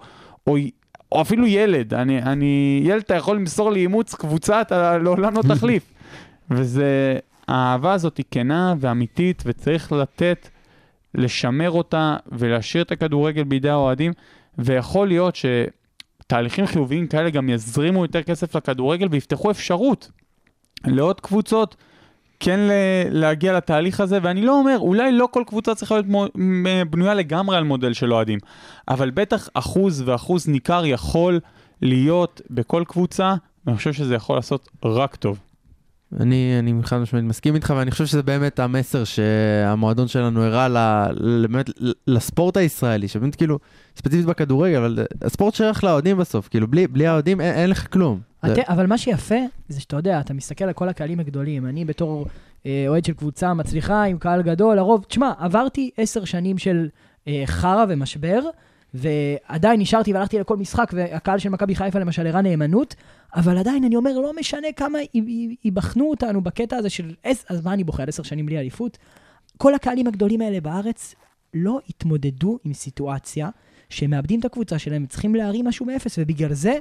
או, 0.48 0.58
או 1.12 1.22
אפילו 1.22 1.48
ילד. 1.48 1.94
אני, 1.94 2.22
אני, 2.22 2.82
ילד, 2.86 3.02
אתה 3.02 3.16
יכול 3.16 3.36
למסור 3.36 3.72
לי 3.72 3.80
אימוץ 3.80 4.16
קבוצה, 4.16 4.62
אתה 4.62 4.98
לעולם 4.98 5.34
לא 5.34 5.42
תחליף. 5.42 5.94
וזה, 6.52 7.18
האהבה 7.48 7.94
הזאת 7.94 8.18
היא 8.18 8.26
כנה 8.32 8.74
ואמיתית, 8.80 9.44
וצריך 9.46 9.92
לתת, 9.92 10.50
לשמר 11.16 11.72
אותה 11.72 12.16
ולהשאיר 12.32 12.84
את 12.84 12.92
הכדורגל 12.92 13.44
בידי 13.44 13.70
האוהדים, 13.70 14.14
ויכול 14.58 15.08
להיות 15.08 15.36
שתהליכים 15.36 16.66
חיוביים 16.66 17.08
כאלה 17.08 17.30
גם 17.30 17.50
יזרימו 17.50 18.02
יותר 18.02 18.24
כסף 18.24 18.56
לכדורגל 18.56 19.08
ויפתחו 19.12 19.52
אפשרות 19.52 20.12
לעוד 20.88 21.22
קבוצות 21.22 21.76
כן 22.40 22.60
להגיע 23.10 23.54
לתהליך 23.54 24.00
הזה, 24.00 24.20
ואני 24.22 24.42
לא 24.42 24.60
אומר, 24.60 24.78
אולי 24.80 25.12
לא 25.12 25.28
כל 25.32 25.44
קבוצה 25.48 25.76
צריכה 25.76 25.96
להיות 25.96 26.32
בנויה 26.90 27.14
לגמרי 27.14 27.58
על 27.58 27.64
מודל 27.64 27.94
של 27.94 28.14
אוהדים, 28.14 28.40
אבל 28.88 29.12
בטח 29.12 29.50
אחוז 29.54 30.04
ואחוז 30.06 30.48
ניכר 30.48 30.86
יכול 30.86 31.40
להיות 31.82 32.42
בכל 32.50 32.84
קבוצה, 32.88 33.36
ואני 33.66 33.78
חושב 33.78 33.94
שזה 33.94 34.16
יכול 34.16 34.36
לעשות 34.36 34.70
רק 34.86 35.16
טוב. 35.16 35.40
אני, 36.20 36.56
אני 36.60 36.74
חד 36.84 36.98
משמעית 36.98 37.26
מסכים 37.26 37.56
איתך, 37.56 37.74
ואני 37.78 37.92
חושב 37.92 38.06
שזה 38.06 38.24
באמת 38.24 38.60
המסר 38.60 39.04
שהמועדון 39.04 40.08
שלנו 40.08 40.44
הראה 40.44 40.68
ל- 40.68 41.48
באמת 41.48 41.70
לספורט 42.08 42.58
הישראלי, 42.58 43.08
שבאמת 43.08 43.36
כאילו, 43.36 43.60
ספציפית 43.98 44.26
בכדורגל, 44.26 44.78
אבל 44.78 45.00
הספורט 45.22 45.54
שייך 45.54 45.84
לאוהדים 45.84 46.18
בסוף, 46.18 46.48
כאילו 46.48 46.68
בלי, 46.68 46.88
בלי 46.88 47.08
האוהדים 47.08 47.42
אין, 47.42 47.54
אין 47.56 47.70
לך 47.70 47.94
כלום. 47.94 48.20
זה- 48.46 48.54
את, 48.54 48.60
אבל 48.70 48.88
מה 48.88 48.98
שיפה, 48.98 49.36
זה 49.70 49.82
שאתה 49.82 49.96
יודע, 49.96 50.20
אתה 50.20 50.34
מסתכל 50.34 50.64
על 50.66 50.74
כל 50.74 50.90
הקהלים 50.90 51.20
הגדולים. 51.20 51.66
אני 51.66 51.86
בתור 51.86 52.26
אה, 52.66 52.86
אוהד 52.88 53.06
של 53.06 53.14
קבוצה 53.14 53.54
מצליחה 53.54 54.04
עם 54.04 54.18
קהל 54.18 54.42
גדול, 54.42 54.76
לרוב, 54.76 55.06
תשמע, 55.08 55.32
עברתי 55.40 55.90
עשר 55.98 56.26
שנים 56.26 56.58
של 56.58 56.88
אה, 57.28 57.44
חרא 57.46 57.86
ומשבר, 57.90 58.40
ועדיין 58.94 59.80
נשארתי 59.80 60.14
והלכתי 60.14 60.40
לכל 60.40 60.58
משחק, 60.58 60.92
והקהל 60.94 61.40
של 61.40 61.50
מכבי 61.50 61.76
חיפה 61.76 62.00
למשל 62.00 62.28
הראה 62.28 62.42
נאמנות, 62.42 62.96
אבל 63.36 63.58
עדיין 63.58 63.84
אני 63.84 63.96
אומר, 63.96 64.20
לא 64.20 64.32
משנה 64.40 64.68
כמה 64.76 65.00
י- 65.02 65.08
י- 65.14 65.56
יבחנו 65.64 66.10
אותנו 66.10 66.42
בקטע 66.42 66.76
הזה 66.78 66.90
של, 66.90 67.14
אז 67.50 67.66
מה 67.66 67.74
אני 67.74 67.84
בוחר, 67.84 68.04
עשר 68.08 68.24
שנים 68.24 68.46
בלי 68.46 68.60
אליפות? 68.60 68.98
כל 69.58 69.74
הקהלים 69.76 70.08
הגדולים 70.08 70.42
האלה 70.42 70.62
בארץ 70.62 71.16
לא 71.54 71.80
התמודדו 71.90 72.60
עם 72.64 72.74
סיטואציה 72.74 73.50
שהם 73.90 74.10
מאבדים 74.10 74.40
את 74.40 74.46
הקבוצה 74.46 74.80
שלהם, 74.80 75.06
צריכים 75.06 75.36
להרים 75.36 75.68
משהו 75.68 75.86
מאפס, 75.86 76.16
ובגלל 76.20 76.54
זה 76.54 76.74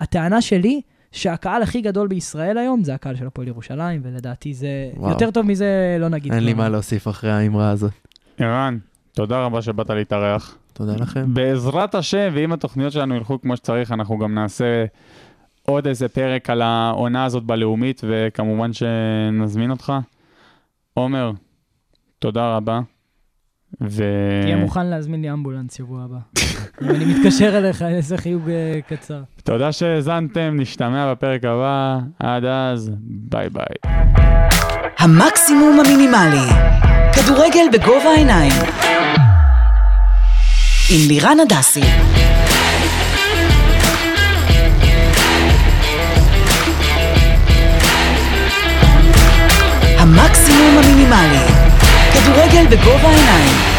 הטענה 0.00 0.40
שלי, 0.40 0.80
שהקהל 1.12 1.62
הכי 1.62 1.80
גדול 1.80 2.08
בישראל 2.08 2.58
היום 2.58 2.84
זה 2.84 2.94
הקהל 2.94 3.16
של 3.16 3.26
הפועל 3.26 3.48
ירושלים, 3.48 4.00
ולדעתי 4.04 4.54
זה 4.54 4.90
וואו. 4.96 5.10
יותר 5.10 5.30
טוב 5.30 5.46
מזה 5.46 5.96
לא 6.00 6.08
נגיד. 6.08 6.32
אין 6.32 6.44
לי. 6.44 6.54
מה 6.54 6.68
להוסיף 6.68 7.08
אחרי 7.08 7.32
האמרה 7.32 7.70
הזאת. 7.70 7.92
ערן, 8.38 8.78
תודה 9.12 9.38
רבה 9.44 9.62
שבאת 9.62 9.90
להתארח. 9.90 10.58
תודה 10.72 10.96
לכם. 10.96 11.34
בעזרת 11.34 11.94
השם, 11.94 12.30
ואם 12.34 12.52
התוכניות 12.52 12.92
שלנו 12.92 13.14
ילכו 13.16 13.40
כמו 13.40 13.56
שצריך, 13.56 13.92
אנחנו 13.92 14.18
גם 14.18 14.34
נעשה 14.34 14.84
עוד 15.68 15.86
איזה 15.86 16.08
פרק 16.08 16.50
על 16.50 16.62
העונה 16.62 17.24
הזאת 17.24 17.44
בלאומית, 17.44 18.00
וכמובן 18.08 18.70
שנזמין 18.72 19.70
אותך. 19.70 19.92
עומר, 20.94 21.32
תודה 22.18 22.56
רבה. 22.56 22.80
ו... 23.80 24.02
תהיה 24.42 24.56
מוכן 24.56 24.86
להזמין 24.86 25.22
לי 25.22 25.32
אמבולנס 25.32 25.76
שבוע 25.76 26.04
הבא. 26.04 26.18
אם 26.82 26.90
אני 26.90 27.04
מתקשר 27.04 27.58
אליך, 27.58 27.82
אעשה 27.82 28.16
חיוג 28.16 28.50
אה, 28.50 28.80
קצר. 28.88 29.22
תודה 29.44 29.72
שהאזנתם, 29.72 30.56
נשתמע 30.60 31.12
בפרק 31.12 31.44
הבא. 31.44 31.98
עד 32.18 32.44
אז, 32.44 32.90
ביי 33.00 33.48
ביי. 33.50 33.92
המקסימום 34.98 35.80
המינימלי. 35.80 36.52
כדורגל 37.14 37.64
בגובה 37.72 38.10
העיניים. 38.10 38.52
עם 40.90 41.08
לירן 41.08 41.36
הדסי. 41.40 41.82
המקסימום 50.08 50.78
המינימלי. 50.78 51.38
כדורגל 52.14 52.66
בגובה 52.66 53.08
העיניים. 53.08 53.77